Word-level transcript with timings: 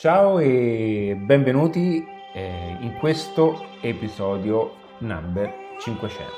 Ciao 0.00 0.38
e 0.38 1.16
benvenuti 1.18 2.06
eh, 2.32 2.76
in 2.78 2.94
questo 3.00 3.66
episodio 3.80 4.76
number 4.98 5.52
500. 5.80 6.32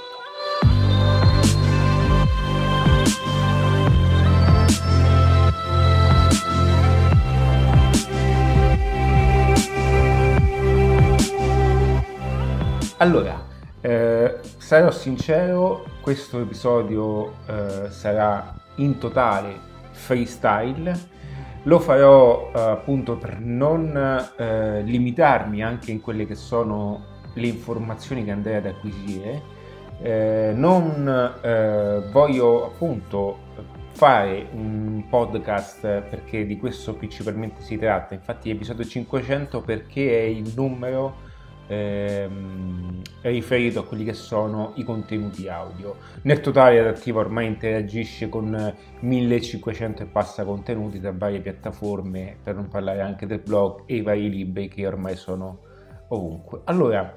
Allora, 12.97 13.47
eh, 13.83 14.41
sarò 14.57 14.91
sincero, 14.91 15.85
questo 16.01 16.41
episodio 16.41 17.35
eh, 17.45 17.91
sarà 17.91 18.55
in 18.77 18.97
totale 18.97 19.55
freestyle 19.91 21.19
lo 21.65 21.79
farò 21.79 22.51
eh, 22.55 22.61
appunto 22.61 23.17
per 23.17 23.39
non 23.41 23.95
eh, 24.37 24.83
limitarmi 24.83 25.63
anche 25.63 25.91
in 25.91 26.01
quelle 26.01 26.27
che 26.27 26.35
sono 26.35 27.05
le 27.35 27.47
informazioni 27.47 28.25
che 28.25 28.31
andrei 28.31 28.57
ad 28.57 28.67
acquisire. 28.67 29.59
Eh, 30.03 30.53
non 30.55 31.07
eh, 31.43 32.03
voglio 32.11 32.67
appunto 32.67 33.49
fare 33.93 34.49
un 34.53 35.05
podcast 35.11 35.81
perché 35.83 36.47
di 36.47 36.57
questo 36.57 36.95
principalmente 36.95 37.61
si 37.61 37.77
tratta, 37.77 38.15
infatti 38.15 38.49
episodio 38.49 38.85
500 38.85 39.61
perché 39.61 40.21
è 40.21 40.23
il 40.23 40.53
numero 40.57 41.29
ehm, 41.71 43.01
riferito 43.23 43.81
a 43.81 43.85
quelli 43.85 44.05
che 44.05 44.13
sono 44.13 44.73
i 44.75 44.83
contenuti 44.83 45.49
audio. 45.49 45.97
Nel 46.23 46.41
totale 46.41 46.81
Adattiva 46.81 47.21
ormai 47.21 47.47
interagisce 47.47 48.29
con 48.29 48.75
1500 49.01 50.03
e 50.03 50.07
passa 50.07 50.45
contenuti 50.45 50.99
da 50.99 51.13
varie 51.13 51.41
piattaforme, 51.41 52.37
per 52.43 52.57
non 52.57 52.69
parlare 52.69 53.01
anche 53.01 53.27
del 53.27 53.41
blog 53.41 53.83
e 53.87 53.97
i 53.97 54.03
vari 54.03 54.29
libri 54.29 54.69
che 54.69 54.87
ormai 54.87 55.17
sono 55.17 55.61
ovunque. 56.09 56.63
Allora, 56.65 57.15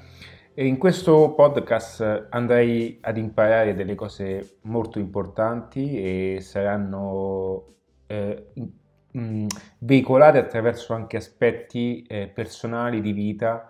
in 0.55 0.77
questo 0.77 1.33
podcast 1.33 2.27
andrei 2.29 2.99
ad 3.01 3.17
imparare 3.17 3.73
delle 3.73 3.95
cose 3.95 4.57
molto 4.63 4.99
importanti 4.99 5.99
e 5.99 6.41
saranno 6.41 7.73
eh, 8.05 8.49
mh, 9.13 9.45
veicolate 9.79 10.37
attraverso 10.37 10.93
anche 10.93 11.17
aspetti 11.17 12.03
eh, 12.03 12.27
personali 12.27 13.01
di 13.01 13.13
vita 13.13 13.67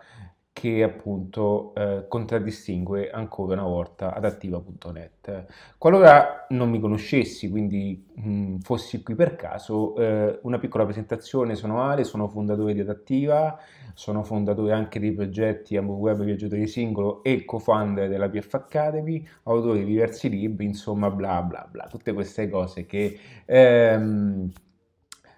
che 0.54 0.84
appunto 0.84 1.73
eh, 1.76 2.06
contraddistingue 2.08 3.09
ancora 3.09 3.54
una 3.54 3.64
volta 3.64 4.14
adattiva.net. 4.14 5.46
Qualora 5.80 6.46
non 6.50 6.70
mi 6.70 6.80
conoscessi, 6.80 7.50
quindi 7.50 8.06
mh, 8.14 8.58
fossi 8.59 9.02
qui 9.02 9.16
per 9.16 9.36
caso, 9.36 9.96
eh, 9.98 10.40
una 10.44 10.59
piccola 10.59 10.86
presentazione, 10.86 11.56
sono 11.56 11.81
Ale, 11.81 12.04
sono 12.04 12.28
fondatore 12.28 12.76
di 12.76 12.81
Adattiva, 12.81 13.59
sono 13.96 14.24
fondatore 14.24 14.74
anche 14.74 15.00
dei 15.00 15.12
progetti 15.12 15.76
Ambo 15.76 15.94
Web 15.94 16.24
Viaggiatori 16.24 16.68
Singolo 16.68 17.24
e 17.24 17.46
co-founder 17.46 18.08
della 18.08 18.30
PF 18.30 18.54
Academy, 18.54 19.28
autore 19.44 19.80
di 19.80 19.86
diversi 19.86 20.30
libri, 20.30 20.66
insomma 20.66 21.09
bla 21.09 21.42
bla 21.42 21.68
bla, 21.70 21.88
tutte 21.88 22.14
queste 22.14 22.48
cose 22.48 22.86
che... 22.86 23.18
Ehm, 23.46 24.52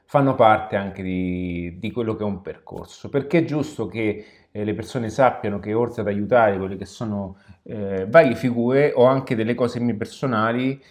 fanno 0.08 0.36
parte 0.36 0.76
anche 0.78 1.02
di, 1.02 1.78
di, 1.80 1.92
quello 1.92 2.16
che 2.16 2.22
è 2.24 2.26
un 2.26 2.42
percorso, 2.42 3.10
perché 3.10 3.40
è 3.40 3.44
giusto 3.44 3.88
che 3.88 4.45
eh, 4.56 4.64
le 4.64 4.74
persone 4.74 5.10
sappiano 5.10 5.60
che 5.60 5.74
oltre 5.74 6.02
ad 6.02 6.08
aiutare 6.08 6.58
quelle 6.58 6.78
che 6.78 6.86
sono 6.86 7.38
eh, 7.64 8.08
varie 8.08 8.36
figure 8.36 8.94
ho 8.96 9.04
anche 9.04 9.36
delle 9.36 9.54
cose 9.54 9.82
mie 9.82 9.96
personali 9.96 10.82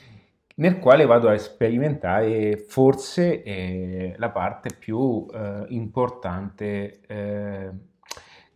nel 0.57 0.79
quale 0.79 1.07
vado 1.07 1.31
a 1.31 1.39
sperimentare 1.39 2.59
forse 2.59 3.42
eh, 3.42 4.15
la 4.19 4.29
parte 4.29 4.77
più 4.79 5.27
eh, 5.33 5.65
importante 5.69 7.01
eh, 7.07 7.70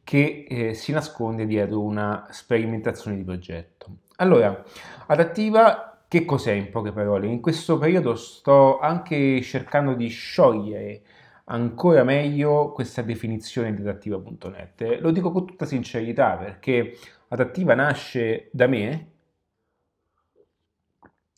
che 0.05 0.47
eh, 0.47 0.75
si 0.75 0.93
nasconde 0.93 1.47
dietro 1.47 1.81
una 1.81 2.27
sperimentazione 2.31 3.17
di 3.17 3.25
progetto. 3.25 3.97
Allora, 4.17 4.63
adattiva 5.07 6.05
che 6.07 6.25
cos'è 6.25 6.53
in 6.53 6.71
poche 6.71 6.93
parole? 6.93 7.27
In 7.27 7.41
questo 7.41 7.79
periodo 7.79 8.15
sto 8.15 8.79
anche 8.79 9.41
cercando 9.43 9.95
di 9.95 10.09
sciogliere 10.09 11.03
ancora 11.49 12.05
meglio 12.05 12.73
questa 12.73 13.03
definizione 13.03 13.75
di 13.75 13.81
adattiva.net. 13.83 14.99
Lo 15.01 15.11
dico 15.11 15.31
con 15.31 15.47
tutta 15.47 15.67
sincerità 15.67 16.37
perché 16.37 16.97
adattiva 17.29 17.75
nasce 17.75 18.49
da 18.53 18.67
me, 18.67 19.11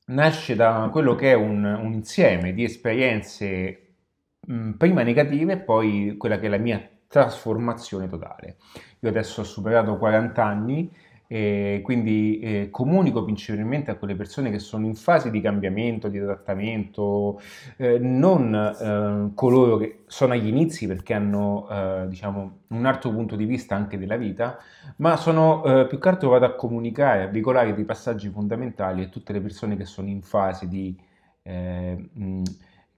nasce 0.06 0.54
da 0.54 0.88
quello 0.90 1.14
che 1.14 1.32
è 1.32 1.34
un, 1.34 1.64
un 1.64 1.92
insieme 1.92 2.52
di 2.52 2.64
esperienze 2.64 3.94
mh, 4.40 4.72
prima 4.72 5.02
negative 5.02 5.52
e 5.54 5.58
poi 5.58 6.16
quella 6.16 6.38
che 6.38 6.46
è 6.46 6.50
la 6.50 6.58
mia 6.58 6.88
trasformazione 7.06 8.08
totale. 8.08 8.56
Io 9.00 9.08
adesso 9.08 9.40
ho 9.40 9.44
superato 9.44 9.96
40 9.96 10.44
anni 10.44 10.92
e 11.32 11.80
quindi 11.84 12.40
eh, 12.40 12.68
comunico 12.72 13.22
principalmente 13.22 13.92
a 13.92 13.94
quelle 13.94 14.16
persone 14.16 14.50
che 14.50 14.58
sono 14.58 14.84
in 14.84 14.96
fase 14.96 15.30
di 15.30 15.40
cambiamento, 15.40 16.08
di 16.08 16.18
adattamento, 16.18 17.40
eh, 17.76 18.00
non 18.00 18.52
eh, 18.52 19.32
coloro 19.36 19.76
che 19.76 20.00
sono 20.08 20.32
agli 20.32 20.48
inizi 20.48 20.88
perché 20.88 21.14
hanno 21.14 21.68
eh, 21.70 22.08
diciamo, 22.08 22.62
un 22.66 22.84
altro 22.84 23.10
punto 23.10 23.36
di 23.36 23.44
vista 23.44 23.76
anche 23.76 23.96
della 23.96 24.16
vita, 24.16 24.58
ma 24.96 25.16
sono 25.16 25.62
eh, 25.62 25.86
più 25.86 26.00
che 26.00 26.08
altro 26.08 26.30
vado 26.30 26.46
a 26.46 26.56
comunicare, 26.56 27.22
a 27.22 27.28
veicolare 27.28 27.74
dei 27.74 27.84
passaggi 27.84 28.28
fondamentali 28.28 29.04
a 29.04 29.06
tutte 29.06 29.32
le 29.32 29.40
persone 29.40 29.76
che 29.76 29.84
sono 29.84 30.08
in 30.08 30.22
fase 30.22 30.66
di... 30.66 30.98
Eh, 31.42 32.08
mh, 32.12 32.42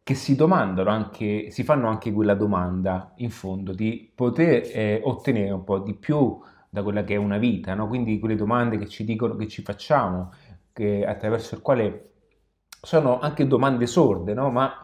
che 0.04 0.14
si 0.14 0.34
domandano 0.34 0.90
anche, 0.90 1.50
si 1.50 1.62
fanno 1.62 1.88
anche 1.88 2.10
quella 2.12 2.34
domanda 2.34 3.12
in 3.18 3.30
fondo 3.30 3.72
di 3.72 4.10
poter 4.12 5.00
ottenere 5.04 5.52
un 5.52 5.62
po' 5.62 5.78
di 5.78 5.94
più 5.94 6.40
da 6.72 6.82
quella 6.82 7.04
che 7.04 7.12
è 7.12 7.18
una 7.18 7.36
vita, 7.36 7.74
no? 7.74 7.86
quindi 7.86 8.18
quelle 8.18 8.34
domande 8.34 8.78
che 8.78 8.88
ci 8.88 9.04
dicono, 9.04 9.36
che 9.36 9.46
ci 9.46 9.60
facciamo, 9.60 10.32
che, 10.72 11.04
attraverso 11.04 11.54
il 11.54 11.60
quale 11.60 12.12
sono 12.80 13.18
anche 13.18 13.46
domande 13.46 13.86
sorde, 13.86 14.32
no? 14.32 14.50
ma, 14.50 14.80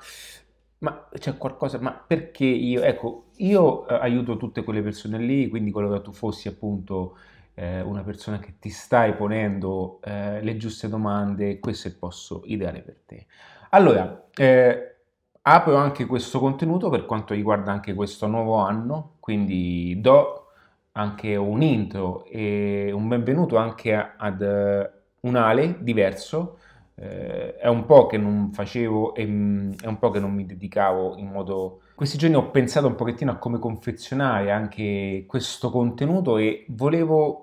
ma 0.81 1.09
c'è 1.19 1.38
qualcosa, 1.38 1.81
ma 1.81 1.93
perché 1.93 2.44
io, 2.44 2.82
ecco, 2.82 3.31
io 3.37 3.88
eh, 3.88 3.94
aiuto 3.94 4.37
tutte 4.37 4.65
quelle 4.65 4.82
persone 4.82 5.16
lì, 5.16 5.48
quindi 5.48 5.71
qualora 5.71 6.03
tu 6.03 6.12
fossi 6.12 6.47
appunto 6.47 7.16
eh, 7.54 7.81
una 7.81 8.03
persona 8.03 8.38
che 8.38 8.59
ti 8.59 8.69
stai 8.69 9.15
ponendo 9.15 10.00
eh, 10.04 10.43
le 10.43 10.56
giuste 10.59 10.91
domande, 10.91 11.59
questo 11.59 11.88
è 11.88 11.91
il 11.91 11.97
posto 11.97 12.43
ideale 12.44 12.82
per 12.82 13.00
te. 13.06 13.27
Allora, 13.71 14.27
eh, 14.34 14.97
apro 15.41 15.77
anche 15.77 16.04
questo 16.04 16.38
contenuto 16.38 16.91
per 16.91 17.06
quanto 17.06 17.32
riguarda 17.32 17.72
anche 17.72 17.94
questo 17.94 18.27
nuovo 18.27 18.56
anno, 18.56 19.16
quindi 19.21 19.98
do 20.03 20.47
anche 20.93 21.37
un 21.37 21.62
intro 21.62 22.25
e 22.25 22.91
un 22.93 23.09
benvenuto 23.09 23.56
anche 23.56 23.94
ad 23.94 24.43
eh, 24.43 24.91
un 25.21 25.37
Ale 25.37 25.78
diverso. 25.81 26.59
Eh, 26.94 27.56
è 27.56 27.69
un 27.69 27.84
po' 27.87 28.06
che 28.06 28.19
non 28.19 28.53
facevo 28.53 29.15
e 29.15 29.27
mm, 29.27 29.72
è 29.81 29.87
un 29.87 29.98
po' 29.98 30.10
che 30.10 30.21
non 30.21 30.32
mi 30.32 30.47
dedicavo 30.47 31.16
in 31.16 31.28
modo... 31.28 31.81
Questi 31.94 32.19
giorni 32.19 32.37
ho 32.37 32.50
pensato 32.50 32.87
un 32.87 32.94
pochettino 32.94 33.31
a 33.32 33.37
come 33.37 33.59
confezionare 33.59 34.50
anche 34.50 35.25
questo 35.27 35.71
contenuto 35.71 36.37
e 36.38 36.65
volevo 36.69 37.43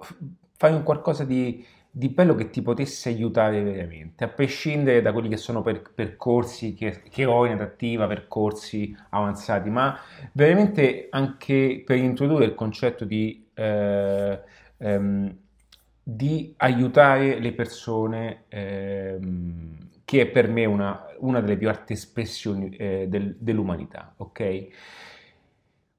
fare 0.57 0.73
un 0.73 0.83
qualcosa 0.83 1.25
di, 1.25 1.65
di 1.97 2.09
bello 2.09 2.35
che 2.35 2.49
ti 2.49 2.61
potesse 2.61 3.07
aiutare 3.07 3.63
veramente, 3.63 4.25
a 4.25 4.27
prescindere 4.27 5.01
da 5.01 5.13
quelli 5.13 5.29
che 5.29 5.37
sono 5.37 5.61
per, 5.61 5.81
percorsi 5.93 6.73
che, 6.73 7.03
che, 7.09 7.23
ho 7.23 7.45
in 7.45 7.53
adattiva, 7.53 8.05
percorsi 8.05 8.93
avanzati, 9.11 9.69
ma 9.69 9.97
veramente 10.33 11.07
anche 11.09 11.83
per 11.85 11.95
introdurre 11.95 12.43
il 12.43 12.53
concetto 12.53 13.05
di 13.05 13.47
eh, 13.53 14.39
ehm, 14.77 15.37
di 16.03 16.53
aiutare 16.57 17.39
le 17.39 17.53
persone, 17.53 18.43
ehm, 18.49 19.77
che 20.03 20.21
è 20.21 20.27
per 20.27 20.49
me 20.49 20.65
una, 20.65 21.07
una 21.19 21.39
delle 21.39 21.57
più 21.57 21.69
alte 21.69 21.93
espressioni 21.93 22.69
eh, 22.75 23.05
del, 23.07 23.35
dell'umanità, 23.39 24.13
ok? 24.17 24.67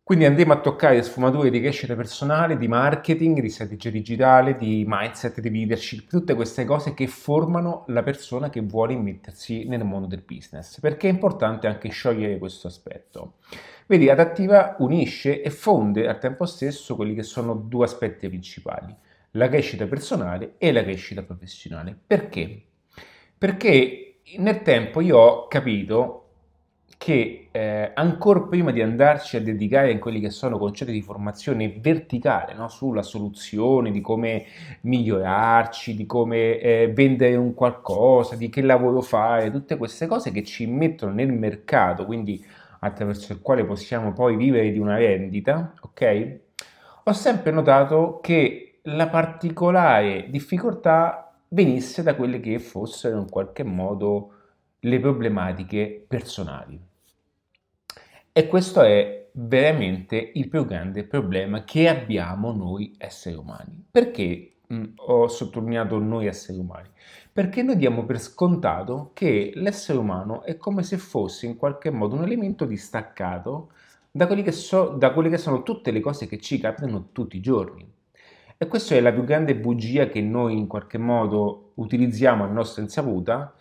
Quindi 0.06 0.24
andremo 0.24 0.52
a 0.52 0.60
toccare 0.60 1.02
sfumature 1.02 1.50
di 1.50 1.60
crescita 1.60 1.96
personale, 1.96 2.56
di 2.56 2.68
marketing, 2.68 3.40
di 3.40 3.48
strategia 3.48 3.90
digitale, 3.90 4.56
di 4.56 4.84
mindset, 4.86 5.40
di 5.40 5.50
leadership, 5.50 6.08
tutte 6.08 6.34
queste 6.34 6.64
cose 6.64 6.94
che 6.94 7.08
formano 7.08 7.82
la 7.88 8.04
persona 8.04 8.48
che 8.48 8.60
vuole 8.60 8.92
immettersi 8.92 9.64
nel 9.64 9.82
mondo 9.82 10.06
del 10.06 10.22
business, 10.24 10.78
perché 10.78 11.08
è 11.08 11.10
importante 11.10 11.66
anche 11.66 11.88
sciogliere 11.88 12.38
questo 12.38 12.68
aspetto. 12.68 13.38
Vedi, 13.86 14.08
adattiva 14.08 14.76
unisce 14.78 15.42
e 15.42 15.50
fonde 15.50 16.06
al 16.06 16.20
tempo 16.20 16.46
stesso 16.46 16.94
quelli 16.94 17.16
che 17.16 17.24
sono 17.24 17.54
due 17.54 17.86
aspetti 17.86 18.28
principali, 18.28 18.94
la 19.32 19.48
crescita 19.48 19.86
personale 19.86 20.54
e 20.58 20.70
la 20.70 20.84
crescita 20.84 21.24
professionale. 21.24 21.98
Perché? 22.06 22.62
Perché 23.36 24.18
nel 24.36 24.62
tempo 24.62 25.00
io 25.00 25.18
ho 25.18 25.48
capito 25.48 26.26
che 26.96 27.45
eh, 27.56 27.92
ancora 27.94 28.42
prima 28.42 28.70
di 28.70 28.82
andarci 28.82 29.38
a 29.38 29.40
dedicare 29.40 29.94
a 29.94 29.98
quelli 29.98 30.20
che 30.20 30.28
sono 30.28 30.58
concetti 30.58 30.92
di 30.92 31.00
formazione 31.00 31.74
verticale 31.80 32.52
no? 32.52 32.68
sulla 32.68 33.02
soluzione, 33.02 33.90
di 33.90 34.02
come 34.02 34.44
migliorarci, 34.82 35.94
di 35.94 36.04
come 36.04 36.58
eh, 36.58 36.92
vendere 36.92 37.34
un 37.36 37.54
qualcosa, 37.54 38.36
di 38.36 38.50
che 38.50 38.60
lavoro 38.60 39.00
fare, 39.00 39.50
tutte 39.50 39.78
queste 39.78 40.06
cose 40.06 40.32
che 40.32 40.44
ci 40.44 40.66
mettono 40.66 41.12
nel 41.12 41.32
mercato, 41.32 42.04
quindi 42.04 42.44
attraverso 42.80 43.32
il 43.32 43.40
quale 43.40 43.64
possiamo 43.64 44.12
poi 44.12 44.36
vivere 44.36 44.70
di 44.70 44.78
una 44.78 44.98
rendita, 44.98 45.72
ok? 45.80 46.38
Ho 47.04 47.12
sempre 47.14 47.52
notato 47.52 48.18
che 48.20 48.80
la 48.82 49.08
particolare 49.08 50.26
difficoltà 50.28 51.32
venisse 51.48 52.02
da 52.02 52.16
quelle 52.16 52.38
che 52.38 52.58
fossero 52.58 53.18
in 53.18 53.30
qualche 53.30 53.64
modo 53.64 54.32
le 54.80 55.00
problematiche 55.00 56.04
personali. 56.06 56.94
E 58.38 58.48
questo 58.48 58.82
è 58.82 59.30
veramente 59.32 60.32
il 60.34 60.50
più 60.50 60.66
grande 60.66 61.04
problema 61.04 61.64
che 61.64 61.88
abbiamo 61.88 62.52
noi 62.52 62.94
esseri 62.98 63.34
umani. 63.34 63.82
Perché 63.90 64.56
mm, 64.70 64.84
ho 64.96 65.26
sottolineato 65.26 65.98
noi 65.98 66.26
esseri 66.26 66.58
umani? 66.58 66.90
Perché 67.32 67.62
noi 67.62 67.78
diamo 67.78 68.04
per 68.04 68.20
scontato 68.20 69.12
che 69.14 69.52
l'essere 69.54 69.96
umano 69.96 70.42
è 70.42 70.58
come 70.58 70.82
se 70.82 70.98
fosse 70.98 71.46
in 71.46 71.56
qualche 71.56 71.88
modo 71.88 72.14
un 72.14 72.24
elemento 72.24 72.66
distaccato 72.66 73.70
da, 74.10 74.26
che 74.26 74.52
so, 74.52 74.88
da 74.88 75.14
quelle 75.14 75.30
che 75.30 75.38
sono 75.38 75.62
tutte 75.62 75.90
le 75.90 76.00
cose 76.00 76.26
che 76.26 76.38
ci 76.38 76.60
capitano 76.60 77.08
tutti 77.12 77.38
i 77.38 77.40
giorni. 77.40 77.90
E 78.58 78.66
questa 78.66 78.94
è 78.96 79.00
la 79.00 79.14
più 79.14 79.24
grande 79.24 79.56
bugia 79.56 80.08
che 80.08 80.20
noi 80.20 80.58
in 80.58 80.66
qualche 80.66 80.98
modo 80.98 81.72
utilizziamo 81.76 82.44
a 82.44 82.48
nostra 82.48 82.82
insaputa 82.82 83.54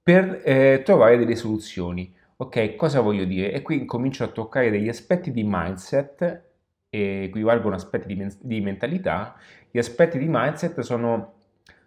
per 0.00 0.42
eh, 0.44 0.82
trovare 0.84 1.18
delle 1.18 1.34
soluzioni. 1.34 2.20
Ok, 2.42 2.74
cosa 2.74 3.00
voglio 3.00 3.24
dire? 3.24 3.52
E 3.52 3.62
qui 3.62 3.84
comincio 3.84 4.24
a 4.24 4.26
toccare 4.26 4.68
degli 4.68 4.88
aspetti 4.88 5.30
di 5.30 5.44
mindset, 5.46 6.42
e 6.90 7.22
equivalgono 7.24 7.76
aspetti 7.76 8.12
di, 8.12 8.26
di 8.40 8.60
mentalità. 8.60 9.36
Gli 9.70 9.78
aspetti 9.78 10.18
di 10.18 10.26
mindset 10.28 10.80
sono, 10.80 11.34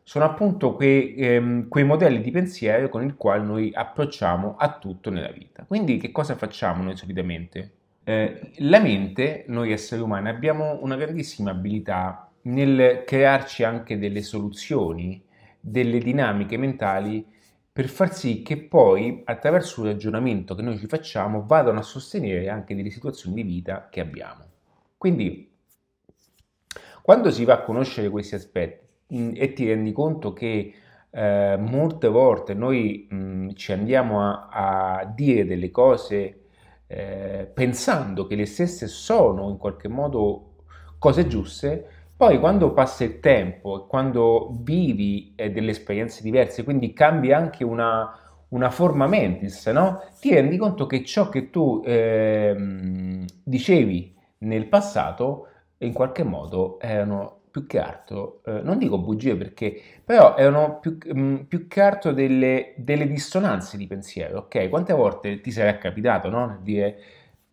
sono 0.02 0.24
appunto 0.24 0.76
quei, 0.76 1.14
ehm, 1.16 1.68
quei 1.68 1.84
modelli 1.84 2.22
di 2.22 2.32
pensiero 2.32 2.88
con 2.88 3.04
il 3.04 3.18
quale 3.18 3.44
noi 3.44 3.72
approcciamo 3.74 4.56
a 4.56 4.78
tutto 4.78 5.10
nella 5.10 5.30
vita. 5.30 5.66
Quindi 5.68 5.98
che 5.98 6.14
cosa 6.14 6.36
facciamo 6.36 6.84
noi 6.84 6.96
solitamente? 6.96 7.72
Eh, 8.06 8.52
la 8.60 8.80
mente, 8.80 9.44
noi 9.50 9.74
esseri 9.74 10.02
umani, 10.02 10.30
abbiamo 10.30 10.80
una 10.82 10.96
grandissima 10.96 11.52
abilità 11.52 12.32
nel 12.44 13.04
crearci 13.06 13.66
anche 13.66 14.00
delle 14.00 14.22
soluzioni, 14.22 15.22
delle 15.60 15.98
dinamiche 15.98 16.56
mentali 16.56 17.34
per 17.76 17.90
far 17.90 18.16
sì 18.16 18.42
che 18.42 18.56
poi 18.56 19.22
attraverso 19.26 19.82
un 19.82 19.88
ragionamento 19.88 20.56
che 20.56 20.62
noi 20.62 20.78
ci 20.78 20.88
facciamo 20.88 21.44
vadano 21.46 21.80
a 21.80 21.82
sostenere 21.82 22.48
anche 22.48 22.74
delle 22.74 22.90
situazioni 22.90 23.36
di 23.36 23.44
vita 23.44 23.90
che 23.92 24.00
abbiamo. 24.00 24.46
Quindi 24.98 25.52
quando 27.02 27.32
si 27.32 27.44
va 27.44 27.56
a 27.56 27.64
conoscere 27.64 28.10
questi 28.10 28.36
aspetti 28.36 28.88
mm, 29.14 29.32
e 29.36 29.52
ti 29.52 29.68
rendi 29.68 29.92
conto 29.92 30.32
che 30.32 30.74
eh, 31.10 31.58
molte 31.60 32.08
volte 32.08 32.54
noi 32.54 33.08
mh, 33.10 33.16
mm, 33.16 33.50
ci 33.56 33.74
andiamo 33.74 34.22
a, 34.22 34.48
a, 35.00 35.06
dire 35.14 35.46
delle 35.46 35.70
cose 35.70 36.44
eh, 36.88 37.52
pensando 37.54 38.26
che 38.26 38.36
le 38.36 38.46
stesse 38.46 38.88
sono 38.88 39.50
in 39.50 39.58
qualche 39.58 39.90
modo 39.90 40.64
cose 40.98 41.28
giuste, 41.28 41.90
poi 42.18 42.40
quando 42.40 42.72
passa 42.72 43.04
il 43.04 43.20
tempo 43.20 43.86
quando 43.88 44.58
vivi 44.62 45.34
eh, 45.36 45.52
delle 45.52 45.72
esperienze 45.72 46.24
diverse, 46.24 46.64
quindi 46.64 46.94
cambi 46.94 47.34
anche 47.34 47.64
una, 47.64 48.18
una 48.50 48.70
forma 48.70 49.06
mentis, 49.08 49.66
no? 49.68 50.02
ti 50.20 50.34
rendi 50.34 50.58
conto 50.58 50.86
che 50.86 51.04
ciò 51.04 51.28
che 51.28 51.50
tu 51.50 51.82
eh, 51.86 53.26
dicevi 53.44 54.16
nel 54.40 54.68
passato 54.68 55.48
in 55.80 55.92
qualche 55.92 56.24
modo 56.24 56.80
erano 56.80 57.42
più 57.52 57.66
che 57.68 57.80
altro, 57.80 58.42
eh, 58.46 58.62
non 58.62 58.78
dico 58.78 58.98
bugie 58.98 59.36
perché, 59.36 59.82
però 60.04 60.36
erano 60.38 60.80
più, 60.80 60.98
mh, 61.02 61.20
mm, 61.20 61.36
più 61.48 61.68
che 61.68 61.82
altro 61.82 62.12
delle, 62.12 62.74
delle, 62.78 63.08
dissonanze 63.08 63.78
di 63.78 63.88
pensiero, 63.88 64.40
ok? 64.40 64.68
Quante 64.70 64.94
volte 64.94 65.40
ti 65.40 65.52
sarà 65.52 65.78
capitato, 65.78 66.30
no? 66.30 66.60
Dire, 66.62 66.98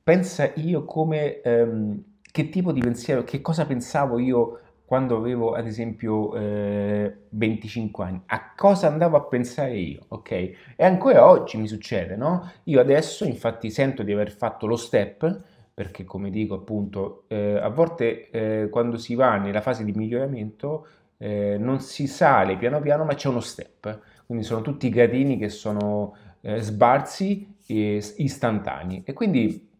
pensa 0.03 0.50
io 0.55 0.85
come... 0.85 1.41
Ehm, 1.43 2.05
che 2.32 2.49
tipo 2.49 2.73
di 2.73 2.81
pensiero, 2.81 3.23
che 3.23 3.40
cosa 3.40 3.67
pensavo 3.67 4.19
io 4.19 4.58
quando 4.84 5.17
avevo 5.17 5.52
ad 5.55 5.67
esempio 5.67 6.34
eh, 6.34 7.26
25 7.31 8.05
anni, 8.05 8.23
a 8.26 8.52
cosa 8.55 8.88
andavo 8.88 9.17
a 9.17 9.23
pensare 9.25 9.79
io, 9.79 10.00
ok? 10.08 10.31
E 10.31 10.84
ancora 10.84 11.26
oggi 11.29 11.56
mi 11.56 11.69
succede, 11.69 12.17
no? 12.17 12.50
Io 12.64 12.81
adesso 12.81 13.25
infatti 13.25 13.70
sento 13.70 14.02
di 14.02 14.12
aver 14.12 14.31
fatto 14.32 14.67
lo 14.67 14.76
step, 14.76 15.40
perché 15.73 16.05
come 16.05 16.31
dico 16.31 16.55
appunto, 16.55 17.25
eh, 17.29 17.58
a 17.58 17.69
volte 17.69 18.29
eh, 18.31 18.69
quando 18.69 18.99
si 18.99 19.14
va 19.14 19.37
nella 19.37 19.62
fase 19.62 19.85
di 19.85 19.93
miglioramento 19.93 20.87
eh, 21.19 21.56
non 21.58 21.81
si 21.81 22.06
sale 22.06 22.56
piano 22.58 22.81
piano, 22.81 23.05
ma 23.05 23.14
c'è 23.14 23.28
uno 23.28 23.40
step, 23.40 24.00
quindi 24.26 24.44
sono 24.44 24.61
tutti 24.61 24.88
gradini 24.90 25.38
che 25.38 25.49
sono 25.49 26.14
eh, 26.43 26.61
sbarzi 26.61 27.49
istantanei 27.67 29.02
e 29.06 29.12
quindi 29.14 29.70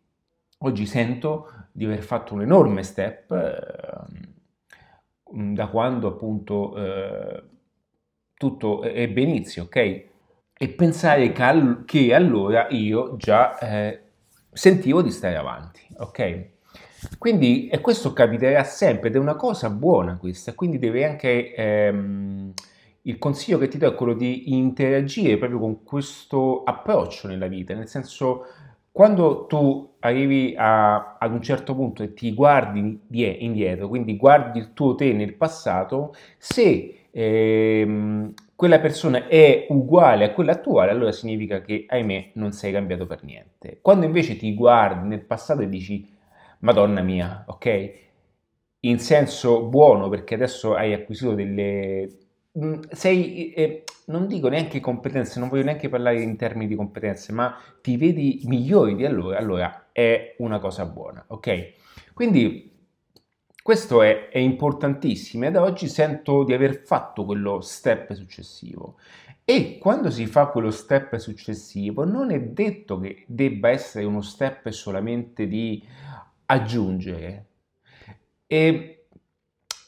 oggi 0.59 0.87
sento 0.87 1.62
di 1.73 1.85
aver 1.87 2.03
fatto 2.03 2.35
un 2.35 2.43
enorme 2.43 2.83
step 2.83 3.31
eh, 3.33 4.31
da 5.55 5.67
quando 5.69 6.09
appunto 6.09 6.77
eh, 6.77 7.43
tutto 8.37 8.83
ebbe 8.83 9.23
inizio, 9.23 9.65
ok? 9.65 9.77
E 9.77 10.69
pensare 10.77 11.33
che, 11.33 11.43
all- 11.43 11.85
che 11.85 12.15
allora 12.15 12.69
io 12.71 13.17
già 13.17 13.59
eh, 13.59 14.01
sentivo 14.53 15.03
di 15.03 15.11
stare 15.11 15.37
avanti, 15.37 15.81
ok? 15.97 16.51
Quindi, 17.19 17.69
e 17.69 17.81
questo 17.81 18.13
capiterà 18.13 18.63
sempre 18.65 19.09
ed 19.09 19.17
è 19.17 19.19
una 19.19 19.35
cosa 19.35 19.71
buona 19.71 20.17
questa, 20.19 20.55
quindi 20.55 20.79
deve 20.79 21.05
anche, 21.05 21.53
ehm, 21.55 22.53
il 23.03 23.19
consiglio 23.19 23.59
che 23.59 23.69
ti 23.69 23.79
do 23.79 23.89
è 23.89 23.95
quello 23.95 24.15
di 24.15 24.53
interagire 24.55 25.37
proprio 25.37 25.59
con 25.59 25.83
questo 25.83 26.63
approccio 26.63 27.27
nella 27.27 27.49
vita, 27.49 27.75
nel 27.75 27.89
senso 27.89 28.45
quando 28.93 29.47
tu 29.47 29.95
arrivi 30.01 30.55
a, 30.57 31.17
ad 31.19 31.33
un 31.33 31.43
certo 31.43 31.75
punto 31.75 32.03
e 32.03 32.13
ti 32.15 32.35
guardi 32.35 33.01
indietro, 33.11 33.89
quindi 33.89 34.17
guardi 34.17 34.59
il 34.59 34.73
tuo 34.75 34.95
te 34.95 35.13
nel 35.13 35.35
passato, 35.35 36.15
se 36.39 37.07
ehm, 37.11 38.35
quella 38.55 38.81
persona 38.81 39.27
è 39.29 39.67
uguale 39.71 40.25
a 40.27 40.33
quella 40.33 40.53
attuale, 40.53 40.91
allora 40.91 41.13
significa 41.13 41.63
che, 41.63 41.87
ahimè, 41.89 42.33
non 42.35 42.53
sei 42.53 42.73
cambiato 42.73 43.07
per 43.07 43.25
niente. 43.25 43.79
Quando 43.81 44.07
invece 44.07 44.37
ti 44.37 44.55
guardi 44.55 45.09
nel 45.09 45.25
passato 45.25 45.63
e 45.63 45.69
dici, 45.69 46.07
Madonna 46.61 47.03
mia, 47.03 47.45
ok? 47.49 47.93
In 48.81 48.99
senso 48.99 49.65
buono, 49.69 50.09
perché 50.09 50.35
adesso 50.35 50.75
hai 50.75 50.93
acquisito 50.93 51.35
delle, 51.35 52.09
sei, 52.91 53.53
eh, 53.53 53.85
non 54.07 54.27
dico 54.27 54.49
neanche 54.49 54.81
competenze, 54.81 55.41
non 55.41 55.49
voglio 55.49 55.65
neanche 55.65 55.89
parlare 55.89 56.21
in 56.21 56.37
termini 56.37 56.69
di 56.69 56.75
competenze, 56.75 57.33
ma 57.33 57.57
ti 57.81 57.97
vedi 57.97 58.43
migliori 58.45 58.95
di 58.95 59.05
allora, 59.07 59.39
allora 59.39 59.89
è 59.93 60.35
una 60.39 60.59
cosa 60.59 60.85
buona, 60.85 61.25
ok? 61.29 61.73
Quindi 62.13 62.71
questo 63.63 64.03
è, 64.03 64.29
è 64.29 64.39
importantissimo 64.39 65.47
ed 65.47 65.57
oggi 65.57 65.89
sento 65.89 66.45
di 66.45 66.53
aver 66.53 66.83
fatto 66.85 67.25
quello 67.25 67.61
step 67.61 68.13
successivo. 68.13 68.97
E 69.45 69.79
quando 69.79 70.11
si 70.11 70.27
fa 70.27 70.47
quello 70.47 70.71
step 70.71 71.17
successivo, 71.17 72.05
non 72.05 72.31
è 72.31 72.41
detto 72.41 72.99
che 73.01 73.25
debba 73.27 73.71
essere 73.71 74.05
uno 74.05 74.21
step 74.21 74.69
solamente 74.71 75.47
di 75.47 75.83
aggiungere. 76.47 77.47
E 78.47 79.02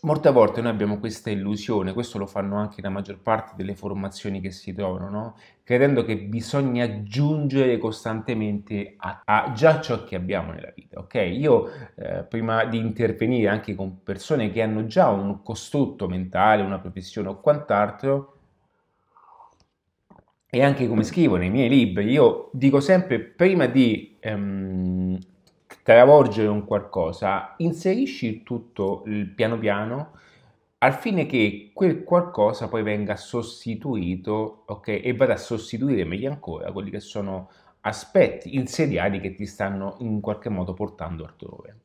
Molte 0.05 0.31
volte 0.31 0.61
noi 0.61 0.71
abbiamo 0.71 0.99
questa 0.99 1.31
illusione, 1.31 1.95
questo 1.95 2.19
lo 2.19 2.27
fanno 2.27 2.59
anche 2.59 2.83
la 2.83 2.91
maggior 2.91 3.21
parte 3.21 3.55
delle 3.57 3.75
formazioni 3.75 4.43
che 4.43 4.51
si 4.51 4.75
trovano, 4.75 5.09
no? 5.09 5.37
credendo 5.63 6.05
che 6.05 6.19
bisogna 6.19 6.85
aggiungere 6.85 7.79
costantemente 7.79 8.97
a, 8.99 9.23
a, 9.25 9.53
già 9.55 9.81
ciò 9.81 10.05
che 10.05 10.15
abbiamo 10.15 10.53
nella 10.53 10.71
vita. 10.75 10.99
Ok, 10.99 11.15
io 11.15 11.71
eh, 11.95 12.23
prima 12.25 12.67
di 12.67 12.77
intervenire 12.77 13.49
anche 13.49 13.75
con 13.75 14.03
persone 14.03 14.51
che 14.51 14.61
hanno 14.61 14.85
già 14.85 15.09
un 15.09 15.43
costrutto 15.43 16.07
mentale, 16.07 16.61
una 16.61 16.81
professione 16.81 17.29
o 17.29 17.41
quant'altro, 17.41 18.37
e 20.51 20.63
anche 20.63 20.87
come 20.87 21.03
scrivo 21.03 21.37
nei 21.37 21.49
miei 21.49 21.71
libri, 21.71 22.11
io 22.11 22.51
dico 22.53 22.81
sempre 22.81 23.21
prima 23.21 23.65
di 23.65 24.17
ehm, 24.21 25.19
travolgere 25.85 26.49
un 26.49 26.65
qualcosa, 26.65 27.55
inserisci 27.59 28.43
tutto 28.43 29.03
il 29.05 29.29
piano 29.29 29.59
piano 29.59 30.13
al 30.79 30.95
fine 30.95 31.27
che 31.27 31.73
quel 31.75 32.03
qualcosa 32.03 32.69
poi 32.69 32.83
venga 32.83 33.17
sostituito, 33.17 34.65
ok? 34.67 34.89
E 35.03 35.15
vada 35.15 35.35
a 35.35 35.37
sostituire 35.37 36.05
meglio 36.05 36.31
ancora 36.31 36.73
quelli 36.73 36.89
che 36.89 37.01
sono 37.01 37.51
aspetti 37.83 38.55
insediati 38.55 39.21
che 39.21 39.35
ti 39.35 39.45
stanno 39.45 39.97
in 39.99 40.23
qualche 40.23 40.49
modo 40.49 40.73
portando 40.73 41.27
altrove. 41.27 41.81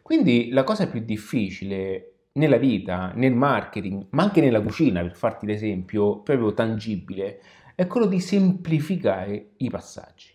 Quindi 0.00 0.48
la 0.48 0.64
cosa 0.64 0.88
più 0.88 1.00
difficile 1.00 2.28
nella 2.32 2.56
vita, 2.56 3.12
nel 3.14 3.34
marketing, 3.34 4.06
ma 4.10 4.22
anche 4.22 4.40
nella 4.40 4.62
cucina, 4.62 5.02
per 5.02 5.14
farti 5.14 5.44
l'esempio 5.44 6.20
proprio 6.20 6.54
tangibile, 6.54 7.42
è 7.74 7.86
quello 7.86 8.06
di 8.06 8.20
semplificare 8.20 9.50
i 9.58 9.68
passaggi. 9.68 10.32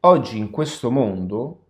Oggi 0.00 0.38
in 0.38 0.50
questo 0.50 0.90
mondo 0.90 1.61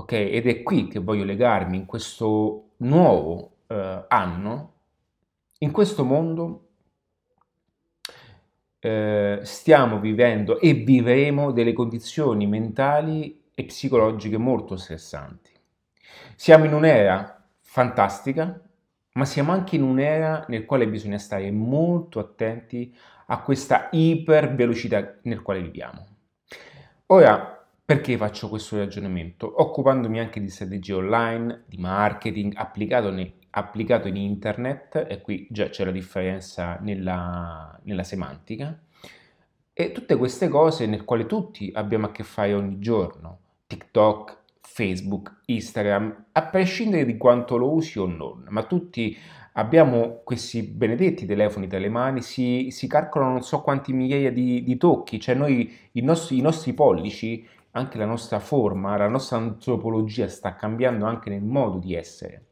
ok? 0.00 0.12
Ed 0.12 0.46
è 0.46 0.62
qui 0.62 0.88
che 0.88 0.98
voglio 0.98 1.24
legarmi 1.24 1.76
in 1.76 1.86
questo 1.86 2.70
nuovo 2.78 3.56
eh, 3.66 4.04
anno, 4.08 4.74
in 5.58 5.70
questo 5.70 6.04
mondo 6.04 6.68
eh, 8.78 9.40
stiamo 9.42 10.00
vivendo 10.00 10.58
e 10.58 10.72
vivremo 10.72 11.52
delle 11.52 11.72
condizioni 11.72 12.46
mentali 12.46 13.48
e 13.54 13.64
psicologiche 13.64 14.38
molto 14.38 14.76
stressanti. 14.76 15.50
Siamo 16.34 16.64
in 16.64 16.72
un'era 16.72 17.44
fantastica, 17.60 18.58
ma 19.12 19.24
siamo 19.26 19.52
anche 19.52 19.76
in 19.76 19.82
un'era 19.82 20.46
nel 20.48 20.64
quale 20.64 20.88
bisogna 20.88 21.18
stare 21.18 21.50
molto 21.50 22.18
attenti 22.18 22.96
a 23.26 23.42
questa 23.42 23.88
iper 23.92 24.54
velocità 24.54 25.18
nel 25.22 25.42
quale 25.42 25.60
viviamo. 25.60 26.06
Ora, 27.06 27.59
perché 27.90 28.16
faccio 28.16 28.48
questo 28.48 28.76
ragionamento? 28.76 29.52
Occupandomi 29.60 30.20
anche 30.20 30.40
di 30.40 30.48
strategie 30.48 30.92
online, 30.92 31.64
di 31.66 31.76
marketing 31.76 32.52
applicato, 32.54 33.10
ne, 33.10 33.32
applicato 33.50 34.06
in 34.06 34.14
internet, 34.14 35.06
e 35.08 35.20
qui 35.20 35.48
già 35.50 35.70
c'è 35.70 35.84
la 35.84 35.90
differenza 35.90 36.78
nella, 36.82 37.76
nella 37.82 38.04
semantica, 38.04 38.78
e 39.72 39.90
tutte 39.90 40.14
queste 40.14 40.46
cose 40.46 40.86
nel 40.86 41.04
quale 41.04 41.26
tutti 41.26 41.72
abbiamo 41.74 42.06
a 42.06 42.12
che 42.12 42.22
fare 42.22 42.54
ogni 42.54 42.78
giorno, 42.78 43.38
TikTok, 43.66 44.36
Facebook, 44.60 45.40
Instagram, 45.46 46.26
a 46.30 46.42
prescindere 46.44 47.04
di 47.04 47.16
quanto 47.16 47.56
lo 47.56 47.72
usi 47.72 47.98
o 47.98 48.06
non, 48.06 48.46
ma 48.50 48.62
tutti 48.62 49.18
abbiamo 49.54 50.20
questi 50.22 50.62
benedetti 50.62 51.26
telefoni 51.26 51.66
tra 51.66 51.80
le 51.80 51.88
mani, 51.88 52.22
si, 52.22 52.68
si 52.70 52.86
calcolano 52.86 53.32
non 53.32 53.42
so 53.42 53.62
quanti 53.62 53.92
migliaia 53.92 54.30
di, 54.30 54.62
di 54.62 54.76
tocchi, 54.76 55.18
cioè 55.18 55.34
noi, 55.34 55.76
nostri, 55.94 56.38
i 56.38 56.40
nostri 56.40 56.72
pollici, 56.72 57.44
anche 57.72 57.98
la 57.98 58.06
nostra 58.06 58.38
forma, 58.38 58.96
la 58.96 59.08
nostra 59.08 59.36
antropologia 59.36 60.28
sta 60.28 60.54
cambiando 60.54 61.04
anche 61.04 61.30
nel 61.30 61.42
modo 61.42 61.78
di 61.78 61.94
essere. 61.94 62.44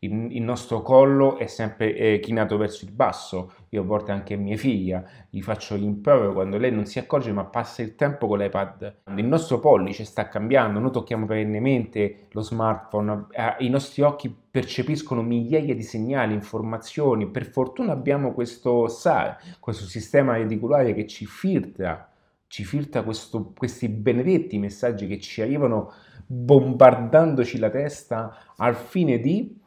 Il, 0.00 0.36
il 0.36 0.42
nostro 0.42 0.82
collo 0.82 1.38
è 1.38 1.46
sempre 1.46 1.94
eh, 1.96 2.20
chinato 2.20 2.56
verso 2.56 2.84
il 2.84 2.92
basso, 2.92 3.52
io 3.70 3.80
a 3.80 3.84
volte 3.84 4.12
anche 4.12 4.36
mia 4.36 4.56
figlia 4.56 5.02
gli 5.30 5.40
faccio 5.40 5.76
l'improvero 5.76 6.32
quando 6.32 6.58
lei 6.58 6.70
non 6.70 6.84
si 6.84 6.98
accorge 6.98 7.32
ma 7.32 7.44
passa 7.44 7.82
il 7.82 7.94
tempo 7.96 8.26
con 8.26 8.38
l'iPad. 8.38 8.96
Il 9.16 9.24
nostro 9.24 9.60
pollice 9.60 10.04
sta 10.04 10.28
cambiando, 10.28 10.78
noi 10.78 10.92
tocchiamo 10.92 11.24
perennemente 11.24 12.26
lo 12.32 12.42
smartphone, 12.42 13.26
eh, 13.30 13.64
i 13.64 13.68
nostri 13.70 14.02
occhi 14.02 14.34
percepiscono 14.50 15.22
migliaia 15.22 15.74
di 15.74 15.82
segnali, 15.82 16.34
informazioni, 16.34 17.26
per 17.26 17.46
fortuna 17.46 17.92
abbiamo 17.92 18.32
questo 18.32 18.86
SAR, 18.88 19.38
questo 19.58 19.84
sistema 19.84 20.36
reticolare 20.36 20.92
che 20.92 21.06
ci 21.06 21.24
filtra 21.24 22.08
ci 22.54 22.62
filtra 22.62 23.02
questo, 23.02 23.52
questi 23.52 23.88
benedetti 23.88 24.58
messaggi 24.58 25.08
che 25.08 25.18
ci 25.18 25.42
arrivano 25.42 25.92
bombardandoci 26.24 27.58
la 27.58 27.68
testa 27.68 28.54
al 28.58 28.76
fine 28.76 29.18
di 29.18 29.60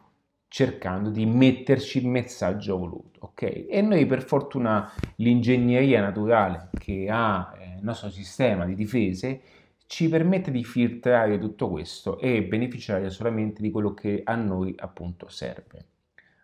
cercando 0.48 1.10
di 1.10 1.26
metterci 1.26 1.98
il 1.98 2.08
messaggio 2.08 2.78
voluto, 2.78 3.20
ok? 3.26 3.66
E 3.68 3.82
noi 3.82 4.06
per 4.06 4.24
fortuna 4.24 4.90
l'ingegneria 5.18 6.00
naturale 6.00 6.70
che 6.80 7.10
ha 7.12 7.54
eh, 7.60 7.76
il 7.76 7.84
nostro 7.84 8.10
sistema 8.10 8.64
di 8.64 8.74
difese 8.74 9.42
ci 9.86 10.08
permette 10.08 10.50
di 10.50 10.64
filtrare 10.64 11.38
tutto 11.40 11.70
questo 11.70 12.18
e 12.18 12.42
beneficiare 12.42 13.10
solamente 13.10 13.62
di 13.62 13.70
quello 13.70 13.94
che 13.94 14.22
a 14.24 14.36
noi 14.36 14.74
appunto 14.78 15.28
serve. 15.28 15.88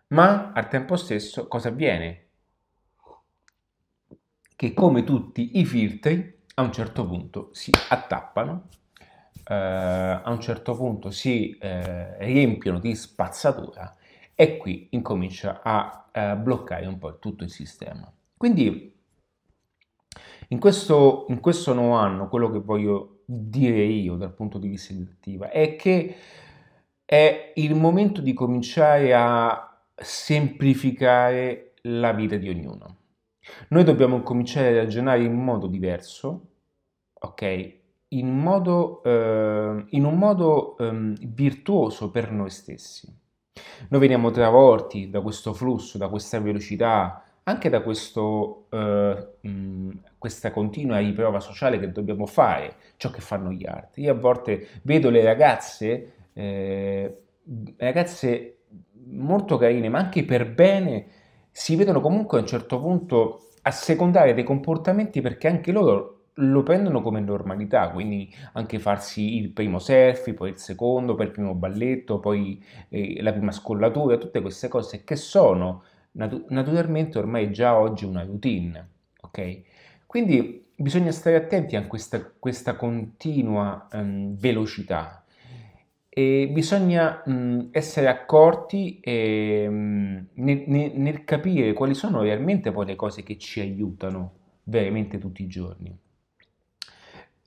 Ma 0.08 0.52
al 0.52 0.68
tempo 0.68 0.96
stesso 0.96 1.48
cosa 1.48 1.70
avviene? 1.70 2.26
Che 4.54 4.74
come 4.74 5.04
tutti 5.04 5.58
i 5.58 5.64
filtri 5.64 6.33
a 6.54 6.62
un 6.62 6.72
certo 6.72 7.06
punto 7.06 7.48
si 7.52 7.70
attappano 7.88 8.68
eh, 9.46 9.54
a 9.54 10.30
un 10.30 10.40
certo 10.40 10.74
punto 10.74 11.10
si 11.10 11.56
eh, 11.58 12.16
riempiono 12.24 12.78
di 12.78 12.94
spazzatura 12.94 13.94
e 14.34 14.56
qui 14.56 14.88
incomincia 14.90 15.60
a 15.62 16.08
eh, 16.10 16.34
bloccare 16.36 16.86
un 16.86 16.98
po' 16.98 17.18
tutto 17.18 17.44
il 17.44 17.50
sistema. 17.50 18.10
Quindi 18.36 18.92
in 20.48 20.58
questo, 20.58 21.26
in 21.28 21.40
questo 21.40 21.72
nuovo 21.72 21.94
anno 21.94 22.28
quello 22.28 22.50
che 22.50 22.58
voglio 22.58 23.22
dire 23.26 23.82
io 23.82 24.16
dal 24.16 24.34
punto 24.34 24.58
di 24.58 24.68
vista 24.68 24.92
direttiva 24.92 25.50
è 25.50 25.76
che 25.76 26.16
è 27.04 27.52
il 27.56 27.74
momento 27.74 28.20
di 28.20 28.32
cominciare 28.32 29.14
a 29.14 29.78
semplificare 29.94 31.74
la 31.82 32.12
vita 32.12 32.36
di 32.36 32.48
ognuno. 32.48 32.96
Noi 33.68 33.84
dobbiamo 33.84 34.22
cominciare 34.22 34.68
a 34.68 34.82
ragionare 34.82 35.22
in 35.22 35.34
modo 35.34 35.66
diverso, 35.66 36.46
ok? 37.12 37.82
in, 38.14 38.28
modo, 38.28 39.02
eh, 39.02 39.84
in 39.90 40.04
un 40.04 40.16
modo 40.16 40.76
eh, 40.78 41.14
virtuoso 41.20 42.10
per 42.10 42.30
noi 42.30 42.50
stessi. 42.50 43.12
Noi 43.88 44.00
veniamo 44.00 44.30
travolti 44.30 45.10
da 45.10 45.20
questo 45.20 45.52
flusso, 45.52 45.98
da 45.98 46.08
questa 46.08 46.40
velocità, 46.40 47.22
anche 47.44 47.68
da 47.68 47.82
questo, 47.82 48.66
eh, 48.70 49.28
mh, 49.40 49.90
questa 50.18 50.50
continua 50.50 50.98
riprova 50.98 51.40
sociale 51.40 51.78
che 51.78 51.92
dobbiamo 51.92 52.26
fare, 52.26 52.76
ciò 52.96 53.10
che 53.10 53.20
fanno 53.20 53.50
gli 53.50 53.66
altri. 53.66 54.02
Io 54.02 54.12
a 54.12 54.16
volte 54.16 54.68
vedo 54.82 55.10
le 55.10 55.22
ragazze, 55.22 56.12
eh, 56.32 57.22
ragazze 57.76 58.58
molto 59.06 59.56
carine, 59.56 59.88
ma 59.88 59.98
anche 59.98 60.24
per 60.24 60.50
bene, 60.50 61.06
si 61.56 61.76
vedono 61.76 62.00
comunque 62.00 62.38
a 62.38 62.40
un 62.40 62.48
certo 62.48 62.80
punto 62.80 63.50
a 63.62 63.70
secondare 63.70 64.34
dei 64.34 64.42
comportamenti 64.42 65.20
perché 65.20 65.46
anche 65.46 65.70
loro 65.70 66.22
lo 66.38 66.64
prendono 66.64 67.00
come 67.00 67.20
normalità, 67.20 67.90
quindi 67.90 68.28
anche 68.54 68.80
farsi 68.80 69.36
il 69.36 69.50
primo 69.50 69.78
selfie, 69.78 70.34
poi 70.34 70.50
il 70.50 70.58
secondo, 70.58 71.14
poi 71.14 71.26
il 71.26 71.30
primo 71.30 71.54
balletto, 71.54 72.18
poi 72.18 72.60
eh, 72.88 73.22
la 73.22 73.32
prima 73.32 73.52
scollatura, 73.52 74.16
tutte 74.18 74.40
queste 74.40 74.66
cose 74.66 75.04
che 75.04 75.14
sono 75.14 75.84
natu- 76.12 76.50
naturalmente 76.50 77.18
ormai 77.18 77.52
già 77.52 77.78
oggi 77.78 78.04
una 78.04 78.24
routine, 78.24 78.88
ok? 79.20 79.60
Quindi 80.06 80.66
bisogna 80.74 81.12
stare 81.12 81.36
attenti 81.36 81.76
a 81.76 81.86
questa, 81.86 82.32
questa 82.36 82.74
continua 82.74 83.86
um, 83.92 84.36
velocità 84.36 85.23
e 86.16 86.48
bisogna 86.48 87.22
um, 87.26 87.70
essere 87.72 88.06
accorti 88.06 89.00
e, 89.00 89.66
nel, 89.68 90.64
nel, 90.64 90.92
nel 90.94 91.24
capire 91.24 91.72
quali 91.72 91.94
sono 91.94 92.22
realmente 92.22 92.70
poi 92.70 92.86
le 92.86 92.94
cose 92.94 93.24
che 93.24 93.36
ci 93.36 93.58
aiutano 93.58 94.34
veramente 94.62 95.18
tutti 95.18 95.42
i 95.42 95.48
giorni. 95.48 95.98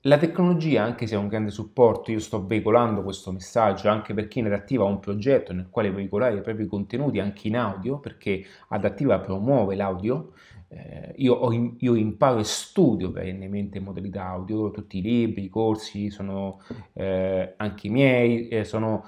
La 0.02 0.18
tecnologia, 0.18 0.84
anche 0.84 1.06
se 1.06 1.14
è 1.14 1.18
un 1.18 1.28
grande 1.28 1.50
supporto, 1.50 2.10
io 2.10 2.18
sto 2.18 2.46
veicolando 2.46 3.02
questo 3.02 3.32
messaggio 3.32 3.88
anche 3.88 4.12
per 4.12 4.28
chi 4.28 4.40
in 4.40 4.46
Adattiva 4.46 4.84
ha 4.84 4.88
un 4.88 5.00
progetto 5.00 5.54
nel 5.54 5.68
quale 5.70 5.90
veicolare 5.90 6.36
i 6.36 6.42
propri 6.42 6.66
contenuti 6.66 7.20
anche 7.20 7.48
in 7.48 7.56
audio, 7.56 7.98
perché 7.98 8.44
Adattiva 8.68 9.18
promuove 9.18 9.76
l'audio. 9.76 10.32
Eh, 10.70 11.14
io, 11.16 11.34
ho, 11.34 11.74
io, 11.78 11.94
imparo 11.94 12.40
e 12.40 12.44
studio 12.44 13.10
perennemente 13.10 13.80
modalità 13.80 14.26
audio, 14.26 14.70
tutti 14.70 14.98
i 14.98 15.02
libri, 15.02 15.44
i 15.44 15.48
corsi 15.48 16.10
sono 16.10 16.60
eh, 16.92 17.54
anche 17.56 17.86
i 17.86 17.90
miei, 17.90 18.48
eh, 18.48 18.64
sono, 18.64 19.04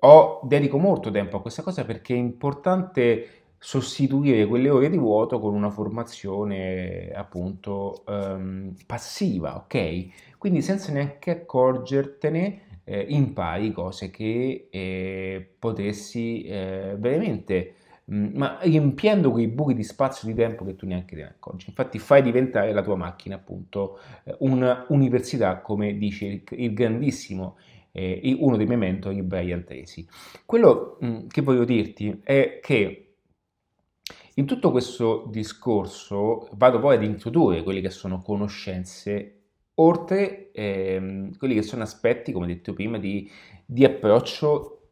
ho, 0.00 0.40
dedico 0.44 0.78
molto 0.78 1.10
tempo 1.10 1.36
a 1.36 1.40
questa 1.40 1.62
cosa 1.62 1.84
perché 1.84 2.14
è 2.14 2.18
importante 2.18 3.44
sostituire 3.58 4.46
quelle 4.46 4.68
ore 4.68 4.90
di 4.90 4.98
vuoto 4.98 5.38
con 5.40 5.54
una 5.54 5.70
formazione 5.70 7.10
appunto 7.14 8.04
um, 8.06 8.74
passiva, 8.86 9.56
ok? 9.56 10.36
Quindi 10.36 10.60
senza 10.60 10.92
neanche 10.92 11.30
accorgertene 11.30 12.60
eh, 12.84 13.06
impari 13.08 13.72
cose 13.72 14.10
che 14.10 14.68
eh, 14.70 15.54
potessi 15.58 16.44
eh, 16.44 16.94
veramente, 16.98 17.74
ma 18.06 18.58
riempiendo 18.60 19.30
quei 19.30 19.48
buchi 19.48 19.74
di 19.74 19.82
spazio 19.82 20.28
di 20.28 20.34
tempo 20.34 20.64
che 20.64 20.76
tu 20.76 20.86
neanche 20.86 21.14
te 21.16 21.22
ne 21.22 21.28
accorgi. 21.28 21.66
Infatti 21.68 21.98
fai 21.98 22.22
diventare 22.22 22.72
la 22.72 22.82
tua 22.82 22.96
macchina 22.96 23.36
appunto 23.36 23.98
eh, 24.24 24.36
un'università, 24.40 25.60
come 25.60 25.96
dice 25.96 26.26
il, 26.26 26.42
il 26.50 26.74
grandissimo 26.74 27.56
eh, 27.92 28.36
uno 28.38 28.56
dei 28.56 28.66
miei 28.66 28.78
mentori, 28.78 29.22
Brian 29.22 29.64
Tracy. 29.64 30.06
Quello 30.44 30.98
mh, 31.00 31.06
mm, 31.06 31.26
che 31.28 31.40
voglio 31.42 31.64
dirti 31.64 32.20
è 32.22 32.58
che 32.60 32.98
in 34.34 34.46
tutto 34.46 34.72
questo 34.72 35.28
discorso 35.30 36.48
vado 36.54 36.80
poi 36.80 36.96
ad 36.96 37.04
introdurre 37.04 37.62
quelle 37.62 37.80
che 37.80 37.90
sono 37.90 38.20
conoscenze, 38.20 39.42
oltre 39.74 40.50
ehm, 40.50 41.36
quelli 41.38 41.54
che 41.54 41.62
sono 41.62 41.84
aspetti, 41.84 42.32
come 42.32 42.48
detto 42.48 42.72
prima, 42.72 42.98
di, 42.98 43.30
di 43.64 43.84
approccio 43.84 44.83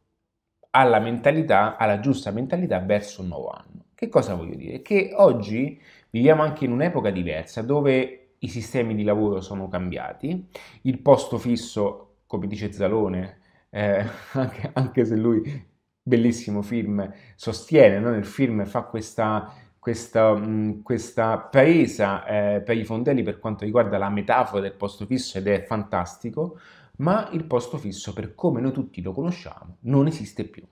alla 0.74 1.00
mentalità, 1.00 1.76
alla 1.76 2.00
giusta 2.00 2.30
mentalità 2.30 2.78
verso 2.80 3.22
un 3.22 3.28
nuovo 3.28 3.48
anno. 3.48 3.84
Che 3.94 4.08
cosa 4.08 4.34
voglio 4.34 4.56
dire? 4.56 4.82
Che 4.82 5.12
oggi 5.14 5.80
viviamo 6.10 6.42
anche 6.42 6.64
in 6.64 6.72
un'epoca 6.72 7.10
diversa 7.10 7.62
dove 7.62 8.22
i 8.38 8.48
sistemi 8.48 8.94
di 8.94 9.04
lavoro 9.04 9.40
sono 9.40 9.68
cambiati, 9.68 10.48
il 10.82 10.98
posto 10.98 11.38
fisso, 11.38 12.16
come 12.26 12.46
dice 12.46 12.72
Zalone, 12.72 13.38
eh, 13.70 14.04
anche, 14.32 14.70
anche, 14.72 15.04
se 15.04 15.16
lui 15.16 15.70
bellissimo 16.02 16.62
film, 16.62 17.08
sostiene, 17.36 17.98
no? 17.98 18.10
nel 18.10 18.24
film 18.24 18.64
fa 18.64 18.82
questa, 18.82 19.52
questa, 19.78 20.34
mh, 20.34 20.82
questa 20.82 21.38
presa 21.38 22.24
eh, 22.24 22.60
per 22.62 22.76
i 22.76 22.84
fondelli 22.84 23.22
per 23.22 23.38
quanto 23.38 23.64
riguarda 23.64 23.98
la 23.98 24.10
metafora 24.10 24.62
del 24.62 24.74
posto 24.74 25.06
fisso 25.06 25.38
ed 25.38 25.46
è 25.46 25.62
fantastico, 25.62 26.58
ma 26.98 27.28
il 27.32 27.44
posto 27.44 27.78
fisso 27.78 28.12
per 28.12 28.34
come 28.34 28.60
noi 28.60 28.72
tutti 28.72 29.00
lo 29.02 29.12
conosciamo 29.12 29.78
non 29.80 30.06
esiste 30.06 30.44
più. 30.44 30.66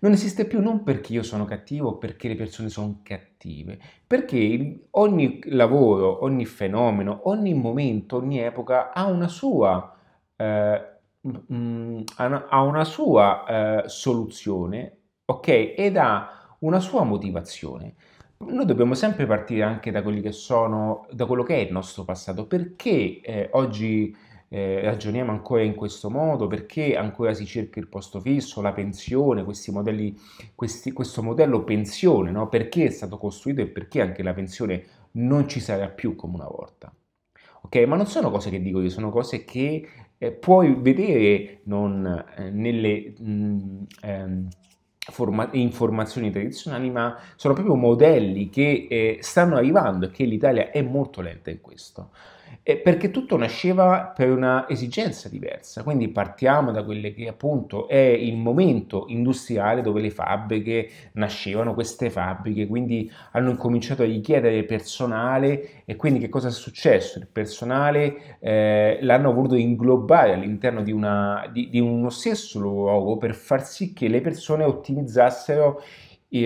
Non 0.00 0.10
esiste 0.10 0.44
più 0.46 0.60
non 0.60 0.82
perché 0.82 1.12
io 1.12 1.22
sono 1.22 1.44
cattivo 1.44 1.90
o 1.90 1.98
perché 1.98 2.26
le 2.26 2.34
persone 2.34 2.68
sono 2.68 2.98
cattive, 3.04 3.78
perché 4.04 4.86
ogni 4.90 5.38
lavoro, 5.44 6.24
ogni 6.24 6.46
fenomeno, 6.46 7.20
ogni 7.28 7.54
momento, 7.54 8.16
ogni 8.16 8.40
epoca 8.40 8.92
ha 8.92 9.06
una 9.06 9.28
sua 9.28 9.96
eh, 10.34 10.92
ha 12.16 12.62
una 12.62 12.84
sua 12.84 13.84
eh, 13.84 13.88
soluzione, 13.88 14.96
ok? 15.24 15.74
Ed 15.76 15.96
ha 15.96 16.56
una 16.60 16.80
sua 16.80 17.04
motivazione. 17.04 17.94
Noi 18.38 18.64
dobbiamo 18.64 18.94
sempre 18.94 19.26
partire 19.26 19.62
anche 19.62 19.92
da 19.92 20.02
che 20.02 20.32
sono, 20.32 21.06
da 21.12 21.26
quello 21.26 21.44
che 21.44 21.56
è 21.56 21.58
il 21.60 21.72
nostro 21.72 22.04
passato. 22.04 22.46
Perché 22.46 23.20
eh, 23.20 23.48
oggi 23.52 24.14
eh, 24.54 24.82
ragioniamo 24.82 25.30
ancora 25.30 25.62
in 25.62 25.74
questo 25.74 26.10
modo? 26.10 26.46
Perché 26.46 26.94
ancora 26.94 27.32
si 27.32 27.46
cerca 27.46 27.80
il 27.80 27.88
posto 27.88 28.20
fisso, 28.20 28.60
la 28.60 28.74
pensione, 28.74 29.46
modelli, 29.68 30.14
questi, 30.54 30.92
questo 30.92 31.22
modello 31.22 31.64
pensione, 31.64 32.30
no? 32.30 32.50
Perché 32.50 32.84
è 32.84 32.90
stato 32.90 33.16
costruito 33.16 33.62
e 33.62 33.66
perché 33.66 34.02
anche 34.02 34.22
la 34.22 34.34
pensione 34.34 34.84
non 35.12 35.48
ci 35.48 35.58
sarà 35.58 35.88
più 35.88 36.14
come 36.16 36.34
una 36.34 36.48
volta? 36.48 36.92
Ok, 37.62 37.76
ma 37.86 37.96
non 37.96 38.06
sono 38.06 38.30
cose 38.30 38.50
che 38.50 38.60
dico 38.60 38.82
io, 38.82 38.90
sono 38.90 39.08
cose 39.08 39.46
che 39.46 39.88
eh, 40.18 40.32
puoi 40.32 40.74
vedere 40.74 41.60
non, 41.64 42.24
eh, 42.36 42.50
nelle 42.50 43.14
mh, 43.16 43.30
mm, 43.30 43.82
ehm, 44.02 44.48
forma- 44.98 45.48
informazioni 45.52 46.30
tradizionali, 46.30 46.90
ma 46.90 47.16
sono 47.36 47.54
proprio 47.54 47.74
modelli 47.74 48.50
che 48.50 48.86
eh, 48.90 49.16
stanno 49.22 49.56
arrivando 49.56 50.04
e 50.04 50.10
che 50.10 50.24
l'Italia 50.24 50.70
è 50.70 50.82
molto 50.82 51.22
lenta 51.22 51.48
in 51.48 51.62
questo 51.62 52.10
eh, 52.62 52.76
perché 52.76 53.10
tutto 53.10 53.36
nasceva 53.36 54.12
per 54.14 54.30
una 54.30 54.68
esigenza 54.68 55.28
diversa. 55.28 55.82
Quindi 55.82 56.08
partiamo 56.08 56.70
da 56.70 56.84
quelle 56.84 57.12
che 57.12 57.28
appunto 57.28 57.88
è 57.88 57.96
il 57.96 58.36
momento 58.36 59.06
industriale 59.08 59.82
dove 59.82 60.00
le 60.00 60.10
fabbriche 60.10 60.88
nascevano, 61.12 61.74
queste 61.74 62.10
fabbriche, 62.10 62.66
quindi 62.66 63.10
hanno 63.32 63.50
incominciato 63.50 64.02
a 64.02 64.06
richiedere 64.06 64.64
personale 64.64 65.82
e 65.84 65.96
quindi 65.96 66.20
che 66.20 66.28
cosa 66.28 66.48
è 66.48 66.52
successo? 66.52 67.18
Il 67.18 67.28
personale 67.30 68.38
eh, 68.40 68.98
l'hanno 69.00 69.32
voluto 69.32 69.56
inglobare 69.56 70.34
all'interno 70.34 70.82
di, 70.82 70.92
una, 70.92 71.48
di, 71.52 71.68
di 71.68 71.80
uno 71.80 72.10
stesso 72.10 72.60
luogo 72.60 73.16
per 73.16 73.34
far 73.34 73.64
sì 73.66 73.92
che 73.92 74.08
le 74.08 74.20
persone 74.20 74.64
ottimizzassero 74.64 75.82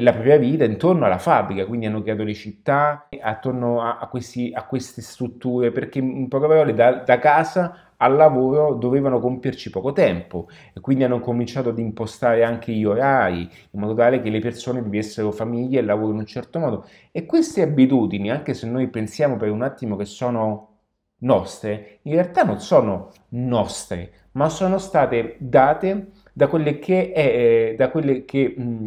la 0.00 0.12
propria 0.12 0.36
vita 0.36 0.64
intorno 0.64 1.04
alla 1.04 1.18
fabbrica, 1.18 1.64
quindi 1.64 1.86
hanno 1.86 2.02
creato 2.02 2.24
le 2.24 2.34
città 2.34 3.08
attorno 3.20 3.80
a, 3.80 3.98
a, 3.98 4.08
questi, 4.08 4.50
a 4.52 4.64
queste 4.64 5.00
strutture, 5.00 5.70
perché 5.70 6.00
in 6.00 6.26
poche 6.26 6.48
parole 6.48 6.74
da, 6.74 7.02
da, 7.04 7.18
casa 7.20 7.92
al 7.98 8.16
lavoro 8.16 8.74
dovevano 8.74 9.20
compierci 9.20 9.70
poco 9.70 9.92
tempo 9.92 10.48
e 10.74 10.80
quindi 10.80 11.04
hanno 11.04 11.20
cominciato 11.20 11.68
ad 11.68 11.78
impostare 11.78 12.42
anche 12.42 12.72
gli 12.72 12.84
orari 12.84 13.42
in 13.70 13.80
modo 13.80 13.94
tale 13.94 14.20
che 14.20 14.28
le 14.28 14.40
persone 14.40 14.82
vivessero 14.82 15.30
famiglie 15.30 15.78
e 15.78 15.82
lavoro 15.82 16.12
in 16.12 16.18
un 16.18 16.26
certo 16.26 16.58
modo. 16.58 16.86
E 17.12 17.24
queste 17.24 17.62
abitudini, 17.62 18.28
anche 18.28 18.54
se 18.54 18.66
noi 18.66 18.88
pensiamo 18.88 19.36
per 19.36 19.50
un 19.50 19.62
attimo 19.62 19.94
che 19.94 20.04
sono 20.04 20.74
nostre, 21.18 22.00
in 22.02 22.14
realtà 22.14 22.42
non 22.42 22.58
sono 22.60 23.12
nostre, 23.30 24.10
ma 24.32 24.48
sono 24.48 24.78
state 24.78 25.36
date 25.38 26.08
da 26.32 26.48
quelle 26.48 26.78
che, 26.80 27.12
è, 27.12 27.20
eh, 27.20 27.74
da 27.78 27.90
quelle 27.90 28.24
che 28.24 28.54
mh, 28.56 28.86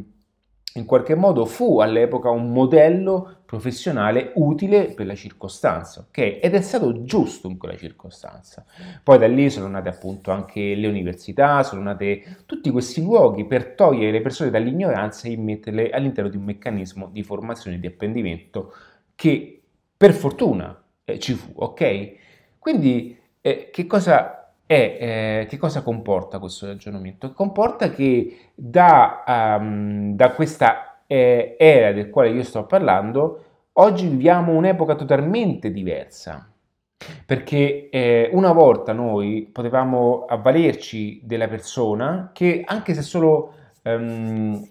in 0.75 0.85
qualche 0.85 1.15
modo 1.15 1.45
fu 1.45 1.79
all'epoca 1.79 2.29
un 2.29 2.51
modello 2.51 3.37
professionale 3.45 4.31
utile 4.35 4.93
per 4.93 5.07
la 5.07 5.15
circostanza, 5.15 6.01
ok? 6.01 6.39
Ed 6.41 6.53
è 6.53 6.61
stato 6.61 7.03
giusto 7.03 7.49
in 7.49 7.57
quella 7.57 7.75
circostanza. 7.75 8.63
Poi 9.03 9.17
da 9.17 9.27
lì 9.27 9.49
sono 9.49 9.67
nate 9.67 9.89
appunto 9.89 10.31
anche 10.31 10.75
le 10.75 10.87
università, 10.87 11.63
sono 11.63 11.81
nate 11.81 12.43
tutti 12.45 12.69
questi 12.69 13.01
luoghi 13.01 13.45
per 13.45 13.73
togliere 13.73 14.11
le 14.11 14.21
persone 14.21 14.51
dall'ignoranza 14.51 15.27
e 15.27 15.35
metterle 15.37 15.89
all'interno 15.89 16.29
di 16.29 16.37
un 16.37 16.43
meccanismo 16.43 17.09
di 17.11 17.23
formazione 17.23 17.77
e 17.77 17.79
di 17.79 17.87
apprendimento 17.87 18.73
che 19.15 19.63
per 19.97 20.13
fortuna 20.13 20.81
eh, 21.03 21.17
ci 21.17 21.33
fu, 21.33 21.51
ok? 21.55 22.11
Quindi 22.59 23.17
eh, 23.41 23.69
che 23.71 23.87
cosa 23.87 24.38
e 24.71 24.97
eh, 24.99 25.45
che 25.49 25.57
cosa 25.57 25.81
comporta 25.81 26.37
questo 26.37 26.67
ragionamento? 26.67 27.33
Comporta 27.33 27.89
che 27.89 28.51
da, 28.53 29.57
um, 29.59 30.13
da 30.13 30.31
questa 30.33 31.01
eh, 31.07 31.55
era 31.57 31.91
del 31.91 32.11
quale 32.11 32.29
io 32.29 32.43
sto 32.43 32.67
parlando, 32.67 33.45
oggi 33.73 34.05
viviamo 34.05 34.53
un'epoca 34.53 34.93
totalmente 34.93 35.71
diversa. 35.71 36.47
Perché 37.25 37.89
eh, 37.89 38.29
una 38.31 38.51
volta 38.51 38.93
noi 38.93 39.49
potevamo 39.51 40.25
avvalerci 40.25 41.21
della 41.23 41.47
persona 41.47 42.29
che 42.31 42.61
anche 42.63 42.93
se 42.93 43.01
solo 43.01 43.53
um, 43.85 44.63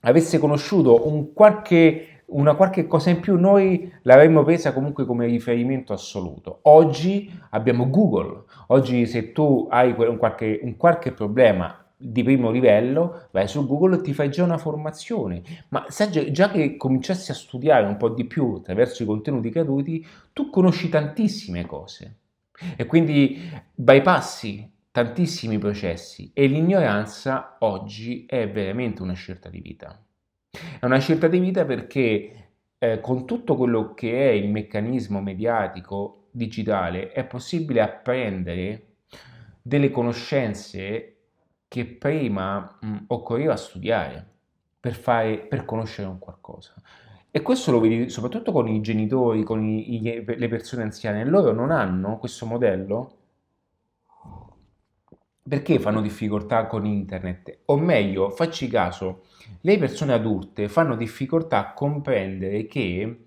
avesse 0.00 0.38
conosciuto 0.38 1.06
un 1.06 1.34
qualche 1.34 2.09
una 2.30 2.54
qualche 2.54 2.86
cosa 2.86 3.10
in 3.10 3.20
più 3.20 3.38
noi 3.38 3.92
l'avremmo 4.02 4.42
presa 4.42 4.72
comunque 4.72 5.04
come 5.04 5.26
riferimento 5.26 5.92
assoluto. 5.92 6.60
Oggi 6.62 7.32
abbiamo 7.50 7.88
Google, 7.88 8.44
oggi 8.68 9.06
se 9.06 9.32
tu 9.32 9.66
hai 9.70 9.94
un 9.96 10.16
qualche, 10.16 10.60
un 10.62 10.76
qualche 10.76 11.12
problema 11.12 11.84
di 11.96 12.22
primo 12.22 12.50
livello, 12.50 13.28
vai 13.30 13.46
su 13.46 13.66
Google 13.66 13.96
e 13.96 14.00
ti 14.00 14.14
fai 14.14 14.30
già 14.30 14.42
una 14.42 14.56
formazione, 14.56 15.42
ma 15.68 15.86
già 16.30 16.50
che 16.50 16.76
cominciassi 16.76 17.30
a 17.30 17.34
studiare 17.34 17.86
un 17.86 17.96
po' 17.98 18.08
di 18.08 18.24
più 18.24 18.54
attraverso 18.56 19.02
i 19.02 19.06
contenuti 19.06 19.50
gratuiti, 19.50 20.06
tu 20.32 20.48
conosci 20.48 20.88
tantissime 20.88 21.66
cose 21.66 22.16
e 22.76 22.86
quindi 22.86 23.38
bypassi 23.74 24.78
tantissimi 24.92 25.58
processi 25.58 26.30
e 26.34 26.46
l'ignoranza 26.46 27.56
oggi 27.60 28.24
è 28.26 28.50
veramente 28.50 29.02
una 29.02 29.12
scelta 29.12 29.48
di 29.48 29.60
vita. 29.60 30.02
È 30.50 30.84
una 30.84 30.98
scelta 30.98 31.28
di 31.28 31.38
vita 31.38 31.64
perché 31.64 32.48
eh, 32.78 33.00
con 33.00 33.26
tutto 33.26 33.54
quello 33.56 33.94
che 33.94 34.30
è 34.30 34.32
il 34.32 34.48
meccanismo 34.48 35.20
mediatico 35.20 36.28
digitale 36.30 37.12
è 37.12 37.24
possibile 37.24 37.80
apprendere 37.80 38.86
delle 39.62 39.90
conoscenze 39.90 41.16
che 41.68 41.84
prima 41.84 42.78
mh, 42.80 42.96
occorreva 43.08 43.56
studiare 43.56 44.26
per, 44.80 44.94
fare, 44.94 45.38
per 45.38 45.64
conoscere 45.64 46.08
un 46.08 46.18
qualcosa. 46.18 46.74
E 47.30 47.42
questo 47.42 47.70
lo 47.70 47.78
vedi 47.78 48.08
soprattutto 48.08 48.50
con 48.50 48.66
i 48.66 48.80
genitori, 48.80 49.44
con 49.44 49.62
i, 49.62 50.02
i, 50.02 50.24
le 50.26 50.48
persone 50.48 50.82
anziane. 50.82 51.24
Loro 51.24 51.52
non 51.52 51.70
hanno 51.70 52.18
questo 52.18 52.44
modello 52.44 53.18
perché 55.50 55.78
fanno 55.78 56.00
difficoltà 56.00 56.66
con 56.66 56.86
internet? 56.86 57.60
O 57.66 57.76
meglio, 57.76 58.30
facci 58.30 58.68
caso, 58.68 59.24
le 59.60 59.78
persone 59.78 60.12
adulte 60.12 60.68
fanno 60.68 60.96
difficoltà 60.96 61.58
a 61.58 61.72
comprendere 61.72 62.66
che 62.66 63.26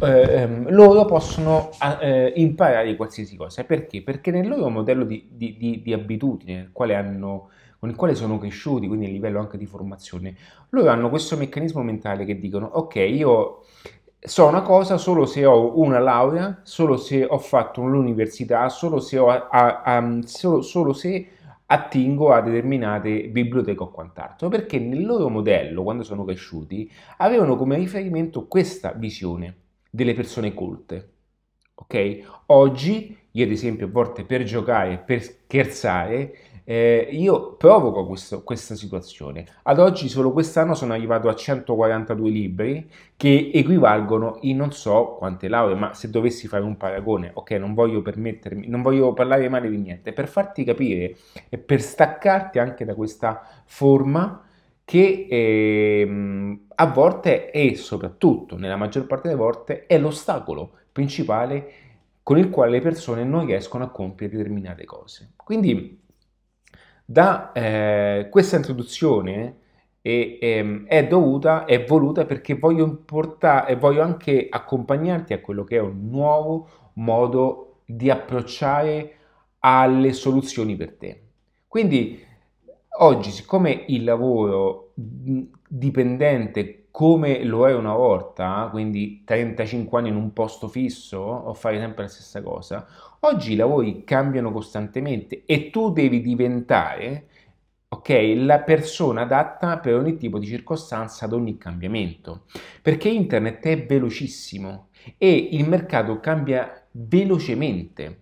eh, 0.00 0.48
loro 0.70 1.04
possono 1.04 1.70
eh, 2.00 2.32
imparare 2.36 2.96
qualsiasi 2.96 3.36
cosa. 3.36 3.64
Perché? 3.64 4.02
Perché 4.02 4.30
nel 4.30 4.48
loro 4.48 4.68
modello 4.68 5.04
di, 5.04 5.28
di, 5.30 5.56
di, 5.56 5.82
di 5.82 5.92
abitudine, 5.92 6.70
hanno, 6.74 7.50
con 7.78 7.88
il 7.90 7.96
quale 7.96 8.14
sono 8.14 8.38
cresciuti, 8.38 8.86
quindi 8.86 9.06
a 9.06 9.10
livello 9.10 9.40
anche 9.40 9.58
di 9.58 9.66
formazione, 9.66 10.34
loro 10.70 10.88
hanno 10.88 11.10
questo 11.10 11.36
meccanismo 11.36 11.82
mentale 11.82 12.24
che 12.24 12.38
dicono, 12.38 12.66
ok, 12.66 12.94
io 12.96 13.64
so 14.18 14.46
una 14.46 14.62
cosa 14.62 14.98
solo 14.98 15.26
se 15.26 15.44
ho 15.44 15.78
una 15.80 15.98
laurea, 15.98 16.60
solo 16.62 16.96
se 16.96 17.24
ho 17.24 17.38
fatto 17.38 17.84
l'università, 17.84 18.68
solo 18.68 19.00
se, 19.00 19.18
ho, 19.18 19.28
a, 19.28 19.82
a, 19.82 20.18
solo, 20.24 20.62
solo 20.62 20.92
se 20.92 21.28
attingo 21.72 22.32
a 22.32 22.42
determinate 22.42 23.28
biblioteche 23.28 23.82
o 23.82 23.90
quant'altro, 23.90 24.48
perché 24.48 24.78
nel 24.78 25.06
loro 25.06 25.30
modello, 25.30 25.82
quando 25.82 26.02
sono 26.02 26.22
cresciuti, 26.22 26.90
avevano 27.16 27.56
come 27.56 27.76
riferimento 27.76 28.46
questa 28.46 28.92
visione 28.92 29.56
delle 29.90 30.12
persone 30.12 30.52
colte. 30.52 31.12
Ok? 31.74 32.42
Oggi, 32.46 33.16
io 33.30 33.44
ad 33.44 33.50
esempio, 33.50 33.86
a 33.86 33.90
volte 33.90 34.24
per 34.24 34.42
giocare, 34.42 34.98
per 34.98 35.22
scherzare, 35.22 36.36
eh, 36.64 37.08
io 37.10 37.54
provoco 37.54 38.06
questo, 38.06 38.42
questa 38.42 38.74
situazione. 38.74 39.46
Ad 39.64 39.78
oggi, 39.78 40.08
solo 40.08 40.32
quest'anno, 40.32 40.74
sono 40.74 40.92
arrivato 40.92 41.28
a 41.28 41.34
142 41.34 42.30
libri 42.30 42.90
che 43.16 43.50
equivalgono 43.52 44.38
in 44.42 44.56
non 44.56 44.72
so 44.72 45.16
quante 45.18 45.48
lauree, 45.48 45.76
ma 45.76 45.94
se 45.94 46.10
dovessi 46.10 46.46
fare 46.46 46.62
un 46.62 46.76
paragone, 46.76 47.30
ok, 47.34 47.50
non 47.52 47.74
voglio 47.74 48.02
permettermi, 48.02 48.68
non 48.68 48.82
voglio 48.82 49.12
parlare 49.12 49.48
male 49.48 49.68
di 49.68 49.78
niente, 49.78 50.12
per 50.12 50.28
farti 50.28 50.64
capire 50.64 51.16
e 51.48 51.58
per 51.58 51.80
staccarti 51.80 52.58
anche 52.58 52.84
da 52.84 52.94
questa 52.94 53.42
forma 53.64 54.44
che 54.84 55.26
eh, 55.30 56.58
a 56.74 56.86
volte 56.86 57.50
e 57.50 57.76
soprattutto 57.76 58.56
nella 58.56 58.76
maggior 58.76 59.06
parte 59.06 59.28
delle 59.28 59.40
volte 59.40 59.86
è 59.86 59.98
l'ostacolo 59.98 60.72
principale 60.90 61.72
con 62.22 62.38
il 62.38 62.50
quale 62.50 62.72
le 62.72 62.80
persone 62.80 63.24
non 63.24 63.46
riescono 63.46 63.84
a 63.84 63.90
compiere 63.90 64.36
determinate 64.36 64.84
cose. 64.84 65.32
Quindi 65.36 66.01
da 67.12 67.52
eh, 67.52 68.28
questa 68.30 68.56
introduzione 68.56 69.58
è, 70.00 70.38
è, 70.40 70.84
è, 70.84 71.06
dovuta, 71.06 71.66
è 71.66 71.84
voluta 71.84 72.24
perché 72.24 72.54
voglio, 72.54 73.02
portare, 73.04 73.76
voglio 73.76 74.02
anche 74.02 74.46
accompagnarti 74.48 75.34
a 75.34 75.40
quello 75.40 75.62
che 75.64 75.76
è 75.76 75.80
un 75.80 76.08
nuovo 76.08 76.68
modo 76.94 77.80
di 77.84 78.08
approcciare 78.08 79.16
alle 79.58 80.14
soluzioni 80.14 80.74
per 80.74 80.94
te. 80.94 81.22
Quindi 81.68 82.18
oggi, 83.00 83.30
siccome 83.30 83.84
il 83.88 84.04
lavoro 84.04 84.92
dipendente 84.94 86.81
come 86.92 87.42
lo 87.42 87.66
è 87.66 87.74
una 87.74 87.94
volta, 87.94 88.68
quindi 88.70 89.22
35 89.24 89.98
anni 89.98 90.10
in 90.10 90.14
un 90.14 90.32
posto 90.34 90.68
fisso 90.68 91.18
o 91.18 91.54
fare 91.54 91.78
sempre 91.78 92.02
la 92.04 92.08
stessa 92.08 92.42
cosa, 92.42 92.86
oggi 93.20 93.54
i 93.54 93.56
lavori 93.56 94.04
cambiano 94.04 94.52
costantemente 94.52 95.44
e 95.46 95.70
tu 95.70 95.90
devi 95.90 96.20
diventare 96.20 97.28
ok, 97.88 98.34
la 98.36 98.60
persona 98.60 99.22
adatta 99.22 99.78
per 99.78 99.94
ogni 99.94 100.16
tipo 100.16 100.38
di 100.38 100.46
circostanza 100.46 101.24
ad 101.24 101.32
ogni 101.32 101.56
cambiamento, 101.56 102.44
perché 102.82 103.08
internet 103.08 103.64
è 103.64 103.86
velocissimo 103.86 104.88
e 105.16 105.48
il 105.52 105.66
mercato 105.68 106.20
cambia 106.20 106.86
velocemente. 106.90 108.20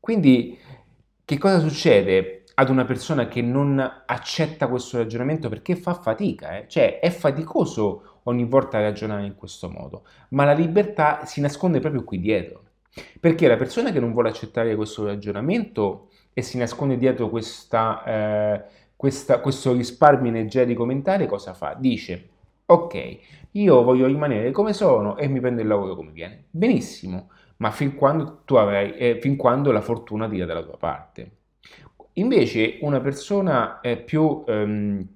Quindi 0.00 0.58
che 1.24 1.38
cosa 1.38 1.60
succede 1.60 2.43
ad 2.54 2.68
una 2.68 2.84
persona 2.84 3.26
che 3.26 3.42
non 3.42 3.78
accetta 4.06 4.68
questo 4.68 4.98
ragionamento 4.98 5.48
perché 5.48 5.76
fa 5.76 5.94
fatica, 5.94 6.56
eh? 6.58 6.68
cioè 6.68 7.00
è 7.00 7.10
faticoso 7.10 8.20
ogni 8.24 8.44
volta 8.44 8.80
ragionare 8.80 9.26
in 9.26 9.34
questo 9.34 9.68
modo, 9.68 10.04
ma 10.30 10.44
la 10.44 10.52
libertà 10.52 11.24
si 11.24 11.40
nasconde 11.40 11.80
proprio 11.80 12.04
qui 12.04 12.20
dietro. 12.20 12.62
Perché 13.18 13.48
la 13.48 13.56
persona 13.56 13.90
che 13.90 13.98
non 13.98 14.12
vuole 14.12 14.28
accettare 14.28 14.76
questo 14.76 15.04
ragionamento 15.04 16.10
e 16.32 16.42
si 16.42 16.58
nasconde 16.58 16.96
dietro 16.96 17.28
questa, 17.28 18.04
eh, 18.04 18.64
questa, 18.94 19.40
questo 19.40 19.72
risparmio 19.72 20.30
energetico 20.30 20.84
mentale, 20.84 21.26
cosa 21.26 21.54
fa? 21.54 21.74
Dice, 21.76 22.28
ok, 22.66 23.18
io 23.52 23.82
voglio 23.82 24.06
rimanere 24.06 24.52
come 24.52 24.72
sono 24.72 25.16
e 25.16 25.26
mi 25.26 25.40
prendo 25.40 25.60
il 25.60 25.66
lavoro 25.66 25.96
come 25.96 26.12
viene. 26.12 26.44
Benissimo, 26.50 27.30
ma 27.56 27.72
fin 27.72 27.96
quando, 27.96 28.42
avrai, 28.46 28.94
eh, 28.96 29.18
fin 29.20 29.34
quando 29.36 29.72
la 29.72 29.80
fortuna 29.80 30.28
tira 30.28 30.46
dalla 30.46 30.62
tua 30.62 30.76
parte. 30.76 31.30
Invece 32.14 32.78
una 32.82 33.00
persona 33.00 33.80
eh, 33.80 33.96
più 33.96 34.44
ehm, 34.46 35.06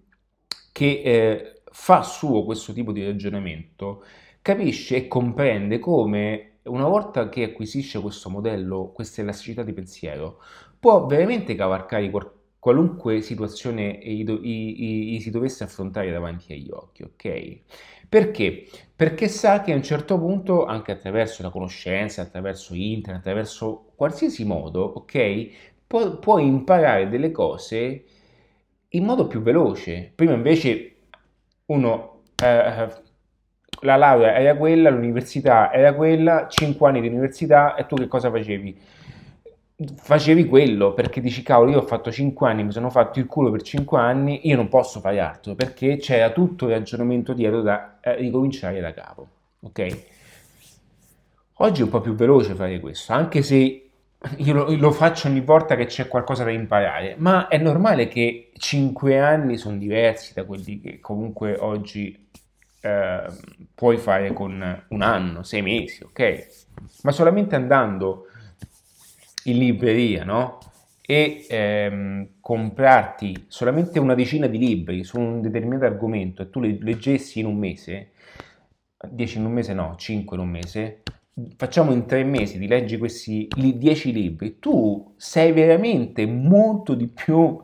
che 0.73 1.03
eh, 1.05 1.63
fa 1.71 2.03
suo 2.03 2.45
questo 2.45 2.73
tipo 2.73 2.93
di 2.93 3.05
ragionamento 3.05 4.05
capisce 4.43 4.97
e 4.97 5.09
comprende 5.09 5.79
come 5.79 6.59
una 6.65 6.87
volta 6.87 7.29
che 7.29 7.45
acquisisce 7.45 8.01
questo 8.01 8.31
modello, 8.31 8.91
questa 8.93 9.21
elasticità 9.23 9.63
di 9.63 9.73
pensiero, 9.73 10.41
può 10.79 11.07
veramente 11.07 11.55
cavalcare 11.55 12.11
qualunque 12.59 13.21
situazione 13.23 13.99
gli 14.03 15.21
si 15.21 15.31
dovesse 15.31 15.65
affrontare 15.65 16.11
davanti 16.11 16.53
agli 16.53 16.69
occhi, 16.71 17.03
ok? 17.05 17.61
Perché? 18.09 18.67
Perché 18.97 19.29
sa 19.29 19.61
che 19.61 19.73
a 19.73 19.77
un 19.77 19.83
certo 19.83 20.19
punto, 20.19 20.65
anche 20.65 20.93
attraverso 20.93 21.43
la 21.43 21.51
conoscenza, 21.51 22.23
attraverso 22.23 22.75
internet, 22.75 23.21
attraverso 23.21 23.93
qualsiasi 23.95 24.45
modo, 24.45 24.83
ok? 24.83 25.51
Può, 25.89 26.19
può 26.19 26.39
imparare 26.39 27.09
delle 27.09 27.33
cose 27.33 28.05
in 28.91 29.05
modo 29.05 29.27
più 29.27 29.41
veloce. 29.41 30.13
Prima 30.15 30.35
invece 30.35 30.97
uno 31.67 32.21
eh, 32.37 33.07
la 33.83 33.97
laurea 33.97 34.35
era 34.37 34.57
quella, 34.57 34.91
l'università 34.91 35.73
era 35.73 35.95
quella, 35.95 36.47
5 36.49 36.89
anni 36.89 37.01
di 37.01 37.09
università 37.09 37.75
e 37.75 37.87
tu 37.87 37.97
che 37.97 38.09
cosa 38.09 38.31
facevi? 38.31 38.81
Facevi 39.95 40.47
quello 40.47 40.93
perché 40.93 41.21
dici 41.21 41.43
cavolo 41.43 41.71
io 41.71 41.79
ho 41.79 41.87
fatto 41.87 42.11
5 42.11 42.49
anni, 42.49 42.65
mi 42.65 42.73
sono 42.73 42.91
fatto 42.91 43.21
il 43.21 43.27
culo 43.27 43.51
per 43.51 43.63
5 43.63 43.99
anni, 43.99 44.49
io 44.49 44.57
non 44.57 44.69
posso 44.69 44.99
fare 45.01 45.21
altro 45.21 45.55
perché 45.55 45.97
c'era 45.99 46.31
tutto 46.31 46.67
il 46.67 46.73
ragionamento 46.73 47.33
dietro 47.33 47.63
da 47.63 47.99
eh, 48.01 48.17
ricominciare 48.17 48.81
da 48.81 48.93
capo, 48.93 49.29
ok? 49.61 50.05
Oggi 51.61 51.81
è 51.81 51.85
un 51.85 51.91
po' 51.91 52.01
più 52.01 52.15
veloce 52.15 52.55
fare 52.55 52.81
questo, 52.81 53.13
anche 53.13 53.43
se 53.43 53.88
io 54.39 54.53
lo, 54.53 54.77
lo, 54.77 54.91
faccio 54.91 55.29
ogni 55.29 55.41
volta 55.41 55.77
che 55.77 55.87
c'è 55.87 56.09
qualcosa 56.09 56.43
da 56.43 56.51
imparare, 56.51 57.15
ma 57.19 57.47
è 57.47 57.57
normale 57.59 58.09
che 58.09 58.51
5 58.57 59.19
anni 59.21 59.57
sono 59.57 59.77
diversi 59.77 60.35
da 60.35 60.45
quelli 60.45 60.81
che 60.81 60.99
comunque 60.99 61.57
oggi 61.59 62.29
eh, 62.81 63.27
puoi 63.75 63.97
fare 63.97 64.33
con 64.33 64.85
un 64.89 65.03
anno, 65.03 65.43
sei 65.45 65.63
mesi, 65.63 66.03
ok? 66.03 66.47
Ma 67.03 67.13
solamente 67.13 67.55
andando 67.55 68.27
in 69.45 69.59
libreria, 69.59 70.25
no? 70.25 70.59
E 71.01 71.47
ehm, 71.49 72.29
comprarti 72.41 73.47
solamente 73.47 73.99
una 73.99 74.15
decina 74.15 74.47
di 74.47 74.59
libri 74.59 75.05
su 75.05 75.19
un 75.19 75.41
determinato 75.41 75.87
argomento 75.87 76.43
e 76.43 76.51
tu 76.51 76.61
li 76.61 76.79
leggessi 76.83 77.39
in 77.39 77.47
un 77.47 77.57
mese, 77.57 78.11
10 79.09 79.39
in 79.39 79.45
un 79.45 79.53
mese 79.53 79.75
no, 79.75 79.95
5 79.97 80.37
in 80.37 80.43
un 80.43 80.49
mese, 80.51 81.03
facciamo 81.57 81.93
in 81.93 82.07
tre 82.07 82.25
mesi, 82.25 82.59
ti 82.59 82.67
leggi 82.67 82.99
questi 82.99 83.49
10 83.49 84.13
libri, 84.13 84.59
tu 84.59 85.15
sei 85.17 85.53
veramente 85.53 86.27
molto 86.27 86.95
di 86.95 87.07
più 87.07 87.61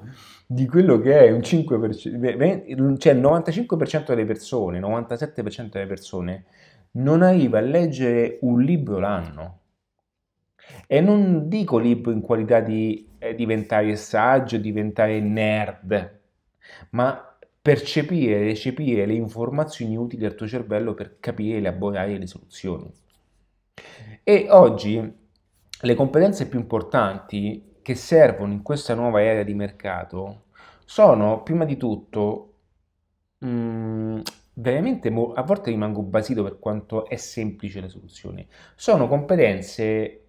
di 0.46 0.66
quello 0.66 1.00
che 1.00 1.26
è 1.26 1.30
un 1.30 1.40
5%, 1.40 2.98
cioè 2.98 3.12
il 3.12 3.20
95% 3.20 4.04
delle 4.08 4.24
persone, 4.24 4.80
97% 4.80 5.70
delle 5.70 5.86
persone 5.86 6.44
non 6.92 7.22
arriva 7.22 7.58
a 7.58 7.62
leggere 7.62 8.38
un 8.42 8.62
libro 8.62 8.98
l'anno. 8.98 9.58
E 10.86 11.00
non 11.00 11.48
dico 11.48 11.78
libro 11.78 12.12
in 12.12 12.20
qualità 12.20 12.60
di 12.60 13.08
eh, 13.18 13.34
diventare 13.34 13.96
saggio, 13.96 14.56
diventare 14.58 15.20
nerd, 15.20 16.20
ma 16.90 17.36
percepire, 17.60 18.44
recepire 18.44 19.06
le 19.06 19.14
informazioni 19.14 19.96
utili 19.96 20.24
al 20.24 20.34
tuo 20.34 20.46
cervello 20.46 20.94
per 20.94 21.16
capire 21.20 21.54
e 21.56 21.58
elaborare 21.58 22.16
le 22.18 22.26
soluzioni. 22.26 22.92
E 24.22 24.46
oggi 24.50 25.22
le 25.80 25.94
competenze 25.94 26.48
più 26.48 26.58
importanti 26.58 27.76
che 27.82 27.94
servono 27.94 28.52
in 28.52 28.62
questa 28.62 28.94
nuova 28.94 29.22
era 29.22 29.42
di 29.42 29.52
mercato 29.52 30.44
sono 30.84 31.42
prima 31.42 31.64
di 31.64 31.76
tutto 31.76 32.54
mh, 33.38 33.48
mm, 33.48 34.20
veramente 34.54 35.08
a 35.08 35.42
volte 35.42 35.70
rimango 35.70 36.02
basito 36.02 36.42
per 36.42 36.58
quanto 36.58 37.06
è 37.06 37.16
semplice 37.16 37.80
la 37.80 37.88
soluzione. 37.88 38.46
Sono 38.74 39.08
competenze 39.08 40.23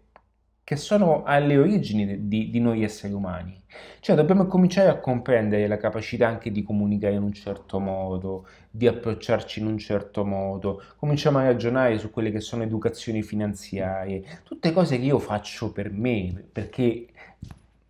che 0.65 0.77
sono 0.77 1.21
alle 1.23 1.59
origini 1.59 2.27
di, 2.27 2.49
di, 2.49 2.59
noi 2.59 2.83
esseri 2.83 3.13
umani. 3.13 3.55
Cioè 3.99 4.15
dobbiamo 4.15 4.47
cominciare 4.47 4.89
a 4.89 4.97
comprendere 4.99 5.67
la 5.67 5.77
capacità 5.77 6.27
anche 6.27 6.51
di 6.51 6.63
comunicare 6.63 7.13
in 7.13 7.21
un 7.21 7.33
certo 7.33 7.77
modo, 7.77 8.47
di 8.71 8.87
approcciarci 8.87 9.59
in 9.59 9.67
un 9.67 9.77
certo 9.77 10.25
modo, 10.25 10.81
cominciamo 10.97 11.37
a 11.37 11.43
ragionare 11.43 11.99
su 11.99 12.09
quelle 12.09 12.31
che 12.31 12.39
sono 12.39 12.63
educazioni 12.63 13.21
finanziarie, 13.21 14.23
tutte 14.41 14.73
cose 14.73 14.97
che 14.97 15.05
io 15.05 15.19
faccio 15.19 15.71
per 15.71 15.91
me, 15.91 16.43
perché, 16.51 17.09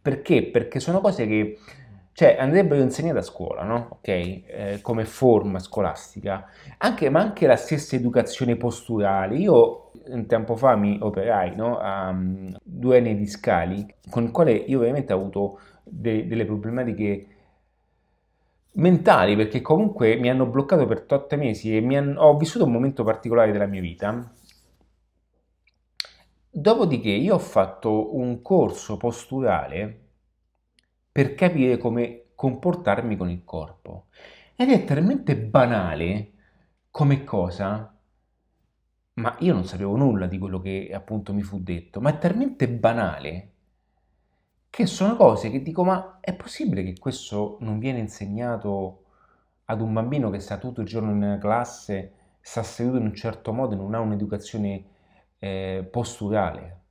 perché? 0.02 0.44
Perché 0.44 0.82
sono 0.82 1.00
cose 1.00 1.26
che 1.28 1.58
cioè 2.16 2.38
andrebbero 2.40 2.82
insegnate 2.82 3.18
a 3.20 3.22
scuola, 3.22 3.64
no? 3.64 3.88
Ok, 3.90 4.08
eh, 4.08 4.80
come 4.82 5.04
forma 5.04 5.60
scolastica, 5.60 6.46
anche, 6.78 7.10
ma 7.10 7.20
anche 7.20 7.46
la 7.46 7.58
stessa 7.58 7.98
educazione 7.98 8.56
posturale. 8.56 9.36
Io 9.36 9.92
un 10.08 10.26
tempo 10.26 10.56
fa 10.56 10.78
mi 10.78 10.98
operai 11.02 11.58
no? 11.58 11.78
a 11.78 12.08
um, 12.12 12.56
due 12.64 13.00
anni 13.00 13.18
di 13.18 13.28
scali, 13.28 13.86
con 14.10 14.24
il 14.24 14.32
quale 14.32 14.54
io 14.54 14.80
veramente 14.80 15.12
ho 15.12 15.18
avuto 15.20 15.60
de- 15.84 16.26
delle 16.26 16.46
problematiche 16.46 17.28
mentali, 18.74 19.36
perché 19.36 19.60
comunque 19.62 20.16
mi 20.16 20.30
hanno 20.30 20.46
bloccato 20.46 20.86
per 20.86 21.06
8 21.10 21.36
mesi 21.36 21.76
e 21.76 21.96
hanno, 21.98 22.22
ho 22.22 22.38
vissuto 22.38 22.64
un 22.64 22.72
momento 22.72 23.04
particolare 23.04 23.52
della 23.52 23.66
mia 23.66 23.82
vita. 23.82 24.32
Dopodiché 26.50 27.10
io 27.10 27.36
ho 27.36 27.40
fatto 27.40 28.16
un 28.16 28.42
corso 28.42 28.98
posturale 28.98 30.05
per 31.16 31.34
capire 31.34 31.78
come 31.78 32.32
comportarmi 32.36 33.16
con 33.16 33.30
il 33.30 33.46
corpo. 33.46 34.08
Ed 34.54 34.70
è 34.70 34.84
talmente 34.84 35.38
banale 35.38 36.34
come 36.92 37.24
cosa, 37.24 37.98
ma 39.14 39.36
io 39.40 39.54
non 39.54 39.64
sapevo 39.64 39.96
nulla 39.96 40.28
di 40.28 40.38
quello 40.38 40.60
che 40.60 40.92
appunto 40.94 41.34
mi 41.34 41.42
fu 41.42 41.62
detto, 41.64 42.02
ma 42.02 42.10
è 42.10 42.18
talmente 42.18 42.68
banale 42.68 43.52
che 44.70 44.86
sono 44.86 45.16
cose 45.16 45.50
che 45.50 45.62
dico, 45.62 45.86
ma 45.86 46.18
è 46.20 46.36
possibile 46.36 46.84
che 46.84 47.00
questo 47.00 47.60
non 47.62 47.80
viene 47.80 48.00
insegnato 48.00 49.04
ad 49.64 49.80
un 49.80 49.94
bambino 49.94 50.30
che 50.30 50.42
sta 50.42 50.58
tutto 50.58 50.82
il 50.82 50.88
giorno 50.88 51.12
in 51.12 51.38
classe, 51.40 52.12
sta 52.42 52.62
seduto 52.62 52.98
in 52.98 53.06
un 53.06 53.16
certo 53.16 53.54
modo 53.54 53.74
e 53.74 53.78
non 53.78 53.94
ha 53.94 54.02
un'educazione 54.02 54.86
eh, 55.40 55.88
posturale? 55.90 56.82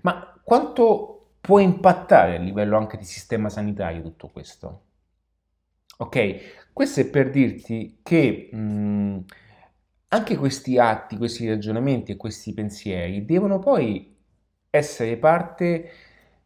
Ma 0.00 0.40
quanto 0.42 1.19
può 1.40 1.58
impattare 1.58 2.36
a 2.36 2.38
livello 2.40 2.76
anche 2.76 2.96
di 2.96 3.04
sistema 3.04 3.48
sanitario 3.48 4.02
tutto 4.02 4.28
questo. 4.28 4.82
Ok? 5.98 6.70
Questo 6.72 7.00
è 7.00 7.06
per 7.06 7.30
dirti 7.30 8.00
che 8.02 8.48
mh, 8.52 9.24
anche 10.08 10.36
questi 10.36 10.78
atti, 10.78 11.16
questi 11.16 11.48
ragionamenti 11.48 12.12
e 12.12 12.16
questi 12.16 12.52
pensieri 12.54 13.24
devono 13.24 13.58
poi 13.58 14.16
essere 14.70 15.16
parte 15.16 15.90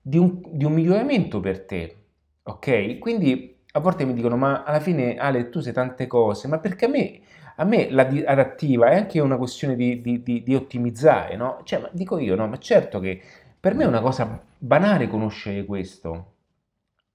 di 0.00 0.18
un, 0.18 0.40
di 0.52 0.64
un 0.64 0.72
miglioramento 0.72 1.40
per 1.40 1.64
te. 1.64 1.96
Ok? 2.44 2.98
Quindi 2.98 3.54
a 3.72 3.80
volte 3.80 4.04
mi 4.04 4.14
dicono, 4.14 4.36
ma 4.36 4.62
alla 4.62 4.80
fine 4.80 5.16
Ale, 5.16 5.48
tu 5.50 5.60
sai 5.60 5.72
tante 5.72 6.06
cose, 6.06 6.46
ma 6.46 6.58
perché 6.58 6.84
a 6.84 6.88
me, 6.88 7.20
a 7.56 7.64
me 7.64 7.90
la 7.90 8.06
è 8.06 8.96
anche 8.96 9.18
una 9.20 9.36
questione 9.36 9.74
di, 9.74 10.00
di, 10.00 10.22
di, 10.22 10.54
ottimizzare, 10.54 11.36
no? 11.36 11.60
Cioè, 11.64 11.88
dico 11.92 12.18
io, 12.18 12.36
no? 12.36 12.46
Ma 12.46 12.58
certo 12.58 13.00
che 13.00 13.20
per 13.64 13.74
me 13.74 13.84
è 13.84 13.86
una 13.86 14.02
cosa 14.02 14.44
banale 14.58 15.08
conoscere 15.08 15.64
questo. 15.64 16.32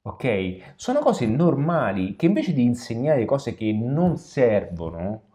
Ok? 0.01 0.73
Sono 0.77 0.97
cose 0.97 1.27
normali 1.27 2.15
che 2.15 2.25
invece 2.25 2.53
di 2.53 2.63
insegnare 2.63 3.23
cose 3.25 3.53
che 3.53 3.71
non 3.71 4.17
servono, 4.17 5.25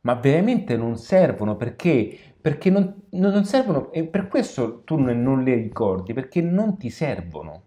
ma 0.00 0.14
veramente 0.14 0.76
non 0.76 0.96
servono 0.96 1.54
perché, 1.54 2.34
perché 2.40 2.70
non, 2.70 3.02
non 3.10 3.44
servono 3.44 3.92
e 3.92 4.02
per 4.08 4.26
questo 4.26 4.82
tu 4.82 4.98
non 4.98 5.44
le 5.44 5.54
ricordi, 5.54 6.12
perché 6.12 6.40
non 6.40 6.76
ti 6.76 6.90
servono. 6.90 7.66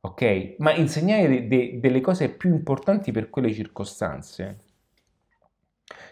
Ok? 0.00 0.56
Ma 0.58 0.74
insegnare 0.74 1.28
de- 1.28 1.46
de- 1.46 1.78
delle 1.78 2.00
cose 2.00 2.30
più 2.30 2.50
importanti 2.50 3.12
per 3.12 3.30
quelle 3.30 3.52
circostanze. 3.52 4.58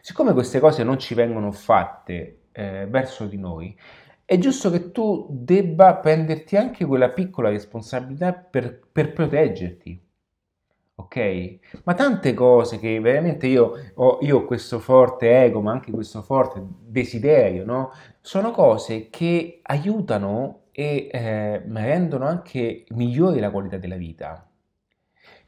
Siccome 0.02 0.34
queste 0.34 0.60
cose 0.60 0.84
non 0.84 1.00
ci 1.00 1.14
vengono 1.14 1.50
fatte 1.50 2.42
eh, 2.52 2.86
verso 2.88 3.26
di 3.26 3.38
noi, 3.38 3.76
è 4.30 4.36
giusto 4.36 4.68
che 4.68 4.90
tu 4.92 5.26
debba 5.30 5.96
prenderti 5.96 6.54
anche 6.58 6.84
quella 6.84 7.08
piccola 7.08 7.48
responsabilità 7.48 8.34
per, 8.34 8.78
per 8.92 9.14
proteggerti. 9.14 9.98
Ok? 10.96 11.58
Ma 11.84 11.94
tante 11.94 12.34
cose 12.34 12.78
che 12.78 13.00
veramente 13.00 13.46
io 13.46 13.72
ho, 13.94 14.18
io 14.20 14.36
ho 14.36 14.44
questo 14.44 14.80
forte 14.80 15.30
ego, 15.44 15.62
ma 15.62 15.72
anche 15.72 15.90
questo 15.90 16.20
forte 16.20 16.62
desiderio, 16.62 17.64
no? 17.64 17.90
Sono 18.20 18.50
cose 18.50 19.08
che 19.08 19.60
aiutano 19.62 20.64
e 20.72 21.08
eh, 21.10 21.62
rendono 21.66 22.26
anche 22.26 22.84
migliore 22.90 23.40
la 23.40 23.50
qualità 23.50 23.78
della 23.78 23.96
vita. 23.96 24.46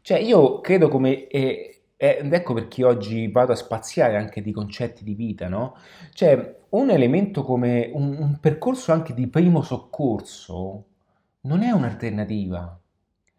Cioè, 0.01 0.19
io 0.21 0.63
credo 0.63 0.89
come, 0.89 1.27
eh, 1.27 1.80
ed 2.03 2.33
ecco 2.33 2.55
perché 2.55 2.83
oggi 2.83 3.31
vado 3.31 3.53
a 3.53 3.57
spaziare 3.57 4.17
anche 4.17 4.41
di 4.41 4.53
concetti 4.53 5.05
di 5.05 5.13
vita, 5.13 5.49
no? 5.49 5.77
Cioè, 6.15 6.61
un 6.71 6.89
elemento 6.89 7.43
come 7.43 7.91
un, 7.93 8.17
un 8.19 8.39
percorso 8.41 8.93
anche 8.93 9.13
di 9.13 9.27
primo 9.27 9.61
soccorso 9.61 10.85
non 11.43 11.61
è 11.63 11.71
un'alternativa, 11.73 12.81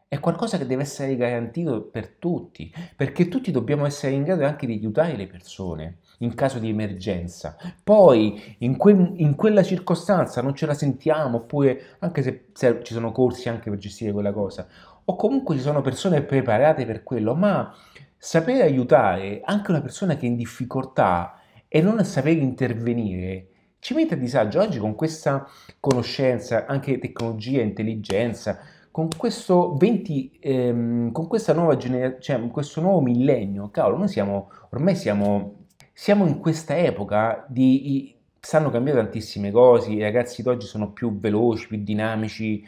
è 0.08 0.20
qualcosa 0.20 0.60
che 0.60 0.68
deve 0.68 0.84
essere 0.84 1.16
garantito 1.16 1.82
per 1.86 2.10
tutti, 2.20 2.72
perché 2.96 3.28
tutti 3.30 3.50
dobbiamo 3.50 3.88
essere 3.88 4.14
in 4.14 4.22
grado 4.22 4.46
anche 4.46 4.68
di 4.68 4.74
aiutare 4.74 5.16
le 5.16 5.26
persone 5.26 5.98
in 6.20 6.36
caso 6.36 6.60
di 6.60 6.70
emergenza. 6.70 7.58
Poi 7.84 8.58
in, 8.60 8.78
que- 8.78 9.14
in 9.16 9.34
quella 9.36 9.64
circostanza 9.64 10.44
non 10.44 10.54
ce 10.54 10.68
la 10.68 10.76
sentiamo, 10.76 11.38
oppure 11.38 11.96
anche 12.00 12.22
se, 12.22 12.50
se 12.54 12.84
ci 12.84 12.94
sono 12.94 13.12
corsi 13.12 13.50
anche 13.50 13.72
per 13.72 13.80
gestire 13.80 14.12
quella 14.12 14.32
cosa, 14.32 14.68
o 15.04 15.16
comunque 15.16 15.56
ci 15.56 15.62
sono 15.62 15.82
persone 15.82 16.22
preparate 16.22 16.86
per 16.86 17.02
quello, 17.02 17.34
ma 17.34 17.74
sapere 18.24 18.62
aiutare 18.62 19.42
anche 19.44 19.72
una 19.72 19.82
persona 19.82 20.16
che 20.16 20.28
è 20.28 20.30
in 20.30 20.36
difficoltà 20.36 21.40
e 21.68 21.82
non 21.82 22.06
saper 22.06 22.38
intervenire 22.38 23.48
ci 23.80 23.96
mette 23.96 24.14
a 24.14 24.18
disagio 24.18 24.62
oggi 24.62 24.78
con 24.78 24.94
questa 24.94 25.48
conoscenza, 25.80 26.68
anche 26.68 27.00
tecnologia, 27.00 27.62
intelligenza, 27.62 28.60
con 28.92 29.08
questo 29.18 29.76
20, 29.76 30.38
ehm, 30.40 31.12
con 31.12 31.26
questa 31.26 31.54
nuova 31.54 31.76
generazione, 31.78 32.22
cioè 32.22 32.52
questo 32.52 32.80
nuovo 32.80 33.02
millennio, 33.02 33.72
cavolo, 33.72 33.98
noi 33.98 34.08
siamo, 34.08 34.52
ormai 34.70 34.96
siamo, 34.96 35.66
siamo 35.94 36.28
in 36.28 36.38
questa 36.40 36.78
epoca 36.78 37.44
di, 37.50 38.16
stanno 38.40 38.70
cambiando 38.70 39.02
tantissime 39.02 39.50
cose, 39.50 39.90
i 39.90 40.02
ragazzi 40.02 40.44
d'oggi 40.44 40.68
sono 40.68 40.92
più 40.92 41.20
veloci, 41.20 41.68
più 41.68 41.78
dinamici 41.82 42.64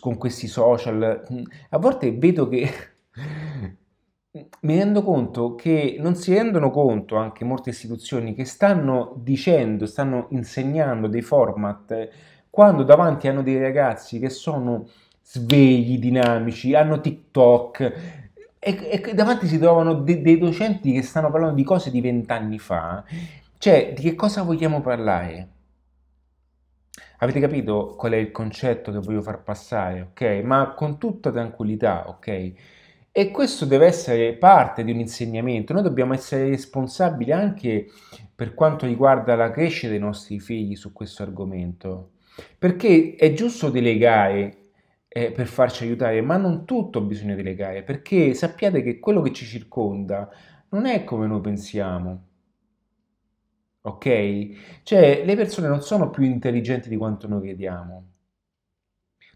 con 0.00 0.16
questi 0.16 0.46
social. 0.46 1.46
A 1.68 1.78
volte 1.78 2.10
vedo 2.16 2.48
che 2.48 2.70
mi 4.62 4.76
rendo 4.76 5.02
conto 5.02 5.54
che 5.54 5.96
non 6.00 6.16
si 6.16 6.34
rendono 6.34 6.70
conto 6.70 7.16
anche 7.16 7.44
molte 7.44 7.70
istituzioni 7.70 8.34
che 8.34 8.44
stanno 8.44 9.14
dicendo, 9.16 9.86
stanno 9.86 10.26
insegnando 10.30 11.06
dei 11.06 11.22
format 11.22 12.08
quando 12.50 12.82
davanti 12.82 13.28
hanno 13.28 13.42
dei 13.42 13.58
ragazzi 13.58 14.18
che 14.18 14.30
sono 14.30 14.88
svegli, 15.22 15.98
dinamici, 15.98 16.74
hanno 16.74 17.00
TikTok 17.00 17.80
e, 18.58 19.00
e 19.04 19.14
davanti 19.14 19.46
si 19.46 19.58
trovano 19.58 19.94
de, 19.94 20.20
dei 20.20 20.38
docenti 20.38 20.92
che 20.92 21.02
stanno 21.02 21.30
parlando 21.30 21.54
di 21.56 21.64
cose 21.64 21.90
di 21.90 22.00
vent'anni 22.00 22.58
fa. 22.58 23.04
Cioè, 23.58 23.92
di 23.94 24.02
che 24.02 24.14
cosa 24.14 24.42
vogliamo 24.42 24.80
parlare? 24.80 25.48
Avete 27.18 27.40
capito 27.40 27.94
qual 27.96 28.12
è 28.12 28.16
il 28.16 28.30
concetto 28.30 28.92
che 28.92 28.98
voglio 28.98 29.22
far 29.22 29.42
passare, 29.42 30.00
ok? 30.00 30.22
Ma 30.44 30.74
con 30.74 30.98
tutta 30.98 31.30
tranquillità, 31.30 32.08
ok? 32.08 32.52
E 33.16 33.30
questo 33.30 33.64
deve 33.64 33.86
essere 33.86 34.34
parte 34.34 34.82
di 34.82 34.90
un 34.90 34.98
insegnamento. 34.98 35.72
Noi 35.72 35.84
dobbiamo 35.84 36.14
essere 36.14 36.48
responsabili 36.48 37.30
anche 37.30 37.86
per 38.34 38.54
quanto 38.54 38.86
riguarda 38.86 39.36
la 39.36 39.52
crescita 39.52 39.90
dei 39.90 40.00
nostri 40.00 40.40
figli 40.40 40.74
su 40.74 40.92
questo 40.92 41.22
argomento. 41.22 42.14
Perché 42.58 43.14
è 43.14 43.32
giusto 43.32 43.70
delegare 43.70 44.72
eh, 45.06 45.30
per 45.30 45.46
farci 45.46 45.84
aiutare, 45.84 46.22
ma 46.22 46.36
non 46.38 46.64
tutto 46.64 47.02
bisogna 47.02 47.36
delegare, 47.36 47.84
perché 47.84 48.34
sappiate 48.34 48.82
che 48.82 48.98
quello 48.98 49.22
che 49.22 49.32
ci 49.32 49.44
circonda 49.44 50.28
non 50.70 50.86
è 50.86 51.04
come 51.04 51.28
noi 51.28 51.40
pensiamo. 51.40 52.26
Ok? 53.82 54.82
Cioè, 54.82 55.22
le 55.24 55.36
persone 55.36 55.68
non 55.68 55.82
sono 55.82 56.10
più 56.10 56.24
intelligenti 56.24 56.88
di 56.88 56.96
quanto 56.96 57.28
noi 57.28 57.42
crediamo. 57.42 58.13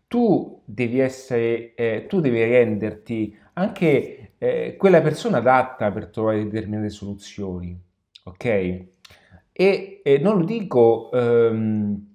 Tu 0.09 0.63
devi 0.65 0.99
essere, 0.99 1.75
eh, 1.75 2.07
tu 2.09 2.21
devi 2.21 2.43
renderti 2.43 3.37
anche 3.53 4.33
eh, 4.39 4.77
quella 4.77 5.03
persona 5.03 5.39
adatta 5.39 5.91
per 5.93 6.09
trovare 6.09 6.45
determinate 6.45 6.89
soluzioni, 6.89 7.79
ok? 8.25 8.45
E, 8.45 10.01
e 10.03 10.19
non 10.19 10.39
lo 10.39 10.45
dico 10.45 11.11
ehm, 11.13 12.07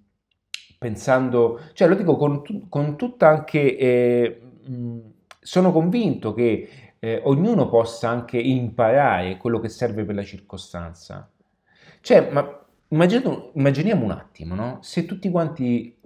pensando, 0.79 1.59
cioè 1.73 1.87
lo 1.87 1.95
dico 1.95 2.15
con, 2.15 2.41
con 2.67 2.97
tutta 2.97 3.27
anche, 3.29 3.77
eh, 3.77 4.41
sono 5.39 5.71
convinto 5.71 6.33
che 6.33 6.69
eh, 6.99 7.21
ognuno 7.25 7.69
possa 7.69 8.09
anche 8.09 8.39
imparare 8.39 9.37
quello 9.37 9.59
che 9.59 9.69
serve 9.69 10.03
per 10.05 10.15
la 10.15 10.23
circostanza. 10.23 11.29
Cioè, 12.01 12.31
ma 12.31 12.65
immaginiamo 12.87 14.03
un 14.03 14.11
attimo, 14.11 14.55
no? 14.55 14.79
Se 14.81 15.05
tutti 15.05 15.29
quanti 15.29 15.97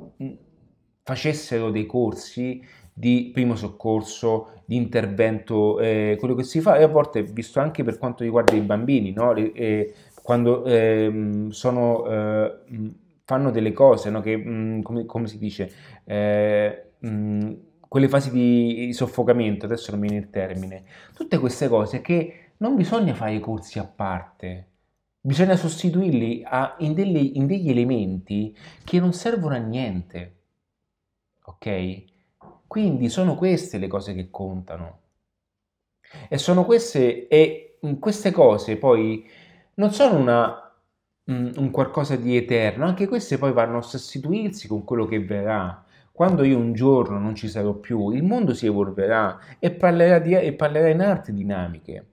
facessero 1.07 1.71
dei 1.71 1.85
corsi 1.85 2.61
di 2.93 3.29
primo 3.33 3.55
soccorso, 3.55 4.63
di 4.65 4.75
intervento, 4.75 5.79
eh, 5.79 6.17
quello 6.19 6.35
che 6.35 6.43
si 6.43 6.59
fa, 6.59 6.75
e 6.75 6.83
a 6.83 6.87
volte 6.87 7.23
visto 7.23 7.61
anche 7.61 7.81
per 7.85 7.97
quanto 7.97 8.23
riguarda 8.23 8.55
i 8.55 8.59
bambini, 8.59 9.13
no? 9.13 9.33
eh, 9.33 9.93
quando 10.21 10.65
ehm, 10.65 11.47
sono, 11.49 12.05
eh, 12.07 12.57
fanno 13.23 13.51
delle 13.51 13.71
cose, 13.71 14.09
no? 14.09 14.19
che, 14.19 14.35
mh, 14.35 14.81
come, 14.81 15.05
come, 15.05 15.27
si 15.27 15.37
dice, 15.37 15.71
eh, 16.03 16.89
mh, 16.99 17.51
quelle 17.87 18.09
fasi 18.09 18.29
di 18.29 18.91
soffocamento, 18.91 19.63
adesso 19.63 19.91
non 19.91 20.01
mi 20.01 20.09
viene 20.09 20.25
il 20.25 20.29
termine, 20.29 20.83
tutte 21.13 21.37
queste 21.37 21.69
cose 21.69 22.01
che 22.01 22.49
non 22.57 22.75
bisogna 22.75 23.13
fare 23.13 23.33
i 23.33 23.39
corsi 23.39 23.79
a 23.79 23.85
parte, 23.85 24.71
bisogna 25.21 25.55
sostituirli 25.55 26.43
a, 26.45 26.75
in, 26.79 26.93
degli, 26.93 27.31
in 27.35 27.47
degli 27.47 27.69
elementi 27.69 28.53
che 28.83 28.99
non 28.99 29.13
servono 29.13 29.55
a 29.55 29.59
niente, 29.59 30.36
ok? 31.47 32.03
Quindi 32.67 33.09
sono 33.09 33.35
queste 33.35 33.77
le 33.77 33.87
cose 33.87 34.13
che 34.13 34.29
contano. 34.29 34.99
E 36.29 36.37
sono 36.37 36.65
queste, 36.65 37.27
e 37.27 37.79
queste 37.99 38.31
cose 38.31 38.77
poi 38.77 39.25
non 39.75 39.91
sono 39.91 40.17
una, 40.17 40.73
un 41.25 41.69
qualcosa 41.71 42.15
di 42.15 42.35
eterno, 42.37 42.85
anche 42.85 43.07
queste 43.07 43.37
poi 43.37 43.51
vanno 43.53 43.77
a 43.77 43.81
sostituirsi 43.81 44.67
con 44.67 44.83
quello 44.83 45.05
che 45.05 45.19
verrà. 45.19 45.83
Quando 46.11 46.43
io 46.43 46.57
un 46.57 46.73
giorno 46.73 47.19
non 47.19 47.35
ci 47.35 47.47
sarò 47.47 47.73
più, 47.75 48.11
il 48.11 48.23
mondo 48.23 48.53
si 48.53 48.65
evolverà 48.65 49.39
e 49.59 49.71
parlerà, 49.71 50.19
di, 50.19 50.33
e 50.33 50.53
parlerà 50.53 50.89
in 50.89 51.01
altre 51.01 51.33
dinamiche. 51.33 52.05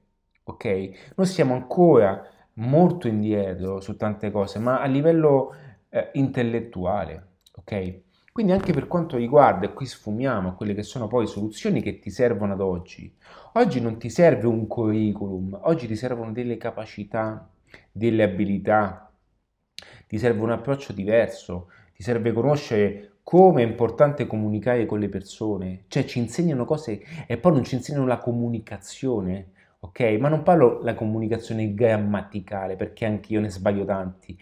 Ok? 0.45 1.13
Noi 1.17 1.27
siamo 1.27 1.55
ancora 1.55 2.23
molto 2.55 3.09
indietro 3.09 3.81
su 3.81 3.97
tante 3.97 4.31
cose, 4.31 4.59
ma 4.59 4.81
a 4.81 4.87
livello 4.87 5.55
eh, 5.89 6.11
intellettuale. 6.15 7.29
Ok? 7.57 8.03
Quindi 8.35 8.51
anche 8.51 8.73
per 8.73 8.89
quanto 8.89 9.17
riguarda, 9.17 9.67
e 9.67 9.73
qui 9.73 9.87
sfumiamo 9.87 10.57
quelle 10.57 10.75
che 10.75 10.83
sono 10.83 11.07
poi 11.07 11.29
soluzioni 11.29 11.81
che 11.81 12.01
ti 12.01 12.11
servono 12.11 12.55
ad 12.55 12.61
oggi. 12.61 13.15
Oggi 13.53 13.81
non 13.81 13.97
ti 13.97 14.11
serve 14.11 14.49
un 14.49 14.67
curriculum, 14.67 15.57
oggi 15.63 15.87
ti 15.87 15.95
servono 15.95 16.33
delle 16.33 16.57
capacità, 16.57 17.49
delle 17.93 18.25
abilità, 18.25 19.09
ti 20.09 20.19
serve 20.19 20.43
un 20.43 20.51
approccio 20.51 20.93
diverso, 20.93 21.69
ti 21.95 22.03
serve 22.03 22.33
conoscere 22.33 23.19
come 23.23 23.63
è 23.63 23.67
importante 23.67 24.27
comunicare 24.27 24.85
con 24.85 24.99
le 24.99 25.09
persone, 25.09 25.85
cioè 25.87 26.05
ci 26.05 26.19
insegnano 26.19 26.65
cose 26.65 27.05
e 27.29 27.37
poi 27.37 27.53
non 27.53 27.63
ci 27.63 27.77
insegnano 27.77 28.05
la 28.05 28.19
comunicazione, 28.19 29.53
ok? 29.79 30.01
Ma 30.19 30.29
non 30.29 30.43
parlo 30.43 30.83
la 30.83 30.95
comunicazione 30.95 31.73
grammaticale, 31.73 32.75
perché 32.75 33.05
anche 33.05 33.33
io 33.33 33.41
ne 33.41 33.51
sbaglio 33.51 33.85
tanti, 33.85 34.37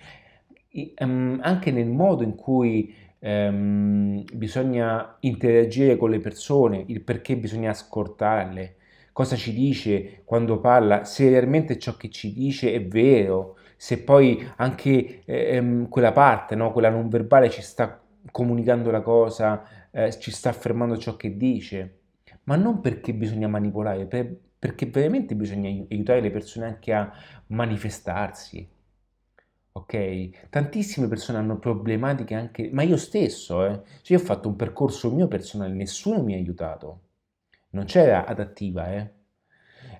e, 0.70 0.94
um, 1.00 1.38
anche 1.42 1.70
nel 1.70 1.88
modo 1.88 2.22
in 2.22 2.34
cui 2.34 3.01
ehm, 3.22 4.24
bisogna 4.32 5.16
interagire 5.20 5.96
con 5.96 6.10
le 6.10 6.18
persone, 6.20 6.84
il 6.88 7.02
perché 7.02 7.36
bisogna 7.36 7.70
ascoltarle, 7.70 8.76
cosa 9.12 9.36
ci 9.36 9.52
dice 9.52 10.22
quando 10.24 10.58
parla, 10.60 11.04
se 11.04 11.28
realmente 11.28 11.78
ciò 11.78 11.96
che 11.96 12.10
ci 12.10 12.32
dice 12.32 12.72
è 12.72 12.84
vero, 12.84 13.56
se 13.76 14.02
poi 14.02 14.44
anche 14.56 15.22
ehm, 15.24 15.88
quella 15.88 16.12
parte, 16.12 16.54
no, 16.56 16.72
quella 16.72 16.90
non 16.90 17.08
verbale 17.08 17.50
ci 17.50 17.62
sta 17.62 18.00
comunicando 18.30 18.90
la 18.90 19.00
cosa, 19.02 19.64
eh, 19.90 20.10
ci 20.18 20.30
sta 20.30 20.48
affermando 20.50 20.96
ciò 20.96 21.16
che 21.16 21.36
dice. 21.36 21.98
ma 22.44 22.56
non 22.56 22.80
perché 22.80 23.14
bisogna 23.14 23.48
manipolare, 23.48 24.06
per, 24.06 24.34
perché 24.58 24.86
veramente 24.86 25.34
bisogna 25.36 25.68
aiutare 25.68 26.20
le 26.20 26.30
persone 26.30 26.66
anche 26.66 26.92
a 26.92 27.12
manifestarsi. 27.48 28.68
Ok? 29.74 30.48
Tantissime 30.50 31.08
persone 31.08 31.38
hanno 31.38 31.58
problematiche 31.58 32.34
anche, 32.34 32.70
ma 32.72 32.82
io 32.82 32.96
stesso, 32.96 33.64
eh. 33.64 33.80
Cioè 34.02 34.16
io 34.16 34.22
ho 34.22 34.26
fatto 34.26 34.48
un 34.48 34.56
percorso 34.56 35.10
mio 35.12 35.28
personale, 35.28 35.72
nessuno 35.72 36.22
mi 36.22 36.34
ha 36.34 36.36
aiutato. 36.36 37.00
Non 37.70 37.84
c'era 37.86 38.26
adattiva, 38.26 38.92
eh. 38.92 39.10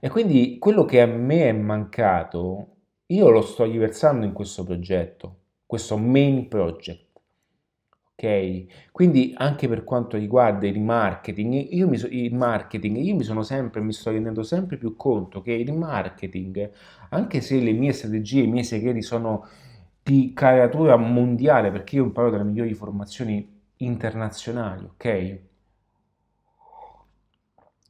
E 0.01 0.09
quindi 0.11 0.59
quello 0.59 0.85
che 0.85 1.01
a 1.01 1.07
me 1.07 1.49
è 1.49 1.53
mancato, 1.53 2.77
io 3.07 3.31
lo 3.31 3.43
sto 3.43 3.65
riversando 3.65 4.27
in 4.27 4.33
questo 4.33 4.65
progetto, 4.65 5.41
questo 5.67 5.97
main 5.97 6.49
project. 6.49 7.12
Ok? 8.15 8.91
Quindi 8.93 9.33
anche 9.37 9.69
per 9.69 9.85
quanto 9.85 10.17
riguarda 10.17 10.67
il 10.67 10.81
marketing, 10.81 11.73
io 11.73 11.89
mi, 11.89 11.97
so, 11.99 12.07
il 12.09 12.35
marketing, 12.35 12.97
io 12.99 13.17
mi 13.17 13.25
sono 13.25 13.43
sempre, 13.43 13.81
mi 13.81 13.93
sto 13.93 14.11
rendendo 14.11 14.43
sempre 14.43 14.77
più 14.77 14.97
conto 14.97 15.41
che 15.43 15.53
il 15.53 15.73
marketing, 15.73 16.71
anche 17.11 17.41
se 17.41 17.59
le 17.59 17.73
mie 17.73 17.93
strategie, 17.93 18.43
i 18.43 18.47
miei 18.47 18.65
segreti 18.65 19.03
sono 19.03 19.47
di 20.03 20.33
caratura 20.35 20.97
mondiale, 20.97 21.71
perché 21.71 21.97
io 21.97 22.05
imparo 22.05 22.31
dalle 22.31 22.45
migliori 22.45 22.75
formazioni 22.75 23.61
internazionali, 23.79 24.85
ok? 24.85 25.39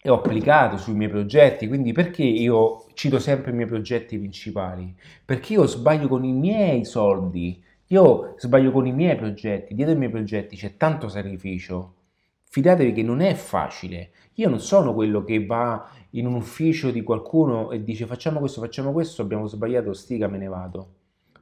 e 0.04 0.10
ho 0.10 0.14
applicato 0.16 0.76
sui 0.78 0.94
miei 0.94 1.10
progetti, 1.10 1.68
quindi 1.68 1.92
perché 1.92 2.24
io 2.24 2.86
cito 2.94 3.18
sempre 3.20 3.52
i 3.52 3.54
miei 3.54 3.68
progetti 3.68 4.18
principali? 4.18 4.94
Perché 5.24 5.52
io 5.54 5.66
sbaglio 5.66 6.08
con 6.08 6.24
i 6.24 6.32
miei 6.32 6.84
soldi, 6.84 7.62
io 7.92 8.34
sbaglio 8.38 8.72
con 8.72 8.86
i 8.86 8.92
miei 8.92 9.16
progetti, 9.16 9.74
dietro 9.74 9.94
i 9.94 9.98
miei 9.98 10.10
progetti 10.10 10.56
c'è 10.56 10.78
tanto 10.78 11.08
sacrificio. 11.08 11.96
Fidatevi 12.44 12.92
che 12.94 13.02
non 13.02 13.20
è 13.20 13.34
facile. 13.34 14.12
Io 14.34 14.48
non 14.48 14.60
sono 14.60 14.94
quello 14.94 15.22
che 15.24 15.44
va 15.44 15.90
in 16.10 16.26
un 16.26 16.34
ufficio 16.34 16.90
di 16.90 17.02
qualcuno 17.02 17.70
e 17.70 17.84
dice 17.84 18.06
facciamo 18.06 18.38
questo, 18.38 18.62
facciamo 18.62 18.92
questo, 18.92 19.20
abbiamo 19.20 19.46
sbagliato, 19.46 19.92
stiga, 19.92 20.26
me 20.26 20.38
ne 20.38 20.48
vado. 20.48 20.94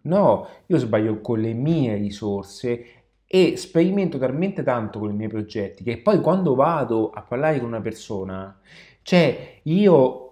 No, 0.03 0.49
io 0.67 0.79
sbaglio 0.79 1.21
con 1.21 1.39
le 1.41 1.53
mie 1.53 1.95
risorse 1.95 2.85
e 3.27 3.57
sperimento 3.57 4.19
talmente 4.19 4.65
tanto 4.65 4.99
con 4.99 5.11
i 5.11 5.15
miei 5.15 5.29
progetti 5.29 5.85
che 5.85 5.99
poi 5.99 6.21
quando 6.21 6.57
vado 6.57 7.11
a 7.11 7.23
parlare 7.23 7.61
con 7.61 7.69
una 7.69 7.81
persona, 7.81 8.59
cioè 9.03 9.61
io 9.63 10.27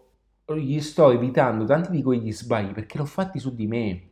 gli 0.56 0.80
sto 0.80 1.12
evitando 1.12 1.64
tanti 1.64 1.92
di 1.92 2.02
quegli 2.02 2.32
sbagli 2.32 2.72
perché 2.72 2.98
l'ho 2.98 3.04
fatti 3.04 3.38
su 3.38 3.54
di 3.54 3.66
me. 3.68 4.08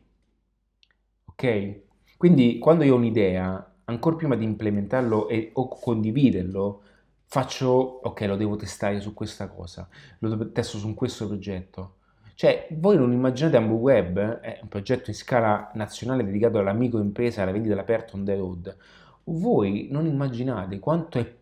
Ok? 1.25 1.85
Quindi 2.17 2.57
quando 2.57 2.83
io 2.83 2.95
ho 2.95 2.97
un'idea, 2.97 3.73
ancora 3.85 4.15
prima 4.15 4.35
di 4.35 4.43
implementarlo 4.43 5.29
e, 5.29 5.51
o 5.53 5.67
condividerlo, 5.67 6.81
faccio, 7.25 7.69
ok, 8.03 8.21
lo 8.21 8.35
devo 8.35 8.55
testare 8.55 8.99
su 8.99 9.13
questa 9.13 9.47
cosa, 9.47 9.87
lo 10.19 10.51
testo 10.51 10.77
su 10.77 10.93
questo 10.93 11.27
progetto 11.27 11.97
cioè, 12.37 12.67
voi 12.73 12.97
non 12.97 13.11
immaginate 13.13 13.57
Ambu 13.57 13.77
Web, 13.77 14.19
è 14.41 14.59
un 14.61 14.67
progetto 14.67 15.09
in 15.09 15.15
scala 15.15 15.71
nazionale 15.73 16.23
dedicato 16.23 16.59
alla 16.59 16.71
microimpresa, 16.71 17.41
alla 17.41 17.51
vendita 17.51 17.73
all'aperto 17.73 18.15
on 18.15 18.25
the 18.25 18.35
road. 18.35 18.77
Voi 19.23 19.87
non 19.89 20.05
immaginate 20.05 20.77
quanto 20.77 21.17
è 21.17 21.35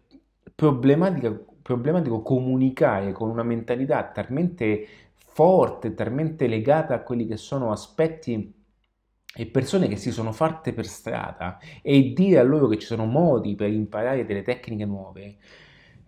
problematico 0.56 2.22
comunicare 2.22 3.12
con 3.12 3.30
una 3.30 3.44
mentalità 3.44 4.06
talmente 4.06 4.88
forte, 5.18 5.94
talmente 5.94 6.48
legata 6.48 6.94
a 6.94 7.02
quelli 7.02 7.28
che 7.28 7.36
sono 7.36 7.74
aspetti 7.74 8.55
e 9.36 9.46
persone 9.48 9.88
che 9.88 9.98
si 9.98 10.12
sono 10.12 10.32
fatte 10.32 10.74
per 10.74 10.86
strada 10.86 11.60
e 11.82 12.14
dire 12.14 12.40
a 12.40 12.44
loro 12.44 12.68
che 12.68 12.80
ci 12.80 12.86
sono 12.86 13.06
modi 13.06 13.56
per 13.56 13.70
imparare 13.70 14.26
delle 14.26 14.44
tecniche 14.44 14.86
nuove. 14.86 15.36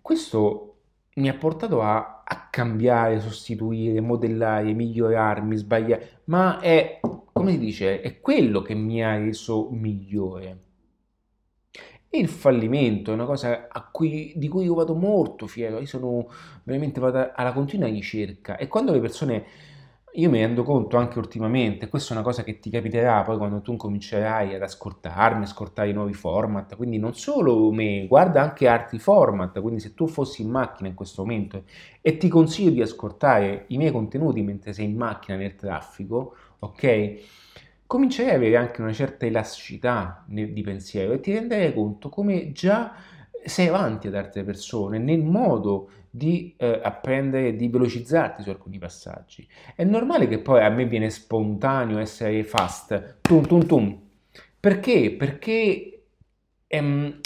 Questo 0.00 0.76
mi 1.16 1.28
ha 1.28 1.34
portato 1.34 1.82
a, 1.82 2.22
a 2.24 2.48
cambiare, 2.50 3.20
sostituire, 3.20 4.00
modellare, 4.00 4.72
migliorarmi, 4.72 5.56
sbagliare, 5.56 6.20
ma 6.24 6.60
è, 6.60 7.00
come 7.32 7.52
si 7.52 7.58
dice, 7.58 8.00
è 8.00 8.20
quello 8.20 8.62
che 8.62 8.74
mi 8.74 9.04
ha 9.04 9.16
reso 9.16 9.68
migliore. 9.70 10.62
E 12.10 12.18
il 12.18 12.28
fallimento 12.28 13.10
è 13.10 13.14
una 13.14 13.26
cosa 13.26 13.68
cui, 13.90 14.32
di 14.36 14.48
cui 14.48 14.64
io 14.64 14.74
vado 14.74 14.94
molto 14.94 15.46
fiero, 15.46 15.78
io 15.78 15.86
sono 15.86 16.30
veramente 16.62 17.00
vado 17.00 17.32
alla 17.34 17.52
continua 17.52 17.88
ricerca 17.88 18.56
e 18.56 18.68
quando 18.68 18.92
le 18.92 19.00
persone 19.00 19.44
io 20.18 20.28
mi 20.30 20.40
rendo 20.40 20.64
conto 20.64 20.96
anche 20.96 21.18
ultimamente, 21.18 21.88
questa 21.88 22.10
è 22.12 22.16
una 22.16 22.24
cosa 22.24 22.42
che 22.42 22.58
ti 22.58 22.70
capiterà 22.70 23.22
poi 23.22 23.36
quando 23.36 23.60
tu 23.60 23.76
comincerai 23.76 24.52
ad 24.52 24.62
ascoltarmi, 24.62 25.44
ascoltare 25.44 25.90
i 25.90 25.92
nuovi 25.92 26.12
format, 26.12 26.74
quindi 26.74 26.98
non 26.98 27.14
solo 27.14 27.70
me, 27.70 28.04
guarda 28.08 28.42
anche 28.42 28.66
altri 28.66 28.98
format, 28.98 29.60
quindi 29.60 29.78
se 29.78 29.94
tu 29.94 30.08
fossi 30.08 30.42
in 30.42 30.50
macchina 30.50 30.88
in 30.88 30.96
questo 30.96 31.22
momento 31.22 31.62
e 32.00 32.16
ti 32.16 32.26
consiglio 32.26 32.70
di 32.70 32.82
ascoltare 32.82 33.66
i 33.68 33.76
miei 33.76 33.92
contenuti 33.92 34.42
mentre 34.42 34.72
sei 34.72 34.86
in 34.86 34.96
macchina 34.96 35.36
nel 35.36 35.54
traffico, 35.54 36.34
ok? 36.58 37.20
Comincerai 37.86 38.30
ad 38.30 38.36
avere 38.38 38.56
anche 38.56 38.82
una 38.82 38.92
certa 38.92 39.24
elasticità 39.24 40.24
di 40.26 40.62
pensiero 40.62 41.12
e 41.12 41.20
ti 41.20 41.32
renderai 41.32 41.72
conto 41.72 42.08
come 42.08 42.50
già 42.50 42.92
sei 43.44 43.68
avanti 43.68 44.08
ad 44.08 44.16
altre 44.16 44.42
persone 44.42 44.98
nel 44.98 45.22
modo 45.22 45.90
di 46.18 46.54
eh, 46.58 46.80
apprendere, 46.82 47.56
di 47.56 47.68
velocizzarti 47.68 48.42
su 48.42 48.50
alcuni 48.50 48.78
passaggi. 48.78 49.48
È 49.74 49.84
normale 49.84 50.28
che 50.28 50.40
poi 50.40 50.62
a 50.62 50.68
me 50.68 50.84
viene 50.84 51.08
spontaneo 51.08 51.98
essere 51.98 52.44
fast, 52.44 53.20
tum 53.22 53.46
tum 53.46 53.64
tum. 53.64 54.00
Perché? 54.60 55.12
Perché 55.12 56.02
ehm, 56.66 57.20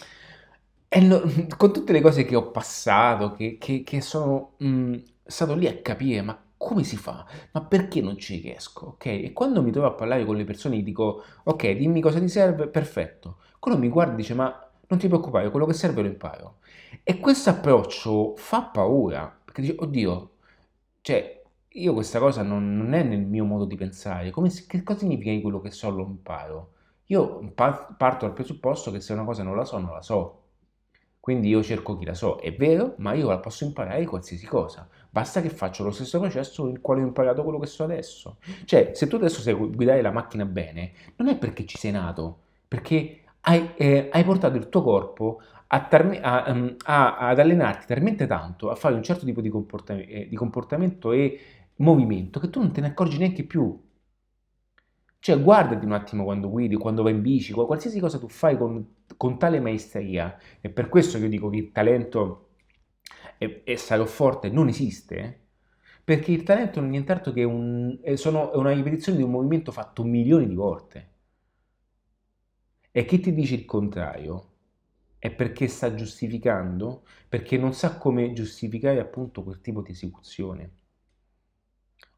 no, 1.00 1.20
con 1.56 1.72
tutte 1.72 1.92
le 1.92 2.00
cose 2.00 2.24
che 2.24 2.36
ho 2.36 2.50
passato, 2.50 3.32
che, 3.32 3.56
che, 3.58 3.82
che 3.82 4.00
sono 4.00 4.54
mh, 4.58 4.66
mm, 4.68 4.94
stato 5.24 5.54
lì 5.54 5.66
a 5.66 5.76
capire, 5.80 6.22
ma 6.22 6.38
come 6.56 6.84
si 6.84 6.96
fa? 6.96 7.26
Ma 7.52 7.64
perché 7.64 8.00
non 8.00 8.18
ci 8.18 8.40
riesco? 8.40 8.86
Ok? 8.90 9.06
E 9.06 9.32
quando 9.32 9.62
mi 9.62 9.72
trovo 9.72 9.88
a 9.88 9.92
parlare 9.94 10.24
con 10.24 10.36
le 10.36 10.44
persone 10.44 10.76
gli 10.76 10.84
dico, 10.84 11.24
ok, 11.44 11.70
dimmi 11.70 12.00
cosa 12.00 12.20
ti 12.20 12.28
serve, 12.28 12.68
perfetto. 12.68 13.38
Quello 13.58 13.78
mi 13.78 13.88
guarda 13.88 14.12
e 14.12 14.16
dice, 14.16 14.34
ma 14.34 14.70
non 14.88 14.98
ti 14.98 15.08
preoccupare, 15.08 15.50
quello 15.50 15.66
che 15.66 15.72
serve 15.72 16.02
lo 16.02 16.08
imparo. 16.08 16.58
E 17.02 17.18
questo 17.18 17.50
approccio 17.50 18.34
fa 18.36 18.62
paura, 18.62 19.26
perché 19.44 19.62
dici, 19.62 19.76
oddio, 19.78 20.30
cioè, 21.00 21.42
io 21.68 21.94
questa 21.94 22.18
cosa 22.18 22.42
non, 22.42 22.76
non 22.76 22.92
è 22.94 23.02
nel 23.02 23.20
mio 23.20 23.44
modo 23.44 23.64
di 23.64 23.76
pensare, 23.76 24.30
Come, 24.30 24.50
che 24.66 24.82
cosa 24.82 25.00
significa 25.00 25.30
che 25.30 25.40
quello 25.40 25.60
che 25.60 25.70
so 25.70 25.90
lo 25.90 26.04
imparo? 26.04 26.72
Io 27.06 27.50
par- 27.54 27.96
parto 27.96 28.26
dal 28.26 28.34
presupposto 28.34 28.90
che 28.90 29.00
se 29.00 29.12
una 29.12 29.24
cosa 29.24 29.42
non 29.42 29.56
la 29.56 29.64
so, 29.64 29.78
non 29.78 29.92
la 29.92 30.02
so. 30.02 30.38
Quindi 31.20 31.48
io 31.48 31.62
cerco 31.62 31.96
chi 31.98 32.04
la 32.04 32.14
so, 32.14 32.36
è 32.38 32.54
vero, 32.54 32.94
ma 32.98 33.12
io 33.14 33.28
la 33.28 33.38
posso 33.38 33.64
imparare 33.64 34.04
qualsiasi 34.06 34.44
cosa. 34.46 34.88
Basta 35.10 35.40
che 35.40 35.50
faccio 35.50 35.84
lo 35.84 35.92
stesso 35.92 36.18
processo 36.18 36.66
in 36.68 36.80
quale 36.80 37.02
ho 37.02 37.06
imparato 37.06 37.42
quello 37.44 37.58
che 37.60 37.66
so 37.66 37.84
adesso. 37.84 38.38
Cioè, 38.64 38.90
se 38.94 39.06
tu 39.06 39.16
adesso 39.16 39.40
sai 39.40 39.54
guidare 39.54 40.02
la 40.02 40.10
macchina 40.10 40.44
bene, 40.44 40.92
non 41.16 41.28
è 41.28 41.36
perché 41.38 41.64
ci 41.64 41.78
sei 41.78 41.92
nato, 41.92 42.40
perché 42.66 43.20
hai, 43.42 43.72
eh, 43.76 44.08
hai 44.12 44.24
portato 44.24 44.56
il 44.56 44.68
tuo 44.68 44.82
corpo 44.82 45.40
a 45.74 45.88
a, 46.20 46.50
um, 46.52 46.76
a, 46.84 47.16
ad 47.18 47.38
allenarti 47.38 47.86
talmente 47.86 48.26
tanto, 48.26 48.70
a 48.70 48.74
fare 48.74 48.94
un 48.94 49.02
certo 49.02 49.24
tipo 49.24 49.40
di, 49.40 49.48
comportam- 49.48 50.04
eh, 50.06 50.28
di 50.28 50.36
comportamento 50.36 51.12
e 51.12 51.40
movimento 51.76 52.38
che 52.40 52.50
tu 52.50 52.60
non 52.60 52.72
te 52.72 52.80
ne 52.80 52.88
accorgi 52.88 53.18
neanche 53.18 53.44
più. 53.44 53.80
Cioè, 55.18 55.40
guardati 55.40 55.84
un 55.86 55.92
attimo 55.92 56.24
quando 56.24 56.50
guidi, 56.50 56.74
quando 56.76 57.02
vai 57.04 57.12
in 57.12 57.22
bici, 57.22 57.52
qualsiasi 57.52 58.00
cosa 58.00 58.18
tu 58.18 58.28
fai 58.28 58.56
con, 58.58 58.84
con 59.16 59.38
tale 59.38 59.60
maestria. 59.60 60.36
E 60.60 60.68
per 60.70 60.88
questo 60.88 61.16
io 61.18 61.28
dico 61.28 61.48
che 61.48 61.56
il 61.58 61.70
talento 61.72 62.48
e, 63.38 63.62
e 63.64 63.76
sarò 63.76 64.04
forte 64.04 64.50
non 64.50 64.68
esiste. 64.68 65.38
Perché 66.04 66.32
il 66.32 66.42
talento 66.42 66.80
non 66.80 66.88
è 66.88 66.92
nient'altro 66.92 67.32
che 67.32 67.44
un, 67.44 67.96
sono, 68.14 68.52
è 68.52 68.56
una 68.56 68.72
ripetizione 68.72 69.18
di 69.18 69.24
un 69.24 69.30
movimento 69.30 69.70
fatto 69.70 70.02
milioni 70.04 70.48
di 70.48 70.54
volte. 70.54 71.10
E 72.92 73.04
chi 73.04 73.18
ti 73.18 73.34
dice 73.34 73.54
il 73.56 73.64
contrario 73.64 74.51
è 75.22 75.30
perché 75.30 75.68
sta 75.68 75.94
giustificando, 75.94 77.04
perché 77.28 77.56
non 77.56 77.72
sa 77.74 77.96
come 77.96 78.32
giustificare 78.32 78.98
appunto 78.98 79.44
quel 79.44 79.60
tipo 79.60 79.80
di 79.80 79.92
esecuzione. 79.92 80.70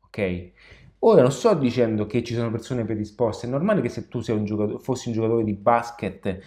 Ok? 0.07 0.53
Ora 1.01 1.21
non 1.21 1.31
sto 1.31 1.53
dicendo 1.53 2.07
che 2.07 2.25
ci 2.25 2.33
sono 2.33 2.51
persone 2.51 2.87
predisposte, 2.87 3.47
è 3.47 3.51
normale 3.51 3.83
che 3.83 3.91
se 3.91 4.09
tu 4.09 4.23
un 4.29 4.47
giocatore, 4.47 4.79
fossi 4.79 5.09
un 5.09 5.15
giocatore 5.17 5.45
di 5.45 5.53
basket 5.53 6.41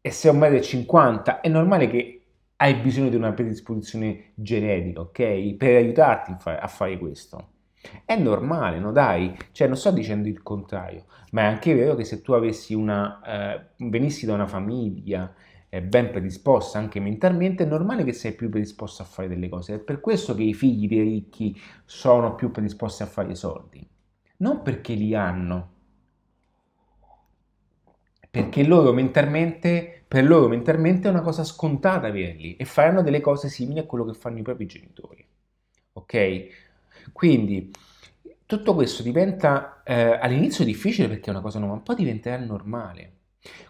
e 0.00 0.10
sei 0.12 0.32
1,50 0.32 1.38
m, 1.38 1.40
è 1.40 1.48
normale 1.48 1.88
che 1.88 2.22
hai 2.58 2.74
bisogno 2.76 3.08
di 3.08 3.16
una 3.16 3.32
predisposizione 3.32 4.34
genetica, 4.34 5.00
ok? 5.00 5.54
Per 5.56 5.74
aiutarti 5.74 6.36
a 6.44 6.68
fare 6.68 6.96
questo. 6.96 7.48
È 8.04 8.14
normale, 8.14 8.78
no 8.78 8.92
dai? 8.92 9.36
Cioè 9.50 9.66
non 9.66 9.76
sto 9.76 9.90
dicendo 9.90 10.28
il 10.28 10.44
contrario, 10.44 11.06
ma 11.32 11.40
è 11.42 11.44
anche 11.46 11.74
vero 11.74 11.96
che 11.96 12.04
se 12.04 12.22
tu 12.22 12.34
avessi 12.34 12.72
una, 12.72 13.20
eh, 13.56 13.66
venissi 13.78 14.26
da 14.26 14.34
una 14.34 14.46
famiglia 14.46 15.34
ben 15.80 16.10
predisposta 16.10 16.78
anche 16.78 17.00
mentalmente, 17.00 17.62
è 17.64 17.66
normale 17.66 18.04
che 18.04 18.12
sei 18.12 18.34
più 18.34 18.50
predisposto 18.50 19.02
a 19.02 19.06
fare 19.06 19.28
delle 19.28 19.48
cose. 19.48 19.76
È 19.76 19.78
per 19.78 20.00
questo 20.00 20.34
che 20.34 20.42
i 20.42 20.52
figli 20.54 20.86
dei 20.86 21.02
ricchi 21.02 21.58
sono 21.84 22.34
più 22.34 22.50
predisposti 22.50 23.02
a 23.02 23.06
fare 23.06 23.32
i 23.32 23.36
soldi. 23.36 23.86
Non 24.38 24.62
perché 24.62 24.94
li 24.94 25.14
hanno, 25.14 25.70
perché 28.30 28.64
loro 28.64 28.92
mentalmente, 28.92 30.04
per 30.08 30.24
loro 30.24 30.48
mentalmente 30.48 31.08
è 31.08 31.10
una 31.10 31.20
cosa 31.20 31.44
scontata 31.44 32.06
averli 32.06 32.56
e 32.56 32.64
faranno 32.64 33.02
delle 33.02 33.20
cose 33.20 33.48
simili 33.48 33.78
a 33.80 33.84
quello 33.86 34.04
che 34.04 34.14
fanno 34.14 34.38
i 34.38 34.42
propri 34.42 34.66
genitori. 34.66 35.24
Ok? 35.94 36.46
Quindi 37.12 37.70
tutto 38.46 38.74
questo 38.74 39.02
diventa 39.02 39.82
eh, 39.84 40.18
all'inizio 40.20 40.64
difficile 40.64 41.08
perché 41.08 41.26
è 41.28 41.30
una 41.30 41.42
cosa 41.42 41.58
nuova, 41.58 41.74
ma 41.74 41.80
poi 41.80 41.96
diventerà 41.96 42.38
normale. 42.42 43.12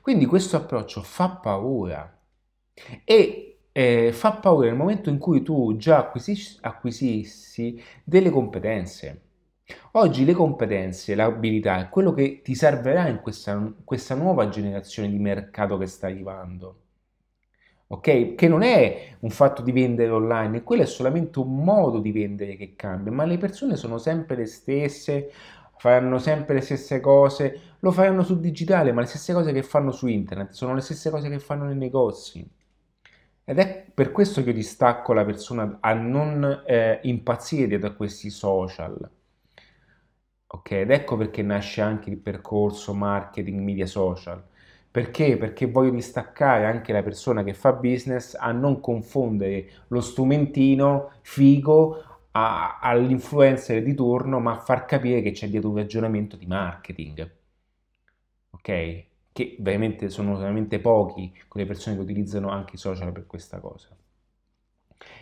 Quindi 0.01 0.27
questo 0.27 0.57
approccio 0.57 1.03
fa 1.03 1.29
paura 1.31 2.21
e 3.05 3.53
eh, 3.73 4.13
fa 4.13 4.33
paura 4.33 4.67
nel 4.67 4.77
momento 4.77 5.09
in 5.09 5.19
cui 5.19 5.43
tu 5.43 5.77
già 5.77 5.99
acquisisci, 5.99 6.59
acquisissi 6.61 7.83
delle 8.05 8.31
competenze. 8.31 9.23
Oggi 9.93 10.25
le 10.25 10.35
competenze, 10.35 11.15
l'abilità 11.15 11.81
è 11.81 11.89
quello 11.89 12.13
che 12.13 12.43
ti 12.43 12.55
servirà 12.55 13.09
in 13.09 13.21
questa, 13.21 13.73
questa 13.85 14.15
nuova 14.15 14.49
generazione 14.49 15.09
di 15.09 15.19
mercato 15.19 15.79
che 15.79 15.87
sta 15.87 16.07
arrivando. 16.07 16.77
Ok? 17.89 18.35
Che 18.35 18.49
non 18.49 18.63
è 18.63 19.17
un 19.21 19.31
fatto 19.31 19.63
di 19.63 19.71
vendere 19.71 20.11
online, 20.11 20.63
quello 20.63 20.83
è 20.83 20.87
solamente 20.87 21.39
un 21.39 21.63
modo 21.63 21.99
di 22.01 22.11
vendere 22.11 22.57
che 22.57 22.75
cambia, 22.75 23.13
ma 23.13 23.25
le 23.25 23.37
persone 23.37 23.77
sono 23.77 23.99
sempre 23.99 24.37
le 24.37 24.47
stesse, 24.47 25.31
faranno 25.83 26.19
sempre 26.21 26.55
le 26.55 26.61
stesse 26.61 27.01
cose, 27.01 27.61
lo 27.81 27.91
faranno 27.91 28.23
sul 28.23 28.39
digitale, 28.39 28.93
ma 28.93 29.01
le 29.01 29.09
stesse 29.09 29.33
cose 29.33 29.53
che 29.53 29.65
fanno 29.65 29.91
su 29.91 30.07
internet 30.07 30.53
sono 30.53 30.75
le 30.75 30.81
stesse 30.81 31.11
cose 31.11 31.29
che 31.29 31.41
fanno 31.41 31.65
nei 31.65 31.75
negozi. 31.75 32.49
Ed 33.45 33.59
è 33.59 33.85
per 33.93 34.13
questo 34.13 34.45
che 34.45 34.51
io 34.51 34.55
distacco 34.55 35.13
la 35.13 35.25
persona 35.25 35.79
a 35.81 35.93
non 35.95 36.63
eh, 36.65 37.01
impazzire 37.03 37.81
da 37.81 37.91
questi 37.95 38.31
social. 38.31 39.11
Ok, 40.47 40.71
ed 40.71 40.91
ecco 40.93 41.17
perché 41.17 41.43
nasce 41.43 41.81
anche 41.81 42.11
il 42.11 42.19
percorso 42.19 42.95
marketing 42.95 43.59
media 43.61 43.87
social. 43.87 44.41
Perché? 44.89 45.37
Perché 45.37 45.67
voglio 45.67 45.91
distaccare 45.91 46.65
anche 46.67 46.93
la 46.93 47.03
persona 47.03 47.43
che 47.43 47.55
fa 47.55 47.73
business 47.73 48.37
a 48.39 48.53
non 48.53 48.79
confondere 48.79 49.69
lo 49.89 50.01
strumentino 50.01 51.11
figo 51.23 52.12
a, 52.33 52.79
all'influencer 52.81 53.83
di 53.83 53.95
turno, 53.95 54.41
ma 54.41 54.53
a 54.53 54.59
far 54.59 54.85
capire 54.85 55.23
che 55.23 55.33
c'è 55.33 55.49
dietro 55.49 55.71
un 55.71 55.77
ragionamento 55.77 56.37
di 56.37 56.47
marketing. 56.47 57.31
Ok? 58.51 59.05
Che 59.33 59.57
veramente 59.61 60.09
sono 60.09 60.37
veramente 60.37 60.79
pochi 60.79 61.33
quelle 61.49 61.67
persone 61.67 61.97
che 61.97 62.03
utilizzano 62.03 62.51
anche 62.51 62.77
i 62.77 62.79
social 62.79 63.13
per 63.13 63.27
questa 63.27 63.59
cosa. 63.61 63.89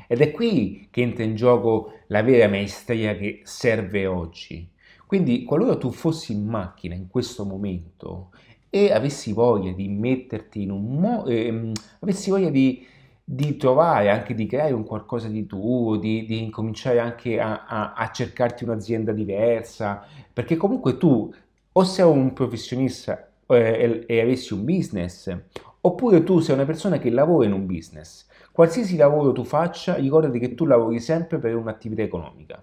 Ed 0.06 0.20
è 0.20 0.30
qui 0.32 0.88
che 0.90 1.02
entra 1.02 1.22
in 1.24 1.36
gioco 1.36 2.00
la 2.08 2.22
vera 2.22 2.48
maestria 2.48 3.16
che 3.16 3.42
serve 3.44 4.06
oggi. 4.06 4.68
Quindi, 5.06 5.44
qualora 5.44 5.76
tu 5.76 5.90
fossi 5.90 6.32
in 6.32 6.46
macchina 6.46 6.94
in 6.94 7.08
questo 7.08 7.44
momento 7.44 8.30
e 8.68 8.92
avessi 8.92 9.32
voglia 9.32 9.72
di 9.72 9.88
metterti 9.88 10.62
in 10.62 10.70
un 10.70 11.00
modo, 11.00 11.28
ehm, 11.28 11.72
avessi 12.00 12.30
voglia 12.30 12.50
di, 12.50 12.86
di, 13.32 13.56
trovare, 13.56 14.10
anche 14.10 14.34
di 14.34 14.44
creare 14.46 14.72
un 14.72 14.82
qualcosa 14.84 15.28
di 15.28 15.46
tuo, 15.46 15.96
di, 15.96 16.26
di 16.26 16.42
incominciare 16.42 16.98
anche 16.98 17.38
a, 17.38 17.64
a, 17.64 17.92
a, 17.92 18.10
cercarti 18.10 18.64
un'azienda 18.64 19.12
diversa, 19.12 20.04
perché 20.32 20.56
comunque 20.56 20.96
tu 20.96 21.32
o 21.72 21.84
sei 21.84 22.06
un 22.06 22.32
professionista 22.32 23.30
eh, 23.46 24.04
e, 24.08 24.16
e 24.16 24.20
avessi 24.20 24.52
un 24.52 24.64
business, 24.64 25.32
oppure 25.80 26.24
tu 26.24 26.40
sei 26.40 26.56
una 26.56 26.64
persona 26.64 26.98
che 26.98 27.08
lavora 27.10 27.46
in 27.46 27.52
un 27.52 27.66
business. 27.66 28.26
Qualsiasi 28.50 28.96
lavoro 28.96 29.30
tu 29.30 29.44
faccia, 29.44 29.94
ricordati 29.94 30.40
che 30.40 30.56
tu 30.56 30.64
lavori 30.64 30.98
sempre 30.98 31.38
per 31.38 31.54
un'attività 31.54 32.02
economica. 32.02 32.60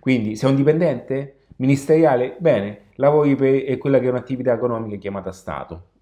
Quindi, 0.00 0.34
sei 0.34 0.50
un 0.50 0.56
dipendente? 0.56 1.46
Ministeriale? 1.58 2.36
Bene, 2.40 2.86
lavori 2.96 3.36
per 3.36 3.78
quella 3.78 4.00
che 4.00 4.06
è 4.06 4.10
un'attività 4.10 4.52
economica 4.52 4.96
chiamata 4.96 5.30
Stato. 5.30 5.94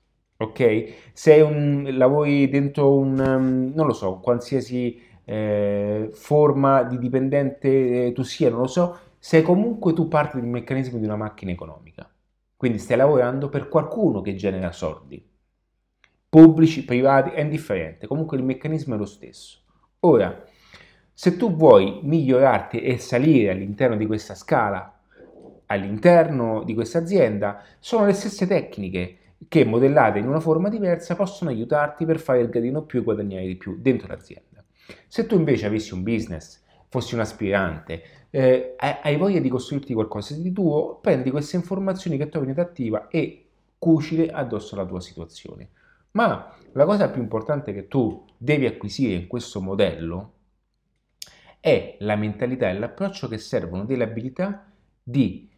Ok? 0.45 0.95
Se 1.13 1.41
un, 1.41 1.89
lavori 1.93 2.49
dentro 2.49 2.97
un, 2.97 3.19
um, 3.19 3.73
non 3.75 3.87
lo 3.87 3.93
so, 3.93 4.19
qualsiasi 4.21 5.01
eh, 5.25 6.11
forma 6.13 6.83
di 6.83 6.99
dipendente 6.99 8.07
eh, 8.07 8.13
tu 8.13 8.23
sia, 8.23 8.51
non 8.51 8.61
lo 8.61 8.67
so, 8.67 8.99
sei 9.19 9.43
comunque 9.43 9.93
tu 9.93 10.09
parte 10.09 10.41
del 10.41 10.49
meccanismo 10.49 10.99
di 10.99 11.05
una 11.05 11.17
macchina 11.17 11.53
economica. 11.53 12.09
Quindi 12.57 12.79
stai 12.79 12.97
lavorando 12.97 13.49
per 13.49 13.69
qualcuno 13.69 14.21
che 14.21 14.35
genera 14.35 14.73
soldi. 14.73 15.23
Pubblici, 16.29 16.85
privati, 16.85 17.31
è 17.31 17.41
indifferente. 17.41 18.07
Comunque 18.07 18.37
il 18.37 18.43
meccanismo 18.43 18.95
è 18.95 18.99
lo 18.99 19.05
stesso. 19.05 19.61
Ora, 20.01 20.45
se 21.13 21.37
tu 21.37 21.55
vuoi 21.55 22.01
migliorarti 22.03 22.81
e 22.81 22.99
salire 22.99 23.51
all'interno 23.51 23.97
di 23.97 24.07
questa 24.07 24.35
scala 24.35 24.95
all'interno 25.67 26.63
di 26.65 26.75
questa 26.75 26.99
azienda 26.99 27.63
sono 27.79 28.07
le 28.07 28.13
stesse 28.13 28.47
tecniche 28.47 29.19
che 29.49 29.65
modellate 29.65 30.19
in 30.19 30.29
una 30.29 30.41
forma 30.41 30.69
diversa 30.69 31.17
possono 31.17 31.51
aiutarti 31.51 32.05
per 32.05 32.19
fare 32.19 32.41
il 32.41 32.49
gradino 32.49 32.83
più 32.83 33.01
e 33.01 33.03
guadagnare 33.03 33.47
di 33.47 33.57
più 33.57 33.79
dentro 33.81 34.09
l'azienda. 34.09 34.65
Se 35.09 35.27
tu 35.27 35.37
invece 35.37 35.67
avessi 35.67 35.95
un 35.95 36.03
business, 36.03 36.63
fossi 36.89 37.15
un 37.15 37.21
aspirante, 37.21 38.03
eh, 38.31 38.75
hai 38.77 39.17
voglia 39.17 39.41
di 39.41 39.49
costruirti 39.49 39.95
qualcosa 39.95 40.35
di 40.35 40.53
tuo, 40.53 40.99
prendi 41.01 41.31
queste 41.31 41.57
informazioni 41.57 42.17
che 42.17 42.29
trovi 42.29 42.51
in 42.51 42.59
attiva 42.59 43.09
e 43.09 43.49
cucile 43.79 44.29
addosso 44.29 44.75
alla 44.75 44.87
tua 44.87 45.01
situazione. 45.01 45.71
Ma 46.13 46.55
la 46.73 46.85
cosa 46.85 47.11
più 47.11 47.21
importante 47.21 47.73
che 47.73 47.89
tu 47.89 48.25
devi 48.37 48.67
acquisire 48.67 49.15
in 49.15 49.27
questo 49.27 49.61
modello 49.61 50.33
è 51.61 51.97
la 52.01 52.17
mentalità 52.17 52.69
e 52.69 52.79
l'approccio 52.79 53.27
che 53.27 53.39
servono 53.39 53.85
delle 53.85 54.05
abilità 54.05 54.71
di 55.03 55.49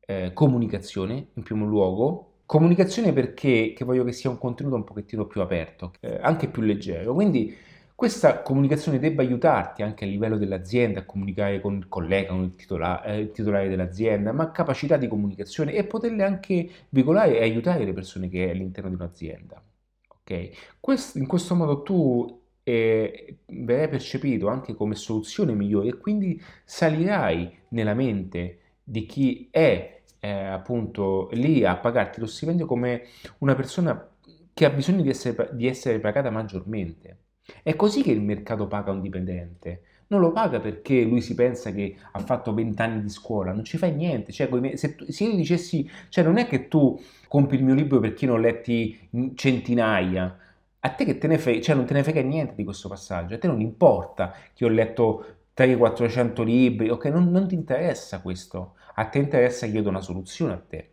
eh, 0.00 0.32
comunicazione 0.32 1.28
in 1.34 1.42
primo 1.42 1.66
luogo, 1.66 2.29
comunicazione 2.50 3.12
perché 3.12 3.76
voglio 3.84 4.02
che 4.02 4.10
sia 4.10 4.28
un 4.28 4.36
contenuto 4.36 4.74
un 4.74 4.82
pochettino 4.82 5.24
più 5.24 5.40
aperto, 5.40 5.92
eh, 6.00 6.18
anche 6.20 6.48
più 6.48 6.62
leggero, 6.62 7.14
quindi 7.14 7.56
questa 7.94 8.42
comunicazione 8.42 8.98
debba 8.98 9.22
aiutarti 9.22 9.84
anche 9.84 10.04
a 10.04 10.08
livello 10.08 10.36
dell'azienda 10.36 10.98
a 10.98 11.04
comunicare 11.04 11.60
con 11.60 11.76
il 11.76 11.86
collega, 11.86 12.30
con 12.30 12.42
il, 12.42 12.56
titola, 12.56 13.04
eh, 13.04 13.20
il 13.20 13.30
titolare 13.30 13.68
dell'azienda, 13.68 14.32
ma 14.32 14.50
capacità 14.50 14.96
di 14.96 15.06
comunicazione 15.06 15.74
e 15.74 15.84
poterle 15.84 16.24
anche 16.24 16.68
veicolare 16.88 17.38
e 17.38 17.42
aiutare 17.42 17.84
le 17.84 17.92
persone 17.92 18.28
che 18.28 18.48
è 18.48 18.50
all'interno 18.50 18.88
di 18.88 18.96
un'azienda. 18.96 19.62
Okay? 20.08 20.52
Questo, 20.80 21.18
in 21.18 21.28
questo 21.28 21.54
modo 21.54 21.82
tu 21.82 22.42
eh, 22.64 23.36
verrai 23.46 23.88
percepito 23.88 24.48
anche 24.48 24.74
come 24.74 24.96
soluzione 24.96 25.54
migliore 25.54 25.90
e 25.90 25.98
quindi 25.98 26.42
salirai 26.64 27.58
nella 27.68 27.94
mente 27.94 28.58
di 28.82 29.06
chi 29.06 29.46
è 29.52 29.99
eh, 30.20 30.28
appunto 30.30 31.28
lì 31.32 31.64
a 31.64 31.76
pagarti 31.76 32.20
lo 32.20 32.26
stipendio 32.26 32.66
come 32.66 33.04
una 33.38 33.54
persona 33.54 34.08
che 34.52 34.64
ha 34.64 34.70
bisogno 34.70 35.02
di 35.02 35.08
essere, 35.08 35.50
di 35.52 35.66
essere 35.66 35.98
pagata 35.98 36.30
maggiormente. 36.30 37.18
È 37.62 37.74
così 37.74 38.02
che 38.02 38.12
il 38.12 38.20
mercato 38.20 38.66
paga 38.66 38.92
un 38.92 39.00
dipendente. 39.00 39.82
Non 40.08 40.20
lo 40.20 40.32
paga 40.32 40.60
perché 40.60 41.02
lui 41.02 41.20
si 41.20 41.34
pensa 41.34 41.72
che 41.72 41.96
ha 42.12 42.18
fatto 42.20 42.52
20 42.52 42.82
anni 42.82 43.02
di 43.02 43.08
scuola, 43.08 43.52
non 43.52 43.64
ci 43.64 43.78
fai 43.78 43.94
niente. 43.94 44.32
Cioè, 44.32 44.48
se, 44.76 44.96
se 45.08 45.24
io 45.24 45.36
dicessi, 45.36 45.88
cioè 46.08 46.24
non 46.24 46.36
è 46.36 46.46
che 46.46 46.68
tu 46.68 47.00
compri 47.28 47.56
il 47.56 47.64
mio 47.64 47.74
libro 47.74 48.00
perché 48.00 48.26
ne 48.26 48.32
ho 48.32 48.36
letti 48.36 49.08
centinaia, 49.34 50.36
a 50.80 50.88
te 50.90 51.04
che 51.04 51.18
te 51.18 51.26
ne 51.26 51.38
frega, 51.38 51.60
cioè 51.60 51.74
non 51.76 51.84
te 51.84 51.94
ne 51.94 52.02
frega 52.02 52.22
niente 52.22 52.54
di 52.56 52.64
questo 52.64 52.88
passaggio, 52.88 53.34
a 53.34 53.38
te 53.38 53.46
non 53.46 53.60
importa 53.60 54.34
che 54.52 54.64
ho 54.64 54.68
letto 54.68 55.24
300-400 55.64 56.44
libri, 56.44 56.88
ok? 56.88 57.06
Non, 57.06 57.30
non 57.30 57.46
ti 57.46 57.54
interessa 57.54 58.20
questo 58.20 58.74
a 59.00 59.06
te 59.06 59.18
interessa 59.18 59.66
che 59.66 59.72
io 59.72 59.82
do 59.82 59.88
una 59.88 60.00
soluzione 60.00 60.52
a 60.52 60.58
te. 60.58 60.92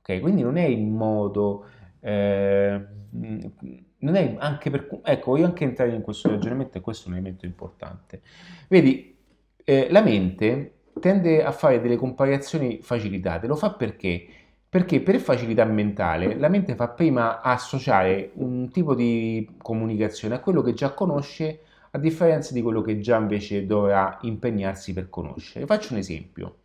Ok? 0.00 0.20
Quindi 0.20 0.42
non 0.42 0.56
è 0.56 0.64
il 0.64 0.86
modo... 0.86 1.66
Eh, 2.00 2.86
non 3.10 4.14
è 4.14 4.36
anche 4.38 4.70
per... 4.70 4.88
Ecco, 5.04 5.32
voglio 5.32 5.44
anche 5.44 5.64
entrare 5.64 5.94
in 5.94 6.00
questo 6.00 6.30
ragionamento 6.30 6.78
e 6.78 6.80
questo 6.80 7.06
è 7.08 7.10
un 7.10 7.18
elemento 7.18 7.44
importante. 7.44 8.22
Vedi, 8.68 9.18
eh, 9.64 9.88
la 9.90 10.00
mente 10.00 10.76
tende 11.00 11.44
a 11.44 11.52
fare 11.52 11.80
delle 11.80 11.96
comparazioni 11.96 12.80
facilitate. 12.80 13.46
Lo 13.46 13.56
fa 13.56 13.72
perché? 13.74 14.26
Perché 14.68 15.00
per 15.00 15.18
facilità 15.18 15.64
mentale 15.64 16.38
la 16.38 16.48
mente 16.48 16.74
fa 16.76 16.88
prima 16.88 17.40
associare 17.40 18.30
un 18.34 18.70
tipo 18.70 18.94
di 18.94 19.56
comunicazione 19.58 20.36
a 20.36 20.40
quello 20.40 20.62
che 20.62 20.74
già 20.74 20.94
conosce 20.94 21.60
a 21.92 21.98
differenza 21.98 22.52
di 22.52 22.62
quello 22.62 22.82
che 22.82 23.00
già 23.00 23.16
invece 23.16 23.66
dovrà 23.66 24.18
impegnarsi 24.22 24.92
per 24.92 25.08
conoscere. 25.08 25.66
Faccio 25.66 25.92
un 25.92 25.98
esempio. 25.98 26.56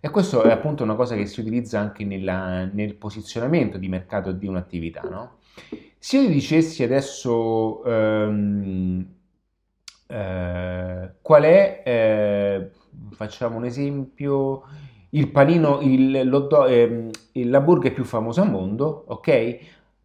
E 0.00 0.10
questo 0.10 0.42
è 0.42 0.52
appunto 0.52 0.84
una 0.84 0.94
cosa 0.94 1.16
che 1.16 1.26
si 1.26 1.40
utilizza 1.40 1.80
anche 1.80 2.04
nella, 2.04 2.64
nel 2.66 2.94
posizionamento 2.94 3.78
di 3.78 3.88
mercato 3.88 4.30
di 4.30 4.46
un'attività, 4.46 5.00
no? 5.02 5.38
Se 5.98 6.18
io 6.18 6.28
dicessi 6.28 6.84
adesso 6.84 7.82
um, 7.84 9.04
uh, 10.06 11.10
qual 11.20 11.42
è, 11.42 11.82
eh, 11.84 12.70
facciamo 13.10 13.56
un 13.56 13.64
esempio, 13.64 14.62
il 15.10 15.30
panino, 15.30 15.80
il, 15.80 16.14
eh, 16.14 17.10
il 17.32 17.62
burger 17.64 17.92
più 17.92 18.04
famoso 18.04 18.40
al 18.40 18.50
mondo, 18.50 19.04
ok? 19.08 19.58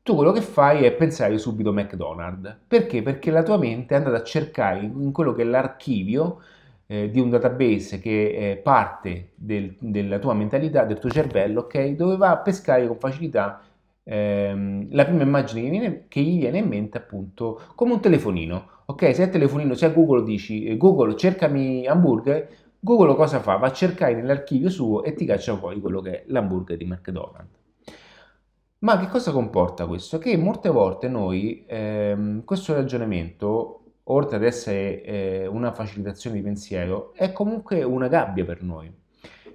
Tu 0.03 0.15
quello 0.15 0.33
che 0.33 0.41
fai 0.41 0.83
è 0.83 0.91
pensare 0.91 1.37
subito 1.37 1.71
McDonald's. 1.71 2.57
Perché? 2.67 3.01
Perché 3.01 3.31
la 3.31 3.41
tua 3.41 3.57
mente 3.57 3.93
è 3.93 3.97
andata 3.99 4.17
a 4.17 4.23
cercare 4.23 4.81
in 4.81 5.13
quello 5.13 5.31
che 5.31 5.43
è 5.43 5.45
l'archivio 5.45 6.41
eh, 6.87 7.09
di 7.09 7.21
un 7.21 7.29
database 7.29 7.99
che 7.99 8.33
è 8.51 8.57
parte 8.57 9.29
del, 9.35 9.75
della 9.79 10.19
tua 10.19 10.33
mentalità, 10.33 10.83
del 10.83 10.99
tuo 10.99 11.09
cervello, 11.09 11.61
ok? 11.61 11.91
Dove 11.91 12.17
va 12.17 12.31
a 12.31 12.37
pescare 12.39 12.85
con 12.85 12.97
facilità 12.97 13.61
ehm, 14.03 14.87
la 14.91 15.05
prima 15.05 15.23
immagine 15.23 15.61
che, 15.61 15.69
viene, 15.69 16.05
che, 16.09 16.19
gli 16.19 16.37
viene 16.37 16.57
in 16.57 16.67
mente 16.67 16.97
appunto 16.97 17.61
come 17.73 17.93
un 17.93 18.01
telefonino. 18.01 18.67
Ok, 18.87 19.15
se 19.15 19.23
il 19.23 19.29
telefonino, 19.29 19.73
se 19.73 19.85
a 19.85 19.89
Google 19.89 20.23
dici 20.25 20.65
eh, 20.65 20.75
Google 20.75 21.15
cercami 21.15 21.87
hamburger, 21.87 22.49
Google 22.77 23.15
cosa 23.15 23.39
fa? 23.39 23.55
Va 23.55 23.67
a 23.67 23.71
cercare 23.71 24.15
nell'archivio 24.15 24.69
suo 24.69 25.03
e 25.03 25.13
ti 25.13 25.23
caccia 25.25 25.55
poi 25.55 25.79
quello 25.79 26.01
che 26.01 26.11
è 26.11 26.23
l'hamburger 26.27 26.75
di 26.75 26.85
McDonald's. 26.85 27.62
Ma 28.83 28.99
che 28.99 29.07
cosa 29.07 29.31
comporta 29.31 29.87
questo? 29.87 30.17
Che 30.17 30.35
molte 30.35 30.67
volte 30.69 31.07
noi 31.07 31.63
ehm, 31.67 32.43
questo 32.43 32.73
ragionamento 32.73 33.83
oltre 34.03 34.35
ad 34.35 34.43
essere 34.43 35.01
eh, 35.03 35.47
una 35.47 35.71
facilitazione 35.71 36.35
di 36.37 36.41
pensiero, 36.41 37.13
è 37.13 37.31
comunque 37.31 37.83
una 37.83 38.07
gabbia 38.09 38.43
per 38.43 38.61
noi, 38.61 38.91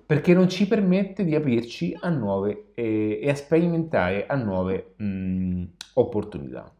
perché 0.06 0.32
non 0.32 0.48
ci 0.48 0.66
permette 0.66 1.24
di 1.24 1.34
aprirci 1.34 1.94
a 2.00 2.08
nuove 2.08 2.70
eh, 2.74 3.20
e 3.22 3.28
a 3.28 3.34
sperimentare 3.34 4.26
a 4.26 4.36
nuove 4.36 4.94
mh, 4.96 5.64
opportunità. 5.94 6.72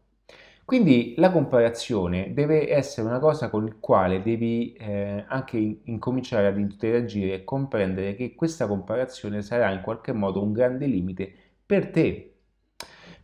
Quindi 0.65 1.15
la 1.17 1.31
comparazione 1.31 2.33
deve 2.33 2.71
essere 2.71 3.07
una 3.07 3.19
cosa 3.19 3.49
con 3.49 3.65
la 3.65 3.75
quale 3.79 4.21
devi 4.21 4.73
eh, 4.73 5.23
anche 5.27 5.79
incominciare 5.83 6.47
ad 6.47 6.57
interagire 6.59 7.33
e 7.35 7.43
comprendere 7.43 8.15
che 8.15 8.35
questa 8.35 8.67
comparazione 8.67 9.41
sarà 9.41 9.71
in 9.71 9.81
qualche 9.81 10.13
modo 10.13 10.41
un 10.43 10.51
grande 10.51 10.85
limite 10.85 11.31
per 11.65 11.89
te. 11.89 12.38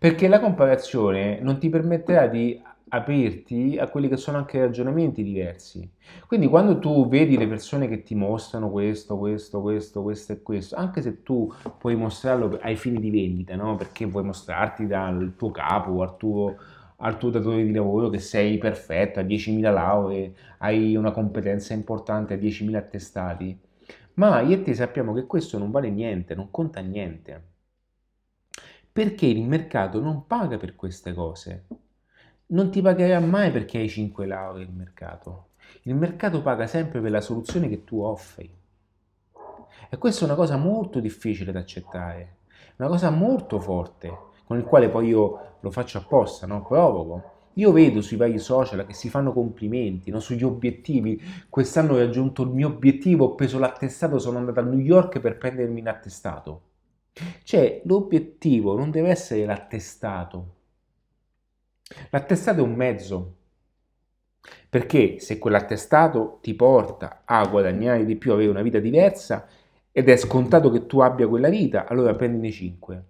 Perché 0.05 0.27
la 0.27 0.39
comparazione 0.39 1.39
non 1.41 1.57
ti 1.57 1.67
permetterà 1.67 2.27
di 2.27 2.61
aprirti 2.89 3.75
a 3.79 3.87
quelli 3.87 4.07
che 4.07 4.17
sono 4.17 4.37
anche 4.37 4.59
ragionamenti 4.59 5.23
diversi. 5.23 5.89
Quindi 6.27 6.45
quando 6.45 6.77
tu 6.77 7.07
vedi 7.07 7.35
le 7.39 7.47
persone 7.47 7.87
che 7.87 8.03
ti 8.03 8.13
mostrano 8.13 8.69
questo, 8.69 9.17
questo, 9.17 9.61
questo, 9.61 10.03
questo 10.03 10.33
e 10.33 10.41
questo, 10.43 10.75
anche 10.75 11.01
se 11.01 11.23
tu 11.23 11.51
puoi 11.79 11.95
mostrarlo 11.95 12.59
ai 12.61 12.75
fini 12.75 12.99
di 12.99 13.09
vendita, 13.09 13.55
no? 13.55 13.77
perché 13.77 14.05
vuoi 14.05 14.25
mostrarti 14.25 14.85
dal 14.85 15.33
tuo 15.35 15.49
capo 15.49 16.03
al 16.03 16.17
tuo, 16.17 16.55
al 16.97 17.17
tuo 17.17 17.31
datore 17.31 17.63
di 17.63 17.73
lavoro 17.73 18.09
che 18.09 18.19
sei 18.19 18.59
perfetto, 18.59 19.17
hai 19.17 19.25
10.000 19.25 19.73
lauree, 19.73 20.33
hai 20.59 20.95
una 20.95 21.09
competenza 21.09 21.73
importante, 21.73 22.35
hai 22.35 22.39
10.000 22.41 22.75
attestati, 22.75 23.59
ma 24.13 24.41
io 24.41 24.53
e 24.53 24.61
te 24.61 24.75
sappiamo 24.75 25.13
che 25.13 25.25
questo 25.25 25.57
non 25.57 25.71
vale 25.71 25.89
niente, 25.89 26.35
non 26.35 26.51
conta 26.51 26.79
niente. 26.81 27.53
Perché 28.95 29.25
il 29.25 29.41
mercato 29.41 29.99
non 29.99 30.25
paga 30.25 30.55
per 30.55 30.73
queste 30.73 31.13
cose 31.13 31.65
non 32.47 32.69
ti 32.71 32.81
pagherà 32.81 33.19
mai 33.19 33.51
perché 33.51 33.79
hai 33.79 33.89
5 33.89 34.25
lauree 34.25 34.63
il 34.63 34.71
mercato. 34.71 35.47
Il 35.81 35.95
mercato 35.95 36.41
paga 36.41 36.65
sempre 36.65 37.01
per 37.01 37.11
la 37.11 37.19
soluzione 37.19 37.67
che 37.67 37.83
tu 37.83 37.99
offri. 37.99 38.49
E 39.89 39.97
questa 39.97 40.21
è 40.21 40.23
una 40.23 40.35
cosa 40.35 40.55
molto 40.55 41.01
difficile 41.01 41.51
da 41.51 41.59
accettare, 41.59 42.37
una 42.77 42.87
cosa 42.87 43.09
molto 43.09 43.59
forte, 43.59 44.17
con 44.45 44.57
il 44.59 44.63
quale 44.63 44.87
poi 44.87 45.07
io 45.07 45.57
lo 45.59 45.71
faccio 45.71 45.97
apposta, 45.97 46.47
no? 46.47 46.65
provoco. 46.65 47.33
Io 47.55 47.73
vedo 47.73 47.99
sui 48.01 48.15
vari 48.15 48.39
social 48.39 48.85
che 48.87 48.93
si 48.93 49.09
fanno 49.09 49.33
complimenti 49.33 50.09
no? 50.09 50.21
sugli 50.21 50.45
obiettivi. 50.45 51.21
Quest'anno 51.49 51.95
ho 51.95 51.97
raggiunto 51.97 52.43
il 52.43 52.49
mio 52.49 52.67
obiettivo, 52.69 53.25
ho 53.25 53.35
preso 53.35 53.59
l'attestato, 53.59 54.19
sono 54.19 54.37
andato 54.37 54.61
a 54.61 54.63
New 54.63 54.79
York 54.79 55.19
per 55.19 55.37
prendermi 55.37 55.81
l'attestato. 55.81 56.61
Cioè, 57.43 57.81
l'obiettivo 57.85 58.75
non 58.75 58.91
deve 58.91 59.09
essere 59.09 59.45
l'attestato, 59.45 60.53
L'attestato 62.09 62.59
è 62.59 62.63
un 62.63 62.73
mezzo, 62.73 63.35
perché 64.69 65.19
se 65.19 65.37
quell'attestato 65.37 66.39
ti 66.41 66.53
porta 66.53 67.21
a 67.25 67.45
guadagnare 67.47 68.05
di 68.05 68.15
più, 68.15 68.31
avere 68.33 68.49
una 68.49 68.61
vita 68.61 68.79
diversa, 68.79 69.47
ed 69.91 70.09
è 70.09 70.17
scontato 70.17 70.69
che 70.71 70.85
tu 70.87 70.99
abbia 70.99 71.27
quella 71.27 71.49
vita, 71.49 71.87
allora 71.87 72.15
prendine 72.15 72.51
5. 72.51 73.03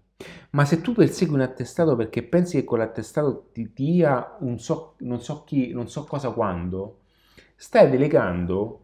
Ma 0.51 0.65
se 0.65 0.81
tu 0.81 0.93
persegui 0.93 1.35
un 1.35 1.41
attestato 1.41 1.95
perché 1.95 2.23
pensi 2.23 2.57
che 2.57 2.63
quell'attestato 2.63 3.49
ti 3.51 3.71
dia 3.73 4.37
un 4.39 4.59
so, 4.59 4.95
non 4.99 5.21
so 5.21 5.43
chi, 5.43 5.71
non 5.73 5.89
so 5.89 6.03
cosa 6.03 6.31
quando, 6.31 6.99
stai 7.55 7.89
delegando, 7.89 8.81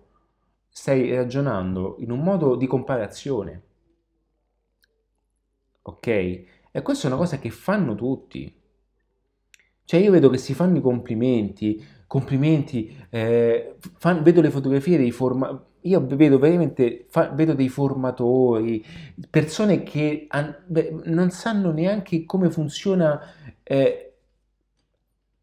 stai 0.69 1.13
ragionando 1.15 1.97
in 1.99 2.11
un 2.11 2.22
modo 2.22 2.55
di 2.55 2.67
comparazione. 2.67 3.61
Ok? 5.84 6.08
E 6.08 6.82
questa 6.82 7.08
è 7.08 7.12
una 7.12 7.20
cosa 7.20 7.38
che 7.40 7.50
fanno 7.50 7.96
tutti. 7.96 8.54
Cioè 9.84 10.00
io 10.00 10.12
vedo 10.12 10.30
che 10.30 10.38
si 10.38 10.54
fanno 10.54 10.78
i 10.78 10.82
complimenti, 10.82 11.84
complimenti, 12.08 12.96
eh, 13.10 13.76
fan, 13.98 14.24
vedo 14.24 14.40
le 14.42 14.50
fotografie 14.50 14.98
dei 14.98 15.12
formatori, 15.12 15.66
io 15.82 16.06
vedo 16.06 16.38
veramente, 16.40 17.06
fa, 17.10 17.30
vedo 17.30 17.54
dei 17.54 17.68
formatori, 17.68 18.86
persone 19.30 19.84
che 19.84 20.28
han, 20.30 20.56
beh, 20.66 21.02
non 21.06 21.30
sanno 21.32 21.72
neanche 21.72 22.26
come 22.26 22.50
funziona, 22.50 23.20
eh, 23.64 24.14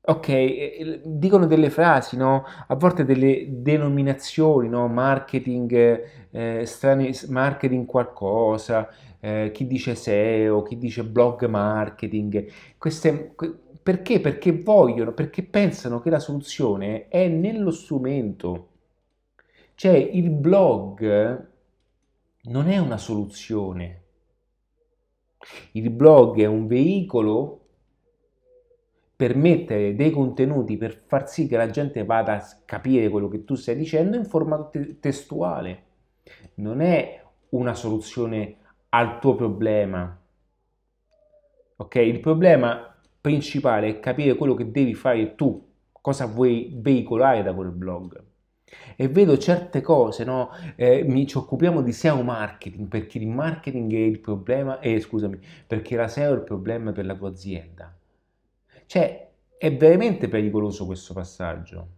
ok, 0.01 0.29
eh, 0.29 1.01
dicono 1.05 1.47
delle 1.47 1.69
frasi, 1.71 2.17
no? 2.17 2.45
A 2.67 2.75
volte 2.77 3.05
delle 3.05 3.47
denominazioni, 3.49 4.69
no? 4.69 4.89
Marketing, 4.89 6.03
eh, 6.31 6.65
strani, 6.65 7.13
marketing 7.29 7.85
qualcosa, 7.87 8.89
eh, 9.21 9.51
chi 9.53 9.67
dice 9.67 9.95
SEO, 9.95 10.63
chi 10.63 10.79
dice 10.79 11.05
blog 11.05 11.47
marketing, 11.47 12.47
queste 12.79 13.35
perché? 13.83 14.21
Perché 14.21 14.53
vogliono, 14.53 15.13
perché 15.13 15.43
pensano 15.43 16.01
che 16.01 16.11
la 16.11 16.19
soluzione 16.19 17.09
è 17.09 17.27
nello 17.29 17.71
strumento. 17.71 18.69
Cioè 19.75 19.97
il 19.97 20.31
blog 20.31 21.47
non 22.43 22.69
è 22.69 22.79
una 22.79 22.99
soluzione. 22.99 24.03
Il 25.73 25.89
blog 25.91 26.41
è 26.41 26.47
un 26.47 26.67
veicolo 26.67 27.61
per 29.17 29.35
mettere 29.35 29.95
dei 29.97 30.11
contenuti 30.11 30.77
per 30.77 31.03
far 31.07 31.29
sì 31.29 31.49
che 31.49 31.57
la 31.57 31.71
gente 31.71 32.05
vada 32.05 32.35
a 32.35 32.59
capire 32.65 33.09
quello 33.09 33.29
che 33.29 33.45
tu 33.45 33.55
stai 33.55 33.75
dicendo 33.75 34.17
in 34.17 34.25
formato 34.25 34.69
te- 34.71 35.01
testuale. 35.01 35.83
Non 36.55 36.81
è 36.81 37.25
una 37.51 37.75
soluzione 37.75 38.57
al 38.91 39.19
tuo 39.21 39.35
problema. 39.35 40.17
Ok? 41.77 41.95
Il 41.97 42.21
problema 42.21 42.95
principale 43.21 43.89
è 43.89 44.01
capire 44.01 44.35
quello 44.35 44.55
che 44.55 44.71
devi 44.71 44.95
fare 44.95 45.35
tu, 45.35 45.67
cosa 46.01 46.27
vuoi 46.27 46.73
veicolare 46.75 47.43
da 47.43 47.53
quel 47.55 47.71
blog. 47.71 48.25
E 48.97 49.09
vedo 49.09 49.39
certe 49.39 49.81
cose, 49.81 50.25
no? 50.25 50.51
Eh, 50.77 51.03
mi, 51.05 51.27
ci 51.27 51.39
occupiamo 51.39 51.81
di 51.81 51.93
SEO 51.93 52.23
marketing 52.23 52.89
perché 52.89 53.19
il 53.19 53.27
marketing 53.27 53.93
è 53.95 53.99
il 53.99 54.19
problema, 54.21 54.81
eh, 54.81 55.01
scusami, 55.01 55.39
perché 55.67 55.97
la 55.97 56.09
SEO 56.09 56.33
è 56.33 56.37
il 56.37 56.43
problema 56.43 56.93
per 56.93 57.07
la 57.07 57.15
tua 57.15 57.29
azienda. 57.29 57.97
Cioè, 58.87 59.29
è 59.57 59.77
veramente 59.77 60.29
pericoloso 60.29 60.87
questo 60.87 61.15
passaggio. 61.15 61.89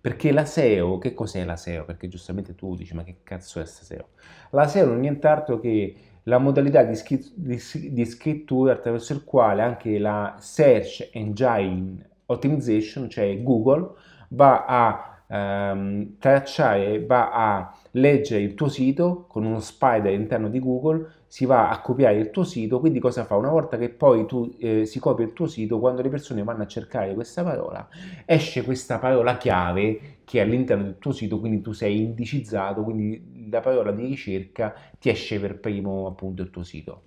Perché 0.00 0.32
la 0.32 0.44
SEO, 0.44 0.98
che 0.98 1.14
cos'è 1.14 1.44
la 1.44 1.56
SEO? 1.56 1.84
Perché 1.84 2.08
giustamente 2.08 2.54
tu 2.54 2.74
dici, 2.74 2.94
ma 2.94 3.02
che 3.02 3.18
cazzo 3.22 3.58
è 3.58 3.62
questa 3.62 3.84
SEO? 3.84 4.08
La 4.50 4.66
SEO 4.66 4.86
non 4.86 4.96
è 4.96 5.00
nient'altro 5.00 5.58
che 5.58 5.94
la 6.24 6.38
modalità 6.38 6.82
di, 6.82 6.94
scritt- 6.94 7.32
di, 7.34 7.60
di 7.90 8.04
scrittura 8.04 8.72
attraverso 8.72 9.12
il 9.12 9.24
quale 9.24 9.62
anche 9.62 9.98
la 9.98 10.36
Search 10.38 11.10
Engine 11.12 12.08
Optimization, 12.26 13.08
cioè 13.08 13.42
Google, 13.42 13.92
va 14.28 14.64
a 14.66 15.22
ehm, 15.26 16.18
tracciare, 16.18 17.04
va 17.04 17.30
a 17.30 17.76
leggere 17.92 18.42
il 18.42 18.54
tuo 18.54 18.68
sito 18.68 19.26
con 19.28 19.44
uno 19.44 19.60
spider 19.60 20.12
all'interno 20.12 20.48
di 20.48 20.60
Google, 20.60 21.08
si 21.30 21.44
va 21.44 21.70
a 21.70 21.80
copiare 21.80 22.18
il 22.18 22.30
tuo 22.30 22.42
sito, 22.42 22.80
quindi 22.80 22.98
cosa 22.98 23.24
fa? 23.24 23.36
Una 23.36 23.50
volta 23.50 23.78
che 23.78 23.88
poi 23.88 24.26
tu 24.26 24.52
eh, 24.58 24.84
si 24.84 24.98
copia 24.98 25.24
il 25.24 25.32
tuo 25.32 25.46
sito, 25.46 25.78
quando 25.78 26.02
le 26.02 26.08
persone 26.08 26.42
vanno 26.42 26.64
a 26.64 26.66
cercare 26.66 27.14
questa 27.14 27.44
parola, 27.44 27.88
esce 28.26 28.64
questa 28.64 28.98
parola 28.98 29.36
chiave 29.36 30.22
che 30.24 30.40
è 30.40 30.42
all'interno 30.42 30.82
del 30.82 30.98
tuo 30.98 31.12
sito, 31.12 31.38
quindi 31.38 31.60
tu 31.60 31.70
sei 31.70 32.02
indicizzato, 32.02 32.82
quindi 32.82 33.48
la 33.48 33.60
parola 33.60 33.92
di 33.92 34.06
ricerca 34.06 34.74
ti 34.98 35.08
esce 35.08 35.38
per 35.38 35.60
primo 35.60 36.08
appunto 36.08 36.42
il 36.42 36.50
tuo 36.50 36.64
sito. 36.64 37.02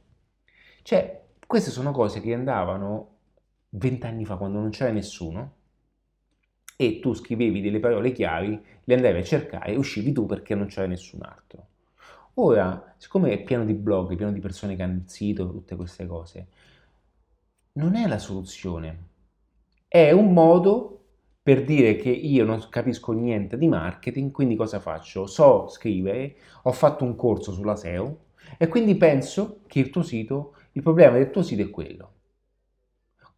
Cioè, 0.83 1.21
queste 1.45 1.69
sono 1.69 1.91
cose 1.91 2.21
che 2.21 2.33
andavano 2.33 3.09
vent'anni 3.71 4.23
fa 4.23 4.37
quando 4.37 4.59
non 4.59 4.69
c'era 4.69 4.91
nessuno 4.91 5.51
e 6.77 6.99
tu 7.01 7.13
scrivevi 7.13 7.59
delle 7.59 7.79
parole 7.81 8.13
chiavi, 8.13 8.63
le 8.85 8.95
andavi 8.95 9.17
a 9.17 9.23
cercare 9.23 9.73
e 9.73 9.75
uscivi 9.75 10.13
tu 10.13 10.25
perché 10.25 10.55
non 10.55 10.67
c'era 10.67 10.87
nessun 10.87 11.23
altro. 11.23 11.67
Ora, 12.35 12.95
siccome 12.97 13.31
è 13.31 13.43
pieno 13.43 13.63
di 13.63 13.73
blog, 13.73 14.15
pieno 14.15 14.31
di 14.31 14.39
persone 14.39 14.75
che 14.75 14.81
hanno 14.83 14.97
il 14.97 15.09
sito, 15.09 15.51
tutte 15.51 15.75
queste 15.75 16.07
cose, 16.07 16.47
non 17.73 17.95
è 17.95 18.07
la 18.07 18.17
soluzione. 18.17 19.09
È 19.87 20.11
un 20.11 20.33
modo 20.33 21.05
per 21.43 21.63
dire 21.63 21.95
che 21.95 22.09
io 22.09 22.45
non 22.45 22.65
capisco 22.69 23.11
niente 23.11 23.57
di 23.57 23.67
marketing, 23.67 24.31
quindi 24.31 24.55
cosa 24.55 24.79
faccio? 24.79 25.27
So 25.27 25.67
scrivere, 25.67 26.35
ho 26.63 26.71
fatto 26.71 27.03
un 27.03 27.15
corso 27.15 27.51
sulla 27.51 27.75
SEO 27.75 28.25
e 28.57 28.67
quindi 28.67 28.95
penso 28.95 29.61
che 29.67 29.79
il 29.79 29.89
tuo 29.91 30.01
sito, 30.01 30.55
il 30.71 30.81
problema 30.81 31.17
del 31.17 31.29
tuo 31.29 31.43
sito 31.43 31.61
è 31.61 31.69
quello. 31.69 32.12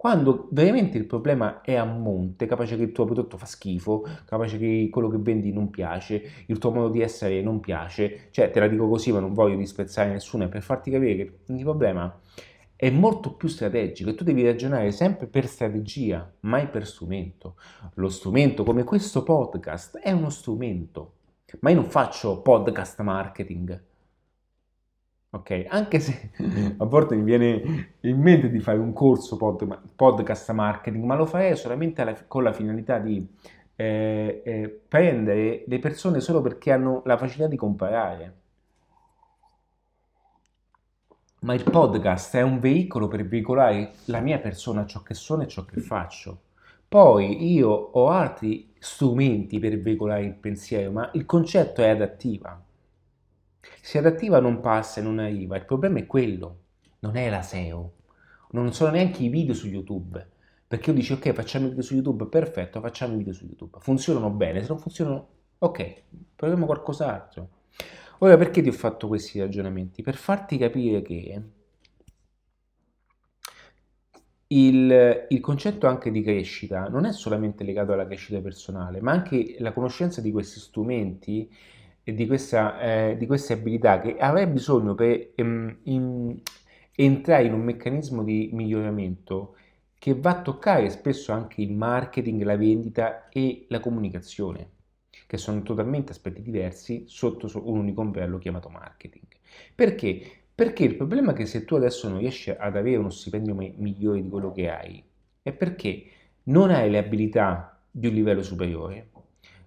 Quando 0.06 0.50
veramente 0.52 1.00
il 1.00 1.06
problema 1.06 1.62
è 1.62 1.74
a 1.74 1.84
monte, 1.84 2.46
capace 2.46 2.78
che 2.78 2.84
il 2.84 2.92
tuo 2.92 3.06
prodotto 3.06 3.38
fa 3.38 3.48
schifo, 3.48 4.06
capace 4.26 4.60
che 4.60 4.88
quello 4.92 5.08
che 5.10 5.18
vendi 5.18 5.52
non 5.52 5.72
piace, 5.72 6.44
il 6.46 6.60
tuo 6.60 6.70
modo 6.70 6.90
di 6.90 7.02
essere 7.02 7.42
non 7.42 7.60
piace, 7.60 8.28
cioè 8.30 8.52
te 8.52 8.60
la 8.60 8.68
dico 8.68 8.88
così 8.88 9.12
ma 9.12 9.20
non 9.20 9.34
voglio 9.34 9.56
disprezzare 9.58 10.12
nessuno, 10.12 10.44
è 10.44 10.48
per 10.48 10.62
farti 10.62 10.92
capire 10.92 11.16
che 11.16 11.38
il 11.48 11.64
problema 11.64 12.20
è 12.76 12.92
molto 12.92 13.34
più 13.34 13.48
strategico 13.48 14.12
e 14.12 14.14
tu 14.14 14.24
devi 14.24 14.46
ragionare 14.46 14.92
sempre 14.92 15.26
per 15.26 15.48
strategia, 15.48 16.32
mai 16.42 16.68
per 16.68 16.86
strumento. 16.86 17.56
Lo 17.96 18.10
strumento 18.10 18.64
come 18.64 18.84
questo 18.84 19.24
podcast 19.24 19.98
è 19.98 20.12
uno 20.12 20.30
strumento, 20.30 21.14
ma 21.62 21.72
io 21.72 21.78
non 21.78 21.90
faccio 21.90 22.44
podcast 22.44 23.02
marketing. 23.02 23.82
Ok, 25.36 25.66
anche 25.68 26.00
se 26.00 26.32
a 26.78 26.86
volte 26.86 27.16
mi 27.16 27.24
viene 27.24 27.92
in 28.02 28.20
mente 28.22 28.50
di 28.50 28.60
fare 28.60 28.78
un 28.78 28.94
corso 28.94 29.36
pod, 29.36 29.68
podcast 29.96 30.50
marketing, 30.52 31.04
ma 31.04 31.16
lo 31.16 31.26
farei 31.26 31.58
solamente 31.58 32.02
alla, 32.02 32.16
con 32.26 32.44
la 32.44 32.54
finalità 32.54 33.00
di 33.00 33.28
eh, 33.76 34.42
eh, 34.46 34.82
prendere 34.88 35.66
le 35.68 35.80
persone 35.80 36.22
solo 36.22 36.42
perché 36.42 36.72
hanno 36.72 37.02
la 37.04 37.18
facilità 37.18 37.48
di 37.48 37.58
comparare 37.58 38.36
ma 41.46 41.54
il 41.54 41.64
podcast 41.70 42.36
è 42.38 42.42
un 42.42 42.60
veicolo 42.60 43.08
per 43.08 43.28
veicolare 43.28 43.92
la 44.06 44.20
mia 44.20 44.40
persona, 44.40 44.86
ciò 44.88 45.04
che 45.04 45.14
sono 45.14 45.44
e 45.44 45.48
ciò 45.48 45.64
che 45.64 45.80
faccio. 45.80 46.42
Poi 46.88 47.54
io 47.54 47.70
ho 47.70 48.10
altri 48.10 48.74
strumenti 48.80 49.60
per 49.60 49.80
veicolare 49.80 50.24
il 50.24 50.34
pensiero, 50.34 50.92
ma 50.92 51.12
il 51.14 51.26
concetto 51.26 51.84
è 51.84 51.90
adattiva. 51.90 52.60
Se 53.82 53.98
adattiva 53.98 54.40
non 54.40 54.60
passa 54.60 55.00
e 55.00 55.04
non 55.04 55.20
arriva, 55.20 55.58
il 55.58 55.66
problema 55.66 56.00
è 56.00 56.06
quello, 56.06 56.60
non 57.00 57.16
è 57.16 57.30
la 57.30 57.42
SEO, 57.42 57.94
non 58.52 58.74
sono 58.74 58.92
neanche 58.92 59.24
i 59.24 59.30
video 59.30 59.54
su 59.54 59.68
YouTube. 59.68 60.34
Perché 60.68 60.90
io 60.90 60.96
dici 60.96 61.14
ok, 61.14 61.32
facciamo 61.32 61.66
i 61.66 61.70
video 61.70 61.84
su 61.84 61.94
YouTube, 61.94 62.26
perfetto, 62.26 62.82
facciamo 62.82 63.14
i 63.14 63.18
video 63.18 63.34
su 63.34 63.46
YouTube. 63.46 63.78
Funzionano 63.80 64.32
bene, 64.32 64.62
se 64.62 64.68
non 64.70 64.80
funzionano, 64.80 65.28
ok, 65.60 66.04
proviamo 66.36 66.66
qualcos'altro. 66.66 67.50
Ora, 68.20 68.38
perché 68.38 68.62
ti 68.62 68.70
ho 68.70 68.74
fatto 68.74 69.08
questi 69.08 69.40
ragionamenti? 69.40 70.02
Per 70.02 70.16
farti 70.16 70.58
capire 70.58 71.02
che 71.02 71.44
il, 74.48 75.26
il, 75.30 75.40
concetto 75.42 75.88
anche 75.88 76.12
di 76.12 76.22
crescita 76.22 76.88
non 76.88 77.06
è 77.06 77.12
solamente 77.12 77.64
legato 77.64 77.92
alla 77.92 78.06
crescita 78.06 78.40
personale, 78.40 79.02
ma 79.02 79.12
anche 79.12 79.56
la 79.60 79.74
conoscenza 79.74 80.22
di 80.22 80.32
questi 80.32 80.60
strumenti 80.60 81.52
di, 82.14 82.28
questa, 82.28 82.80
eh, 82.80 83.18
di 83.18 83.26
queste 83.26 83.54
abilità 83.54 84.00
che 84.00 84.18
avrai 84.18 84.48
bisogno 84.48 84.94
per 84.96 85.32
ehm, 85.36 85.78
in, 85.84 86.40
entrare 86.96 87.44
in 87.46 87.54
un 87.54 87.62
meccanismo 87.62 88.24
di 88.24 88.50
miglioramento 88.54 89.56
che 89.98 90.14
va 90.14 90.32
a 90.32 90.42
toccare 90.42 90.90
spesso 90.90 91.32
anche 91.32 91.62
il 91.62 91.72
marketing, 91.72 92.44
la 92.44 92.58
vendita 92.58 93.28
e 93.30 93.66
la 93.70 93.80
comunicazione 93.80 94.74
che 95.28 95.38
sono 95.38 95.64
totalmente 95.64 96.12
aspetti 96.12 96.42
diversi 96.42 97.06
sotto 97.08 97.50
un 97.64 97.78
unico 97.78 98.02
ombrello 98.02 98.38
chiamato 98.38 98.70
marketing. 98.70 99.26
Perché? 99.74 100.22
Perché 100.54 100.84
il 100.84 100.96
problema 100.96 101.32
è 101.32 101.36
che 101.36 101.46
se 101.46 101.66
tu 101.66 101.76
adesso 101.76 102.08
non 102.08 102.20
riesci 102.20 102.52
ad 102.52 102.76
avere 102.76 102.98
uno 102.98 103.10
stipendio 103.10 103.56
migliore 103.56 104.22
di 104.22 104.30
quello 104.30 104.52
che 104.52 104.70
hai, 104.70 105.04
è 105.42 105.52
perché 105.52 106.06
non 106.44 106.70
hai 106.70 106.90
le 106.90 106.98
abilità 106.98 107.82
di 107.90 108.08
un 108.08 108.14
livello 108.14 108.44
superiore, 108.44 109.10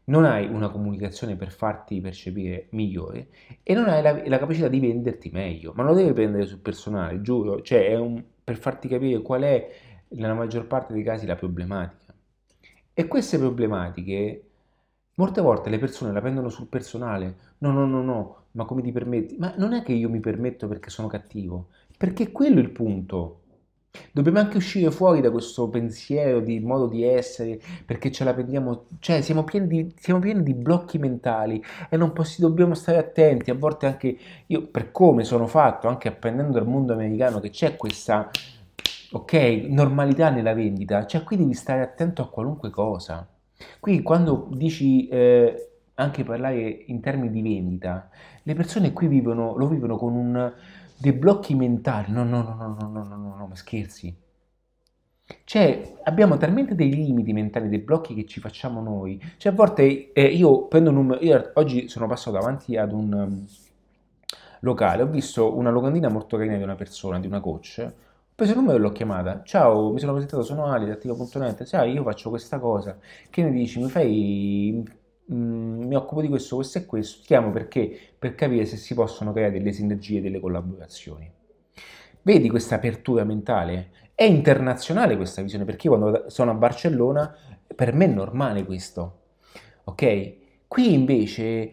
non 0.09 0.25
hai 0.25 0.47
una 0.47 0.69
comunicazione 0.71 1.37
per 1.37 1.51
farti 1.53 2.01
percepire 2.01 2.69
migliore 2.73 3.29
e 3.63 3.75
non 3.75 3.89
hai 3.89 4.03
la, 4.03 4.23
la 4.27 4.39
capacità 4.39 4.69
di 4.69 4.81
venderti 4.81 5.31
meglio. 5.31 5.73
Ma 5.75 5.83
lo 5.85 5.95
devi 5.95 6.13
prendere 6.13 6.47
sul 6.47 6.61
personale, 6.61 7.21
giuro, 7.23 7.63
cioè 7.63 7.95
un, 7.97 8.23
per 8.45 8.57
farti 8.57 8.89
capire 8.89 9.21
qual 9.23 9.43
è 9.43 9.71
nella 10.11 10.35
maggior 10.35 10.67
parte 10.67 10.93
dei 10.95 11.03
casi 11.03 11.27
la 11.27 11.37
problematica. 11.37 12.15
E 12.95 13.07
queste 13.07 13.39
problematiche 13.39 14.43
Molte 15.19 15.41
volte 15.41 15.69
le 15.71 15.79
persone 15.79 16.13
la 16.13 16.21
prendono 16.21 16.49
sul 16.49 16.69
personale. 16.69 17.55
No, 17.59 17.73
no, 17.73 17.87
no, 17.87 18.03
no, 18.03 18.45
ma 18.53 18.65
come 18.65 18.83
ti 18.83 18.93
permetti? 18.93 19.37
Ma 19.37 19.53
non 19.57 19.73
è 19.73 19.83
che 19.83 19.93
io 19.93 20.09
mi 20.09 20.21
permetto 20.21 20.69
perché 20.69 20.91
sono 20.91 21.09
cattivo, 21.09 21.71
perché 21.97 22.31
quello 22.31 22.59
è 22.59 22.63
il 22.63 22.71
punto. 22.71 23.38
Dobbiamo 24.13 24.39
anche 24.39 24.57
uscire 24.57 24.91
fuori 24.91 25.21
da 25.21 25.31
questo 25.31 25.69
pensiero 25.69 26.41
di 26.41 26.61
modo 26.61 26.87
di 26.87 27.05
essere, 27.05 27.61
perché 27.85 28.11
ce 28.11 28.25
la 28.25 28.35
prendiamo, 28.35 28.87
cioè 29.01 29.21
siamo 29.21 29.45
pieni 29.45 29.67
di, 29.67 29.95
siamo 29.99 30.21
pieni 30.21 30.43
di 30.43 30.55
blocchi 30.55 30.99
mentali 30.99 31.63
e 31.89 31.97
non 31.97 32.13
possi, 32.13 32.41
dobbiamo 32.41 32.75
stare 32.75 32.99
attenti. 32.99 33.51
A 33.51 33.55
volte 33.55 33.87
anche 33.87 34.17
io, 34.47 34.67
per 34.67 34.91
come 34.91 35.25
sono 35.25 35.47
fatto, 35.47 35.89
anche 35.89 36.09
apprendendo 36.09 36.53
dal 36.53 36.67
mondo 36.67 36.93
americano, 36.93 37.41
che 37.41 37.51
c'è 37.51 37.77
questa, 37.77 38.31
ok, 39.13 39.33
normalità 39.69 40.31
nella 40.31 40.55
vendita, 40.55 41.07
cioè 41.07 41.23
qui 41.23 41.37
devi 41.37 41.55
stare 41.55 41.83
attento 41.83 42.23
a 42.23 42.29
qualunque 42.29 42.71
cosa. 42.71 43.27
Qui 43.81 44.03
quando 44.03 44.49
dici 44.53 45.09
eh, 45.09 45.69
anche 45.95 46.23
parlare 46.25 46.85
in 46.87 47.01
termini 47.01 47.31
di 47.31 47.43
vendita, 47.43 48.09
le 48.43 48.55
persone 48.55 48.93
qui 48.93 49.09
vivono, 49.09 49.57
lo 49.57 49.67
vivono 49.67 49.97
con 49.97 50.15
un, 50.15 50.53
dei 50.99 51.13
blocchi 51.13 51.55
mentali. 51.55 52.13
No, 52.13 52.25
no, 52.25 52.43
no, 52.43 52.55
no, 52.55 52.77
no, 52.79 52.89
no, 52.89 53.05
no, 53.05 53.17
no, 53.17 53.37
no, 53.37 53.47
ma 53.47 53.55
scherzi. 53.55 54.15
Cioè, 55.45 55.97
abbiamo 56.05 56.37
talmente 56.39 56.75
dei 56.75 56.95
limiti 56.95 57.33
mentali, 57.33 57.69
dei 57.69 57.81
blocchi 57.81 58.15
che 58.15 58.27
ci 58.27 58.41
facciamo 58.41 58.81
noi. 58.81 59.21
Cioè, 59.37 59.53
a 59.53 59.55
volte 59.55 60.13
eh, 60.13 60.25
io 60.25 60.67
prendo 60.67 60.91
un 60.91 60.97
numero. 60.97 61.21
Io 61.23 61.51
oggi 61.55 61.89
sono 61.89 62.07
passato 62.07 62.37
davanti 62.39 62.77
ad 62.77 62.93
un 62.93 63.13
um, 63.13 63.47
locale, 64.61 65.03
ho 65.03 65.07
visto 65.07 65.57
una 65.57 65.71
locandina 65.71 66.09
molto 66.09 66.37
carina 66.37 66.57
di 66.57 66.63
una 66.63 66.75
persona, 66.75 67.21
di 67.21 67.27
una 67.27 67.41
coach 67.41 67.93
preso 68.39 68.53
il 68.53 68.59
numero 68.59 68.77
e 68.77 68.81
l'ho 68.81 68.93
chiamata. 68.93 69.43
Ciao, 69.43 69.91
mi 69.91 69.99
sono 69.99 70.13
presentato, 70.13 70.45
sono 70.45 70.67
Ali, 70.67 70.87
da 70.87 70.93
attivo.net. 70.93 71.65
Sai, 71.65 71.91
io 71.93 72.05
faccio 72.05 72.29
questa 72.31 72.61
cosa. 72.61 72.97
Che 73.29 73.43
ne 73.43 73.51
dici? 73.51 73.81
Mi 73.81 73.89
fai... 73.89 74.85
Mi 75.31 75.95
occupo 75.95 76.21
di 76.21 76.29
questo, 76.29 76.57
questo 76.57 76.79
e 76.79 76.87
questo. 76.87 77.23
Chiamo 77.25 77.51
perché? 77.51 77.99
Per 78.19 78.35
capire 78.35 78.65
se 78.65 78.77
si 78.77 78.95
possono 78.95 79.33
creare 79.33 79.53
delle 79.53 79.73
sinergie, 79.73 80.21
delle 80.21 80.41
collaborazioni. 80.41 81.31
Vedi 82.23 82.49
questa 82.49 82.77
apertura 82.77 83.25
mentale? 83.25 83.91
È 84.15 84.25
internazionale 84.25 85.17
questa 85.17 85.43
visione, 85.43 85.65
perché 85.65 85.89
quando 85.89 86.25
sono 86.29 86.51
a 86.51 86.55
Barcellona, 86.55 87.35
per 87.75 87.93
me 87.93 88.07
è 88.07 88.09
normale 88.09 88.65
questo. 88.65 89.21
Ok? 89.85 90.67
Qui 90.67 90.93
invece 90.93 91.73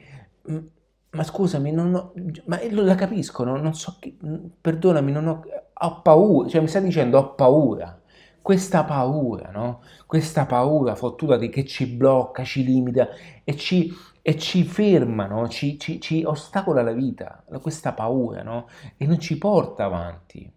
ma 1.16 1.24
scusami, 1.24 1.72
non 1.72 1.96
ho, 1.96 2.14
ma 2.46 2.60
la 2.70 2.96
capisco, 2.96 3.44
no? 3.44 3.56
non 3.56 3.74
so 3.74 3.96
che, 4.00 4.16
perdonami, 4.62 5.12
non 5.12 5.28
ho, 5.28 5.44
ho 5.74 6.02
paura, 6.02 6.50
cioè 6.50 6.62
mi 6.62 6.68
sta 6.68 6.80
dicendo 6.80 7.18
ho 7.18 7.34
paura. 7.36 8.02
Questa 8.46 8.84
paura, 8.84 9.50
no? 9.50 9.82
Questa 10.06 10.46
paura 10.46 10.94
fottuta 10.94 11.38
che 11.40 11.66
ci 11.66 11.88
blocca, 11.88 12.44
ci 12.44 12.64
limita 12.64 13.10
e 13.44 13.56
ci, 13.58 13.92
e 14.22 14.38
ci 14.38 14.64
ferma, 14.64 15.26
no? 15.26 15.48
ci, 15.50 15.80
ci, 15.80 16.00
ci 16.00 16.24
ostacola 16.24 16.84
la 16.84 16.92
vita, 16.92 17.44
questa 17.60 17.94
paura, 17.94 18.44
no? 18.44 18.68
E 18.98 19.08
non 19.08 19.20
ci 19.20 19.40
porta 19.40 19.86
avanti. 19.86 20.48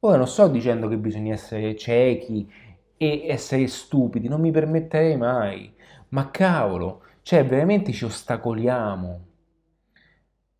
Ora 0.00 0.18
non 0.18 0.28
sto 0.28 0.46
dicendo 0.48 0.88
che 0.88 0.98
bisogna 0.98 1.34
essere 1.34 1.76
ciechi 1.76 2.48
e 2.96 3.26
essere 3.28 3.66
stupidi, 3.66 4.28
non 4.28 4.40
mi 4.40 4.52
permetterei 4.52 5.16
mai, 5.16 5.74
ma 6.10 6.30
cavolo, 6.30 7.02
cioè 7.22 7.44
veramente 7.44 7.92
ci 7.92 8.04
ostacoliamo. 8.04 9.29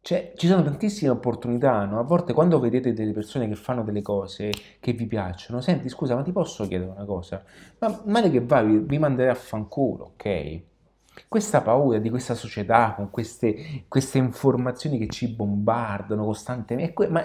Cioè, 0.02 0.32
ci 0.34 0.46
sono 0.46 0.62
tantissime 0.62 1.10
opportunità, 1.10 1.84
no? 1.84 1.98
A 1.98 2.02
volte 2.02 2.32
quando 2.32 2.58
vedete 2.58 2.92
delle 2.94 3.12
persone 3.12 3.46
che 3.48 3.54
fanno 3.54 3.82
delle 3.82 4.00
cose 4.02 4.50
che 4.80 4.92
vi 4.92 5.06
piacciono, 5.06 5.60
senti, 5.60 5.88
scusa, 5.90 6.14
ma 6.14 6.22
ti 6.22 6.32
posso 6.32 6.66
chiedere 6.66 6.90
una 6.90 7.04
cosa? 7.04 7.44
Ma 7.78 8.00
male 8.06 8.30
che 8.30 8.40
va, 8.40 8.62
vi, 8.62 8.78
vi 8.78 8.98
manderei 8.98 9.30
a 9.30 9.34
fanculo, 9.34 10.12
ok? 10.14 10.62
Questa 11.28 11.60
paura 11.60 11.98
di 11.98 12.08
questa 12.08 12.34
società 12.34 12.94
con 12.96 13.10
queste, 13.10 13.84
queste 13.88 14.18
informazioni 14.18 14.98
che 14.98 15.08
ci 15.08 15.28
bombardano 15.28 16.24
costantemente, 16.24 17.08
ma 17.08 17.24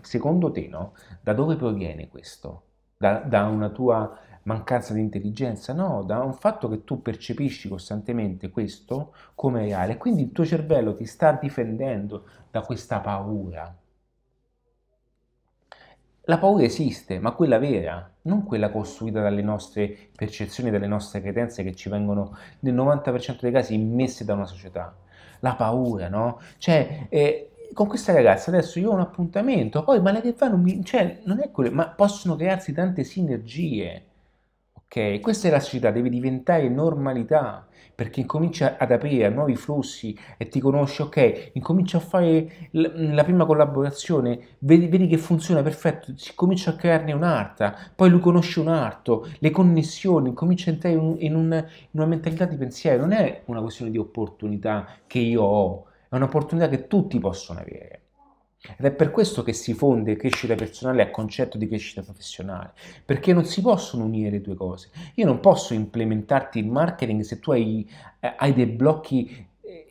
secondo 0.00 0.50
te, 0.50 0.68
no? 0.68 0.94
Da 1.20 1.34
dove 1.34 1.56
proviene 1.56 2.08
questo? 2.08 2.62
Da, 2.96 3.18
da 3.18 3.46
una 3.46 3.68
tua 3.68 4.18
mancanza 4.42 4.94
di 4.94 5.00
intelligenza, 5.00 5.72
no, 5.72 6.02
da 6.02 6.20
un 6.20 6.34
fatto 6.34 6.68
che 6.68 6.84
tu 6.84 7.02
percepisci 7.02 7.68
costantemente 7.68 8.50
questo 8.50 9.14
come 9.34 9.62
reale, 9.62 9.96
quindi 9.96 10.22
il 10.22 10.32
tuo 10.32 10.44
cervello 10.44 10.94
ti 10.94 11.04
sta 11.04 11.32
difendendo 11.32 12.24
da 12.50 12.62
questa 12.62 13.00
paura. 13.00 13.74
La 16.24 16.38
paura 16.38 16.64
esiste, 16.64 17.18
ma 17.18 17.32
quella 17.32 17.58
vera, 17.58 18.08
non 18.22 18.44
quella 18.44 18.70
costruita 18.70 19.20
dalle 19.20 19.42
nostre 19.42 20.10
percezioni, 20.14 20.70
dalle 20.70 20.86
nostre 20.86 21.20
credenze 21.20 21.62
che 21.62 21.74
ci 21.74 21.88
vengono 21.88 22.36
nel 22.60 22.74
90% 22.74 23.40
dei 23.40 23.50
casi 23.50 23.74
immesse 23.74 24.24
da 24.24 24.34
una 24.34 24.46
società. 24.46 24.94
La 25.40 25.54
paura, 25.56 26.08
no? 26.08 26.40
Cioè, 26.58 27.06
eh, 27.08 27.50
con 27.72 27.88
questa 27.88 28.12
ragazza 28.12 28.50
adesso 28.50 28.78
io 28.78 28.90
ho 28.90 28.94
un 28.94 29.00
appuntamento, 29.00 29.82
poi 29.82 30.00
ma 30.00 30.12
le 30.12 30.20
che 30.20 30.32
fa 30.34 30.48
non 30.48 30.60
mi... 30.60 30.84
cioè, 30.84 31.20
non 31.24 31.40
è 31.40 31.50
quello, 31.50 31.72
ma 31.72 31.88
possono 31.88 32.36
crearsi 32.36 32.72
tante 32.72 33.02
sinergie 33.04 34.09
Ok, 34.92 35.20
questa 35.20 35.46
è 35.46 35.52
la 35.52 35.60
società, 35.60 35.92
deve 35.92 36.08
diventare 36.08 36.68
normalità 36.68 37.64
perché 37.94 38.18
incomincia 38.18 38.76
ad 38.76 38.90
aprire 38.90 39.26
a 39.26 39.28
nuovi 39.30 39.54
flussi 39.54 40.18
e 40.36 40.48
ti 40.48 40.58
conosci, 40.58 41.02
ok, 41.02 41.50
incomincia 41.52 41.98
a 41.98 42.00
fare 42.00 42.70
la 42.72 43.22
prima 43.22 43.46
collaborazione, 43.46 44.56
vedi, 44.58 44.88
vedi 44.88 45.06
che 45.06 45.16
funziona 45.16 45.62
perfetto, 45.62 46.12
si 46.16 46.34
comincia 46.34 46.70
a 46.70 46.74
crearne 46.74 47.12
un'altra, 47.12 47.72
poi 47.94 48.10
lui 48.10 48.18
conosce 48.18 48.58
un 48.58 48.66
altro, 48.66 49.28
le 49.38 49.50
connessioni, 49.50 50.34
comincia 50.34 50.70
a 50.70 50.72
entrare 50.72 50.96
in, 50.96 51.14
in, 51.20 51.36
un, 51.36 51.52
in 51.52 51.88
una 52.00 52.06
mentalità 52.06 52.46
di 52.46 52.56
pensiero, 52.56 53.02
non 53.02 53.12
è 53.12 53.42
una 53.44 53.60
questione 53.60 53.92
di 53.92 53.98
opportunità 53.98 54.88
che 55.06 55.20
io 55.20 55.42
ho, 55.42 55.84
è 56.08 56.16
un'opportunità 56.16 56.68
che 56.68 56.88
tutti 56.88 57.16
possono 57.20 57.60
avere. 57.60 58.09
Ed 58.62 58.84
è 58.84 58.90
per 58.90 59.10
questo 59.10 59.42
che 59.42 59.54
si 59.54 59.72
fonde 59.72 60.16
crescita 60.16 60.54
personale 60.54 61.02
a 61.02 61.10
concetto 61.10 61.56
di 61.56 61.66
crescita 61.66 62.02
professionale, 62.02 62.72
perché 63.04 63.32
non 63.32 63.46
si 63.46 63.62
possono 63.62 64.04
unire 64.04 64.30
le 64.30 64.40
due 64.42 64.54
cose. 64.54 64.90
Io 65.14 65.24
non 65.24 65.40
posso 65.40 65.72
implementarti 65.72 66.58
il 66.58 66.66
marketing 66.66 67.22
se 67.22 67.38
tu 67.38 67.52
hai, 67.52 67.90
eh, 68.20 68.34
hai 68.36 68.52
dei 68.52 68.66
blocchi 68.66 69.48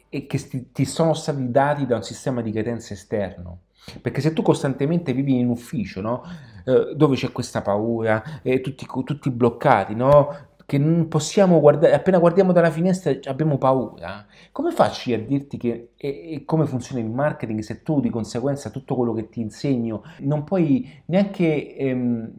eh, 0.09 0.27
che 0.27 0.69
ti, 0.71 0.85
sono 0.85 1.15
stati 1.15 1.49
dati 1.49 1.87
da 1.87 1.95
un 1.95 2.03
sistema 2.03 2.41
di 2.41 2.51
credenze 2.51 2.93
esterno. 2.93 3.61
Perché 4.01 4.21
se 4.21 4.33
tu 4.33 4.43
costantemente 4.43 5.13
vivi 5.13 5.39
in 5.39 5.49
ufficio, 5.49 6.01
no? 6.01 6.23
eh, 6.63 6.93
dove 6.95 7.15
c'è 7.15 7.31
questa 7.31 7.63
paura, 7.63 8.41
eh, 8.43 8.61
tutti, 8.61 8.85
tutti 8.85 9.31
bloccati, 9.31 9.95
no? 9.95 10.48
Che 10.69 10.77
non 10.77 11.07
possiamo 11.07 11.59
guardare, 11.59 11.93
appena 11.95 12.19
guardiamo 12.19 12.51
dalla 12.51 12.69
finestra 12.69 13.11
abbiamo 13.23 13.57
paura. 13.57 14.27
Come 14.51 14.71
faccio 14.71 15.11
a 15.15 15.17
dirti 15.17 15.57
che, 15.57 15.93
e, 15.97 16.33
e 16.33 16.45
come 16.45 16.67
funziona 16.67 17.01
il 17.01 17.09
marketing 17.09 17.59
se 17.61 17.81
tu 17.81 17.99
di 17.99 18.11
conseguenza 18.11 18.69
tutto 18.69 18.95
quello 18.95 19.13
che 19.13 19.29
ti 19.29 19.41
insegno 19.41 20.03
non 20.19 20.43
puoi 20.43 20.87
neanche 21.05 21.75
ehm, 21.75 22.31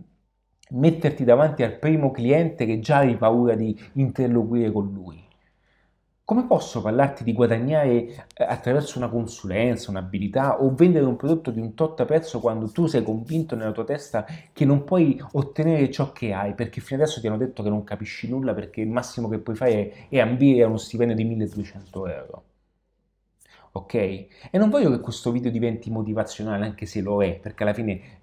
metterti 0.71 1.25
davanti 1.25 1.65
al 1.65 1.77
primo 1.79 2.13
cliente 2.13 2.67
che 2.67 2.79
già 2.79 2.99
hai 2.99 3.17
paura 3.17 3.57
di 3.57 3.77
interloquire 3.95 4.71
con 4.71 4.93
lui? 4.93 5.20
Come 6.31 6.47
posso 6.47 6.81
parlarti 6.81 7.25
di 7.25 7.33
guadagnare 7.33 7.89
eh, 7.91 8.45
attraverso 8.45 8.99
una 8.99 9.09
consulenza, 9.09 9.91
un'abilità 9.91 10.63
o 10.63 10.73
vendere 10.73 11.05
un 11.05 11.17
prodotto 11.17 11.51
di 11.51 11.59
un 11.59 11.75
tot 11.75 12.05
prezzo 12.05 12.39
quando 12.39 12.71
tu 12.71 12.87
sei 12.87 13.03
convinto 13.03 13.57
nella 13.57 13.73
tua 13.73 13.83
testa 13.83 14.25
che 14.53 14.65
non 14.65 14.85
puoi 14.85 15.21
ottenere 15.33 15.91
ciò 15.91 16.13
che 16.13 16.33
hai 16.33 16.55
perché 16.55 16.81
fino 16.81 17.03
adesso 17.03 17.21
ti 17.21 17.27
hanno 17.27 17.37
detto 17.37 17.65
che 17.65 17.69
non 17.69 17.83
capisci 17.83 18.29
nulla 18.29 18.55
perché 18.55 18.81
il 18.81 18.91
massimo 18.91 19.29
che 19.29 19.41
puoi 19.41 19.57
fare 19.57 20.07
è 20.09 20.21
ambire 20.21 20.63
a 20.63 20.69
uno 20.69 20.77
stipendio 20.77 21.17
di 21.17 21.25
1200 21.25 22.07
euro? 22.07 22.45
Ok? 23.73 23.95
E 23.95 24.29
non 24.53 24.71
voglio 24.71 24.91
che 24.91 25.01
questo 25.01 25.33
video 25.33 25.51
diventi 25.51 25.91
motivazionale 25.91 26.65
anche 26.65 26.87
se 26.87 27.01
lo 27.01 27.25
è 27.25 27.41
perché 27.41 27.65
alla 27.65 27.75
fine 27.75 28.20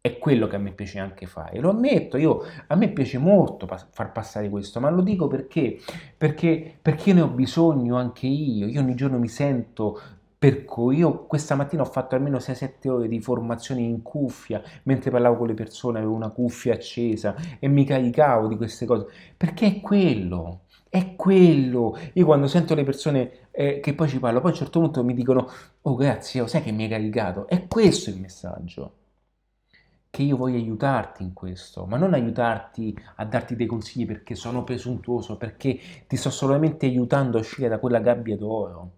è 0.00 0.18
quello 0.18 0.46
che 0.46 0.56
a 0.56 0.58
me 0.58 0.72
piace 0.72 0.98
anche 0.98 1.26
fare. 1.26 1.58
Lo 1.60 1.70
ammetto, 1.70 2.16
io, 2.16 2.42
a 2.68 2.74
me 2.76 2.90
piace 2.90 3.18
molto 3.18 3.66
pas- 3.66 3.86
far 3.90 4.12
passare 4.12 4.48
questo, 4.48 4.80
ma 4.80 4.90
lo 4.90 5.02
dico 5.02 5.26
perché? 5.26 5.78
Perché, 6.16 6.78
perché 6.80 7.12
ne 7.12 7.20
ho 7.22 7.28
bisogno 7.28 7.96
anche 7.96 8.26
io. 8.26 8.66
Io 8.66 8.80
ogni 8.80 8.94
giorno 8.94 9.18
mi 9.18 9.28
sento 9.28 10.00
per 10.38 10.64
cui 10.64 10.98
io 10.98 11.26
questa 11.26 11.56
mattina 11.56 11.82
ho 11.82 11.84
fatto 11.84 12.14
almeno 12.14 12.38
6-7 12.38 12.88
ore 12.88 13.08
di 13.08 13.20
formazione 13.20 13.80
in 13.80 14.02
cuffia, 14.02 14.62
mentre 14.84 15.10
parlavo 15.10 15.36
con 15.36 15.48
le 15.48 15.54
persone 15.54 15.98
avevo 15.98 16.14
una 16.14 16.30
cuffia 16.30 16.74
accesa 16.74 17.34
e 17.58 17.66
mi 17.68 17.84
caricavo 17.84 18.46
di 18.46 18.56
queste 18.56 18.86
cose, 18.86 19.06
perché 19.36 19.66
è 19.66 19.80
quello, 19.80 20.60
è 20.88 21.16
quello. 21.16 21.98
Io 22.14 22.24
quando 22.24 22.46
sento 22.46 22.74
le 22.76 22.84
persone 22.84 23.48
eh, 23.50 23.80
che 23.80 23.94
poi 23.94 24.08
ci 24.08 24.20
parlo, 24.20 24.40
poi 24.40 24.50
a 24.50 24.52
un 24.52 24.58
certo 24.58 24.78
punto 24.80 25.02
mi 25.02 25.14
dicono, 25.14 25.48
oh 25.82 25.94
grazie, 25.96 26.40
oh, 26.40 26.46
sai 26.46 26.62
che 26.62 26.70
mi 26.70 26.84
hai 26.84 26.88
caricato, 26.88 27.48
è 27.48 27.66
questo 27.66 28.10
il 28.10 28.20
messaggio 28.20 28.92
che 30.18 30.24
io 30.24 30.36
voglio 30.36 30.56
aiutarti 30.56 31.22
in 31.22 31.32
questo, 31.32 31.86
ma 31.86 31.96
non 31.96 32.12
aiutarti 32.12 32.98
a 33.18 33.24
darti 33.24 33.54
dei 33.54 33.66
consigli 33.66 34.04
perché 34.04 34.34
sono 34.34 34.64
presuntuoso, 34.64 35.36
perché 35.36 35.78
ti 36.08 36.16
sto 36.16 36.30
solamente 36.30 36.86
aiutando 36.86 37.36
a 37.36 37.40
uscire 37.40 37.68
da 37.68 37.78
quella 37.78 38.00
gabbia 38.00 38.36
d'oro. 38.36 38.90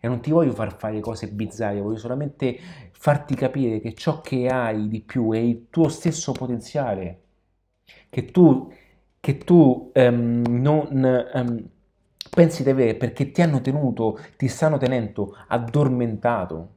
E 0.00 0.08
non 0.08 0.20
ti 0.20 0.30
voglio 0.30 0.52
far 0.52 0.74
fare 0.74 1.00
cose 1.00 1.28
bizzarre, 1.28 1.82
voglio 1.82 1.98
solamente 1.98 2.58
farti 2.92 3.34
capire 3.34 3.80
che 3.80 3.92
ciò 3.92 4.22
che 4.22 4.46
hai 4.46 4.88
di 4.88 5.02
più 5.02 5.30
è 5.32 5.36
il 5.36 5.66
tuo 5.68 5.88
stesso 5.90 6.32
potenziale, 6.32 7.20
che 8.08 8.24
tu, 8.24 8.72
che 9.20 9.36
tu 9.36 9.92
um, 9.94 10.42
non 10.48 11.28
um, 11.34 11.68
pensi 12.30 12.62
di 12.62 12.70
avere 12.70 12.94
perché 12.94 13.30
ti 13.30 13.42
hanno 13.42 13.60
tenuto, 13.60 14.18
ti 14.38 14.48
stanno 14.48 14.78
tenendo 14.78 15.36
addormentato, 15.48 16.70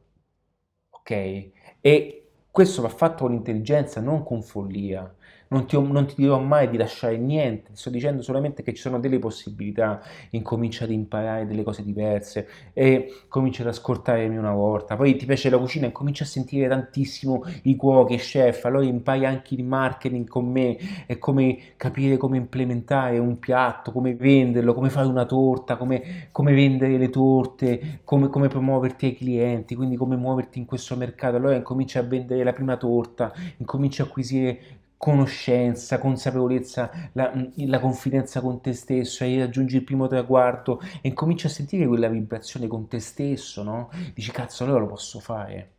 ok? 0.89 1.51
E 1.80 2.18
questo 2.60 2.82
va 2.82 2.89
fatto 2.89 3.24
con 3.24 3.32
intelligenza, 3.32 4.01
non 4.01 4.22
con 4.22 4.43
follia. 4.43 5.10
Non 5.51 5.65
ti, 5.65 5.81
non 5.81 6.05
ti, 6.05 6.13
dirò 6.15 6.39
mai 6.39 6.69
di 6.69 6.77
lasciare 6.77 7.17
niente, 7.17 7.71
ti 7.71 7.77
sto 7.77 7.89
dicendo 7.89 8.21
solamente 8.21 8.61
che 8.61 8.71
ci 8.71 8.81
sono 8.81 8.99
delle 8.99 9.17
possibilità, 9.17 9.99
incomincia 10.31 10.83
ad 10.83 10.91
imparare 10.91 11.47
delle 11.47 11.63
cose 11.63 11.83
diverse 11.83 12.47
e 12.71 13.23
comincia 13.27 13.63
ad 13.63 13.69
ascoltarmi 13.69 14.37
una 14.37 14.53
volta, 14.53 14.95
poi 14.95 15.15
ti 15.15 15.25
piace 15.25 15.49
la 15.49 15.57
cucina 15.57 15.91
cominci 15.91 16.21
a 16.21 16.27
sentire 16.27 16.67
tantissimo 16.67 17.43
i 17.63 17.75
cuochi, 17.75 18.17
chef, 18.17 18.65
allora 18.65 18.85
impari 18.85 19.25
anche 19.25 19.55
il 19.55 19.63
marketing 19.63 20.27
con 20.27 20.45
me 20.45 20.77
e 21.07 21.17
come 21.17 21.57
capire 21.77 22.17
come 22.17 22.37
implementare 22.37 23.17
un 23.17 23.39
piatto, 23.39 23.91
come 23.91 24.13
venderlo, 24.13 24.75
come 24.75 24.91
fare 24.91 25.07
una 25.07 25.25
torta, 25.25 25.77
come, 25.77 26.27
come 26.31 26.53
vendere 26.53 26.95
le 26.95 27.09
torte, 27.09 28.01
come, 28.03 28.29
come 28.29 28.49
promuoverti 28.49 29.07
ai 29.07 29.15
clienti, 29.15 29.73
quindi 29.73 29.95
come 29.95 30.15
muoverti 30.15 30.59
in 30.59 30.65
questo 30.65 30.95
mercato, 30.95 31.37
allora 31.37 31.55
incominci 31.55 31.97
a 31.97 32.03
vendere 32.03 32.43
la 32.43 32.53
prima 32.53 32.77
torta, 32.77 33.33
incominci 33.57 34.01
a 34.01 34.03
acquisire 34.03 34.59
conoscenza, 34.99 35.97
consapevolezza, 35.97 36.91
la, 37.13 37.31
la, 37.55 37.79
confidenza 37.79 38.41
con 38.41 38.59
te 38.59 38.73
stesso, 38.73 39.23
e 39.23 39.39
raggiungi 39.39 39.77
il 39.77 39.85
primo 39.85 40.07
traguardo 40.07 40.81
e 41.01 41.07
incominci 41.07 41.45
a 41.45 41.49
sentire 41.49 41.87
quella 41.87 42.09
vibrazione 42.09 42.67
con 42.67 42.89
te 42.89 42.99
stesso, 42.99 43.63
no? 43.63 43.89
Dici 44.13 44.29
cazzo, 44.31 44.65
allora 44.65 44.81
lo 44.81 44.87
posso 44.87 45.21
fare. 45.21 45.71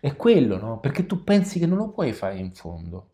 È 0.00 0.16
quello, 0.16 0.56
no? 0.56 0.80
Perché 0.80 1.04
tu 1.04 1.24
pensi 1.24 1.58
che 1.58 1.66
non 1.66 1.76
lo 1.76 1.90
puoi 1.90 2.14
fare 2.14 2.38
in 2.38 2.54
fondo. 2.54 3.10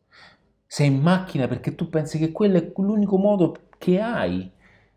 Sei 0.64 0.86
in 0.86 1.00
macchina 1.00 1.48
perché 1.48 1.74
tu 1.74 1.88
pensi 1.88 2.16
che 2.16 2.30
quello 2.30 2.56
è 2.56 2.72
l'unico 2.76 3.16
modo 3.16 3.56
che 3.78 4.00
hai. 4.00 4.48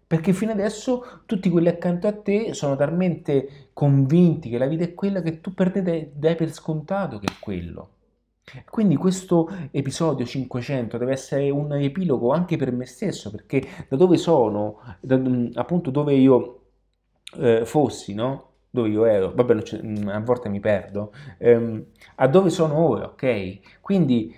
Perché 0.06 0.34
fino 0.34 0.52
adesso 0.52 1.24
tutti 1.26 1.50
quelli 1.50 1.68
accanto 1.68 2.06
a 2.08 2.14
te 2.14 2.54
sono 2.54 2.76
talmente 2.76 3.70
convinti 3.74 4.50
che 4.50 4.60
la 4.60 4.68
vita 4.68 4.84
è 4.84 4.94
quella 4.94 5.24
che 5.24 5.42
tu 5.42 5.52
per 5.56 5.72
te 5.72 6.12
dai 6.14 6.36
per 6.36 6.54
scontato 6.54 7.18
che 7.18 7.26
è 7.26 7.36
quello. 7.40 7.98
Quindi 8.70 8.96
questo 8.96 9.50
episodio 9.72 10.26
500 10.26 10.98
deve 10.98 11.14
essere 11.14 11.50
un 11.50 11.74
epilogo 11.74 12.32
anche 12.32 12.58
per 12.58 12.72
me 12.72 12.86
stesso, 12.86 13.30
perché 13.32 13.64
da 13.88 13.96
dove 13.96 14.18
sono, 14.18 14.80
da, 15.00 15.18
mm, 15.18 15.52
appunto 15.56 15.92
dove 15.92 16.14
io 16.16 16.56
eh, 17.38 17.66
fossi, 17.66 18.14
no? 18.14 18.48
Dove 18.70 18.90
io 18.90 19.06
ero, 19.06 19.32
vabbè, 19.34 19.56
mm, 19.84 20.08
a 20.10 20.20
volte 20.20 20.50
mi 20.50 20.60
perdo, 20.60 21.12
ehm, 21.38 21.86
a 22.16 22.28
dove 22.28 22.50
sono 22.50 22.78
ora, 22.78 23.06
ok? 23.06 23.80
Quindi 23.82 24.36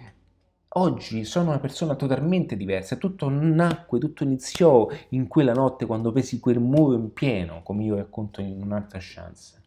oggi 0.74 1.26
sono 1.26 1.50
una 1.50 1.60
persona 1.60 1.96
totalmente 1.96 2.56
diversa, 2.56 2.96
tutto 2.96 3.28
nacque, 3.30 4.00
tutto 4.00 4.24
iniziò 4.24 4.88
in 5.10 5.28
quella 5.28 5.54
notte 5.54 5.86
quando 5.86 6.12
pesi 6.12 6.40
quel 6.40 6.60
muro 6.60 6.96
in 6.96 7.12
pieno, 7.14 7.62
come 7.64 7.84
io 7.84 7.96
racconto 7.96 8.42
in 8.42 8.62
un'altra 8.62 9.00
chance. 9.02 9.61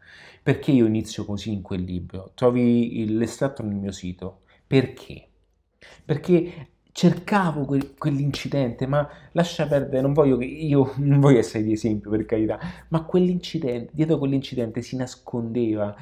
Perché 0.45 0.73
io 0.73 0.85
inizio 0.85 1.25
così 1.25 1.53
in 1.53 1.63
quel 1.63 1.81
libro? 1.85 2.33
Trovi 2.35 3.07
l'estratto 3.17 3.63
nel 3.63 3.77
mio 3.77 3.93
sito. 3.93 4.43
Perché? 4.67 5.27
Perché 6.05 6.69
cercavo 6.93 7.65
quel, 7.65 7.95
quell'incidente, 7.95 8.87
ma 8.87 9.09
lascia 9.33 9.67
perdere, 9.67 10.03
non 10.03 10.13
voglio 10.13 10.37
che 10.37 10.45
io 10.45 10.93
non 11.01 11.19
voglio 11.19 11.39
essere 11.39 11.65
di 11.65 11.73
esempio 11.73 12.11
per 12.11 12.27
carità, 12.27 12.59
ma 12.89 13.05
quell'incidente, 13.05 13.91
dietro 13.95 14.19
quell'incidente 14.19 14.83
si 14.83 14.97
nascondeva 14.97 15.97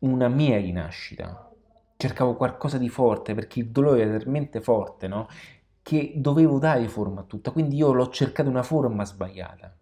una 0.00 0.26
mia 0.26 0.58
rinascita. 0.58 1.48
Cercavo 1.96 2.34
qualcosa 2.34 2.78
di 2.78 2.88
forte 2.88 3.34
perché 3.34 3.60
il 3.60 3.68
dolore 3.68 4.02
era 4.02 4.18
talmente 4.18 4.60
forte, 4.60 5.06
no? 5.06 5.28
Che 5.80 6.14
dovevo 6.16 6.58
dare 6.58 6.88
forma 6.88 7.20
a 7.20 7.24
tutta, 7.24 7.52
quindi 7.52 7.76
io 7.76 7.92
l'ho 7.92 8.08
cercato 8.08 8.48
una 8.48 8.64
forma 8.64 9.04
sbagliata. 9.04 9.76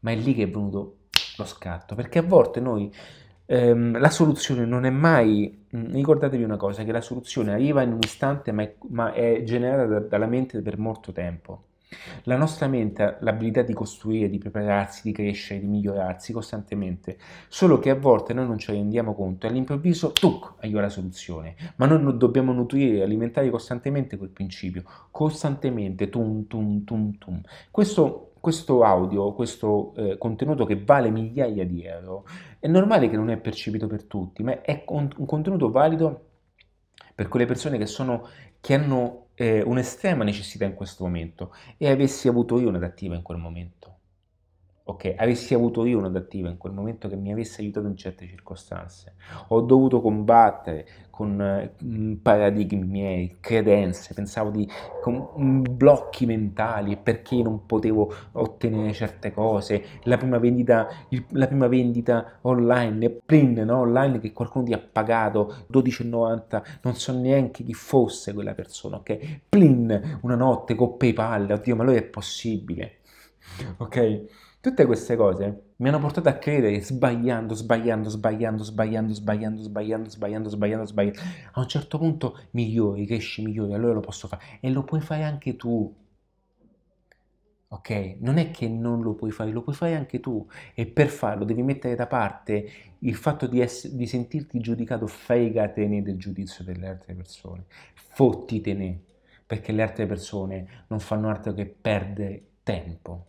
Ma 0.00 0.10
è 0.10 0.16
lì 0.16 0.34
che 0.34 0.44
è 0.44 0.48
venuto 0.48 0.99
lo 1.40 1.46
scatto, 1.46 1.94
perché 1.94 2.18
a 2.18 2.22
volte 2.22 2.60
noi 2.60 2.92
ehm, 3.46 3.98
la 3.98 4.10
soluzione 4.10 4.64
non 4.64 4.84
è 4.84 4.90
mai, 4.90 5.66
mm, 5.74 5.92
ricordatevi 5.92 6.42
una 6.42 6.56
cosa, 6.56 6.84
che 6.84 6.92
la 6.92 7.00
soluzione 7.00 7.52
arriva 7.52 7.82
in 7.82 7.92
un 7.92 7.98
istante 8.00 8.52
ma 8.52 8.62
è, 8.62 8.74
ma 8.88 9.12
è 9.12 9.42
generata 9.42 9.86
da, 9.86 9.98
dalla 10.00 10.26
mente 10.26 10.60
per 10.62 10.78
molto 10.78 11.12
tempo. 11.12 11.64
La 12.24 12.36
nostra 12.36 12.68
mente 12.68 13.02
ha 13.02 13.16
l'abilità 13.20 13.62
di 13.62 13.72
costruire, 13.72 14.28
di 14.28 14.38
prepararsi, 14.38 15.02
di 15.02 15.12
crescere, 15.12 15.58
di 15.58 15.66
migliorarsi 15.66 16.32
costantemente, 16.32 17.18
solo 17.48 17.80
che 17.80 17.90
a 17.90 17.96
volte 17.96 18.32
noi 18.32 18.46
non 18.46 18.58
ci 18.58 18.70
rendiamo 18.70 19.12
conto 19.12 19.46
e 19.46 19.48
all'improvviso, 19.50 20.12
tuc, 20.12 20.54
arriva 20.60 20.80
la 20.80 20.88
soluzione, 20.88 21.56
ma 21.76 21.86
noi 21.86 22.16
dobbiamo 22.16 22.52
nutrire 22.52 22.98
e 22.98 23.02
alimentare 23.02 23.50
costantemente 23.50 24.16
quel 24.16 24.30
principio, 24.30 24.84
costantemente, 25.10 26.08
tum, 26.08 26.46
tum, 26.46 26.84
tum, 26.84 27.18
tum. 27.18 27.40
Questo 27.72 28.29
questo 28.40 28.82
audio, 28.82 29.32
questo 29.32 29.92
eh, 29.96 30.18
contenuto 30.18 30.64
che 30.64 30.82
vale 30.82 31.10
migliaia 31.10 31.64
di 31.64 31.84
euro, 31.84 32.24
è 32.58 32.66
normale 32.66 33.08
che 33.08 33.16
non 33.16 33.30
è 33.30 33.36
percepito 33.36 33.86
per 33.86 34.04
tutti, 34.04 34.42
ma 34.42 34.62
è 34.62 34.84
un, 34.88 35.08
un 35.16 35.26
contenuto 35.26 35.70
valido 35.70 36.26
per 37.14 37.28
quelle 37.28 37.46
persone 37.46 37.78
che, 37.78 37.86
sono, 37.86 38.26
che 38.60 38.74
hanno 38.74 39.26
eh, 39.34 39.62
un'estrema 39.62 40.24
necessità 40.24 40.64
in 40.64 40.74
questo 40.74 41.04
momento 41.04 41.54
e 41.76 41.90
avessi 41.90 42.28
avuto 42.28 42.58
io 42.58 42.68
un'adattiva 42.68 43.14
in 43.14 43.22
quel 43.22 43.38
momento. 43.38 43.99
Ok? 44.90 45.14
Avessi 45.16 45.54
avuto 45.54 45.84
io 45.84 45.98
un'adattiva 45.98 46.48
in 46.48 46.56
quel 46.56 46.72
momento 46.72 47.08
che 47.08 47.16
mi 47.16 47.32
avesse 47.32 47.62
aiutato 47.62 47.86
in 47.86 47.96
certe 47.96 48.26
circostanze. 48.26 49.14
Ho 49.48 49.60
dovuto 49.60 50.00
combattere 50.00 50.86
con 51.10 51.38
eh, 51.38 52.16
paradigmi 52.22 52.86
miei, 52.86 53.36
credenze, 53.40 54.14
pensavo 54.14 54.48
di 54.50 54.66
con 55.02 55.28
mm, 55.38 55.64
blocchi 55.70 56.24
mentali 56.24 56.96
perché 56.96 57.42
non 57.42 57.66
potevo 57.66 58.10
ottenere 58.32 58.92
certe 58.92 59.30
cose. 59.30 59.84
La 60.04 60.16
prima 60.16 60.38
vendita, 60.38 60.88
il, 61.10 61.24
la 61.32 61.46
prima 61.46 61.68
vendita 61.68 62.38
online, 62.42 63.10
print 63.24 63.60
no? 63.60 63.80
online 63.80 64.18
che 64.18 64.32
qualcuno 64.32 64.64
ti 64.64 64.72
ha 64.72 64.78
pagato 64.78 65.66
12,90, 65.70 66.62
non 66.82 66.94
so 66.94 67.12
neanche 67.12 67.64
chi 67.64 67.74
fosse 67.74 68.32
quella 68.32 68.54
persona, 68.54 68.96
ok? 68.96 69.40
Plin 69.48 70.18
una 70.22 70.36
notte 70.36 70.74
con 70.74 70.96
PayPal, 70.96 71.50
oddio, 71.50 71.76
ma 71.76 71.84
lui 71.84 71.96
è 71.96 72.02
possibile, 72.02 73.00
ok? 73.76 74.39
Tutte 74.62 74.84
queste 74.84 75.16
cose 75.16 75.72
mi 75.76 75.88
hanno 75.88 75.98
portato 75.98 76.28
a 76.28 76.34
credere 76.34 76.82
sbagliando, 76.82 77.54
sbagliando, 77.54 78.10
sbagliando, 78.10 78.62
sbagliando, 78.62 79.14
sbagliando, 79.14 79.62
sbagliando, 79.62 80.10
sbagliando, 80.10 80.48
sbagliando, 80.50 80.86
sbagliando. 80.86 81.20
A 81.52 81.60
un 81.60 81.66
certo 81.66 81.96
punto 81.96 82.38
migliori, 82.50 83.06
cresci, 83.06 83.42
migliori, 83.42 83.72
allora 83.72 83.94
lo 83.94 84.00
posso 84.00 84.28
fare. 84.28 84.58
E 84.60 84.68
lo 84.70 84.84
puoi 84.84 85.00
fare 85.00 85.22
anche 85.22 85.56
tu. 85.56 85.90
Ok? 87.68 88.16
Non 88.18 88.36
è 88.36 88.50
che 88.50 88.68
non 88.68 89.00
lo 89.00 89.14
puoi 89.14 89.30
fare, 89.30 89.50
lo 89.50 89.62
puoi 89.62 89.74
fare 89.74 89.94
anche 89.94 90.20
tu. 90.20 90.46
E 90.74 90.84
per 90.84 91.08
farlo 91.08 91.44
devi 91.44 91.62
mettere 91.62 91.94
da 91.94 92.06
parte 92.06 92.70
il 92.98 93.14
fatto 93.14 93.46
di, 93.46 93.60
essere, 93.60 93.96
di 93.96 94.06
sentirti 94.06 94.60
giudicato, 94.60 95.06
fregatene 95.06 96.02
del 96.02 96.18
giudizio 96.18 96.64
delle 96.64 96.86
altre 96.86 97.14
persone. 97.14 97.64
Fottitene, 97.94 99.00
perché 99.46 99.72
le 99.72 99.80
altre 99.80 100.04
persone 100.04 100.84
non 100.88 101.00
fanno 101.00 101.30
altro 101.30 101.54
che 101.54 101.64
perdere 101.64 102.42
tempo 102.62 103.28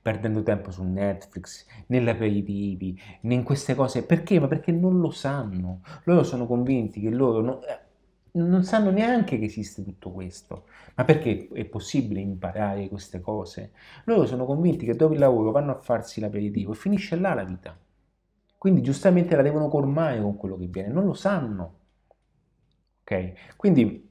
perdendo 0.00 0.42
tempo 0.42 0.70
su 0.70 0.82
Netflix, 0.84 1.66
negli 1.86 2.08
aperitivi, 2.08 3.00
in 3.22 3.42
queste 3.42 3.74
cose. 3.74 4.04
Perché? 4.04 4.40
Ma 4.40 4.46
perché 4.48 4.72
non 4.72 5.00
lo 5.00 5.10
sanno. 5.10 5.82
Loro 6.04 6.22
sono 6.22 6.46
convinti 6.46 7.00
che 7.00 7.10
loro 7.10 7.40
non, 7.40 7.58
eh, 7.62 7.80
non 8.32 8.64
sanno 8.64 8.90
neanche 8.90 9.38
che 9.38 9.44
esiste 9.46 9.84
tutto 9.84 10.10
questo. 10.10 10.66
Ma 10.94 11.04
perché 11.04 11.48
è 11.52 11.64
possibile 11.66 12.20
imparare 12.20 12.88
queste 12.88 13.20
cose? 13.20 13.72
Loro 14.04 14.26
sono 14.26 14.44
convinti 14.46 14.86
che 14.86 14.94
dopo 14.94 15.12
il 15.12 15.18
lavoro 15.18 15.50
vanno 15.50 15.72
a 15.72 15.80
farsi 15.80 16.20
l'aperitivo 16.20 16.72
e 16.72 16.76
finisce 16.76 17.16
là 17.16 17.34
la 17.34 17.44
vita. 17.44 17.78
Quindi 18.58 18.82
giustamente 18.82 19.36
la 19.36 19.42
devono 19.42 19.68
colmare 19.68 20.20
con 20.20 20.36
quello 20.36 20.56
che 20.56 20.66
viene, 20.66 20.88
non 20.88 21.04
lo 21.04 21.14
sanno. 21.14 21.78
Ok? 23.02 23.54
Quindi 23.56 24.10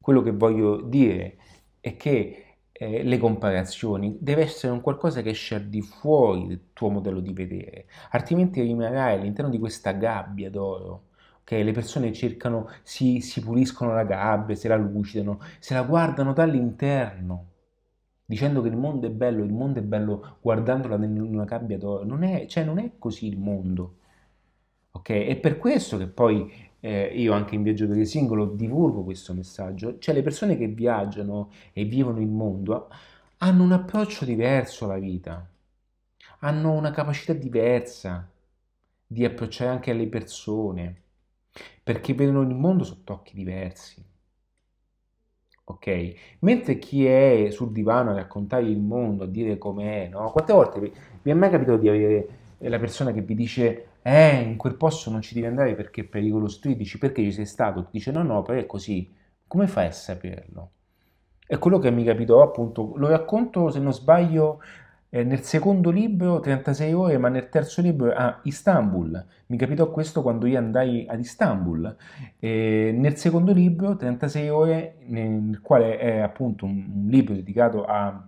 quello 0.00 0.22
che 0.22 0.32
voglio 0.32 0.82
dire 0.82 1.38
è 1.80 1.96
che 1.96 2.43
eh, 2.76 3.04
le 3.04 3.18
comparazioni, 3.18 4.16
deve 4.20 4.42
essere 4.42 4.72
un 4.72 4.80
qualcosa 4.80 5.22
che 5.22 5.30
esce 5.30 5.68
di 5.68 5.80
fuori 5.80 6.48
del 6.48 6.72
tuo 6.72 6.90
modello 6.90 7.20
di 7.20 7.32
vedere, 7.32 7.86
altrimenti 8.10 8.60
rimarrai 8.60 9.18
all'interno 9.18 9.50
di 9.50 9.58
questa 9.58 9.92
gabbia 9.92 10.50
d'oro. 10.50 11.10
Okay? 11.42 11.62
Le 11.62 11.72
persone 11.72 12.12
cercano, 12.12 12.68
si, 12.82 13.20
si 13.20 13.40
puliscono 13.42 13.94
la 13.94 14.04
gabbia, 14.04 14.56
se 14.56 14.68
la 14.68 14.76
lucidano, 14.76 15.40
se 15.60 15.74
la 15.74 15.82
guardano 15.82 16.32
dall'interno, 16.32 17.50
dicendo 18.24 18.60
che 18.62 18.68
il 18.68 18.76
mondo 18.76 19.06
è 19.06 19.10
bello, 19.10 19.44
il 19.44 19.52
mondo 19.52 19.78
è 19.78 19.82
bello 19.82 20.38
guardandola 20.40 20.96
in 21.04 21.20
una 21.20 21.44
gabbia 21.44 21.78
d'oro. 21.78 22.04
Non 22.04 22.22
è, 22.24 22.46
cioè, 22.46 22.64
non 22.64 22.78
è 22.78 22.92
così 22.98 23.26
il 23.28 23.38
mondo. 23.38 23.98
Okay? 24.92 25.26
È 25.26 25.36
per 25.36 25.58
questo 25.58 25.96
che 25.98 26.06
poi 26.08 26.50
eh, 26.84 27.10
io 27.14 27.32
anche 27.32 27.54
in 27.54 27.62
viaggiatore 27.62 28.04
singolo 28.04 28.44
divulgo 28.44 29.04
questo 29.04 29.32
messaggio, 29.32 29.98
cioè 29.98 30.14
le 30.14 30.20
persone 30.20 30.58
che 30.58 30.66
viaggiano 30.66 31.50
e 31.72 31.84
vivono 31.84 32.20
il 32.20 32.28
mondo 32.28 32.90
hanno 33.38 33.62
un 33.62 33.72
approccio 33.72 34.26
diverso 34.26 34.84
alla 34.84 34.98
vita, 34.98 35.48
hanno 36.40 36.72
una 36.72 36.90
capacità 36.90 37.32
diversa 37.32 38.30
di 39.06 39.24
approcciare 39.24 39.70
anche 39.70 39.92
alle 39.92 40.08
persone, 40.08 41.02
perché 41.82 42.12
vedono 42.12 42.42
il 42.42 42.54
mondo 42.54 42.84
sotto 42.84 43.14
occhi 43.14 43.34
diversi. 43.34 44.04
Ok? 45.66 46.14
Mentre 46.40 46.78
chi 46.78 47.06
è 47.06 47.48
sul 47.50 47.72
divano 47.72 48.10
a 48.10 48.14
raccontare 48.14 48.64
il 48.64 48.78
mondo, 48.78 49.24
a 49.24 49.26
dire 49.26 49.56
com'è, 49.56 50.08
no? 50.12 50.30
Quante 50.30 50.52
volte 50.52 50.80
vi, 50.80 50.92
vi 51.22 51.30
è 51.30 51.34
mai 51.34 51.48
capitato 51.48 51.78
di 51.78 51.88
avere 51.88 52.28
la 52.58 52.78
persona 52.78 53.10
che 53.12 53.22
vi 53.22 53.34
dice 53.34 53.88
eh, 54.06 54.42
in 54.42 54.58
quel 54.58 54.74
posto 54.74 55.10
non 55.10 55.22
ci 55.22 55.32
devi 55.32 55.46
andare 55.46 55.74
perché 55.74 56.02
è 56.02 56.04
pericoloso. 56.04 56.58
Tu 56.60 56.68
gli 56.68 56.76
dici 56.76 56.98
perché 56.98 57.22
ci 57.22 57.32
sei 57.32 57.46
stato? 57.46 57.84
Ti 57.84 57.88
dice 57.92 58.10
no, 58.12 58.22
no, 58.22 58.42
però 58.42 58.58
è 58.58 58.66
così. 58.66 59.10
Come 59.46 59.66
fai 59.66 59.86
a 59.86 59.92
saperlo? 59.92 60.72
È 61.46 61.58
quello 61.58 61.78
che 61.78 61.90
mi 61.90 62.04
capitò 62.04 62.42
appunto, 62.42 62.92
lo 62.96 63.08
racconto 63.08 63.70
se 63.70 63.78
non 63.78 63.94
sbaglio 63.94 64.60
eh, 65.08 65.24
nel 65.24 65.40
secondo 65.40 65.88
libro 65.90 66.38
36 66.38 66.92
ore, 66.92 67.16
ma 67.16 67.30
nel 67.30 67.48
terzo 67.48 67.80
libro 67.80 68.10
a 68.12 68.26
ah, 68.26 68.40
Istanbul. 68.42 69.24
Mi 69.46 69.56
capitò 69.56 69.90
questo 69.90 70.20
quando 70.20 70.44
io 70.46 70.58
andai 70.58 71.06
ad 71.08 71.18
Istanbul. 71.20 71.96
E 72.38 72.94
nel 72.94 73.16
secondo 73.16 73.54
libro 73.54 73.96
36 73.96 74.48
ore, 74.50 74.96
nel 75.06 75.60
quale 75.62 75.96
è 75.96 76.18
appunto 76.18 76.66
un, 76.66 76.84
un 76.94 77.06
libro 77.08 77.32
dedicato 77.32 77.86
a 77.86 78.22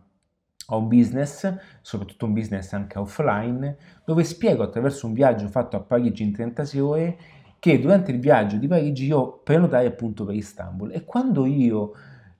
ho 0.66 0.78
un 0.78 0.88
business, 0.88 1.54
soprattutto 1.80 2.26
un 2.26 2.32
business 2.32 2.72
anche 2.72 2.98
offline, 2.98 3.76
dove 4.04 4.24
spiego 4.24 4.62
attraverso 4.62 5.06
un 5.06 5.12
viaggio 5.12 5.48
fatto 5.48 5.76
a 5.76 5.80
Parigi 5.80 6.22
in 6.22 6.32
36 6.32 6.80
ore 6.80 7.18
che 7.58 7.80
durante 7.80 8.10
il 8.10 8.20
viaggio 8.20 8.56
di 8.56 8.66
Parigi 8.66 9.06
io 9.06 9.38
prenotai 9.38 9.86
appunto 9.86 10.24
per 10.24 10.34
Istanbul. 10.34 10.92
E 10.92 11.04
quando 11.04 11.46
io 11.46 11.92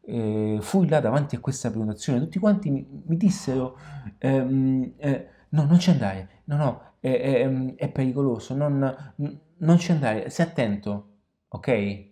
eh, 0.02 0.58
fui 0.60 0.88
là 0.88 1.00
davanti 1.00 1.36
a 1.36 1.40
questa 1.40 1.70
prenotazione 1.70 2.20
tutti 2.20 2.38
quanti 2.38 2.70
mi, 2.70 2.86
mi 3.06 3.16
dissero 3.16 3.76
ehm, 4.18 4.92
eh, 4.98 5.28
no 5.48 5.64
non 5.64 5.80
ci 5.80 5.90
andare, 5.90 6.28
no 6.44 6.56
no 6.56 6.80
è, 7.00 7.20
è, 7.20 7.74
è 7.76 7.88
pericoloso, 7.90 8.54
non, 8.54 9.14
non 9.58 9.78
ci 9.78 9.92
andare, 9.92 10.28
stai 10.28 10.46
attento, 10.46 11.08
ok? 11.48 12.04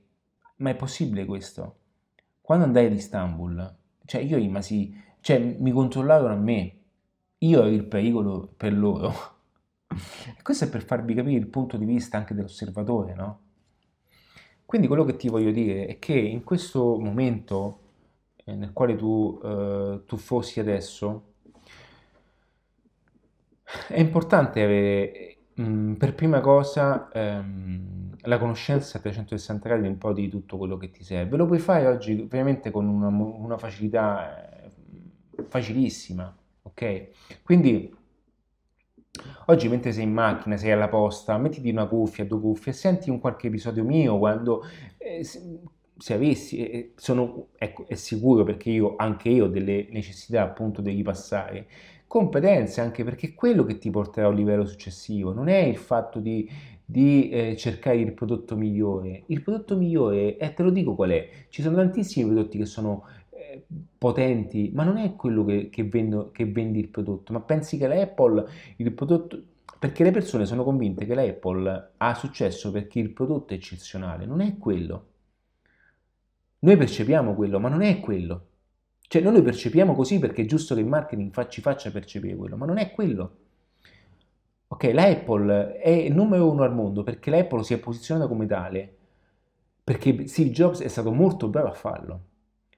Ma 0.56 0.70
è 0.70 0.76
possibile 0.76 1.24
questo? 1.24 1.78
Quando 2.40 2.64
andai 2.64 2.86
ad 2.86 2.92
Istanbul, 2.92 3.76
cioè 4.04 4.20
io 4.20 4.36
rimasi 4.36 4.94
cioè, 5.24 5.38
mi 5.38 5.70
controllarono 5.72 6.34
a 6.34 6.36
me. 6.36 6.76
Io 7.38 7.60
ero 7.60 7.68
il 7.70 7.86
pericolo 7.86 8.52
per 8.54 8.74
loro. 8.74 9.10
E 9.88 10.36
questo 10.42 10.64
è 10.64 10.68
per 10.68 10.84
farvi 10.84 11.14
capire 11.14 11.38
il 11.38 11.46
punto 11.46 11.78
di 11.78 11.86
vista 11.86 12.18
anche 12.18 12.34
dell'osservatore, 12.34 13.14
no? 13.14 13.40
Quindi 14.66 14.86
quello 14.86 15.04
che 15.04 15.16
ti 15.16 15.30
voglio 15.30 15.50
dire 15.50 15.86
è 15.86 15.98
che 15.98 16.12
in 16.12 16.44
questo 16.44 16.98
momento 16.98 17.80
eh, 18.44 18.54
nel 18.54 18.74
quale 18.74 18.96
tu, 18.96 19.40
eh, 19.42 20.02
tu 20.04 20.18
fossi 20.18 20.60
adesso, 20.60 21.32
è 23.88 23.98
importante 23.98 24.62
avere 24.62 25.36
mh, 25.54 25.62
mm, 25.62 25.92
per 25.94 26.14
prima 26.14 26.40
cosa 26.40 27.10
ehm, 27.10 28.16
la 28.24 28.38
conoscenza 28.38 28.98
a 28.98 29.00
360 29.00 29.68
gradi 29.70 29.86
un 29.86 29.96
po' 29.96 30.12
di 30.12 30.28
tutto 30.28 30.58
quello 30.58 30.76
che 30.76 30.90
ti 30.90 31.02
serve. 31.02 31.38
Lo 31.38 31.46
puoi 31.46 31.60
fare 31.60 31.86
oggi 31.86 32.26
veramente 32.28 32.70
con 32.70 32.86
una, 32.86 33.08
una 33.08 33.56
facilità 33.56 34.53
facilissima, 35.55 36.36
ok? 36.62 37.11
Quindi 37.44 37.94
oggi 39.46 39.68
mentre 39.68 39.92
sei 39.92 40.02
in 40.02 40.12
macchina, 40.12 40.57
sei 40.57 40.72
alla 40.72 40.88
posta, 40.88 41.38
mettiti 41.38 41.70
una 41.70 41.86
cuffia, 41.86 42.24
due 42.24 42.40
cuffie 42.40 42.72
e 42.72 42.74
senti 42.74 43.09
un 43.09 43.20
qualche 43.20 43.46
episodio 43.46 43.84
mio 43.84 44.18
quando... 44.18 44.62
Eh, 44.98 45.24
se 45.96 46.12
avessi, 46.12 46.57
eh, 46.59 46.92
sono, 46.96 47.50
ecco, 47.57 47.86
è 47.86 47.94
sicuro 47.94 48.42
perché 48.42 48.68
io, 48.68 48.96
anche 48.96 49.28
io 49.28 49.44
ho 49.44 49.48
delle 49.48 49.86
necessità 49.90 50.42
appunto 50.42 50.82
di 50.82 50.90
ripassare, 50.90 51.68
competenze 52.09 52.80
anche 52.80 53.05
perché 53.05 53.32
quello 53.32 53.62
che 53.62 53.78
ti 53.78 53.90
porterà 53.90 54.26
a 54.26 54.30
un 54.30 54.34
livello 54.34 54.66
successivo, 54.66 55.32
non 55.32 55.46
è 55.46 55.59
il 55.59 55.76
fatto 55.76 56.18
di, 56.18 56.50
di 56.84 57.30
eh, 57.30 57.57
cercare 57.57 57.98
il 57.98 58.12
prodotto 58.12 58.57
migliore, 58.57 59.22
il 59.26 59.40
prodotto 59.40 59.76
migliore, 59.76 60.36
e 60.36 60.46
eh, 60.46 60.52
te 60.52 60.64
lo 60.64 60.70
dico 60.70 60.96
qual 60.96 61.11
è, 61.11 61.28
ci 61.48 61.62
sono 61.62 61.76
tantissimi 61.76 62.26
prodotti 62.26 62.59
che 62.59 62.66
sono 62.66 63.05
potenti, 63.98 64.70
ma 64.74 64.84
non 64.84 64.96
è 64.98 65.16
quello 65.16 65.44
che, 65.44 65.70
che, 65.70 65.84
vendo, 65.84 66.30
che 66.30 66.46
vendi 66.46 66.78
il 66.78 66.88
prodotto, 66.88 67.32
ma 67.32 67.40
pensi 67.40 67.76
che 67.76 67.86
l'Apple, 67.86 68.46
il 68.76 68.92
prodotto, 68.92 69.42
perché 69.78 70.04
le 70.04 70.10
persone 70.10 70.46
sono 70.46 70.64
convinte 70.64 71.06
che 71.06 71.14
l'Apple 71.14 71.92
ha 71.96 72.14
successo 72.14 72.70
perché 72.70 72.98
il 73.00 73.10
prodotto 73.10 73.52
è 73.52 73.56
eccezionale, 73.56 74.26
non 74.26 74.40
è 74.40 74.56
quello. 74.58 75.08
Noi 76.60 76.76
percepiamo 76.76 77.34
quello, 77.34 77.60
ma 77.60 77.68
non 77.68 77.82
è 77.82 78.00
quello. 78.00 78.46
Cioè 79.06 79.22
noi 79.22 79.34
lo 79.34 79.42
percepiamo 79.42 79.94
così 79.94 80.18
perché 80.18 80.42
è 80.42 80.46
giusto 80.46 80.74
che 80.74 80.80
il 80.80 80.86
marketing 80.86 81.48
ci 81.48 81.60
faccia 81.60 81.90
percepire 81.90 82.36
quello, 82.36 82.56
ma 82.56 82.66
non 82.66 82.78
è 82.78 82.90
quello. 82.92 83.36
Ok, 84.68 84.90
l'Apple 84.92 85.76
è 85.76 85.90
il 85.90 86.14
numero 86.14 86.50
uno 86.50 86.62
al 86.62 86.74
mondo 86.74 87.02
perché 87.02 87.30
l'Apple 87.30 87.62
si 87.62 87.74
è 87.74 87.78
posizionata 87.78 88.26
come 88.26 88.46
tale, 88.46 88.96
perché 89.84 90.26
Steve 90.26 90.50
Jobs 90.50 90.80
è 90.80 90.88
stato 90.88 91.12
molto 91.12 91.48
bravo 91.48 91.68
a 91.68 91.72
farlo 91.72 92.24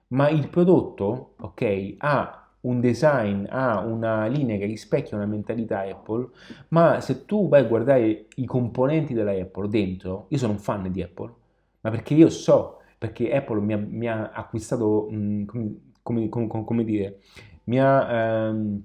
ma 0.09 0.29
il 0.29 0.49
prodotto, 0.49 1.35
ok, 1.39 1.95
ha 1.99 2.51
un 2.61 2.81
design, 2.81 3.47
ha 3.49 3.81
una 3.81 4.27
linea 4.27 4.59
che 4.59 4.67
rispecchia 4.67 5.17
una 5.17 5.27
mentalità 5.27 5.81
Apple, 5.81 6.29
ma 6.69 7.01
se 7.01 7.25
tu 7.25 7.49
vai 7.49 7.63
a 7.63 7.65
guardare 7.65 8.27
i 8.37 8.45
componenti 8.45 9.15
della 9.15 9.33
Apple 9.33 9.69
dentro, 9.69 10.27
io 10.31 10.39
sono 10.39 10.53
un 10.53 10.59
fan 10.59 10.91
di 10.91 11.03
Apple, 11.03 11.33
ma 11.81 11.91
perché 11.91 12.15
io 12.15 12.29
so, 12.29 12.81
perché 12.99 13.33
Apple 13.35 13.61
mi 13.61 13.73
ha, 13.73 13.79
mi 13.79 14.09
ha 14.09 14.31
acquistato, 14.33 15.09
mh, 15.11 15.45
come, 15.45 15.77
come, 16.03 16.29
come, 16.29 16.65
come, 16.65 16.85
dire, 16.85 17.21
mi 17.65 17.81
ha... 17.81 18.47
Ehm, 18.47 18.83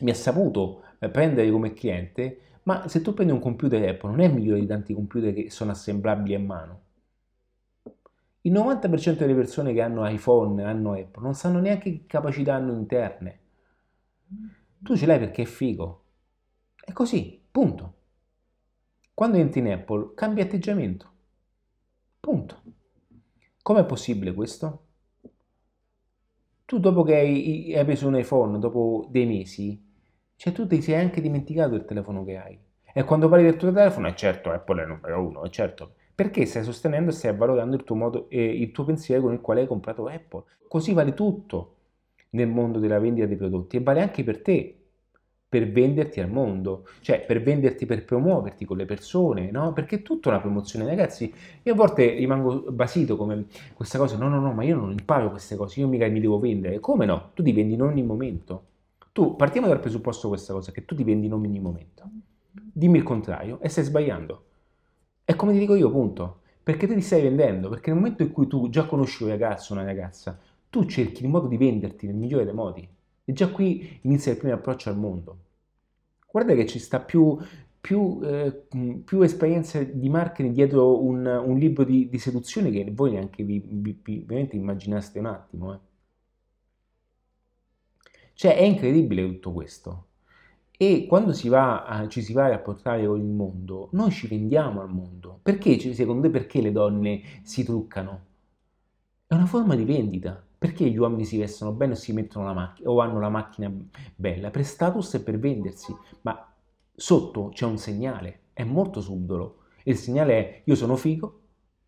mi 0.00 0.10
ha 0.10 0.14
saputo 0.14 0.82
eh, 0.98 1.08
prendere 1.08 1.50
come 1.50 1.72
cliente, 1.72 2.38
ma 2.64 2.88
se 2.88 3.00
tu 3.02 3.14
prendi 3.14 3.32
un 3.32 3.40
computer 3.40 3.86
Apple 3.88 4.10
non 4.10 4.20
è 4.20 4.28
migliore 4.28 4.60
di 4.60 4.66
tanti 4.66 4.94
computer 4.94 5.32
che 5.32 5.50
sono 5.50 5.70
assemblabili 5.70 6.34
a 6.34 6.40
mano. 6.40 6.80
Il 8.42 8.52
90% 8.52 9.18
delle 9.18 9.34
persone 9.34 9.72
che 9.72 9.82
hanno 9.82 10.08
iPhone, 10.08 10.62
hanno 10.64 10.92
Apple, 10.92 11.22
non 11.22 11.34
sanno 11.34 11.60
neanche 11.60 11.90
che 11.92 12.06
capacità 12.06 12.54
hanno 12.54 12.72
interne. 12.72 13.40
Tu 14.78 14.96
ce 14.96 15.06
l'hai 15.06 15.18
perché 15.18 15.42
è 15.42 15.46
figo. 15.46 16.04
È 16.82 16.92
così, 16.92 17.42
punto. 17.50 17.94
Quando 19.12 19.36
entri 19.36 19.60
in 19.60 19.70
Apple, 19.70 20.12
cambia 20.14 20.44
atteggiamento. 20.44 21.12
Punto. 22.18 22.62
Com'è 23.62 23.84
possibile 23.84 24.32
questo? 24.32 24.86
Tu 26.64 26.78
dopo 26.78 27.02
che 27.02 27.16
hai, 27.16 27.74
hai 27.74 27.84
preso 27.84 28.08
un 28.08 28.16
iPhone, 28.16 28.58
dopo 28.58 29.06
dei 29.10 29.26
mesi, 29.26 29.86
cioè 30.36 30.52
tu 30.54 30.66
ti 30.66 30.80
sei 30.80 30.94
anche 30.94 31.20
dimenticato 31.20 31.72
del 31.72 31.84
telefono 31.84 32.24
che 32.24 32.36
hai. 32.38 32.58
E 32.92 33.04
quando 33.04 33.28
parli 33.28 33.44
del 33.44 33.56
tuo 33.56 33.70
telefono, 33.70 34.08
è 34.08 34.14
certo, 34.14 34.50
Apple 34.50 34.80
è 34.80 34.84
il 34.84 34.88
numero 34.88 35.26
uno, 35.26 35.44
è 35.44 35.50
certo. 35.50 35.96
Perché 36.20 36.44
stai 36.44 36.64
sostenendo 36.64 37.08
e 37.08 37.12
stai 37.14 37.34
valutando 37.34 37.76
il 37.76 37.82
tuo, 37.82 37.96
modo, 37.96 38.28
eh, 38.28 38.44
il 38.44 38.72
tuo 38.72 38.84
pensiero 38.84 39.22
con 39.22 39.32
il 39.32 39.40
quale 39.40 39.62
hai 39.62 39.66
comprato 39.66 40.06
Apple. 40.06 40.42
Così 40.68 40.92
vale 40.92 41.14
tutto 41.14 41.76
nel 42.32 42.46
mondo 42.46 42.78
della 42.78 42.98
vendita 42.98 43.26
dei 43.26 43.36
prodotti 43.36 43.78
e 43.78 43.80
vale 43.80 44.02
anche 44.02 44.22
per 44.22 44.42
te, 44.42 44.76
per 45.48 45.70
venderti 45.70 46.20
al 46.20 46.28
mondo, 46.28 46.86
cioè 47.00 47.24
per 47.24 47.42
venderti, 47.42 47.86
per 47.86 48.04
promuoverti 48.04 48.66
con 48.66 48.76
le 48.76 48.84
persone, 48.84 49.50
no? 49.50 49.72
Perché 49.72 49.96
è 49.96 50.02
tutta 50.02 50.28
una 50.28 50.40
promozione, 50.40 50.84
ragazzi. 50.84 51.32
Io 51.62 51.72
a 51.72 51.76
volte 51.76 52.10
rimango 52.12 52.70
basito 52.70 53.16
come 53.16 53.46
questa 53.72 53.96
cosa, 53.96 54.18
no, 54.18 54.28
no, 54.28 54.40
no, 54.40 54.52
ma 54.52 54.62
io 54.62 54.76
non 54.76 54.90
imparo 54.90 55.30
queste 55.30 55.56
cose, 55.56 55.80
io 55.80 55.88
mica 55.88 56.06
mi 56.08 56.20
devo 56.20 56.38
vendere. 56.38 56.80
Come 56.80 57.06
no? 57.06 57.30
Tu 57.32 57.42
ti 57.42 57.52
vendi 57.52 57.72
in 57.72 57.80
ogni 57.80 58.02
momento. 58.02 58.64
Tu 59.12 59.36
partiamo 59.36 59.68
dal 59.68 59.80
presupposto 59.80 60.28
questa 60.28 60.52
cosa, 60.52 60.70
che 60.70 60.84
tu 60.84 60.94
ti 60.94 61.02
vendi 61.02 61.24
in 61.24 61.32
ogni 61.32 61.60
momento. 61.60 62.02
Dimmi 62.52 62.98
il 62.98 63.04
contrario 63.04 63.58
e 63.62 63.70
stai 63.70 63.84
sbagliando. 63.84 64.48
È 65.30 65.36
come 65.36 65.52
ti 65.52 65.60
dico 65.60 65.76
io, 65.76 65.92
punto. 65.92 66.40
Perché 66.60 66.88
te 66.88 66.94
ti 66.96 67.00
stai 67.00 67.22
vendendo, 67.22 67.68
perché 67.68 67.90
nel 67.90 68.00
momento 68.00 68.24
in 68.24 68.32
cui 68.32 68.48
tu 68.48 68.68
già 68.68 68.84
conosci 68.84 69.22
un 69.22 69.28
ragazzo 69.28 69.72
o 69.72 69.76
una 69.76 69.84
ragazza, 69.84 70.36
tu 70.68 70.84
cerchi 70.86 71.22
il 71.22 71.28
modo 71.28 71.46
di 71.46 71.56
venderti 71.56 72.06
nel 72.06 72.16
migliore 72.16 72.44
dei 72.44 72.52
modi. 72.52 72.88
E 73.24 73.32
già 73.32 73.48
qui 73.48 74.00
inizia 74.02 74.32
il 74.32 74.38
primo 74.38 74.54
approccio 74.54 74.88
al 74.88 74.98
mondo. 74.98 75.38
Guarda 76.28 76.52
che 76.54 76.66
ci 76.66 76.80
sta 76.80 76.98
più, 76.98 77.38
più, 77.80 78.18
eh, 78.24 78.66
più 79.04 79.22
esperienze 79.22 79.96
di 79.96 80.08
marketing 80.08 80.52
dietro 80.52 81.00
un, 81.00 81.24
un 81.24 81.56
libro 81.56 81.84
di, 81.84 82.08
di, 82.08 82.18
seduzione 82.18 82.72
che 82.72 82.90
voi 82.92 83.12
neanche 83.12 83.44
vi, 83.44 83.62
vi, 83.64 84.00
vi 84.02 84.48
immaginaste 84.50 85.20
un 85.20 85.26
attimo. 85.26 85.74
Eh. 85.74 85.78
Cioè 88.32 88.56
è 88.56 88.62
incredibile 88.62 89.24
tutto 89.28 89.52
questo. 89.52 90.06
E 90.82 91.04
quando 91.06 91.34
si 91.34 91.50
a, 91.52 92.06
ci 92.08 92.22
si 92.22 92.32
va 92.32 92.46
a 92.46 92.48
rapportare 92.48 93.06
con 93.06 93.18
il 93.18 93.26
mondo, 93.26 93.90
noi 93.92 94.10
ci 94.10 94.26
vendiamo 94.26 94.80
al 94.80 94.88
mondo. 94.88 95.38
Perché, 95.42 95.78
secondo 95.92 96.22
te, 96.22 96.30
perché 96.30 96.62
le 96.62 96.72
donne 96.72 97.20
si 97.42 97.64
truccano? 97.64 98.20
È 99.26 99.34
una 99.34 99.44
forma 99.44 99.74
di 99.74 99.84
vendita. 99.84 100.42
Perché 100.56 100.88
gli 100.88 100.96
uomini 100.96 101.26
si 101.26 101.36
vestono 101.36 101.72
bene 101.72 101.92
o 101.92 101.96
si 101.96 102.14
mettono 102.14 102.46
la 102.46 102.54
macchina 102.54 102.88
o 102.88 103.00
hanno 103.00 103.20
la 103.20 103.28
macchina 103.28 103.70
bella? 104.16 104.48
Per 104.48 104.64
status 104.64 105.12
e 105.12 105.22
per 105.22 105.38
vendersi. 105.38 105.94
Ma 106.22 106.50
sotto 106.94 107.50
c'è 107.52 107.66
un 107.66 107.76
segnale, 107.76 108.44
è 108.54 108.64
molto 108.64 109.02
subdolo. 109.02 109.64
Il 109.82 109.98
segnale 109.98 110.32
è 110.32 110.62
io 110.64 110.74
sono 110.76 110.96
figo, 110.96 111.39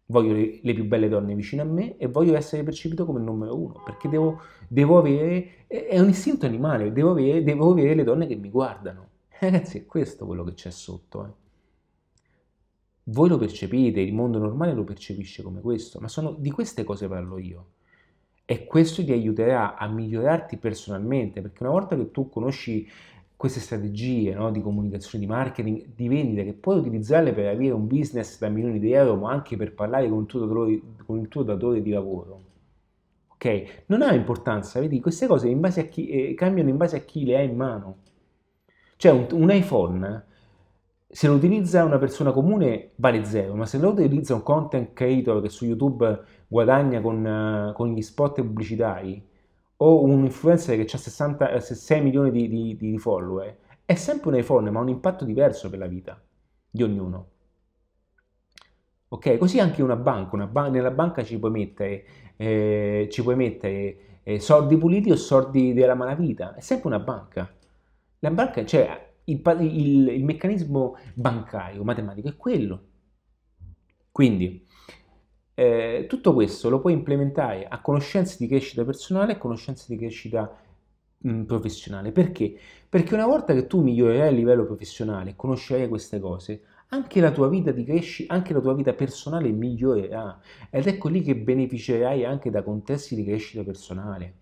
voglio 0.07 0.32
le, 0.32 0.61
le, 0.62 0.74
più 0.74 0.84
belle 0.84 1.09
donne 1.09 1.34
vicino 1.34 1.62
a 1.62 1.64
me 1.64 1.96
e 1.96 2.07
voglio 2.07 2.36
essere 2.36 2.62
percepito 2.62 3.05
come 3.07 3.18
il 3.18 3.24
numero 3.24 3.57
uno, 3.57 3.82
perché 3.84 4.09
devo, 4.09 4.40
devo 4.68 4.98
avere, 4.98 5.66
è 5.66 5.98
un 5.98 6.09
istinto 6.09 6.46
animale, 6.46 6.92
devo 6.92 7.11
avere, 7.12 7.42
devo 7.42 7.70
avere, 7.70 7.94
le 7.94 8.05
donne 8.05 8.26
che 8.26 8.36
mi 8.36 8.50
guardano. 8.50 9.09
Ragazzi, 9.38 9.78
è 9.78 9.86
questo 9.86 10.26
quello 10.26 10.44
che 10.44 10.55
c'è 10.55 10.70
sotto. 10.70 11.26
Eh. 11.26 11.30
Voi 13.05 13.28
lo 13.28 13.38
percepite, 13.38 14.00
il 14.00 14.14
mondo 14.14 14.38
normale 14.38 14.72
lo 14.72 14.84
percepisce 14.84 15.42
come 15.42 15.61
questo, 15.61 15.98
ma 15.98 16.09
sono, 16.09 16.32
di 16.32 16.50
queste 16.50 16.84
cose 16.84 17.09
parlo 17.09 17.38
io. 17.38 17.66
E 18.44 18.66
questo 18.66 19.05
ti 19.05 19.12
aiuterà 19.12 19.76
a 19.76 19.88
migliorarti 19.88 20.59
personalmente, 20.59 21.40
perché 21.40 21.62
una 21.62 21.72
volta 21.72 21.96
che 21.96 22.11
tu 22.11 22.28
conosci 22.28 22.86
queste 23.43 23.59
strategie 23.59 24.32
no, 24.34 24.53
di 24.53 24.62
comunicazione, 24.62 25.24
di 25.24 25.28
marketing, 25.28 25.97
di 25.97 26.07
vendita, 26.07 26.45
che 26.45 26.53
puoi 26.53 26.78
utilizzarle 26.78 27.32
per 27.32 27.49
avere 27.49 27.72
un 27.72 27.88
business 27.88 28.38
da 28.38 28.49
milioni 28.49 28.78
di 28.78 28.93
euro, 28.93 29.16
ma 29.16 29.32
anche 29.32 29.57
per 29.57 29.74
parlare 29.74 30.09
con 30.09 30.20
il 30.20 30.26
tuo 30.26 30.47
datore, 30.47 30.70
il 30.70 31.26
tuo 31.28 31.43
datore 31.43 31.82
di 31.82 31.90
lavoro. 31.90 32.40
Ok? 33.30 33.82
Non 33.86 34.03
ha 34.03 34.14
importanza, 34.14 34.78
vedi, 34.78 35.01
queste 35.01 35.26
cose 35.26 35.49
in 35.49 35.61
chi, 35.90 36.07
eh, 36.07 36.34
cambiano 36.34 36.68
in 36.68 36.76
base 36.76 36.95
a 36.95 37.01
chi 37.01 37.24
le 37.24 37.36
ha 37.36 37.40
in 37.40 37.57
mano. 37.57 37.97
Cioè 38.95 39.11
un, 39.11 39.26
un 39.32 39.51
iPhone, 39.51 40.24
se 41.09 41.26
lo 41.26 41.34
utilizza 41.34 41.82
una 41.82 41.99
persona 41.99 42.30
comune, 42.30 42.93
vale 42.95 43.24
zero, 43.24 43.57
ma 43.57 43.66
se 43.66 43.78
lo 43.78 43.90
utilizza 43.90 44.34
un 44.34 44.45
content 44.45 44.93
creator 44.93 45.43
che 45.43 45.49
su 45.49 45.64
YouTube 45.64 46.20
guadagna 46.47 47.01
con, 47.01 47.24
uh, 47.24 47.72
con 47.72 47.93
gli 47.93 48.03
spot 48.03 48.36
pubblicitari, 48.36 49.30
o 49.85 50.03
un 50.03 50.24
influencer 50.24 50.76
che 50.85 50.95
ha 50.97 50.99
60, 50.99 51.61
6 51.61 52.01
milioni 52.03 52.30
di, 52.30 52.49
di, 52.49 52.76
di 52.76 52.99
follower, 52.99 53.57
è 53.85 53.95
sempre 53.95 54.30
un 54.30 54.37
iPhone, 54.37 54.70
ma 54.70 54.78
ha 54.80 54.83
un 54.83 54.89
impatto 54.91 55.24
diverso 55.24 55.68
per 55.70 55.78
la 55.78 55.87
vita 55.87 56.20
di 56.70 56.83
ognuno. 56.83 57.28
Ok, 59.09 59.37
così 59.37 59.59
anche 59.61 59.83
una 59.83 59.97
banca, 59.97 60.35
una 60.35 60.47
ban- 60.47 60.70
nella 60.72 60.91
banca 60.91 61.22
ci 61.22 61.39
puoi 61.39 61.51
mettere, 61.51 62.05
eh, 62.37 63.09
ci 63.11 63.22
puoi 63.22 63.37
mettere 63.37 64.20
eh, 64.22 64.41
soldi 64.41 64.78
puliti 64.78 65.11
o 65.11 65.16
soldi 65.16 65.74
della 65.74 65.95
malavita, 65.95 66.55
è 66.55 66.61
sempre 66.61 66.89
una 66.89 66.99
banca. 66.99 67.53
La 68.20 68.30
banca, 68.30 68.64
cioè 68.64 69.12
il, 69.24 69.43
il, 69.61 70.09
il 70.09 70.24
meccanismo 70.24 70.97
bancario, 71.14 71.85
matematico 71.85 72.28
è 72.28 72.37
quello. 72.37 72.85
Quindi, 74.11 74.66
eh, 75.55 76.07
tutto 76.09 76.32
questo 76.34 76.68
lo 76.68 76.80
puoi 76.80 76.92
implementare 76.94 77.66
a 77.68 77.80
conoscenze 77.80 78.36
di 78.38 78.46
crescita 78.48 78.84
personale 78.84 79.32
e 79.32 79.38
conoscenze 79.38 79.86
di 79.88 79.96
crescita 79.96 80.50
mh, 81.18 81.42
professionale. 81.44 82.12
Perché? 82.12 82.55
Perché 82.88 83.14
una 83.14 83.26
volta 83.26 83.55
che 83.55 83.66
tu 83.66 83.82
migliorerai 83.82 84.28
a 84.28 84.30
livello 84.30 84.64
professionale 84.64 85.34
conoscerai 85.36 85.88
queste 85.88 86.20
cose, 86.20 86.62
anche 86.88 87.20
la 87.20 87.32
tua 87.32 87.48
vita 87.48 87.70
di 87.72 87.84
crescita, 87.84 88.34
anche 88.34 88.53
la 88.53 88.61
tua 88.61 88.74
vita 88.74 88.92
personale 88.92 89.50
migliorerà. 89.50 90.38
Ed 90.70 90.86
ecco 90.86 91.09
lì 91.09 91.22
che 91.22 91.36
beneficerai 91.36 92.24
anche 92.24 92.50
da 92.50 92.62
contesti 92.62 93.14
di 93.14 93.24
crescita 93.24 93.62
personale. 93.64 94.34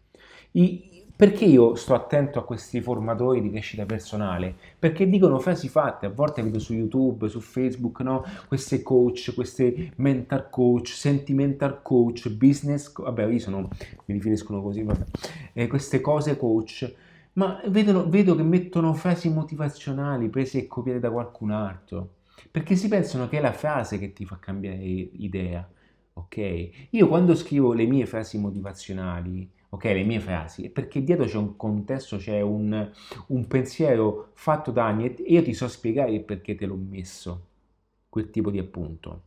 I, 0.52 0.99
perché 1.20 1.44
io 1.44 1.74
sto 1.74 1.92
attento 1.92 2.38
a 2.38 2.44
questi 2.44 2.80
formatori 2.80 3.42
di 3.42 3.50
crescita 3.50 3.84
personale? 3.84 4.54
Perché 4.78 5.06
dicono 5.06 5.38
frasi 5.38 5.68
fatte, 5.68 6.06
a 6.06 6.08
volte 6.08 6.42
vedo 6.42 6.58
su 6.58 6.72
YouTube, 6.72 7.28
su 7.28 7.40
Facebook, 7.40 8.00
no? 8.00 8.24
Queste 8.48 8.82
coach, 8.82 9.34
queste 9.34 9.92
mental 9.96 10.48
coach, 10.48 10.88
sentimental 10.88 11.82
coach, 11.82 12.30
business, 12.30 12.90
co- 12.90 13.02
vabbè, 13.02 13.26
io 13.26 13.38
sono, 13.38 13.68
mi 14.06 14.14
definiscono 14.14 14.62
così, 14.62 14.82
vabbè, 14.82 15.04
eh, 15.52 15.66
queste 15.66 16.00
cose 16.00 16.38
coach, 16.38 16.90
ma 17.34 17.60
vedono, 17.66 18.08
vedo 18.08 18.34
che 18.34 18.42
mettono 18.42 18.94
frasi 18.94 19.28
motivazionali 19.28 20.30
prese 20.30 20.60
e 20.60 20.66
copiate 20.66 21.00
da 21.00 21.10
qualcun 21.10 21.50
altro, 21.50 22.12
perché 22.50 22.76
si 22.76 22.88
pensano 22.88 23.28
che 23.28 23.36
è 23.36 23.40
la 23.42 23.52
frase 23.52 23.98
che 23.98 24.14
ti 24.14 24.24
fa 24.24 24.38
cambiare 24.40 24.78
idea, 24.78 25.68
ok? 26.14 26.70
Io 26.88 27.08
quando 27.08 27.34
scrivo 27.34 27.74
le 27.74 27.84
mie 27.84 28.06
frasi 28.06 28.38
motivazionali, 28.38 29.58
ok, 29.70 29.84
le 29.84 30.02
mie 30.02 30.20
frasi, 30.20 30.68
perché 30.68 31.02
dietro 31.02 31.26
c'è 31.26 31.36
un 31.36 31.56
contesto, 31.56 32.16
c'è 32.16 32.40
un, 32.40 32.90
un 33.28 33.46
pensiero 33.46 34.30
fatto 34.34 34.72
da 34.72 34.86
anni 34.86 35.14
e 35.14 35.32
io 35.32 35.42
ti 35.42 35.54
so 35.54 35.68
spiegare 35.68 36.18
perché 36.20 36.56
te 36.56 36.66
l'ho 36.66 36.76
messo, 36.76 37.46
quel 38.08 38.30
tipo 38.30 38.50
di 38.50 38.58
appunto. 38.58 39.22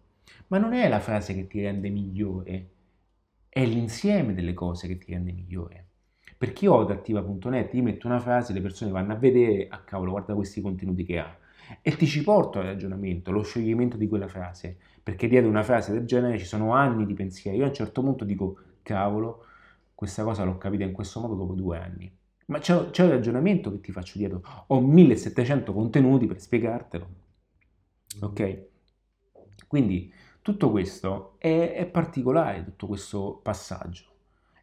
Ma 0.48 0.58
non 0.58 0.74
è 0.74 0.88
la 0.90 1.00
frase 1.00 1.34
che 1.34 1.48
ti 1.48 1.62
rende 1.62 1.90
migliore, 1.90 2.70
è 3.48 3.66
l'insieme 3.66 4.34
delle 4.34 4.54
cose 4.54 4.88
che 4.88 4.98
ti 4.98 5.14
rende 5.14 5.32
migliore. 5.32 5.86
Perché 6.38 6.66
io 6.66 6.80
ad 6.80 6.92
attiva.net, 6.92 7.74
io 7.74 7.84
metto 7.84 8.08
una 8.08 8.20
frase, 8.20 8.52
le 8.52 8.60
persone 8.60 8.92
vanno 8.92 9.14
a 9.14 9.16
vedere, 9.16 9.68
a 9.70 9.78
ah, 9.78 9.80
cavolo, 9.84 10.12
guarda 10.12 10.34
questi 10.34 10.60
contenuti 10.60 11.06
che 11.06 11.20
ha. 11.20 11.38
E 11.82 11.96
ti 11.96 12.06
ci 12.06 12.22
porto 12.22 12.60
al 12.60 12.66
ragionamento, 12.66 13.32
lo 13.32 13.44
scioglimento 13.44 13.96
di 13.96 14.10
quella 14.10 14.28
frase. 14.28 14.78
Perché 15.02 15.30
dietro 15.30 15.50
una 15.50 15.64
frase 15.64 15.94
del 15.94 16.06
genere 16.06 16.38
ci 16.38 16.46
sono 16.46 16.74
anni 16.74 17.06
di 17.06 17.14
pensiero. 17.14 17.58
Io 17.58 17.64
a 17.64 17.68
un 17.68 17.74
certo 17.74 18.02
punto 18.02 18.26
dico, 18.26 18.58
cavolo, 18.82 19.46
questa 19.96 20.24
cosa 20.24 20.44
l'ho 20.44 20.58
capita 20.58 20.84
in 20.84 20.92
questo 20.92 21.20
modo 21.20 21.36
dopo 21.36 21.54
due 21.54 21.78
anni. 21.78 22.12
Ma 22.48 22.60
c'è, 22.60 22.90
c'è 22.90 23.04
un 23.04 23.10
ragionamento 23.12 23.72
che 23.72 23.80
ti 23.80 23.92
faccio 23.92 24.18
dietro. 24.18 24.42
Ho 24.68 24.82
1700 24.82 25.74
contenuti 25.74 26.26
per 26.26 26.40
spiegartelo. 26.40 27.08
Ok? 28.22 28.68
Quindi 29.68 30.14
tutto 30.42 30.70
questo 30.72 31.36
è, 31.40 31.74
è 31.74 31.86
particolare, 31.86 32.64
tutto 32.64 32.88
questo 32.88 33.40
passaggio. 33.42 34.06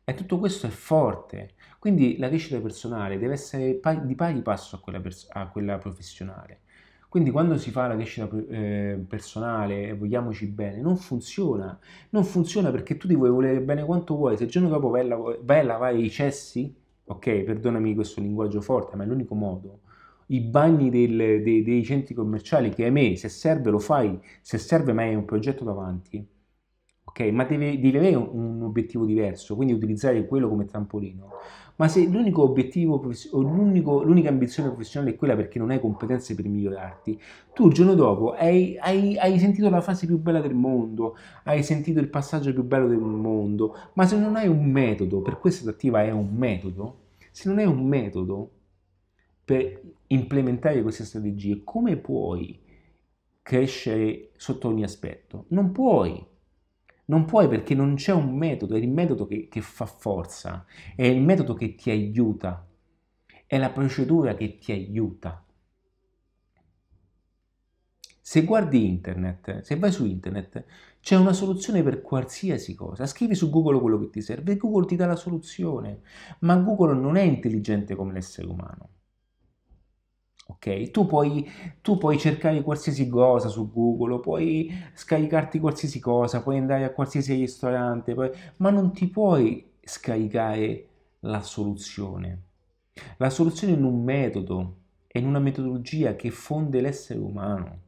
E 0.04 0.14
tutto 0.14 0.38
questo 0.38 0.66
è 0.66 0.70
forte. 0.70 1.54
Quindi 1.78 2.18
la 2.18 2.28
crescita 2.28 2.60
personale 2.60 3.18
deve 3.18 3.34
essere 3.34 3.80
di 4.04 4.14
pari 4.14 4.42
passo 4.42 4.76
a 4.76 4.80
quella, 4.80 5.00
pers- 5.00 5.28
a 5.30 5.48
quella 5.48 5.78
professionale. 5.78 6.60
Quindi 7.10 7.32
quando 7.32 7.58
si 7.58 7.72
fa 7.72 7.88
la 7.88 7.96
crescita 7.96 8.30
eh, 8.50 9.04
personale 9.08 9.88
e 9.88 9.96
vogliamoci 9.96 10.46
bene, 10.46 10.80
non 10.80 10.96
funziona. 10.96 11.76
Non 12.10 12.22
funziona 12.22 12.70
perché 12.70 12.96
tu 12.96 13.08
ti 13.08 13.16
vuoi 13.16 13.30
volere 13.30 13.60
bene 13.62 13.84
quanto 13.84 14.14
vuoi. 14.14 14.36
Se 14.36 14.44
il 14.44 14.50
giorno 14.50 14.68
dopo 14.68 14.90
vai 14.90 15.10
a, 15.10 15.16
vai 15.42 15.58
a 15.58 15.62
lavare 15.64 15.98
i 15.98 16.08
cessi, 16.08 16.72
ok? 17.06 17.42
Perdonami 17.42 17.96
questo 17.96 18.20
linguaggio 18.20 18.60
forte, 18.60 18.94
ma 18.94 19.02
è 19.02 19.06
l'unico 19.08 19.34
modo. 19.34 19.80
I 20.26 20.40
bagni 20.40 20.88
del, 20.88 21.42
dei, 21.42 21.64
dei 21.64 21.82
centri 21.82 22.14
commerciali 22.14 22.70
che, 22.70 22.84
ahimè, 22.84 23.16
se 23.16 23.28
serve 23.28 23.70
lo 23.70 23.80
fai, 23.80 24.16
se 24.40 24.58
serve 24.58 24.92
ma 24.92 25.02
hai 25.02 25.16
un 25.16 25.24
progetto 25.24 25.64
davanti, 25.64 26.24
ok? 27.02 27.20
Ma 27.32 27.42
devi, 27.42 27.80
devi 27.80 27.96
avere 27.96 28.14
un, 28.14 28.28
un, 28.32 28.62
obiettivo 28.62 29.04
diverso, 29.04 29.56
quindi 29.56 29.72
utilizzare 29.72 30.24
quello 30.26 30.48
come 30.48 30.64
trampolino. 30.64 31.28
Ma 31.80 31.88
se 31.88 32.06
l'unico 32.06 32.42
obiettivo 32.42 33.02
o 33.30 33.40
l'unica 33.40 34.28
ambizione 34.28 34.68
professionale 34.68 35.12
è 35.12 35.16
quella 35.16 35.34
perché 35.34 35.58
non 35.58 35.70
hai 35.70 35.80
competenze 35.80 36.34
per 36.34 36.46
migliorarti, 36.46 37.18
tu 37.54 37.68
il 37.68 37.72
giorno 37.72 37.94
dopo 37.94 38.32
hai, 38.32 38.76
hai, 38.78 39.16
hai 39.16 39.38
sentito 39.38 39.70
la 39.70 39.80
fase 39.80 40.06
più 40.06 40.18
bella 40.18 40.42
del 40.42 40.52
mondo, 40.52 41.16
hai 41.44 41.62
sentito 41.62 41.98
il 41.98 42.08
passaggio 42.08 42.52
più 42.52 42.64
bello 42.64 42.86
del 42.86 42.98
mondo, 42.98 43.74
ma 43.94 44.06
se 44.06 44.18
non 44.18 44.36
hai 44.36 44.46
un 44.46 44.70
metodo, 44.70 45.22
per 45.22 45.38
questa 45.38 45.66
adattiva 45.66 46.02
è 46.02 46.10
un 46.10 46.34
metodo, 46.34 46.98
se 47.30 47.48
non 47.48 47.56
hai 47.56 47.64
un 47.64 47.86
metodo 47.86 48.50
per 49.42 49.80
implementare 50.08 50.82
queste 50.82 51.04
strategie, 51.06 51.62
come 51.64 51.96
puoi 51.96 52.60
crescere 53.40 54.32
sotto 54.36 54.68
ogni 54.68 54.82
aspetto? 54.82 55.46
Non 55.48 55.72
puoi. 55.72 56.28
Non 57.10 57.24
puoi 57.24 57.48
perché 57.48 57.74
non 57.74 57.96
c'è 57.96 58.12
un 58.12 58.36
metodo, 58.36 58.76
è 58.76 58.78
il 58.78 58.88
metodo 58.88 59.26
che, 59.26 59.48
che 59.48 59.60
fa 59.60 59.84
forza, 59.84 60.64
è 60.94 61.04
il 61.04 61.20
metodo 61.20 61.54
che 61.54 61.74
ti 61.74 61.90
aiuta, 61.90 62.64
è 63.46 63.58
la 63.58 63.70
procedura 63.70 64.34
che 64.34 64.58
ti 64.58 64.70
aiuta. 64.70 65.44
Se 68.20 68.44
guardi 68.44 68.86
internet, 68.86 69.62
se 69.62 69.76
vai 69.76 69.90
su 69.90 70.06
internet, 70.06 70.64
c'è 71.00 71.16
una 71.16 71.32
soluzione 71.32 71.82
per 71.82 72.00
qualsiasi 72.00 72.76
cosa. 72.76 73.06
Scrivi 73.06 73.34
su 73.34 73.50
Google 73.50 73.80
quello 73.80 73.98
che 73.98 74.10
ti 74.10 74.20
serve, 74.20 74.56
Google 74.56 74.86
ti 74.86 74.94
dà 74.94 75.06
la 75.06 75.16
soluzione, 75.16 76.02
ma 76.40 76.54
Google 76.58 76.94
non 76.94 77.16
è 77.16 77.22
intelligente 77.22 77.96
come 77.96 78.12
l'essere 78.12 78.46
umano. 78.46 78.99
Ok? 80.50 80.90
Tu 80.90 81.06
puoi, 81.06 81.48
tu 81.80 81.96
puoi 81.96 82.18
cercare 82.18 82.62
qualsiasi 82.62 83.08
cosa 83.08 83.48
su 83.48 83.70
Google, 83.70 84.20
puoi 84.20 84.70
scaricarti 84.94 85.60
qualsiasi 85.60 86.00
cosa, 86.00 86.42
puoi 86.42 86.58
andare 86.58 86.84
a 86.84 86.90
qualsiasi 86.90 87.34
ristorante, 87.34 88.14
puoi, 88.14 88.30
ma 88.56 88.70
non 88.70 88.92
ti 88.92 89.08
puoi 89.08 89.70
scaricare 89.80 90.88
la 91.20 91.40
soluzione. 91.42 92.42
La 93.18 93.30
soluzione 93.30 93.74
è 93.74 93.76
in 93.76 93.84
un 93.84 94.02
metodo, 94.02 94.76
è 95.06 95.18
in 95.18 95.26
una 95.26 95.38
metodologia 95.38 96.16
che 96.16 96.30
fonde 96.30 96.80
l'essere 96.80 97.20
umano. 97.20 97.78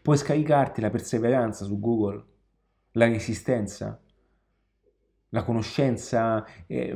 Puoi 0.00 0.16
scaricarti 0.16 0.80
la 0.80 0.90
perseveranza 0.90 1.64
su 1.64 1.78
Google, 1.80 2.24
la 2.92 3.06
resistenza, 3.08 4.00
la 5.30 5.42
conoscenza, 5.42 6.46
eh, 6.66 6.94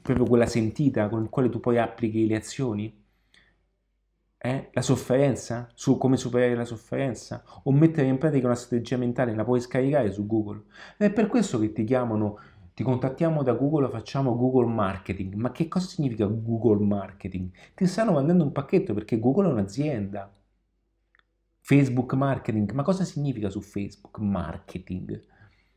proprio 0.00 0.26
quella 0.26 0.46
sentita 0.46 1.08
con 1.08 1.22
la 1.22 1.28
quale 1.28 1.48
tu 1.48 1.58
poi 1.58 1.76
applichi 1.78 2.26
le 2.26 2.36
azioni 2.36 3.02
eh? 4.44 4.68
la 4.72 4.82
sofferenza, 4.82 5.70
su 5.72 5.96
come 5.96 6.18
superare 6.18 6.54
la 6.54 6.66
sofferenza, 6.66 7.42
o 7.62 7.72
mettere 7.72 8.08
in 8.08 8.18
pratica 8.18 8.44
una 8.44 8.54
strategia 8.54 8.98
mentale, 8.98 9.34
la 9.34 9.42
puoi 9.42 9.58
scaricare 9.58 10.12
su 10.12 10.26
Google. 10.26 10.64
È 10.98 11.10
per 11.10 11.28
questo 11.28 11.58
che 11.58 11.72
ti 11.72 11.82
chiamano, 11.84 12.38
ti 12.74 12.82
contattiamo 12.82 13.42
da 13.42 13.54
Google, 13.54 13.88
facciamo 13.88 14.36
Google 14.36 14.70
Marketing. 14.70 15.32
Ma 15.32 15.50
che 15.50 15.66
cosa 15.66 15.86
significa 15.86 16.26
Google 16.26 16.84
Marketing? 16.84 17.50
Ti 17.74 17.86
stanno 17.86 18.12
mandando 18.12 18.44
un 18.44 18.52
pacchetto 18.52 18.92
perché 18.92 19.18
Google 19.18 19.48
è 19.48 19.52
un'azienda. 19.52 20.30
Facebook 21.60 22.12
Marketing, 22.12 22.70
ma 22.72 22.82
cosa 22.82 23.04
significa 23.04 23.48
su 23.48 23.62
Facebook 23.62 24.18
Marketing? 24.18 25.24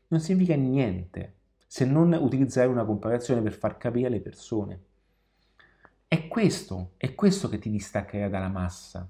Non 0.08 0.20
significa 0.20 0.54
niente 0.56 1.36
se 1.66 1.86
non 1.86 2.12
utilizzare 2.12 2.68
una 2.68 2.84
comparazione 2.84 3.40
per 3.40 3.54
far 3.54 3.78
capire 3.78 4.08
alle 4.08 4.20
persone. 4.20 4.87
È 6.10 6.26
questo, 6.26 6.94
è 6.96 7.14
questo 7.14 7.50
che 7.50 7.58
ti 7.58 7.68
distaccherà 7.68 8.30
dalla 8.30 8.48
massa. 8.48 9.06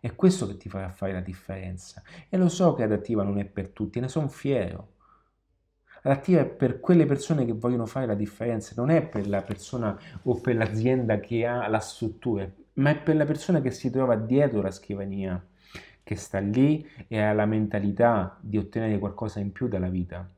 È 0.00 0.12
questo 0.16 0.48
che 0.48 0.56
ti 0.56 0.68
farà 0.68 0.90
fare 0.90 1.12
la 1.12 1.20
differenza. 1.20 2.02
E 2.28 2.36
lo 2.36 2.48
so 2.48 2.74
che 2.74 2.82
adattiva 2.82 3.22
non 3.22 3.38
è 3.38 3.44
per 3.44 3.68
tutti, 3.68 4.00
ne 4.00 4.08
sono 4.08 4.26
fiero. 4.26 4.94
Adattiva 6.02 6.40
è 6.40 6.46
per 6.46 6.80
quelle 6.80 7.06
persone 7.06 7.44
che 7.44 7.52
vogliono 7.52 7.86
fare 7.86 8.06
la 8.06 8.16
differenza, 8.16 8.74
non 8.76 8.90
è 8.90 9.06
per 9.06 9.28
la 9.28 9.42
persona 9.42 9.96
o 10.24 10.40
per 10.40 10.56
l'azienda 10.56 11.20
che 11.20 11.46
ha 11.46 11.68
la 11.68 11.78
struttura, 11.78 12.50
ma 12.74 12.90
è 12.90 13.00
per 13.00 13.14
la 13.14 13.24
persona 13.24 13.60
che 13.60 13.70
si 13.70 13.88
trova 13.88 14.16
dietro 14.16 14.60
la 14.60 14.72
scrivania, 14.72 15.40
che 16.02 16.16
sta 16.16 16.40
lì 16.40 16.84
e 17.06 17.20
ha 17.20 17.32
la 17.32 17.46
mentalità 17.46 18.36
di 18.40 18.58
ottenere 18.58 18.98
qualcosa 18.98 19.38
in 19.38 19.52
più 19.52 19.68
dalla 19.68 19.88
vita. 19.88 20.28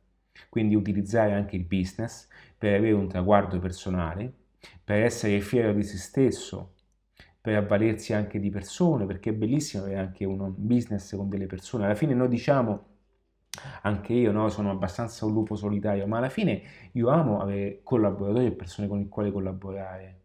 Quindi 0.50 0.74
utilizzare 0.74 1.32
anche 1.32 1.56
il 1.56 1.64
business 1.64 2.28
per 2.58 2.74
avere 2.74 2.92
un 2.92 3.08
traguardo 3.08 3.58
personale, 3.58 4.43
per 4.82 5.02
essere 5.02 5.40
fiero 5.40 5.72
di 5.72 5.82
se 5.82 5.96
stesso, 5.98 6.74
per 7.40 7.56
avvalersi 7.56 8.12
anche 8.14 8.40
di 8.40 8.50
persone, 8.50 9.06
perché 9.06 9.30
è 9.30 9.32
bellissimo 9.34 9.84
avere 9.84 9.98
anche 10.00 10.24
un 10.24 10.52
business 10.56 11.14
con 11.16 11.28
delle 11.28 11.46
persone. 11.46 11.84
Alla 11.84 11.94
fine 11.94 12.14
noi 12.14 12.28
diciamo, 12.28 12.86
anche 13.82 14.12
io 14.12 14.32
no, 14.32 14.48
sono 14.48 14.70
abbastanza 14.70 15.26
un 15.26 15.32
lupo 15.32 15.54
solitario, 15.56 16.06
ma 16.06 16.18
alla 16.18 16.28
fine 16.28 16.62
io 16.92 17.08
amo 17.08 17.40
avere 17.40 17.80
collaboratori 17.82 18.46
e 18.46 18.52
persone 18.52 18.88
con 18.88 18.98
le 18.98 19.08
quali 19.08 19.30
collaborare. 19.32 20.20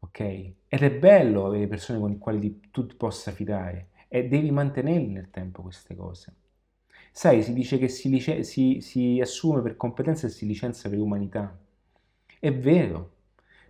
Ok? 0.00 0.20
Ed 0.20 0.82
è 0.82 0.92
bello 0.98 1.46
avere 1.46 1.66
persone 1.66 1.98
con 1.98 2.10
le 2.10 2.18
quali 2.18 2.60
tu 2.70 2.86
ti 2.86 2.94
possa 2.96 3.30
fidare 3.32 3.88
e 4.08 4.28
devi 4.28 4.50
mantenerli 4.50 5.08
nel 5.08 5.30
tempo 5.30 5.62
queste 5.62 5.94
cose. 5.94 6.34
Sai, 7.12 7.42
si 7.42 7.52
dice 7.52 7.78
che 7.78 7.88
si, 7.88 8.08
lice- 8.08 8.42
si, 8.44 8.80
si 8.80 9.20
assume 9.20 9.62
per 9.62 9.76
competenza 9.76 10.26
e 10.26 10.30
si 10.30 10.46
licenzia 10.46 10.90
per 10.90 10.98
umanità. 10.98 11.56
È 12.38 12.52
vero, 12.52 13.13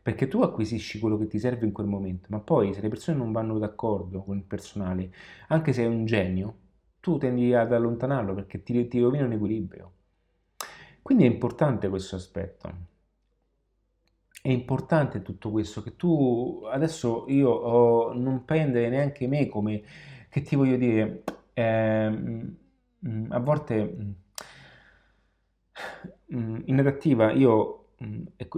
perché 0.04 0.28
tu 0.28 0.42
acquisisci 0.42 0.98
quello 0.98 1.16
che 1.16 1.26
ti 1.28 1.38
serve 1.38 1.64
in 1.64 1.72
quel 1.72 1.86
momento, 1.86 2.28
ma 2.30 2.38
poi 2.38 2.74
se 2.74 2.82
le 2.82 2.88
persone 2.90 3.16
non 3.16 3.32
vanno 3.32 3.58
d'accordo 3.58 4.22
con 4.22 4.36
il 4.36 4.44
personale, 4.44 5.10
anche 5.48 5.72
se 5.72 5.82
è 5.82 5.86
un 5.86 6.04
genio, 6.04 6.58
tu 7.00 7.16
tendi 7.16 7.54
ad 7.54 7.72
allontanarlo 7.72 8.34
perché 8.34 8.62
ti, 8.62 8.86
ti 8.86 9.00
rovina 9.00 9.24
un 9.24 9.32
equilibrio. 9.32 9.92
Quindi 11.00 11.24
è 11.24 11.26
importante 11.28 11.88
questo 11.88 12.16
aspetto. 12.16 12.70
È 14.42 14.50
importante 14.50 15.22
tutto 15.22 15.50
questo, 15.50 15.82
che 15.82 15.96
tu 15.96 16.64
adesso 16.70 17.24
io 17.28 17.48
oh, 17.48 18.12
non 18.12 18.44
prendere 18.44 18.90
neanche 18.90 19.26
me 19.26 19.48
come, 19.48 19.82
che 20.28 20.42
ti 20.42 20.54
voglio 20.54 20.76
dire, 20.76 21.24
eh, 21.54 22.52
a 23.30 23.38
volte 23.38 23.96
mm, 26.34 26.60
in 26.66 26.78
io 27.36 27.78
Mm, 27.78 27.83
e 27.83 27.83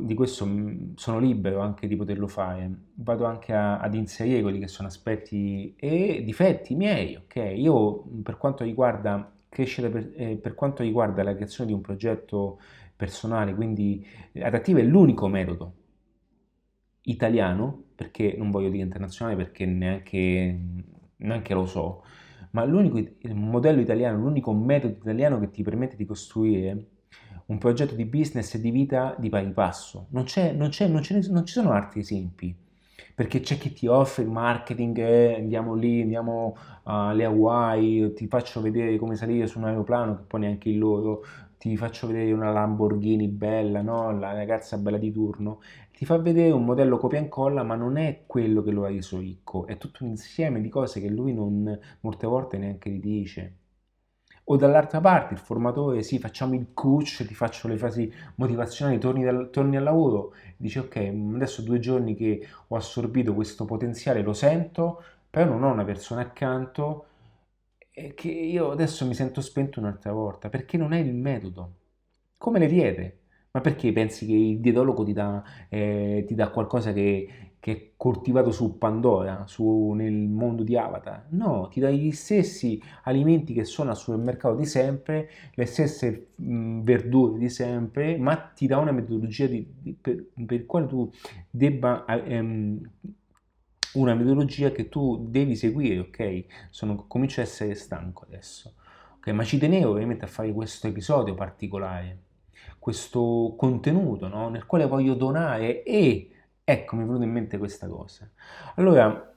di 0.00 0.14
questo 0.14 0.46
mm, 0.46 0.94
sono 0.96 1.18
libero 1.18 1.60
anche 1.60 1.86
di 1.86 1.96
poterlo 1.96 2.26
fare. 2.26 2.70
Vado 2.94 3.24
anche 3.24 3.52
a, 3.52 3.78
ad 3.80 3.94
inserire 3.94 4.42
quelli 4.42 4.58
che 4.58 4.68
sono 4.68 4.88
aspetti 4.88 5.74
e 5.76 6.22
difetti 6.24 6.74
miei, 6.74 7.16
ok? 7.16 7.52
Io 7.56 8.04
mm, 8.04 8.20
per 8.22 8.36
quanto 8.36 8.64
riguarda 8.64 9.32
crescere, 9.48 9.88
per, 9.88 10.12
eh, 10.16 10.36
per 10.36 10.54
quanto 10.54 10.82
riguarda 10.82 11.22
la 11.22 11.34
creazione 11.34 11.70
di 11.70 11.74
un 11.74 11.80
progetto 11.80 12.60
personale, 12.96 13.54
quindi 13.54 14.04
eh, 14.32 14.44
adattivo 14.44 14.78
è 14.78 14.82
l'unico 14.82 15.28
metodo 15.28 15.74
italiano, 17.02 17.84
perché 17.94 18.34
non 18.36 18.50
voglio 18.50 18.68
dire 18.68 18.82
internazionale 18.82 19.36
perché 19.36 19.64
neanche, 19.64 20.60
neanche 21.16 21.54
lo 21.54 21.66
so, 21.66 22.04
ma 22.50 22.64
l'unico 22.64 23.00
modello 23.34 23.80
italiano, 23.80 24.18
l'unico 24.18 24.52
metodo 24.52 24.94
italiano 24.94 25.38
che 25.38 25.50
ti 25.50 25.62
permette 25.62 25.96
di 25.96 26.04
costruire 26.04 26.86
un 27.46 27.58
progetto 27.58 27.94
di 27.94 28.04
business 28.04 28.54
e 28.54 28.60
di 28.60 28.70
vita 28.70 29.14
di 29.18 29.28
pari 29.28 29.50
passo. 29.50 30.06
Non, 30.10 30.24
c'è, 30.24 30.52
non, 30.52 30.70
c'è, 30.70 30.88
non, 30.88 31.00
c'è, 31.00 31.20
non 31.28 31.46
ci 31.46 31.52
sono 31.52 31.72
altri 31.72 32.00
esempi, 32.00 32.54
perché 33.14 33.40
c'è 33.40 33.56
chi 33.58 33.72
ti 33.72 33.86
offre 33.86 34.24
il 34.24 34.30
marketing, 34.30 34.98
eh, 34.98 35.34
andiamo 35.36 35.74
lì, 35.74 36.02
andiamo 36.02 36.56
alle 36.84 37.24
Hawaii, 37.24 38.12
ti 38.14 38.26
faccio 38.26 38.60
vedere 38.60 38.98
come 38.98 39.16
salire 39.16 39.46
su 39.46 39.58
un 39.58 39.64
aeroplano, 39.64 40.16
che 40.16 40.22
poi 40.26 40.40
neanche 40.40 40.68
il 40.68 40.78
loro, 40.78 41.22
ti 41.58 41.76
faccio 41.76 42.06
vedere 42.06 42.32
una 42.32 42.50
Lamborghini 42.52 43.28
bella, 43.28 43.80
no? 43.80 44.16
la 44.18 44.32
ragazza 44.32 44.76
bella 44.78 44.98
di 44.98 45.12
turno, 45.12 45.60
ti 45.92 46.04
fa 46.04 46.18
vedere 46.18 46.50
un 46.50 46.64
modello 46.64 46.98
copia 46.98 47.18
e 47.18 47.22
incolla, 47.22 47.62
ma 47.62 47.74
non 47.74 47.96
è 47.96 48.24
quello 48.26 48.62
che 48.62 48.70
lo 48.70 48.84
ha 48.84 48.88
reso 48.88 49.18
ricco, 49.18 49.66
è 49.66 49.78
tutto 49.78 50.04
un 50.04 50.10
insieme 50.10 50.60
di 50.60 50.68
cose 50.68 51.00
che 51.00 51.08
lui 51.08 51.32
non, 51.32 51.78
molte 52.00 52.26
volte 52.26 52.58
neanche 52.58 52.90
ti 52.90 53.00
dice. 53.00 53.54
O 54.48 54.56
dall'altra 54.56 55.00
parte 55.00 55.34
il 55.34 55.40
formatore, 55.40 56.02
sì, 56.02 56.18
facciamo 56.20 56.54
il 56.54 56.68
coach, 56.72 57.24
ti 57.26 57.34
faccio 57.34 57.66
le 57.68 57.76
frasi 57.76 58.12
motivazionali, 58.36 58.98
torni, 58.98 59.24
dal, 59.24 59.50
torni 59.50 59.76
al 59.76 59.82
lavoro, 59.82 60.34
dici 60.56 60.78
ok, 60.78 60.96
adesso 61.34 61.62
due 61.62 61.80
giorni 61.80 62.14
che 62.14 62.46
ho 62.68 62.76
assorbito 62.76 63.34
questo 63.34 63.64
potenziale, 63.64 64.22
lo 64.22 64.32
sento, 64.32 65.02
però 65.28 65.46
non 65.46 65.64
ho 65.64 65.72
una 65.72 65.84
persona 65.84 66.20
accanto 66.20 67.06
che 68.14 68.28
io 68.30 68.70
adesso 68.70 69.06
mi 69.06 69.14
sento 69.14 69.40
spento 69.40 69.80
un'altra 69.80 70.12
volta, 70.12 70.48
perché 70.48 70.76
non 70.76 70.92
è 70.92 70.98
il 70.98 71.14
metodo. 71.14 71.72
Come 72.38 72.58
le 72.58 72.66
diete. 72.66 73.20
Ma 73.52 73.62
perché 73.62 73.90
pensi 73.92 74.26
che 74.26 74.34
il 74.34 74.60
dietologo 74.60 75.02
ti 75.02 75.14
dà, 75.14 75.42
eh, 75.70 76.24
ti 76.26 76.34
dà 76.34 76.50
qualcosa 76.50 76.92
che, 76.92 77.45
che 77.66 77.72
è 77.72 77.90
coltivato 77.96 78.52
su 78.52 78.78
Pandora, 78.78 79.42
su, 79.48 79.90
nel 79.90 80.12
mondo 80.12 80.62
di 80.62 80.76
Avatar. 80.76 81.26
No, 81.30 81.66
ti 81.66 81.80
dai 81.80 81.98
gli 81.98 82.12
stessi 82.12 82.80
alimenti 83.02 83.52
che 83.52 83.64
sono 83.64 83.90
al 83.90 83.96
supermercato 83.96 84.54
di 84.54 84.64
sempre, 84.64 85.28
le 85.52 85.66
stesse 85.66 86.28
mh, 86.36 86.82
verdure 86.82 87.38
di 87.38 87.48
sempre, 87.48 88.18
ma 88.18 88.36
ti 88.36 88.68
dà 88.68 88.78
una 88.78 88.92
metodologia 88.92 89.46
di, 89.48 89.66
di, 89.80 89.92
per, 90.00 90.26
per 90.46 90.64
quale 90.64 90.86
tu 90.86 91.10
debba... 91.50 92.04
Ehm, 92.04 92.88
una 93.94 94.14
metodologia 94.14 94.70
che 94.70 94.88
tu 94.88 95.26
devi 95.28 95.56
seguire, 95.56 95.98
ok? 96.00 96.44
Sono, 96.70 97.06
comincio 97.08 97.40
a 97.40 97.44
essere 97.44 97.74
stanco 97.74 98.24
adesso. 98.28 98.74
Okay, 99.16 99.32
ma 99.34 99.42
ci 99.42 99.58
tenevo 99.58 99.90
ovviamente 99.90 100.24
a 100.24 100.28
fare 100.28 100.52
questo 100.52 100.86
episodio 100.86 101.34
particolare, 101.34 102.18
questo 102.78 103.54
contenuto 103.56 104.28
no? 104.28 104.50
nel 104.50 104.66
quale 104.66 104.86
voglio 104.86 105.14
donare 105.14 105.82
e 105.82 106.30
ecco 106.68 106.96
mi 106.96 107.02
è 107.04 107.06
venuta 107.06 107.24
in 107.24 107.30
mente 107.30 107.58
questa 107.58 107.86
cosa. 107.86 108.28
Allora, 108.74 109.34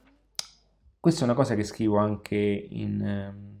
questa 0.98 1.20
è 1.20 1.24
una 1.24 1.34
cosa 1.34 1.54
che 1.54 1.62
scrivo 1.62 1.96
anche 1.96 2.36
in... 2.36 3.38
Uh, 3.46 3.58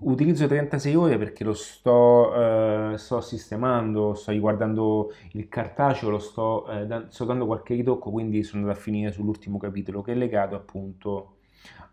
utilizzo 0.00 0.46
36 0.46 0.94
ore 0.94 1.18
perché 1.18 1.44
lo 1.44 1.52
sto, 1.52 2.32
uh, 2.32 2.96
sto, 2.96 3.20
sistemando, 3.20 4.14
sto 4.14 4.30
riguardando 4.30 5.12
il 5.32 5.46
cartaceo, 5.48 6.08
lo 6.08 6.18
sto, 6.18 6.64
uh, 6.66 6.86
da, 6.86 7.04
sto 7.10 7.26
dando 7.26 7.44
qualche 7.44 7.74
ritocco, 7.74 8.10
quindi 8.10 8.42
sono 8.42 8.62
andato 8.62 8.78
a 8.78 8.82
finire 8.82 9.12
sull'ultimo 9.12 9.58
capitolo 9.58 10.00
che 10.00 10.12
è 10.12 10.14
legato 10.14 10.54
appunto 10.54 11.36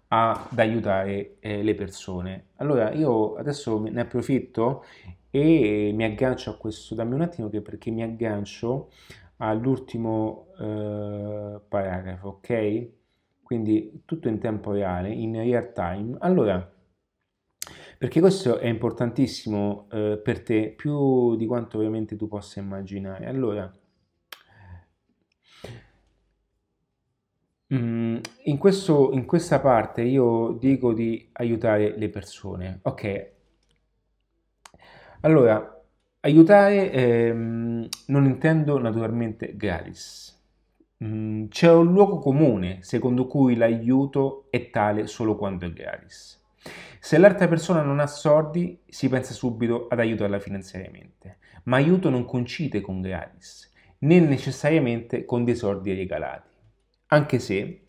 ad 0.07 0.57
aiutare 0.57 1.35
eh, 1.39 1.63
le 1.63 1.75
persone. 1.75 2.47
Allora 2.57 2.93
io 2.93 3.35
adesso 3.35 3.81
ne 3.81 4.01
approfitto 4.01 4.85
e 5.29 5.91
mi 5.93 6.05
aggancio 6.05 6.49
a 6.49 6.57
questo, 6.57 6.95
dammi 6.95 7.13
un 7.13 7.21
attimo 7.21 7.49
che 7.49 7.61
perché 7.61 7.91
mi 7.91 8.03
aggancio 8.03 8.89
all'ultimo 9.41 10.47
eh, 10.59 11.59
paragrafo, 11.67 12.27
ok? 12.29 12.89
Quindi 13.43 14.03
tutto 14.05 14.27
in 14.29 14.39
tempo 14.39 14.71
reale, 14.71 15.09
in 15.11 15.35
real 15.35 15.73
time. 15.73 16.15
Allora, 16.19 16.71
perché 17.97 18.19
questo 18.19 18.57
è 18.57 18.67
importantissimo 18.67 19.87
eh, 19.91 20.19
per 20.23 20.41
te 20.43 20.73
più 20.75 21.35
di 21.35 21.45
quanto 21.45 21.77
ovviamente 21.77 22.15
tu 22.15 22.27
possa 22.27 22.59
immaginare. 22.59 23.25
Allora, 23.27 23.71
Mm, 27.73 28.17
in, 28.43 28.57
questo, 28.57 29.11
in 29.13 29.25
questa 29.25 29.59
parte 29.59 30.01
io 30.03 30.51
dico 30.59 30.93
di 30.93 31.29
aiutare 31.33 31.97
le 31.97 32.09
persone. 32.09 32.79
Ok, 32.83 33.31
allora, 35.21 35.80
aiutare 36.21 36.91
ehm, 36.91 37.87
non 38.07 38.25
intendo 38.25 38.79
naturalmente 38.79 39.55
gratis. 39.55 40.29
Mm, 41.03 41.47
c'è 41.47 41.71
un 41.71 41.91
luogo 41.91 42.19
comune 42.19 42.79
secondo 42.81 43.25
cui 43.27 43.55
l'aiuto 43.55 44.47
è 44.49 44.69
tale 44.69 45.07
solo 45.07 45.35
quando 45.35 45.65
è 45.65 45.73
gratis. 45.73 46.39
Se 46.99 47.17
l'altra 47.17 47.47
persona 47.47 47.81
non 47.81 47.99
ha 47.99 48.05
soldi, 48.05 48.79
si 48.87 49.09
pensa 49.09 49.33
subito 49.33 49.87
ad 49.87 49.99
aiutarla 49.99 50.39
finanziariamente, 50.39 51.37
ma 51.63 51.77
aiuto 51.77 52.11
non 52.11 52.25
coincide 52.25 52.81
con 52.81 53.01
gratis, 53.01 53.73
né 53.99 54.19
necessariamente 54.19 55.25
con 55.25 55.43
dei 55.43 55.55
soldi 55.55 55.95
regalati. 55.95 56.49
Anche 57.07 57.39
se 57.39 57.87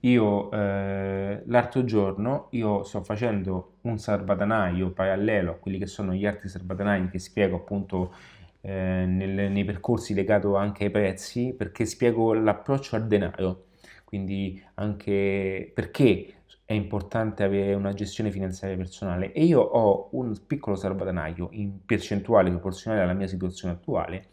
io 0.00 0.50
eh, 0.50 1.42
l'altro 1.46 1.84
giorno 1.84 2.48
io 2.50 2.82
sto 2.84 3.02
facendo 3.02 3.76
un 3.82 3.98
salvadanaio 3.98 4.90
parallelo 4.90 5.52
a 5.52 5.54
quelli 5.54 5.78
che 5.78 5.86
sono 5.86 6.12
gli 6.12 6.26
altri 6.26 6.48
salvadanai 6.48 7.08
che 7.08 7.18
spiego 7.18 7.56
appunto 7.56 8.12
eh, 8.60 9.04
nel, 9.06 9.50
nei 9.50 9.64
percorsi 9.64 10.12
legato 10.14 10.56
anche 10.56 10.84
ai 10.84 10.90
prezzi 10.90 11.54
perché 11.56 11.86
spiego 11.86 12.34
l'approccio 12.34 12.96
al 12.96 13.06
denaro. 13.06 13.64
Quindi 14.04 14.62
anche 14.74 15.70
perché 15.74 16.34
è 16.64 16.72
importante 16.72 17.44
avere 17.44 17.74
una 17.74 17.92
gestione 17.92 18.30
finanziaria 18.30 18.76
personale. 18.76 19.32
E 19.32 19.44
io 19.44 19.60
ho 19.60 20.08
un 20.12 20.36
piccolo 20.46 20.76
salvadanaio 20.76 21.48
in 21.52 21.84
percentuale 21.84 22.50
proporzionale 22.50 23.02
alla 23.02 23.12
mia 23.14 23.28
situazione 23.28 23.74
attuale 23.74 24.26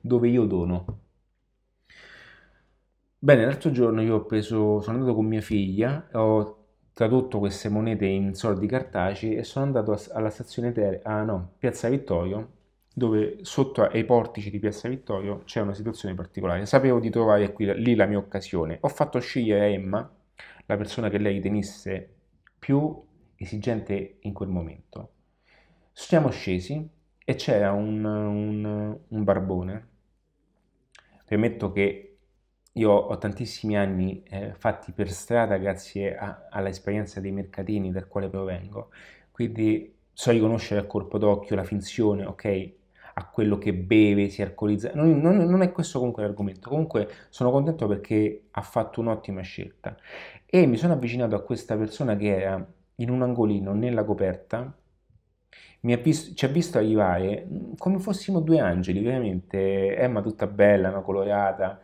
dove 0.00 0.28
io 0.28 0.44
dono 0.44 1.00
Bene, 3.20 3.44
l'altro 3.44 3.72
giorno 3.72 4.00
io 4.00 4.16
ho 4.16 4.24
preso, 4.26 4.80
sono 4.80 4.98
andato 4.98 5.14
con 5.16 5.26
mia 5.26 5.40
figlia, 5.40 6.08
ho 6.12 6.66
tradotto 6.92 7.40
queste 7.40 7.68
monete 7.68 8.06
in 8.06 8.34
soldi 8.34 8.68
cartacei 8.68 9.34
e 9.34 9.42
sono 9.42 9.64
andato 9.64 10.00
alla 10.12 10.30
stazione 10.30 10.70
Tere, 10.70 11.00
ah 11.02 11.24
no, 11.24 11.54
Piazza 11.58 11.88
Vittorio, 11.88 12.52
dove 12.94 13.38
sotto 13.42 13.82
ai 13.82 14.04
portici 14.04 14.50
di 14.50 14.60
Piazza 14.60 14.88
Vittorio 14.88 15.42
c'è 15.44 15.60
una 15.60 15.74
situazione 15.74 16.14
particolare. 16.14 16.64
Sapevo 16.66 17.00
di 17.00 17.10
trovare 17.10 17.52
qui, 17.52 17.66
lì 17.82 17.96
la 17.96 18.06
mia 18.06 18.18
occasione. 18.18 18.78
Ho 18.82 18.88
fatto 18.88 19.18
scegliere 19.18 19.62
a 19.62 19.68
Emma, 19.68 20.16
la 20.66 20.76
persona 20.76 21.08
che 21.08 21.18
lei 21.18 21.34
ritenesse 21.34 22.08
più 22.56 23.02
esigente 23.34 24.18
in 24.20 24.32
quel 24.32 24.48
momento. 24.48 25.10
Siamo 25.92 26.30
scesi 26.30 26.88
e 27.24 27.34
c'era 27.34 27.72
un, 27.72 28.04
un, 28.04 28.98
un 29.08 29.24
barbone. 29.24 29.88
Premetto 31.24 31.72
che 31.72 32.07
io 32.72 32.90
ho 32.92 33.18
tantissimi 33.18 33.76
anni 33.76 34.22
eh, 34.24 34.54
fatti 34.54 34.92
per 34.92 35.10
strada 35.10 35.56
grazie 35.56 36.16
all'esperienza 36.50 37.20
dei 37.20 37.32
mercatini 37.32 37.90
dal 37.90 38.06
quale 38.08 38.28
provengo, 38.28 38.90
quindi 39.30 39.94
so 40.12 40.30
riconoscere 40.30 40.80
a 40.80 40.84
colpo 40.84 41.18
d'occhio 41.18 41.56
la 41.56 41.64
finzione, 41.64 42.24
ok? 42.24 42.72
A 43.14 43.28
quello 43.28 43.58
che 43.58 43.72
beve, 43.74 44.28
si 44.30 44.42
alcolizza. 44.42 44.90
Non, 44.94 45.18
non, 45.20 45.36
non 45.36 45.62
è 45.62 45.72
questo 45.72 45.98
comunque 45.98 46.22
l'argomento. 46.22 46.68
Comunque 46.68 47.08
sono 47.30 47.50
contento 47.50 47.86
perché 47.88 48.46
ha 48.50 48.62
fatto 48.62 49.00
un'ottima 49.00 49.40
scelta. 49.42 49.96
E 50.46 50.66
mi 50.66 50.76
sono 50.76 50.92
avvicinato 50.94 51.34
a 51.36 51.42
questa 51.42 51.76
persona 51.76 52.16
che 52.16 52.36
era 52.40 52.64
in 52.96 53.10
un 53.10 53.22
angolino 53.22 53.72
nella 53.74 54.04
coperta, 54.04 54.72
ha 55.80 55.96
visto, 55.96 56.34
ci 56.34 56.44
ha 56.44 56.48
visto 56.48 56.78
arrivare 56.78 57.46
mm, 57.48 57.72
come 57.76 57.98
fossimo 57.98 58.40
due 58.40 58.60
angeli, 58.60 59.02
veramente. 59.02 59.96
Emma 59.96 60.20
tutta 60.22 60.46
bella, 60.46 60.90
no? 60.90 61.02
colorata 61.02 61.80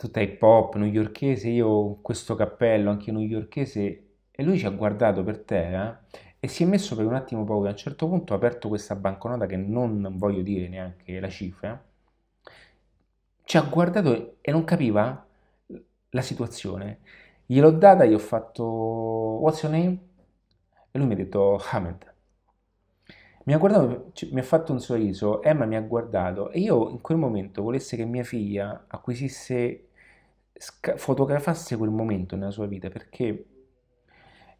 tutta 0.00 0.20
hip 0.20 0.42
hop 0.42 0.76
newyorkese, 0.76 1.50
io 1.50 1.98
questo 2.00 2.34
cappello 2.34 2.88
anche 2.88 3.12
newyorkese, 3.12 4.04
e 4.30 4.42
lui 4.42 4.58
ci 4.58 4.64
ha 4.64 4.70
guardato 4.70 5.22
per 5.22 5.40
terra 5.40 6.06
e 6.40 6.48
si 6.48 6.62
è 6.62 6.66
messo 6.66 6.96
per 6.96 7.04
un 7.04 7.12
attimo 7.12 7.44
paura. 7.44 7.68
A 7.68 7.72
un 7.72 7.76
certo 7.76 8.08
punto 8.08 8.32
ha 8.32 8.36
aperto 8.36 8.68
questa 8.68 8.96
banconota 8.96 9.44
che 9.44 9.56
non 9.56 10.14
voglio 10.16 10.40
dire 10.40 10.68
neanche 10.68 11.20
la 11.20 11.28
cifra, 11.28 11.84
ci 13.44 13.56
ha 13.58 13.60
guardato 13.60 14.36
e 14.40 14.50
non 14.50 14.64
capiva 14.64 15.26
la 16.08 16.22
situazione. 16.22 17.00
Gliel'ho 17.44 17.70
data, 17.72 18.06
gli 18.06 18.14
ho 18.14 18.18
fatto 18.18 18.64
What's 18.64 19.62
your 19.62 19.74
name? 19.74 19.98
E 20.92 20.98
lui 20.98 21.08
mi 21.08 21.12
ha 21.12 21.16
detto 21.16 21.60
Hamed. 21.72 22.14
Mi 23.44 23.52
ha 23.52 23.58
guardato, 23.58 24.12
mi 24.30 24.40
ha 24.40 24.42
fatto 24.44 24.72
un 24.72 24.80
sorriso, 24.80 25.42
Emma 25.42 25.66
mi 25.66 25.76
ha 25.76 25.80
guardato 25.82 26.50
e 26.50 26.60
io 26.60 26.88
in 26.88 27.02
quel 27.02 27.18
momento 27.18 27.62
volesse 27.62 27.96
che 27.96 28.06
mia 28.06 28.24
figlia 28.24 28.84
acquisisse 28.86 29.88
sca- 30.60 30.96
fotografasse 30.98 31.76
quel 31.78 31.90
momento 31.90 32.36
nella 32.36 32.50
sua 32.50 32.66
vita 32.66 32.90
perché 32.90 33.46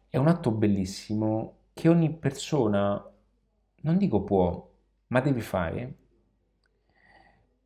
è 0.09 0.17
un 0.17 0.27
atto 0.27 0.51
bellissimo 0.51 1.57
che 1.73 1.87
ogni 1.87 2.11
persona, 2.11 3.07
non 3.81 3.97
dico 3.97 4.23
può, 4.23 4.69
ma 5.07 5.21
deve 5.21 5.41
fare 5.41 5.95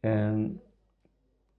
eh, 0.01 0.55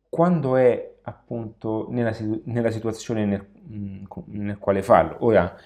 quando 0.08 0.56
è 0.56 0.98
appunto 1.02 1.86
nella, 1.90 2.12
situ- 2.12 2.42
nella 2.44 2.70
situazione 2.70 3.24
nel, 3.24 3.46
mm, 3.68 4.04
nel, 4.26 4.58
quale 4.58 4.82
farlo. 4.82 5.16
Ora, 5.24 5.56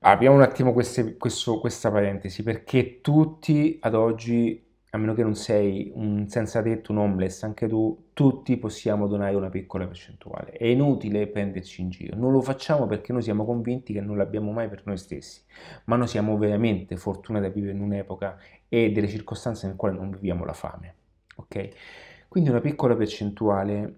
apriamo 0.00 0.36
un 0.36 0.42
attimo 0.42 0.72
queste, 0.72 1.16
questo, 1.16 1.58
questa 1.58 1.90
parentesi 1.90 2.42
perché 2.42 3.00
tutti 3.00 3.78
ad 3.82 3.94
oggi 3.94 4.67
a 4.90 4.98
meno 4.98 5.12
che 5.14 5.22
non 5.22 5.34
sei 5.34 5.92
un 5.94 6.28
senza 6.28 6.62
tetto, 6.62 6.92
un 6.92 6.98
homeless, 6.98 7.42
anche 7.42 7.68
tu, 7.68 8.10
tutti 8.14 8.56
possiamo 8.56 9.06
donare 9.06 9.34
una 9.34 9.50
piccola 9.50 9.86
percentuale. 9.86 10.52
È 10.52 10.64
inutile 10.64 11.26
prenderci 11.26 11.82
in 11.82 11.90
giro. 11.90 12.16
Non 12.16 12.32
lo 12.32 12.40
facciamo 12.40 12.86
perché 12.86 13.12
noi 13.12 13.22
siamo 13.22 13.44
convinti 13.44 13.92
che 13.92 14.00
non 14.00 14.16
l'abbiamo 14.16 14.50
mai 14.50 14.68
per 14.68 14.82
noi 14.86 14.96
stessi, 14.96 15.42
ma 15.84 15.96
noi 15.96 16.06
siamo 16.06 16.38
veramente 16.38 16.96
fortunati 16.96 17.44
a 17.46 17.50
vivere 17.50 17.72
in 17.72 17.80
un'epoca 17.82 18.38
e 18.68 18.90
delle 18.90 19.08
circostanze 19.08 19.66
nel 19.66 19.76
quale 19.76 19.96
non 19.96 20.10
viviamo 20.10 20.44
la 20.44 20.54
fame. 20.54 20.94
Ok? 21.36 21.68
Quindi 22.28 22.48
una 22.50 22.60
piccola 22.60 22.96
percentuale 22.96 23.96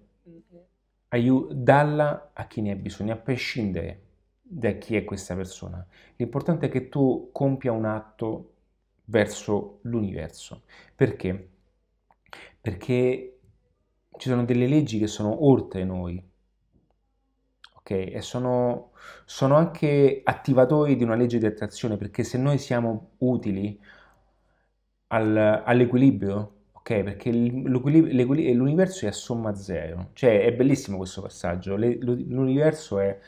aiut- 1.09 1.53
dalla 1.53 2.31
a 2.33 2.47
chi 2.47 2.61
ne 2.62 2.73
ha 2.73 2.77
bisogno, 2.77 3.12
a 3.12 3.17
prescindere 3.17 4.03
da 4.43 4.73
chi 4.73 4.97
è 4.97 5.05
questa 5.05 5.35
persona. 5.37 5.85
L'importante 6.17 6.67
è 6.67 6.69
che 6.69 6.89
tu 6.89 7.29
compia 7.33 7.73
un 7.73 7.85
atto 7.85 8.50
verso 9.11 9.81
l'universo. 9.82 10.62
Perché? 10.95 11.51
Perché 12.61 13.39
ci 14.16 14.28
sono 14.28 14.45
delle 14.45 14.66
leggi 14.66 14.99
che 14.99 15.07
sono 15.09 15.47
oltre 15.47 15.85
noi, 15.85 16.23
ok? 17.78 17.91
E 17.91 18.20
sono, 18.20 18.93
sono 19.24 19.57
anche 19.57 20.20
attivatori 20.24 20.97
di 20.97 21.03
una 21.05 21.16
legge 21.16 21.39
di 21.39 21.47
attrazione, 21.47 21.97
perché 21.97 22.23
se 22.23 22.39
noi 22.39 22.59
siamo 22.59 23.12
utili 23.19 23.78
al, 25.09 25.62
all'equilibrio, 25.65 26.55
ok? 26.73 27.03
Perché 27.03 27.32
l'universo 27.32 29.07
è 29.07 29.09
a 29.09 29.12
somma 29.12 29.55
zero, 29.55 30.11
cioè 30.12 30.43
è 30.45 30.53
bellissimo 30.53 30.99
questo 30.99 31.23
passaggio, 31.23 31.77
l'universo 31.77 33.01
è, 33.01 33.19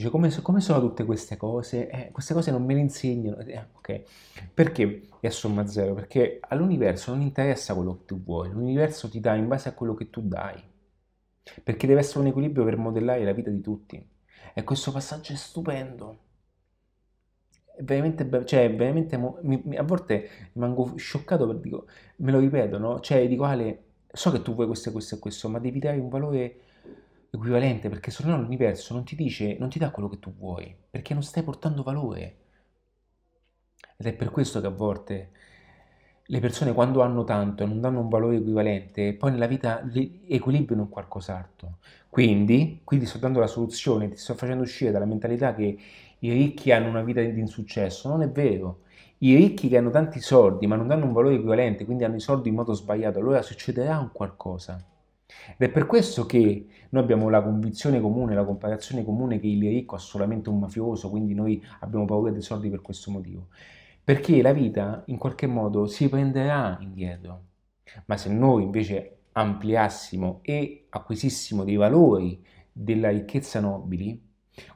dice 0.00 0.10
come, 0.10 0.30
come 0.42 0.60
sono 0.60 0.80
tutte 0.80 1.04
queste 1.04 1.36
cose? 1.36 1.88
Eh, 1.90 2.10
queste 2.10 2.32
cose 2.34 2.50
non 2.50 2.64
me 2.64 2.74
le 2.74 2.80
insegnano, 2.80 3.38
eh, 3.40 3.66
ok? 3.76 4.02
Perché 4.54 5.08
è 5.20 5.26
a 5.26 5.30
somma 5.30 5.66
zero? 5.66 5.94
Perché 5.94 6.38
all'universo 6.40 7.12
non 7.12 7.20
interessa 7.20 7.74
quello 7.74 7.98
che 7.98 8.04
tu 8.06 8.22
vuoi, 8.22 8.50
l'universo 8.50 9.08
ti 9.10 9.20
dà 9.20 9.34
in 9.34 9.46
base 9.46 9.68
a 9.68 9.74
quello 9.74 9.94
che 9.94 10.08
tu 10.10 10.22
dai, 10.22 10.62
perché 11.62 11.86
deve 11.86 12.00
essere 12.00 12.20
un 12.20 12.26
equilibrio 12.28 12.64
per 12.64 12.76
modellare 12.76 13.24
la 13.24 13.32
vita 13.32 13.50
di 13.50 13.60
tutti. 13.60 14.08
E 14.54 14.64
questo 14.64 14.90
passaggio 14.90 15.32
è 15.32 15.36
stupendo 15.36 16.18
veramente, 17.82 18.44
cioè, 18.46 18.74
veramente 18.74 19.16
mi, 19.16 19.60
mi, 19.64 19.76
a 19.76 19.82
volte 19.82 20.28
rimango 20.52 20.96
scioccato 20.96 21.46
perché 21.46 21.62
dico, 21.62 21.86
me 22.16 22.32
lo 22.32 22.38
ripeto, 22.38 22.78
no? 22.78 23.00
Cioè, 23.00 23.26
dico 23.28 23.44
Ale, 23.44 23.84
so 24.10 24.30
che 24.30 24.42
tu 24.42 24.54
vuoi 24.54 24.66
questo 24.66 24.88
e 24.88 24.92
questo 24.92 25.14
e 25.16 25.18
questo, 25.18 25.48
ma 25.48 25.58
devi 25.58 25.78
dare 25.78 25.98
un 25.98 26.08
valore 26.08 26.60
equivalente 27.30 27.88
perché 27.88 28.10
se 28.10 28.24
no 28.24 28.36
l'universo 28.40 28.94
non 28.94 29.04
ti 29.04 29.16
dice, 29.16 29.56
non 29.58 29.68
ti 29.68 29.78
dà 29.78 29.90
quello 29.90 30.08
che 30.08 30.18
tu 30.18 30.34
vuoi, 30.34 30.74
perché 30.90 31.14
non 31.14 31.22
stai 31.22 31.42
portando 31.42 31.82
valore. 31.82 32.36
Ed 33.96 34.06
è 34.06 34.14
per 34.14 34.30
questo 34.30 34.60
che 34.60 34.66
a 34.66 34.70
volte 34.70 35.30
le 36.24 36.40
persone 36.40 36.72
quando 36.72 37.02
hanno 37.02 37.24
tanto 37.24 37.62
e 37.62 37.66
non 37.66 37.80
danno 37.80 38.00
un 38.00 38.08
valore 38.08 38.36
equivalente, 38.36 39.14
poi 39.14 39.32
nella 39.32 39.46
vita 39.46 39.82
equilibrano 40.28 40.88
qualcos'altro. 40.88 41.78
Quindi, 42.08 42.80
qui 42.84 42.98
ti 42.98 43.06
sto 43.06 43.18
dando 43.18 43.40
la 43.40 43.46
soluzione, 43.46 44.08
ti 44.08 44.16
sto 44.16 44.34
facendo 44.34 44.62
uscire 44.62 44.90
dalla 44.90 45.06
mentalità 45.06 45.54
che 45.54 45.78
i 46.20 46.32
ricchi 46.32 46.72
hanno 46.72 46.88
una 46.88 47.02
vita 47.02 47.20
di 47.20 47.38
insuccesso. 47.40 48.08
Non 48.08 48.22
è 48.22 48.30
vero. 48.30 48.82
I 49.18 49.34
ricchi 49.34 49.68
che 49.68 49.76
hanno 49.76 49.90
tanti 49.90 50.20
soldi 50.20 50.66
ma 50.66 50.76
non 50.76 50.86
danno 50.86 51.04
un 51.06 51.12
valore 51.12 51.34
equivalente, 51.34 51.84
quindi 51.84 52.04
hanno 52.04 52.16
i 52.16 52.20
soldi 52.20 52.48
in 52.48 52.54
modo 52.54 52.72
sbagliato, 52.74 53.18
allora 53.18 53.42
succederà 53.42 53.98
un 53.98 54.10
qualcosa. 54.12 54.82
Ed 55.56 55.68
è 55.68 55.70
per 55.70 55.86
questo 55.86 56.26
che 56.26 56.66
noi 56.90 57.02
abbiamo 57.02 57.28
la 57.28 57.42
convinzione 57.42 58.00
comune, 58.00 58.34
la 58.34 58.44
comparazione 58.44 59.04
comune 59.04 59.38
che 59.38 59.46
il 59.46 59.60
ricco 59.60 59.96
è 59.96 59.98
solamente 59.98 60.48
un 60.48 60.58
mafioso, 60.58 61.10
quindi 61.10 61.34
noi 61.34 61.62
abbiamo 61.80 62.04
paura 62.04 62.30
dei 62.30 62.42
soldi 62.42 62.68
per 62.68 62.80
questo 62.80 63.10
motivo. 63.10 63.48
Perché 64.02 64.42
la 64.42 64.52
vita 64.52 65.02
in 65.06 65.18
qualche 65.18 65.46
modo 65.46 65.86
si 65.86 66.08
prenderà 66.08 66.78
indietro. 66.80 67.44
Ma 68.06 68.16
se 68.16 68.32
noi 68.32 68.64
invece 68.64 69.18
ampliassimo 69.32 70.40
e 70.42 70.86
acquisissimo 70.88 71.64
dei 71.64 71.76
valori 71.76 72.44
della 72.72 73.10
ricchezza 73.10 73.60
nobili, 73.60 74.20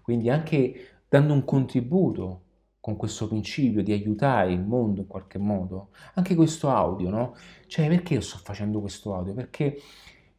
quindi 0.03 0.31
anche 0.31 1.03
dando 1.09 1.33
un 1.33 1.45
contributo 1.45 2.43
con 2.85 2.97
questo 2.97 3.29
principio 3.29 3.83
di 3.83 3.93
aiutare 3.93 4.53
il 4.53 4.61
mondo 4.61 5.01
in 5.01 5.07
qualche 5.07 5.39
modo. 5.39 5.89
Anche 6.17 6.35
questo 6.35 6.69
audio, 6.69 7.09
no? 7.09 7.35
Cioè, 7.67 7.89
perché 7.89 8.13
io 8.13 8.21
sto 8.21 8.37
facendo 8.37 8.81
questo 8.81 9.15
audio? 9.15 9.33
Perché, 9.33 9.79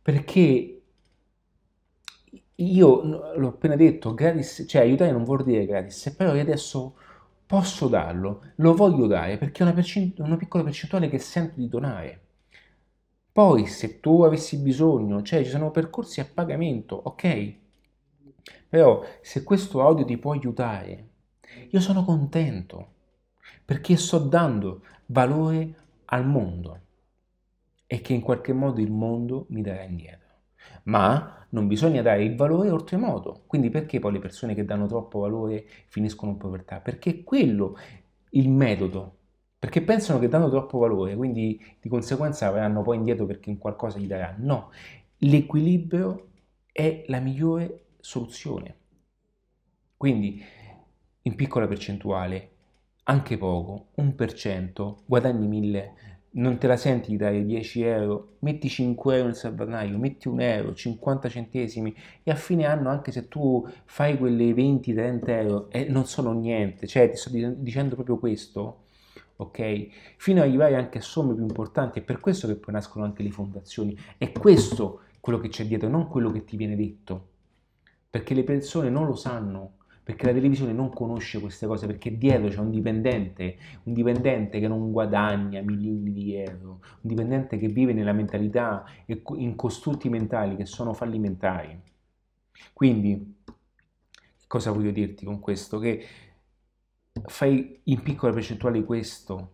perché 0.06 0.82
io 2.58 3.02
l'ho 3.36 3.48
appena 3.48 3.76
detto, 3.76 4.14
gratis, 4.14 4.66
cioè 4.68 4.82
aiutare 4.82 5.12
non 5.12 5.24
vuol 5.24 5.44
dire 5.44 5.66
gratis, 5.66 6.14
però 6.16 6.34
io 6.36 6.42
adesso 6.42 6.96
posso 7.46 7.88
darlo, 7.88 8.42
lo 8.58 8.74
voglio 8.76 9.08
dare 9.08 9.38
perché 9.38 9.60
è 9.60 9.66
una, 9.66 9.74
percent- 9.74 10.20
una 10.20 10.38
piccola 10.38 10.64
percentuale 10.64 11.10
che 11.10 11.20
sento 11.20 11.56
di 11.58 11.68
donare. 11.68 12.20
Poi 13.32 13.68
se 13.68 14.00
tu 14.00 14.24
avessi 14.24 14.58
bisogno, 14.58 15.22
cioè 15.22 15.44
ci 15.44 15.50
sono 15.52 15.70
percorsi 15.70 16.22
a 16.22 16.26
pagamento, 16.26 16.96
ok? 16.96 17.56
Però 18.70 19.04
se 19.22 19.44
questo 19.44 19.82
audio 19.82 20.06
ti 20.06 20.18
può 20.18 20.32
aiutare, 20.32 21.10
io 21.70 21.80
sono 21.80 22.04
contento 22.04 22.94
perché 23.64 23.98
sto 23.98 24.20
dando 24.20 24.82
valore 25.08 25.76
al 26.06 26.26
mondo 26.28 26.80
e 27.88 28.02
che 28.02 28.14
in 28.14 28.22
qualche 28.22 28.54
modo 28.54 28.82
il 28.82 28.92
mondo 28.92 29.46
mi 29.50 29.62
darà 29.62 29.84
indietro. 29.84 30.24
Ma 30.84 31.46
non 31.50 31.68
bisogna 31.68 32.02
dare 32.02 32.24
il 32.24 32.36
valore 32.36 32.70
oltremodo. 32.70 33.44
Quindi 33.48 33.70
perché 33.70 34.00
poi 34.00 34.14
le 34.14 34.20
persone 34.20 34.56
che 34.56 34.66
danno 34.66 34.88
troppo 34.88 35.20
valore 35.20 35.66
finiscono 35.88 36.32
in 36.32 36.38
povertà? 36.38 36.80
Perché 36.80 37.10
è 37.12 37.24
quello 37.24 37.78
il 38.32 38.50
metodo. 38.50 39.18
Perché 39.60 39.82
pensano 39.82 40.20
che 40.20 40.28
danno 40.28 40.50
troppo 40.50 40.78
valore, 40.78 41.16
quindi 41.16 41.60
di 41.80 41.90
conseguenza 41.90 42.48
avranno 42.48 42.82
poi 42.84 42.98
indietro 42.98 43.26
perché 43.26 43.50
in 43.50 43.58
qualcosa 43.58 43.98
gli 43.98 44.06
darà. 44.08 44.36
No, 44.38 44.70
l'equilibrio 45.20 46.28
è 46.72 47.04
la 47.08 47.20
migliore 47.20 47.86
soluzione. 48.00 48.76
Quindi 49.98 50.44
in 51.24 51.36
piccola 51.36 51.68
percentuale, 51.68 52.50
anche 53.04 53.38
poco, 53.38 53.88
un 53.96 54.14
per 54.14 54.34
cento, 54.34 55.02
guadagni 55.06 55.48
1000, 55.48 55.94
non 56.38 56.58
te 56.58 56.68
la 56.68 56.78
senti 56.78 57.12
di 57.12 57.18
dare 57.18 57.46
10 57.46 57.82
euro, 57.84 58.36
metti 58.40 58.68
5 58.68 59.16
euro 59.16 59.28
nel 59.28 59.36
salvadanaio, 59.36 59.98
metti 59.98 60.28
1 60.28 60.42
euro, 60.42 60.74
50 60.74 61.30
centesimi 61.30 61.96
e 62.24 62.32
a 62.32 62.36
fine 62.36 62.66
anno 62.66 62.90
anche 62.90 63.12
se 63.12 63.28
tu 63.28 63.66
fai 63.86 64.18
quelle 64.18 64.52
20-30 64.52 65.30
euro 65.30 65.70
eh, 65.70 65.86
non 65.86 66.06
sono 66.06 66.34
niente, 66.34 66.88
cioè 66.88 67.10
ti 67.10 67.16
sto 67.16 67.30
dicendo 67.32 67.96
proprio 67.96 68.18
questo, 68.18 68.84
ok? 69.38 69.88
Fino 70.18 70.42
ad 70.42 70.48
arrivare 70.48 70.76
anche 70.76 70.98
a 70.98 71.02
somme 71.02 71.34
più 71.34 71.44
importanti, 71.44 72.00
è 72.00 72.04
per 72.04 72.20
questo 72.20 72.48
che 72.48 72.56
poi 72.56 72.74
nascono 72.74 73.06
anche 73.06 73.24
le 73.24 73.32
fondazioni, 73.32 73.98
è 74.18 74.32
questo 74.32 75.02
quello 75.22 75.40
che 75.40 75.48
c'è 75.48 75.66
dietro, 75.66 75.88
non 75.88 76.08
quello 76.08 76.32
che 76.32 76.44
ti 76.44 76.58
viene 76.58 76.76
detto. 76.76 77.30
Perché 78.10 78.34
le 78.34 78.44
persone 78.44 78.90
non 78.90 79.06
lo 79.06 79.16
sanno, 79.16 79.75
perché 80.06 80.28
la 80.28 80.34
televisione 80.34 80.72
non 80.72 80.94
conosce 80.94 81.40
queste 81.40 81.66
cose, 81.66 81.88
perché 81.88 82.16
dietro 82.16 82.48
c'è 82.48 82.60
un 82.60 82.70
dipendente, 82.70 83.58
un 83.86 83.94
dipendente 83.94 84.60
che 84.60 84.68
non 84.68 84.92
guadagna 84.92 85.62
milioni 85.62 86.14
di 86.14 86.36
euro, 86.36 86.80
un 86.84 87.00
dipendente 87.02 87.58
che 87.58 87.70
vive 87.70 87.92
nella 87.92 88.14
mentalità 88.14 88.86
e 89.08 89.24
in 89.38 89.56
costrutti 89.56 90.08
mentali 90.08 90.58
che 90.58 90.68
sono 90.68 90.94
fallimentari. 90.94 91.82
Quindi, 92.72 93.42
cosa 94.46 94.70
voglio 94.70 94.92
dirti 94.92 95.26
con 95.26 95.40
questo? 95.40 95.80
Che 95.80 96.06
fai 97.26 97.80
in 97.86 98.04
piccola 98.04 98.32
percentuale 98.32 98.84
questo, 98.84 99.54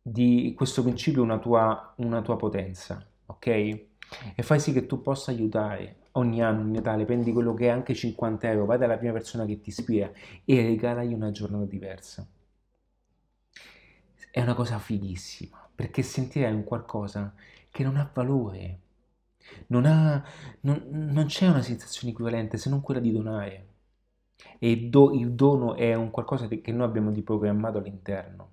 di 0.00 0.54
questo 0.56 0.84
principio 0.84 1.24
una 1.24 1.40
tua, 1.40 1.92
una 1.96 2.22
tua 2.22 2.36
potenza, 2.36 3.04
ok? 3.26 3.46
E 3.48 4.42
fai 4.42 4.60
sì 4.60 4.72
che 4.72 4.86
tu 4.86 5.02
possa 5.02 5.32
aiutare 5.32 6.02
ogni 6.16 6.42
anno 6.42 6.62
in 6.62 6.72
Natale 6.72 7.04
prendi 7.04 7.32
quello 7.32 7.54
che 7.54 7.66
è 7.66 7.68
anche 7.70 7.94
50 7.94 8.50
euro, 8.50 8.66
vai 8.66 8.78
dalla 8.78 8.96
prima 8.96 9.12
persona 9.12 9.44
che 9.44 9.60
ti 9.60 9.70
ispira 9.70 10.10
e 10.44 10.62
regalagli 10.62 11.12
una 11.12 11.30
giornata 11.30 11.64
diversa. 11.64 12.26
È 14.30 14.40
una 14.40 14.54
cosa 14.54 14.78
fighissima, 14.78 15.68
perché 15.74 16.02
sentirai 16.02 16.52
un 16.52 16.64
qualcosa 16.64 17.34
che 17.70 17.82
non 17.84 17.96
ha 17.96 18.10
valore, 18.12 18.80
non, 19.68 19.84
ha, 19.86 20.24
non, 20.60 20.82
non 20.90 21.26
c'è 21.26 21.48
una 21.48 21.62
sensazione 21.62 22.12
equivalente 22.12 22.56
se 22.56 22.68
non 22.70 22.80
quella 22.80 23.00
di 23.00 23.12
donare. 23.12 23.68
E 24.58 24.88
do, 24.88 25.12
il 25.12 25.32
dono 25.32 25.74
è 25.74 25.94
un 25.94 26.10
qualcosa 26.10 26.48
che 26.48 26.72
noi 26.72 26.86
abbiamo 26.86 27.10
di 27.12 27.22
programmato 27.22 27.78
all'interno. 27.78 28.50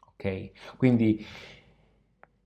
Ok? 0.00 0.76
Quindi 0.76 1.24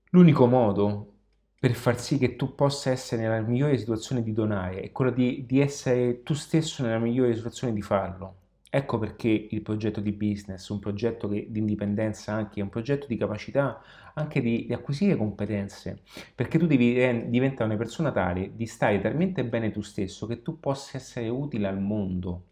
l'unico 0.09 0.45
modo 0.47 1.14
per 1.59 1.73
far 1.73 1.99
sì 1.99 2.17
che 2.17 2.35
tu 2.35 2.55
possa 2.55 2.91
essere 2.91 3.21
nella 3.21 3.41
migliore 3.41 3.77
situazione 3.77 4.21
di 4.23 4.33
donare 4.33 4.81
è 4.81 4.91
quello 4.91 5.11
di, 5.11 5.45
di 5.47 5.59
essere 5.59 6.21
tu 6.23 6.33
stesso 6.33 6.83
nella 6.83 6.99
migliore 6.99 7.35
situazione 7.35 7.73
di 7.73 7.81
farlo. 7.81 8.35
Ecco 8.69 8.99
perché 8.99 9.29
il 9.29 9.61
progetto 9.61 10.01
di 10.01 10.11
business, 10.11 10.67
un 10.69 10.79
progetto 10.79 11.29
che, 11.29 11.47
di 11.49 11.59
indipendenza 11.59 12.33
anche, 12.33 12.59
è 12.59 12.63
un 12.63 12.69
progetto 12.69 13.07
di 13.07 13.15
capacità 13.17 13.81
anche 14.13 14.41
di, 14.41 14.65
di 14.65 14.73
acquisire 14.73 15.15
competenze, 15.15 16.01
perché 16.35 16.57
tu 16.59 16.67
devi 16.67 16.93
diventare 17.29 17.65
una 17.65 17.77
persona 17.77 18.11
tale 18.11 18.55
di 18.55 18.65
stare 18.65 18.99
talmente 18.99 19.45
bene 19.45 19.71
tu 19.71 19.81
stesso 19.81 20.27
che 20.27 20.41
tu 20.41 20.59
possa 20.59 20.97
essere 20.97 21.29
utile 21.29 21.67
al 21.67 21.79
mondo. 21.79 22.47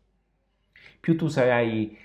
Più 0.99 1.17
tu 1.17 1.27
sarai, 1.27 1.97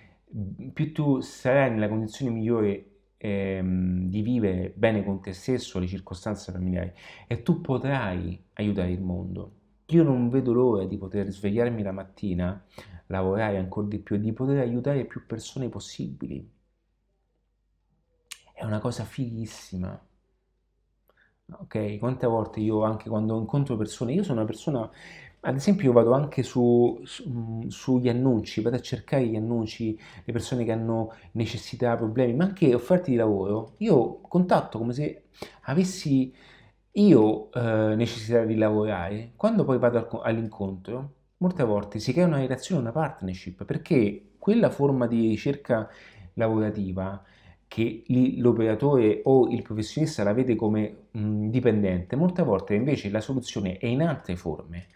più 0.73 0.93
tu 0.93 1.21
sarai 1.21 1.71
nella 1.71 1.89
condizione 1.89 2.33
migliore 2.33 2.98
ehm, 3.19 4.09
di 4.09 4.23
vivere 4.23 4.73
bene 4.75 5.05
con 5.05 5.21
te 5.21 5.33
stesso, 5.33 5.79
le 5.79 5.87
circostanze 5.87 6.53
familiari 6.53 6.93
e 7.27 7.43
tu 7.43 7.61
potrai 7.61 8.43
aiutare 8.55 8.91
il 8.91 9.01
mondo. 9.01 9.53
Io 9.87 10.03
non 10.03 10.29
vedo 10.29 10.53
l'ora 10.53 10.85
di 10.85 10.97
poter 10.99 11.31
svegliarmi 11.31 11.83
la 11.83 11.93
mattina, 11.93 12.65
lavorare 13.07 13.59
ancora 13.59 13.87
di 13.89 13.99
più 13.99 14.17
e 14.17 14.21
di 14.21 14.33
poter 14.33 14.59
aiutare 14.59 15.05
più 15.05 15.27
persone 15.27 15.69
possibili. 15.69 16.49
È 18.53 18.65
una 18.65 18.79
cosa 18.81 19.05
fighissima. 19.05 19.99
Ok, 21.51 21.99
quante 21.99 22.27
volte 22.27 22.61
io 22.61 22.83
anche 22.83 23.09
quando 23.09 23.39
incontro 23.39 23.77
persone, 23.77 24.13
io 24.13 24.23
sono 24.23 24.41
una 24.41 24.47
persona 24.47 24.91
ad 25.41 25.55
esempio 25.55 25.87
io 25.87 25.93
vado 25.93 26.13
anche 26.13 26.43
su, 26.43 27.01
su, 27.05 27.29
mm, 27.29 27.69
sugli 27.69 28.09
annunci, 28.09 28.61
vado 28.61 28.77
a 28.77 28.81
cercare 28.81 29.27
gli 29.27 29.37
annunci, 29.37 29.99
le 30.25 30.33
persone 30.33 30.65
che 30.65 30.73
hanno 30.73 31.13
necessità, 31.33 31.97
problemi, 31.97 32.35
ma 32.35 32.45
anche 32.45 32.75
offerte 32.75 33.11
di 33.11 33.17
lavoro. 33.17 33.75
Io 33.79 34.21
contatto 34.21 34.79
come 34.79 34.93
se 34.93 35.25
avessi 35.63 36.33
io 36.93 37.51
eh, 37.53 37.95
necessità 37.97 38.45
di 38.45 38.57
lavorare. 38.57 39.33
Quando 39.37 39.65
poi 39.65 39.79
vado 39.79 39.99
al, 39.99 40.21
all'incontro, 40.25 41.15
molte 41.39 41.63
volte 41.65 41.99
si 42.01 42.13
crea 42.13 42.27
una 42.27 42.39
relazione, 42.39 42.81
una 42.81 42.93
partnership, 42.93 43.65
perché 43.65 44.33
quella 44.39 44.71
forma 44.71 45.07
di 45.07 45.29
ricerca 45.29 45.89
lavorativa 46.35 47.23
che 47.69 48.03
l'operatore 48.39 49.21
o 49.25 49.49
il 49.49 49.63
professionista 49.63 50.25
la 50.25 50.33
vede 50.33 50.57
come 50.57 51.09
mh, 51.11 51.49
dipendente, 51.49 52.17
molte 52.17 52.43
volte 52.43 52.75
invece 52.75 53.11
la 53.11 53.21
soluzione 53.21 53.77
è 53.79 53.87
in 53.87 54.03
altre 54.03 54.37
forme. 54.37 54.87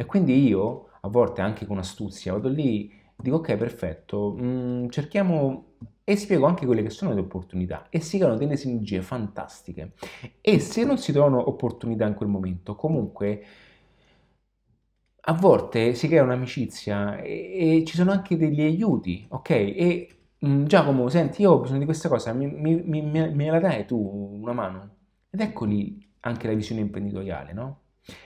E 0.00 0.04
quindi 0.06 0.46
io, 0.46 0.90
a 1.00 1.08
volte 1.08 1.40
anche 1.40 1.66
con 1.66 1.78
astuzia, 1.78 2.32
vado 2.32 2.48
lì, 2.48 2.92
dico 3.16 3.36
ok, 3.36 3.56
perfetto, 3.56 4.32
mh, 4.32 4.88
cerchiamo 4.90 5.64
e 6.04 6.16
spiego 6.16 6.46
anche 6.46 6.64
quelle 6.66 6.82
che 6.82 6.90
sono 6.90 7.12
le 7.12 7.20
opportunità 7.20 7.88
e 7.90 8.00
si 8.00 8.16
creano 8.18 8.36
delle 8.38 8.56
sinergie 8.56 9.02
fantastiche. 9.02 9.94
E 10.40 10.60
se 10.60 10.84
non 10.84 10.98
si 10.98 11.10
trovano 11.12 11.48
opportunità 11.48 12.06
in 12.06 12.14
quel 12.14 12.28
momento, 12.28 12.76
comunque 12.76 13.42
a 15.22 15.32
volte 15.34 15.94
si 15.94 16.08
crea 16.08 16.22
un'amicizia 16.22 17.18
e, 17.20 17.78
e 17.80 17.84
ci 17.84 17.96
sono 17.96 18.12
anche 18.12 18.36
degli 18.36 18.60
aiuti, 18.62 19.26
ok? 19.30 19.50
E 19.50 20.18
mh, 20.38 20.64
Giacomo, 20.64 21.08
senti, 21.08 21.42
io 21.42 21.52
ho 21.52 21.60
bisogno 21.60 21.80
di 21.80 21.84
questa 21.84 22.08
cosa, 22.08 22.32
mi, 22.32 22.46
mi, 22.46 22.80
mi, 22.82 23.02
me 23.02 23.50
la 23.50 23.60
dai 23.60 23.84
tu 23.86 23.96
una 24.40 24.52
mano? 24.52 24.96
Ed 25.30 25.40
ecco 25.40 25.64
lì 25.66 26.06
anche 26.20 26.46
la 26.46 26.54
visione 26.54 26.80
imprenditoriale, 26.80 27.52
no? 27.52 27.80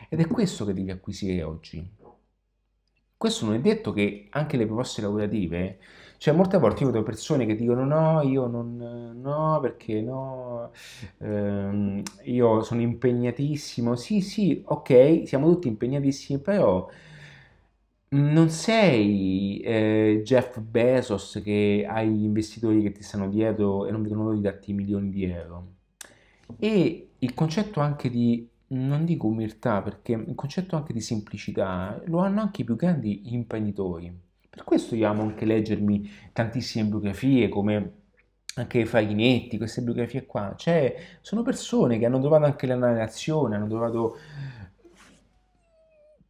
Ed 0.08 0.20
è 0.20 0.26
questo 0.26 0.64
che 0.64 0.72
devi 0.74 0.90
acquisire 0.90 1.42
oggi. 1.42 2.00
Questo 3.16 3.44
non 3.46 3.54
è 3.54 3.60
detto 3.60 3.92
che 3.92 4.26
anche 4.30 4.56
le 4.56 4.66
proposte 4.66 5.00
lavorative, 5.00 5.78
cioè 6.18 6.34
molte 6.34 6.58
volte 6.58 6.82
io 6.82 6.90
vedo 6.90 7.04
persone 7.04 7.46
che 7.46 7.54
dicono 7.54 7.84
no, 7.84 8.20
io 8.22 8.48
non, 8.48 8.76
no, 9.20 9.60
perché 9.60 10.00
no, 10.00 10.72
ehm, 11.18 12.02
io 12.24 12.62
sono 12.62 12.80
impegnatissimo, 12.80 13.94
sì, 13.94 14.20
sì, 14.20 14.62
ok, 14.66 15.22
siamo 15.24 15.48
tutti 15.52 15.68
impegnatissimi, 15.68 16.40
però 16.40 16.88
non 18.10 18.50
sei 18.50 19.60
eh, 19.60 20.20
Jeff 20.24 20.58
Bezos 20.60 21.40
che 21.42 21.86
hai 21.88 22.08
gli 22.10 22.24
investitori 22.24 22.82
che 22.82 22.92
ti 22.92 23.02
stanno 23.02 23.28
dietro 23.28 23.86
e 23.86 23.90
non 23.90 24.02
vedono 24.02 24.24
l'ora 24.24 24.34
di 24.34 24.42
darti 24.42 24.72
milioni 24.72 25.10
di 25.10 25.24
euro. 25.24 25.74
E 26.58 27.12
il 27.18 27.34
concetto 27.34 27.80
anche 27.80 28.10
di 28.10 28.48
non 28.72 29.04
dico 29.04 29.26
umiltà, 29.26 29.82
perché 29.82 30.12
il 30.12 30.34
concetto 30.34 30.76
anche 30.76 30.92
di 30.92 31.00
semplicità 31.00 32.00
lo 32.06 32.18
hanno 32.18 32.40
anche 32.40 32.62
i 32.62 32.64
più 32.64 32.76
grandi 32.76 33.34
imprenditori. 33.34 34.12
Per 34.48 34.64
questo 34.64 34.94
io 34.94 35.08
amo 35.08 35.22
anche 35.22 35.44
leggermi 35.44 36.10
tantissime 36.32 36.88
biografie 36.88 37.48
come 37.48 37.92
anche 38.54 38.84
Farinetti, 38.84 39.56
queste 39.56 39.82
biografie 39.82 40.26
qua. 40.26 40.54
Cioè, 40.56 40.94
sono 41.20 41.42
persone 41.42 41.98
che 41.98 42.06
hanno 42.06 42.20
trovato 42.20 42.44
anche 42.44 42.66
la 42.66 42.74
narrazione, 42.76 43.56
hanno 43.56 43.68
trovato 43.68 44.16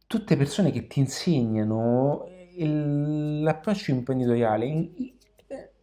tutte 0.07 0.37
persone 0.37 0.71
che 0.71 0.87
ti 0.87 0.99
insegnano 0.99 2.27
l'approccio 2.57 3.91
imprenditoriale. 3.91 4.89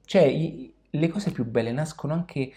Cioè, 0.04 0.70
le 0.90 1.08
cose 1.08 1.30
più 1.30 1.44
belle 1.44 1.72
nascono 1.72 2.14
anche 2.14 2.52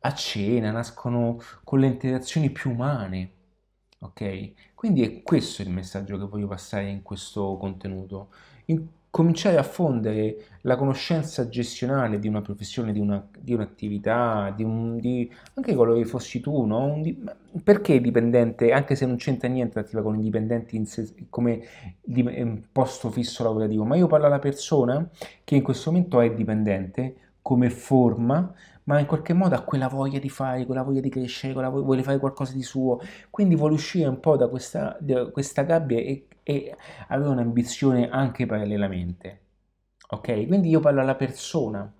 a 0.00 0.12
cena, 0.12 0.70
nascono 0.70 1.40
con 1.62 1.80
le 1.80 1.86
interazioni 1.86 2.50
più 2.50 2.70
umane. 2.72 3.30
Ok? 4.04 4.52
Quindi 4.74 5.02
è 5.02 5.22
questo 5.22 5.62
il 5.62 5.70
messaggio 5.70 6.18
che 6.18 6.26
voglio 6.26 6.46
passare 6.46 6.88
in 6.88 7.02
questo 7.02 7.56
contenuto. 7.56 8.28
In, 8.66 8.86
cominciare 9.14 9.58
a 9.58 9.62
fondere 9.62 10.58
la 10.62 10.74
conoscenza 10.74 11.48
gestionale 11.48 12.18
di 12.18 12.26
una 12.26 12.42
professione, 12.42 12.92
di, 12.92 12.98
una, 12.98 13.24
di 13.38 13.54
un'attività, 13.54 14.52
di 14.56 14.64
un, 14.64 14.98
di, 14.98 15.30
anche 15.54 15.72
quello 15.76 15.94
che 15.94 16.04
fossi 16.04 16.40
tu, 16.40 16.64
no? 16.64 16.98
Di, 17.00 17.24
perché 17.62 18.00
dipendente, 18.00 18.72
anche 18.72 18.96
se 18.96 19.06
non 19.06 19.14
c'entra 19.14 19.46
niente 19.46 19.78
l'attiva 19.78 20.02
con 20.02 20.18
i 20.18 20.22
dipendenti 20.22 20.84
se, 20.84 21.14
come 21.30 21.62
di, 22.02 22.60
posto 22.72 23.08
fisso 23.08 23.44
lavorativo, 23.44 23.84
ma 23.84 23.94
io 23.94 24.08
parlo 24.08 24.26
alla 24.26 24.40
persona 24.40 25.08
che 25.44 25.54
in 25.54 25.62
questo 25.62 25.92
momento 25.92 26.20
è 26.20 26.34
dipendente 26.34 27.14
come 27.40 27.70
forma 27.70 28.52
ma 28.84 28.98
in 28.98 29.06
qualche 29.06 29.32
modo 29.32 29.54
ha 29.54 29.62
quella 29.62 29.88
voglia 29.88 30.18
di 30.18 30.28
fare, 30.28 30.66
quella 30.66 30.82
voglia 30.82 31.00
di 31.00 31.08
crescere, 31.08 31.52
quella 31.52 31.68
voglia, 31.68 31.84
vuole 31.84 32.02
fare 32.02 32.18
qualcosa 32.18 32.52
di 32.52 32.62
suo, 32.62 33.00
quindi 33.30 33.54
vuole 33.56 33.74
uscire 33.74 34.08
un 34.08 34.20
po' 34.20 34.36
da 34.36 34.48
questa, 34.48 34.96
da 35.00 35.26
questa 35.30 35.62
gabbia 35.62 35.98
e, 35.98 36.28
e 36.42 36.76
avere 37.08 37.30
un'ambizione 37.30 38.08
anche 38.08 38.46
parallelamente. 38.46 39.40
Ok? 40.08 40.46
Quindi 40.46 40.68
io 40.68 40.80
parlo 40.80 41.00
alla 41.00 41.14
persona 41.14 41.90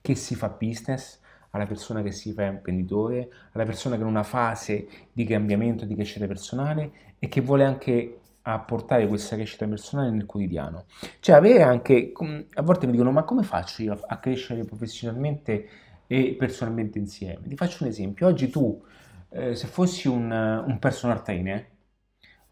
che 0.00 0.14
si 0.14 0.34
fa 0.34 0.48
business, 0.48 1.20
alla 1.50 1.66
persona 1.66 2.02
che 2.02 2.10
si 2.10 2.32
fa 2.32 2.44
imprenditore, 2.44 3.28
alla 3.52 3.64
persona 3.64 3.94
che 3.96 4.02
è 4.02 4.04
in 4.04 4.10
una 4.10 4.22
fase 4.22 4.88
di 5.12 5.24
cambiamento, 5.24 5.84
di 5.84 5.94
crescita 5.94 6.26
personale 6.26 7.14
e 7.18 7.28
che 7.28 7.40
vuole 7.40 7.64
anche 7.64 8.20
apportare 8.42 9.06
questa 9.08 9.34
crescita 9.36 9.66
personale 9.66 10.10
nel 10.10 10.26
quotidiano. 10.26 10.84
Cioè 11.20 11.34
avere 11.36 11.62
anche, 11.62 12.12
a 12.54 12.62
volte 12.62 12.86
mi 12.86 12.92
dicono 12.92 13.10
ma 13.10 13.24
come 13.24 13.42
faccio 13.42 13.82
io 13.82 13.98
a 14.06 14.18
crescere 14.18 14.64
professionalmente 14.64 15.68
e 16.06 16.34
personalmente 16.38 16.98
insieme. 16.98 17.46
Ti 17.48 17.56
faccio 17.56 17.84
un 17.84 17.90
esempio, 17.90 18.26
oggi 18.26 18.48
tu 18.48 18.82
eh, 19.30 19.54
se 19.54 19.66
fossi 19.66 20.08
un, 20.08 20.30
un 20.30 20.78
personal 20.78 21.22
trainer 21.22 21.66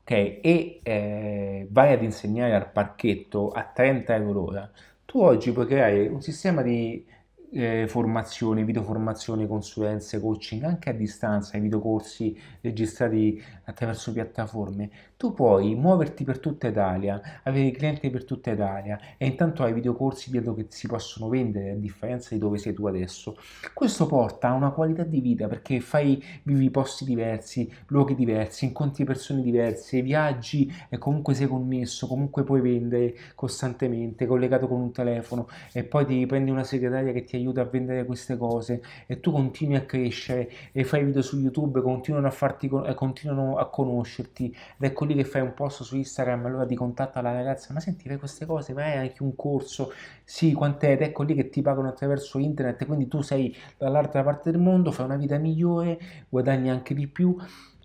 ok, 0.03 0.11
e 0.11 0.81
eh, 0.83 1.67
vai 1.71 1.93
ad 1.93 2.03
insegnare 2.03 2.55
al 2.55 2.71
parchetto 2.71 3.51
a 3.51 3.65
30 3.65 4.15
euro 4.17 4.33
l'ora, 4.33 4.71
tu 5.05 5.21
oggi 5.21 5.53
puoi 5.53 5.67
creare 5.67 6.07
un 6.09 6.21
sistema 6.21 6.63
di 6.63 7.07
eh, 7.53 7.87
formazione, 7.89 8.65
videoformazione, 8.65 9.47
consulenze, 9.47 10.21
coaching 10.21 10.63
anche 10.65 10.91
a 10.91 10.93
distanza, 10.93 11.57
i 11.57 11.61
videocorsi 11.61 12.37
registrati 12.61 13.43
attraverso 13.65 14.13
piattaforme, 14.13 14.91
tu 15.16 15.32
puoi 15.32 15.74
muoverti 15.74 16.24
per 16.24 16.39
tutta 16.39 16.69
Italia, 16.69 17.41
avere 17.45 17.70
clienti 17.70 18.11
per 18.11 18.24
tutta 18.24 18.51
Italia 18.51 18.99
e 19.16 19.27
intanto 19.27 19.62
hai 19.62 19.73
videocorsi 19.73 20.31
dietro 20.31 20.55
che 20.55 20.66
si 20.69 20.86
possono 20.86 21.28
vendere 21.28 21.70
a 21.70 21.74
differenza 21.74 22.35
di 22.35 22.41
dove 22.41 22.59
sei 22.59 22.74
tu 22.74 22.86
adesso. 22.86 23.36
Questo 23.73 24.07
porta 24.07 24.49
a 24.49 24.53
una 24.53 24.70
qualità 24.70 25.05
di 25.05 25.20
vita 25.20 25.47
perché 25.47 25.81
fai, 25.81 26.23
vivi 26.43 26.70
posti 26.70 27.05
diversi, 27.05 27.70
luoghi 27.89 28.15
diversi, 28.15 28.65
incontri 28.65 29.05
persone 29.05 29.43
diverse, 29.43 30.03
viaggi 30.03 30.70
e 30.89 30.99
comunque 30.99 31.35
sei 31.35 31.47
connesso, 31.47 32.07
comunque 32.07 32.43
puoi 32.43 32.61
vendere 32.61 33.15
costantemente, 33.35 34.27
collegato 34.27 34.66
con 34.66 34.81
un 34.81 34.93
telefono 34.93 35.49
e 35.73 35.85
poi 35.85 36.07
ti 36.07 36.27
prendi 36.27 36.51
una 36.51 36.65
segretaria 36.65 37.12
che 37.12 37.24
ti 37.24 37.36
aiuta 37.36 37.61
a 37.61 37.65
vendere 37.65 38.05
queste 38.05 38.36
cose 38.36 38.82
e 39.07 39.20
tu 39.20 39.31
continui 39.31 39.77
a 39.77 39.82
crescere 39.85 40.51
e 40.73 40.85
fai 40.85 41.05
video 41.05 41.23
su 41.23 41.39
YouTube, 41.39 41.81
continuano 41.81 42.27
a, 42.27 42.31
farti, 42.31 42.69
continuano 42.95 43.57
a 43.57 43.69
conoscerti 43.69 44.55
ed 44.77 44.85
lì 45.05 45.15
che 45.15 45.25
fai 45.25 45.43
un 45.43 45.55
post 45.55 45.83
su 45.83 45.97
Instagram 45.97 46.47
allora 46.47 46.67
ti 46.67 46.75
contatta 46.75 47.21
la 47.21 47.33
ragazza 47.33 47.73
ma 47.73 47.81
senti 47.81 48.15
queste 48.17 48.47
cose, 48.47 48.73
vai 48.73 48.97
anche 48.97 49.23
un 49.23 49.35
corso, 49.35 49.93
sì 50.25 50.53
quant'è 50.53 50.93
ed 50.93 51.03
ecco 51.03 51.23
lì 51.23 51.35
che 51.35 51.49
ti 51.49 51.63
pagano 51.63 51.89
attraverso 51.89 52.39
internet 52.39 52.85
quindi 52.87 53.09
tu 53.09 53.21
sei 53.23 53.55
dall'altra 53.77 54.23
parte 54.23 54.51
del 54.51 54.61
mondo, 54.61 54.93
fai 54.93 55.05
una 55.07 55.17
vita 55.17 55.39
migliore, 55.39 55.99
guadagni 56.29 56.71
anche 56.71 56.95
di 56.95 57.07
più 57.07 57.37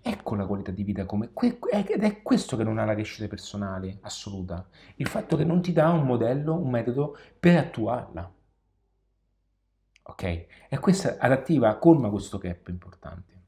Ecco 0.02 0.34
la 0.34 0.46
qualità 0.46 0.70
di 0.70 0.82
vita 0.82 1.04
come 1.04 1.28
ed 1.34 2.02
è 2.02 2.22
questo 2.22 2.56
che 2.56 2.64
non 2.64 2.78
ha 2.78 2.86
la 2.86 2.94
crescita 2.94 3.28
personale 3.28 3.98
assoluta, 4.00 4.66
il 4.96 5.06
fatto 5.06 5.36
che 5.36 5.44
non 5.44 5.60
ti 5.60 5.72
dà 5.72 5.90
un 5.90 6.06
modello, 6.06 6.54
un 6.56 6.70
metodo 6.70 7.18
per 7.38 7.58
attuarla 7.58 8.32
ok? 10.10 10.22
E 10.68 10.78
questa 10.78 11.16
adattiva 11.18 11.76
colma 11.76 12.10
questo 12.10 12.38
gap 12.38 12.68
importante. 12.68 13.39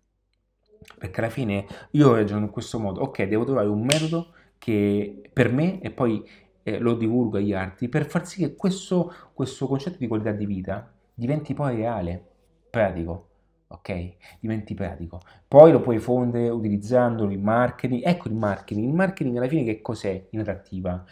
Perché 0.99 1.21
alla 1.21 1.31
fine 1.31 1.67
io 1.93 2.15
ragiono 2.15 2.45
in 2.45 2.51
questo 2.51 2.79
modo, 2.79 3.01
ok, 3.03 3.25
devo 3.25 3.45
trovare 3.45 3.69
un 3.69 3.83
metodo 3.83 4.33
che 4.59 5.23
per 5.33 5.51
me 5.53 5.81
e 5.81 5.91
poi 5.91 6.25
eh, 6.63 6.79
lo 6.79 6.95
divulgo 6.95 7.39
agli 7.39 7.53
altri 7.53 7.89
per 7.89 8.07
far 8.07 8.27
sì 8.27 8.41
che 8.41 8.55
questo, 8.55 9.13
questo 9.33 9.67
concetto 9.67 9.97
di 9.99 10.07
qualità 10.07 10.31
di 10.31 10.47
vita 10.47 10.93
diventi 11.15 11.55
poi 11.55 11.77
reale, 11.77 12.25
pratico, 12.71 13.29
ok? 13.69 14.13
Diventi 14.41 14.75
pratico. 14.75 15.21
Poi 15.47 15.73
lo 15.73 15.81
puoi 15.81 15.99
fondere 15.99 16.49
utilizzandolo 16.49 17.31
in 17.31 17.43
marketing. 17.43 18.03
Ecco 18.05 18.29
il 18.29 18.35
marketing. 18.35 18.89
Il 18.89 18.95
marketing 18.95 19.37
alla 19.37 19.49
fine 19.49 19.65
che 19.65 19.81
cos'è 19.81 20.27
in 20.31 20.41
adattiva? 20.41 21.05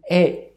È 0.00 0.53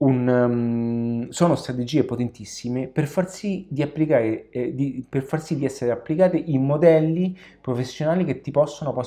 un, 0.00 0.28
um, 0.28 1.28
sono 1.28 1.56
strategie 1.56 2.04
potentissime 2.04 2.88
per 2.88 3.06
far 3.06 3.28
sì 3.28 3.66
di, 3.68 3.82
applicare, 3.82 4.48
eh, 4.50 4.74
di, 4.74 5.04
per 5.06 5.22
far 5.22 5.42
sì 5.42 5.56
di 5.56 5.64
essere 5.64 5.90
applicate 5.90 6.38
in 6.38 6.64
modelli 6.64 7.36
professionali 7.60 8.24
che 8.24 8.40
ti 8.40 8.50
possono 8.50 8.92
poi 8.92 9.04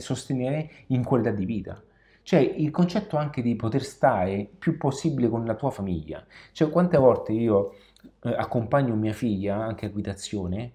sostenere 0.00 0.70
in 0.88 1.02
qualità 1.04 1.30
di 1.30 1.44
vita. 1.44 1.82
Cioè 2.22 2.40
il 2.40 2.70
concetto 2.70 3.16
anche 3.16 3.42
di 3.42 3.54
poter 3.56 3.82
stare 3.82 4.48
più 4.58 4.76
possibile 4.76 5.28
con 5.28 5.44
la 5.44 5.54
tua 5.54 5.70
famiglia. 5.70 6.24
Cioè 6.52 6.70
quante 6.70 6.96
volte 6.96 7.32
io 7.32 7.74
eh, 8.22 8.34
accompagno 8.34 8.94
mia 8.94 9.12
figlia 9.12 9.56
anche 9.56 9.86
a 9.86 9.90
guidazione 9.90 10.72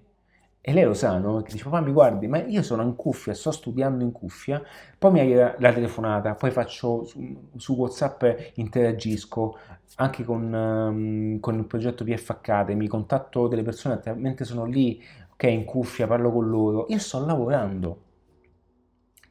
e 0.64 0.74
lei 0.74 0.84
lo 0.84 0.94
sa, 0.94 1.18
no? 1.18 1.42
Che 1.42 1.52
dice, 1.52 1.64
papà 1.64 1.82
mi 1.82 1.92
guardi, 1.92 2.28
ma 2.28 2.38
io 2.44 2.62
sono 2.62 2.84
in 2.84 2.96
cuffia, 2.96 3.34
sto 3.34 3.50
studiando 3.50 4.04
in 4.04 4.12
cuffia, 4.12 4.62
poi 4.98 5.12
mi 5.12 5.20
hai 5.20 5.34
la 5.34 5.74
telefonata, 5.74 6.36
poi 6.36 6.52
faccio 6.52 7.04
su, 7.04 7.50
su 7.56 7.74
Whatsapp, 7.74 8.24
interagisco 8.56 9.58
anche 9.96 10.24
con, 10.24 10.54
um, 10.54 11.40
con, 11.40 11.58
il 11.58 11.66
progetto 11.66 12.04
PF 12.04 12.30
Academy, 12.30 12.86
contatto 12.86 13.48
delle 13.48 13.64
persone 13.64 14.00
mentre 14.16 14.46
sono 14.46 14.66
lì, 14.66 15.02
ok, 15.34 15.44
in 15.44 15.66
cuffia, 15.66 16.06
parlo 16.06 16.32
con 16.32 16.48
loro, 16.48 16.86
io 16.90 17.00
sto 17.00 17.26
lavorando. 17.26 18.04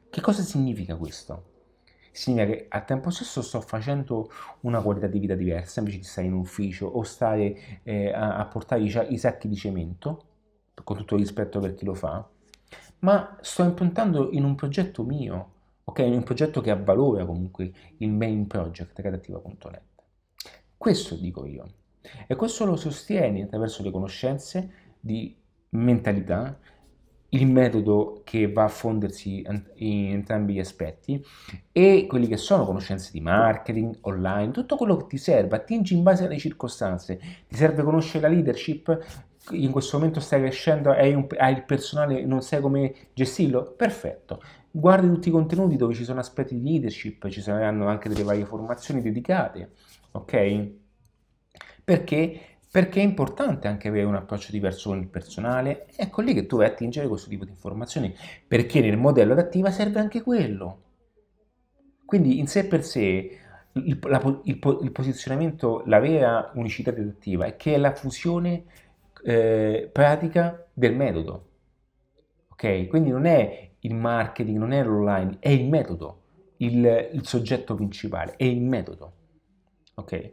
Che 0.09 0.21
cosa 0.21 0.41
significa 0.41 0.97
questo? 0.97 1.45
significa 2.13 2.51
che 2.51 2.65
al 2.67 2.83
tempo 2.83 3.09
stesso 3.09 3.41
sto 3.41 3.61
facendo 3.61 4.29
una 4.61 4.81
qualità 4.81 5.07
di 5.07 5.17
vita 5.17 5.33
diversa 5.33 5.79
invece 5.79 5.99
di 5.99 6.03
stare 6.03 6.27
in 6.27 6.33
ufficio 6.33 6.85
o 6.87 7.03
stare 7.03 7.79
eh, 7.83 8.11
a, 8.11 8.35
a, 8.35 8.45
portare 8.47 8.81
i, 8.81 8.93
i 9.13 9.17
sacchi 9.17 9.47
di 9.47 9.55
cemento, 9.55 10.30
con 10.83 10.97
tutto 10.97 11.15
il 11.15 11.21
rispetto 11.21 11.59
per 11.59 11.73
chi 11.75 11.85
lo 11.85 11.93
fa, 11.93 12.27
ma 12.99 13.37
sto 13.41 13.63
impuntando 13.63 14.29
in 14.31 14.43
un 14.43 14.55
progetto 14.55 15.03
mio, 15.03 15.51
ok? 15.83 15.99
In 15.99 16.13
un 16.13 16.23
progetto 16.23 16.61
che 16.61 16.71
ha 16.71 16.75
valore 16.75 17.25
comunque, 17.25 17.71
il 17.97 18.11
main 18.11 18.47
project 18.47 18.99
redattiva.net. 18.99 19.81
Questo 20.77 21.15
dico 21.15 21.45
io. 21.45 21.67
E 22.27 22.35
questo 22.35 22.65
lo 22.65 22.75
sostieni 22.75 23.43
attraverso 23.43 23.83
le 23.83 23.91
conoscenze 23.91 24.71
di 24.99 25.35
mentalità, 25.69 26.57
il 27.33 27.47
metodo 27.47 28.21
che 28.25 28.51
va 28.51 28.65
a 28.65 28.67
fondersi 28.67 29.45
in 29.75 30.11
entrambi 30.11 30.53
gli 30.53 30.59
aspetti 30.59 31.23
e 31.71 32.05
quelli 32.07 32.27
che 32.27 32.35
sono 32.35 32.65
conoscenze 32.65 33.11
di 33.13 33.21
marketing, 33.21 33.99
online, 34.01 34.51
tutto 34.51 34.75
quello 34.75 34.97
che 34.97 35.07
ti 35.07 35.17
serve, 35.17 35.55
attingi 35.55 35.95
in 35.95 36.03
base 36.03 36.25
alle 36.25 36.37
circostanze, 36.37 37.17
ti 37.47 37.55
serve 37.55 37.83
conoscere 37.83 38.27
la 38.27 38.33
leadership, 38.33 39.29
in 39.49 39.71
questo 39.71 39.97
momento 39.97 40.19
stai 40.19 40.39
crescendo, 40.39 40.91
hai, 40.91 41.13
un, 41.13 41.27
hai 41.37 41.53
il 41.53 41.63
personale, 41.63 42.23
non 42.25 42.41
sai 42.41 42.61
come 42.61 42.93
gestirlo, 43.13 43.73
perfetto. 43.75 44.41
Guardi 44.69 45.07
tutti 45.07 45.27
i 45.29 45.31
contenuti 45.31 45.75
dove 45.75 45.93
ci 45.93 46.03
sono 46.03 46.19
aspetti 46.19 46.59
di 46.59 46.69
leadership, 46.69 47.27
ci 47.29 47.41
saranno 47.41 47.87
anche 47.87 48.07
delle 48.07 48.23
varie 48.23 48.45
formazioni 48.45 49.01
dedicate, 49.01 49.71
ok? 50.11 50.69
Perché 51.83 52.39
perché 52.71 53.01
è 53.01 53.03
importante 53.03 53.67
anche 53.67 53.89
avere 53.89 54.05
un 54.05 54.15
approccio 54.15 54.49
diverso 54.49 54.89
con 54.89 54.99
il 54.99 55.09
personale. 55.09 55.87
Ecco 55.93 56.21
lì 56.21 56.33
che 56.33 56.45
tu 56.45 56.55
vai 56.55 56.67
a 56.67 56.69
attingere 56.69 57.09
questo 57.09 57.27
tipo 57.27 57.43
di 57.43 57.51
informazioni, 57.51 58.15
perché 58.47 58.79
nel 58.79 58.95
modello 58.95 59.33
adattiva 59.33 59.71
serve 59.71 59.99
anche 59.99 60.21
quello. 60.21 60.83
Quindi 62.05 62.39
in 62.39 62.47
sé 62.47 62.67
per 62.67 62.85
sé 62.85 63.37
il, 63.73 63.99
la, 64.03 64.39
il, 64.45 64.59
il 64.83 64.91
posizionamento, 64.91 65.83
la 65.85 65.99
vera 65.99 66.51
unicità 66.55 66.91
adattiva 66.91 67.45
è 67.45 67.57
che 67.57 67.73
è 67.73 67.77
la 67.77 67.93
fusione 67.93 68.63
eh, 69.23 69.89
pratica 69.91 70.67
del 70.73 70.95
metodo. 70.95 71.49
Ok? 72.49 72.87
Quindi 72.87 73.09
non 73.09 73.25
è 73.25 73.71
il 73.79 73.95
marketing, 73.95 74.57
non 74.57 74.71
è 74.71 74.83
l'online, 74.83 75.37
è 75.39 75.49
il 75.49 75.67
metodo, 75.67 76.21
il, 76.57 77.09
il 77.13 77.25
soggetto 77.25 77.75
principale, 77.75 78.35
è 78.35 78.43
il 78.43 78.61
metodo. 78.61 79.13
Ok? 79.95 80.31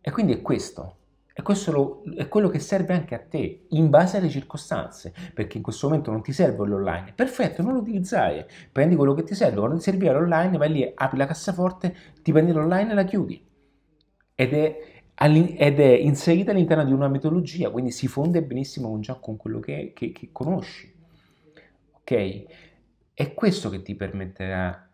E 0.00 0.10
quindi 0.10 0.32
è 0.32 0.40
questo. 0.40 0.96
E 1.32 1.42
questo 1.42 1.70
lo, 1.70 2.02
è 2.16 2.28
quello 2.28 2.48
che 2.48 2.58
serve 2.58 2.92
anche 2.92 3.14
a 3.14 3.20
te, 3.20 3.66
in 3.70 3.88
base 3.88 4.16
alle 4.16 4.28
circostanze, 4.28 5.14
perché 5.32 5.56
in 5.56 5.62
questo 5.62 5.88
momento 5.88 6.10
non 6.10 6.22
ti 6.22 6.32
serve 6.32 6.66
l'online. 6.66 7.12
Perfetto, 7.14 7.62
non 7.62 7.74
lo 7.74 7.80
utilizzare. 7.80 8.48
Prendi 8.72 8.96
quello 8.96 9.14
che 9.14 9.22
ti 9.22 9.34
serve. 9.34 9.58
Quando 9.58 9.76
ti 9.76 9.82
servirà 9.82 10.18
l'online, 10.18 10.58
vai 10.58 10.72
lì, 10.72 10.92
apri 10.94 11.16
la 11.16 11.26
cassaforte, 11.26 11.94
ti 12.22 12.32
prendi 12.32 12.52
l'online 12.52 12.90
e 12.90 12.94
la 12.94 13.04
chiudi. 13.04 13.48
Ed 14.34 14.52
è, 14.52 14.99
ed 15.22 15.80
è 15.80 15.98
inserita 15.98 16.52
all'interno 16.52 16.84
di 16.84 16.92
una 16.92 17.08
metodologia, 17.08 17.68
quindi 17.68 17.90
si 17.90 18.08
fonde 18.08 18.42
benissimo 18.42 18.98
già 19.00 19.16
con 19.16 19.36
quello 19.36 19.60
che, 19.60 19.92
che, 19.94 20.12
che 20.12 20.30
conosci. 20.32 20.90
Ok? 21.92 22.44
È 23.12 23.34
questo 23.34 23.68
che 23.68 23.82
ti 23.82 23.94
permetterà 23.94 24.88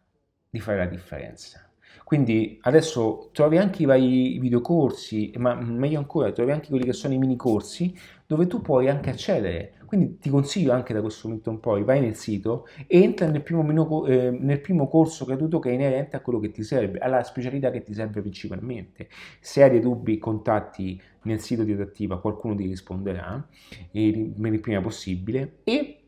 di 0.50 0.58
fare 0.58 0.78
la 0.78 0.86
differenza. 0.86 1.70
Quindi 2.02 2.58
adesso 2.62 3.30
trovi 3.32 3.58
anche 3.58 3.82
i 3.82 3.84
vari 3.84 4.38
videocorsi, 4.38 5.32
ma 5.36 5.54
meglio 5.54 5.98
ancora, 5.98 6.32
trovi 6.32 6.50
anche 6.50 6.68
quelli 6.68 6.84
che 6.84 6.92
sono 6.92 7.14
i 7.14 7.18
mini 7.18 7.36
corsi 7.36 7.96
dove 8.26 8.48
tu 8.48 8.60
puoi 8.60 8.88
anche 8.88 9.10
accedere. 9.10 9.74
Quindi 9.86 10.18
ti 10.18 10.28
consiglio 10.28 10.72
anche 10.72 10.92
da 10.92 11.00
questo 11.00 11.28
momento 11.28 11.50
in 11.50 11.60
poi, 11.60 11.84
vai 11.84 12.00
nel 12.00 12.16
sito 12.16 12.66
e 12.86 13.02
entra 13.02 13.26
nel 13.28 13.42
primo, 13.42 13.62
menu, 13.62 14.04
eh, 14.06 14.30
nel 14.30 14.60
primo 14.60 14.88
corso 14.88 15.24
gratuito 15.24 15.58
che 15.58 15.70
è 15.70 15.72
inerente 15.72 16.16
a 16.16 16.20
quello 16.20 16.38
che 16.38 16.50
ti 16.50 16.62
serve, 16.62 16.98
alla 16.98 17.22
specialità 17.22 17.70
che 17.70 17.82
ti 17.82 17.94
serve 17.94 18.20
principalmente. 18.20 19.08
Se 19.40 19.62
hai 19.62 19.70
dei 19.70 19.80
dubbi, 19.80 20.18
contatti 20.18 21.00
nel 21.22 21.40
sito 21.40 21.64
di 21.64 21.72
Adattiva, 21.72 22.20
qualcuno 22.20 22.54
ti 22.54 22.66
risponderà 22.66 23.46
il 23.92 24.60
prima 24.60 24.80
possibile 24.80 25.58
e 25.64 26.00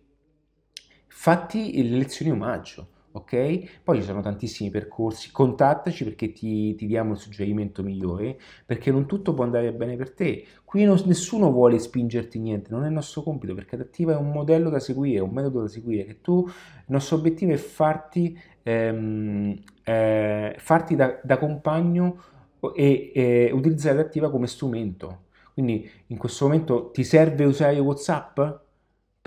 fatti 1.06 1.82
le 1.88 1.96
lezioni 1.96 2.30
omaggio 2.30 2.96
ok? 3.18 3.80
Poi 3.82 3.98
ci 3.98 4.04
sono 4.04 4.20
tantissimi 4.20 4.70
percorsi, 4.70 5.30
contattaci 5.30 6.04
perché 6.04 6.32
ti, 6.32 6.74
ti, 6.74 6.86
diamo 6.86 7.12
il 7.12 7.18
suggerimento 7.18 7.82
migliore, 7.82 8.38
perché 8.64 8.90
non 8.90 9.06
tutto 9.06 9.34
può 9.34 9.44
andare 9.44 9.72
bene 9.72 9.96
per 9.96 10.12
te. 10.12 10.44
Qui 10.64 10.84
non, 10.84 11.00
nessuno 11.06 11.50
vuole 11.50 11.78
spingerti 11.78 12.38
niente, 12.38 12.70
non 12.70 12.84
è 12.84 12.86
il 12.88 12.92
nostro 12.92 13.22
compito, 13.22 13.54
perché 13.54 13.74
Adattiva 13.74 14.12
è 14.12 14.16
un 14.16 14.30
modello 14.30 14.70
da 14.70 14.78
seguire, 14.80 15.20
un 15.20 15.30
metodo 15.30 15.62
da 15.62 15.68
seguire, 15.68 16.04
che 16.04 16.20
tu, 16.20 16.44
il 16.46 16.84
nostro 16.86 17.16
obiettivo 17.16 17.52
è 17.52 17.56
farti, 17.56 18.38
ehm, 18.62 19.58
eh, 19.84 20.54
farti 20.58 20.96
da, 20.96 21.20
da, 21.22 21.38
compagno 21.38 22.22
e 22.74 23.12
eh, 23.14 23.50
utilizzare 23.52 23.98
Adattiva 23.98 24.30
come 24.30 24.46
strumento. 24.46 25.26
Quindi 25.52 25.90
in 26.06 26.18
questo 26.18 26.46
momento 26.46 26.90
ti 26.90 27.02
serve 27.02 27.44
usare 27.44 27.78
WhatsApp? 27.80 28.38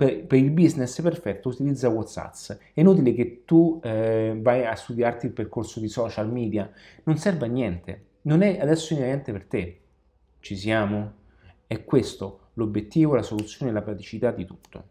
Per, 0.02 0.26
per, 0.26 0.38
il 0.38 0.50
business 0.50 1.00
perfetto 1.00 1.48
utilizza 1.48 1.88
WhatsApp. 1.88 2.60
È 2.74 2.80
inutile 2.80 3.14
che 3.14 3.42
tu 3.44 3.80
eh, 3.84 4.36
vai 4.36 4.66
a 4.66 4.74
studiarti 4.74 5.26
il 5.26 5.32
percorso 5.32 5.78
di 5.78 5.88
social 5.88 6.30
media, 6.30 6.68
non 7.04 7.18
serve 7.18 7.46
a 7.46 7.48
niente, 7.48 8.04
non 8.22 8.42
è 8.42 8.58
adesso 8.58 8.94
niente 8.96 9.30
per 9.30 9.44
te. 9.44 9.80
Ci 10.40 10.56
siamo? 10.56 11.12
È 11.68 11.84
questo 11.84 12.40
l'obiettivo, 12.54 13.14
la 13.14 13.22
soluzione 13.22 13.70
e 13.70 13.74
la 13.74 13.82
praticità 13.82 14.32
di 14.32 14.44
tutto. 14.44 14.84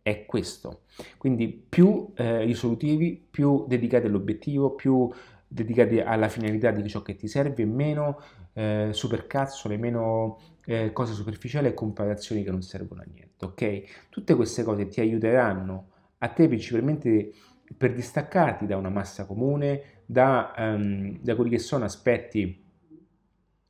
È 0.00 0.24
questo. 0.24 0.80
Quindi 1.18 1.48
più 1.48 2.10
eh, 2.14 2.44
risolutivi, 2.44 3.22
più 3.30 3.66
dedicati 3.68 4.06
all'obiettivo, 4.06 4.70
più 4.70 5.10
dedicati 5.46 6.00
alla 6.00 6.28
finalità 6.28 6.70
di 6.70 6.88
ciò 6.88 7.02
che 7.02 7.16
ti 7.16 7.28
serve, 7.28 7.66
meno 7.66 8.18
eh, 8.58 8.88
supercazzole, 8.90 9.76
meno 9.76 10.40
eh, 10.64 10.92
cose 10.92 11.12
superficiali 11.12 11.68
e 11.68 11.74
comparazioni 11.74 12.42
che 12.42 12.50
non 12.50 12.62
servono 12.62 13.02
a 13.02 13.04
niente, 13.04 13.44
ok? 13.44 14.08
Tutte 14.08 14.34
queste 14.34 14.64
cose 14.64 14.88
ti 14.88 15.00
aiuteranno 15.00 15.90
a 16.18 16.28
te 16.28 16.48
principalmente 16.48 17.30
per 17.76 17.94
distaccarti 17.94 18.66
da 18.66 18.76
una 18.76 18.88
massa 18.88 19.26
comune, 19.26 20.02
da, 20.04 20.52
um, 20.58 21.20
da 21.20 21.36
quelli 21.36 21.50
che 21.50 21.58
sono 21.60 21.84
aspetti 21.84 22.64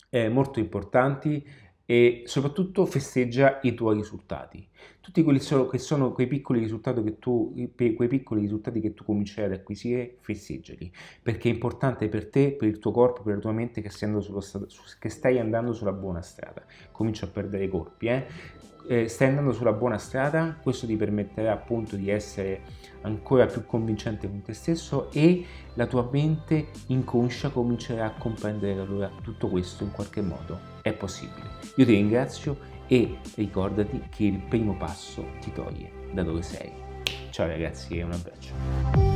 eh, 0.08 0.28
molto 0.30 0.58
importanti 0.58 1.46
e 1.90 2.24
soprattutto 2.26 2.84
festeggia 2.84 3.60
i 3.62 3.72
tuoi 3.72 3.94
risultati. 3.94 4.68
Tutti 5.00 5.22
quelli 5.22 5.38
che 5.38 5.78
sono 5.78 6.12
quei 6.12 6.26
piccoli 6.26 6.60
risultati 6.60 7.02
che 7.02 7.18
tu, 7.18 7.54
quei 7.74 8.08
piccoli 8.08 8.42
risultati 8.42 8.80
che 8.80 8.92
tu 8.92 9.04
comincerai 9.04 9.46
ad 9.46 9.58
acquisire, 9.58 10.18
festeggiali, 10.20 10.92
perché 11.22 11.48
è 11.48 11.52
importante 11.52 12.08
per 12.08 12.28
te, 12.28 12.52
per 12.52 12.68
il 12.68 12.78
tuo 12.78 12.90
corpo, 12.90 13.22
per 13.22 13.36
la 13.36 13.40
tua 13.40 13.52
mente 13.52 13.80
che 13.80 13.88
sullo, 13.88 14.42
che 14.98 15.08
stai 15.08 15.38
andando 15.38 15.72
sulla 15.72 15.92
buona 15.92 16.20
strada. 16.20 16.62
Comincio 16.92 17.24
a 17.24 17.28
perdere 17.28 17.64
i 17.64 17.68
colpi, 17.70 18.08
eh? 18.08 18.26
eh, 18.86 19.08
stai 19.08 19.28
andando 19.28 19.52
sulla 19.52 19.72
buona 19.72 19.96
strada, 19.96 20.58
questo 20.62 20.86
ti 20.86 20.96
permetterà 20.96 21.52
appunto 21.52 21.96
di 21.96 22.10
essere 22.10 22.60
ancora 23.00 23.46
più 23.46 23.64
convincente 23.64 24.28
con 24.28 24.42
te 24.42 24.52
stesso 24.52 25.10
e 25.12 25.42
la 25.72 25.86
tua 25.86 26.06
mente 26.12 26.68
inconscia 26.88 27.48
comincerà 27.48 28.04
a 28.04 28.12
comprendere 28.18 28.78
allora 28.78 29.10
tutto 29.22 29.48
questo 29.48 29.84
in 29.84 29.90
qualche 29.90 30.20
modo 30.20 30.58
è 30.82 30.92
possibile. 30.92 31.57
Io 31.78 31.84
ti 31.84 31.92
ringrazio 31.92 32.58
e 32.88 33.18
ricordati 33.36 34.02
che 34.10 34.24
il 34.24 34.40
primo 34.40 34.76
passo 34.76 35.24
ti 35.40 35.52
toglie 35.52 35.92
da 36.12 36.24
dove 36.24 36.42
sei. 36.42 36.72
Ciao 37.30 37.46
ragazzi 37.46 37.96
e 37.96 38.02
un 38.02 38.10
abbraccio. 38.10 39.07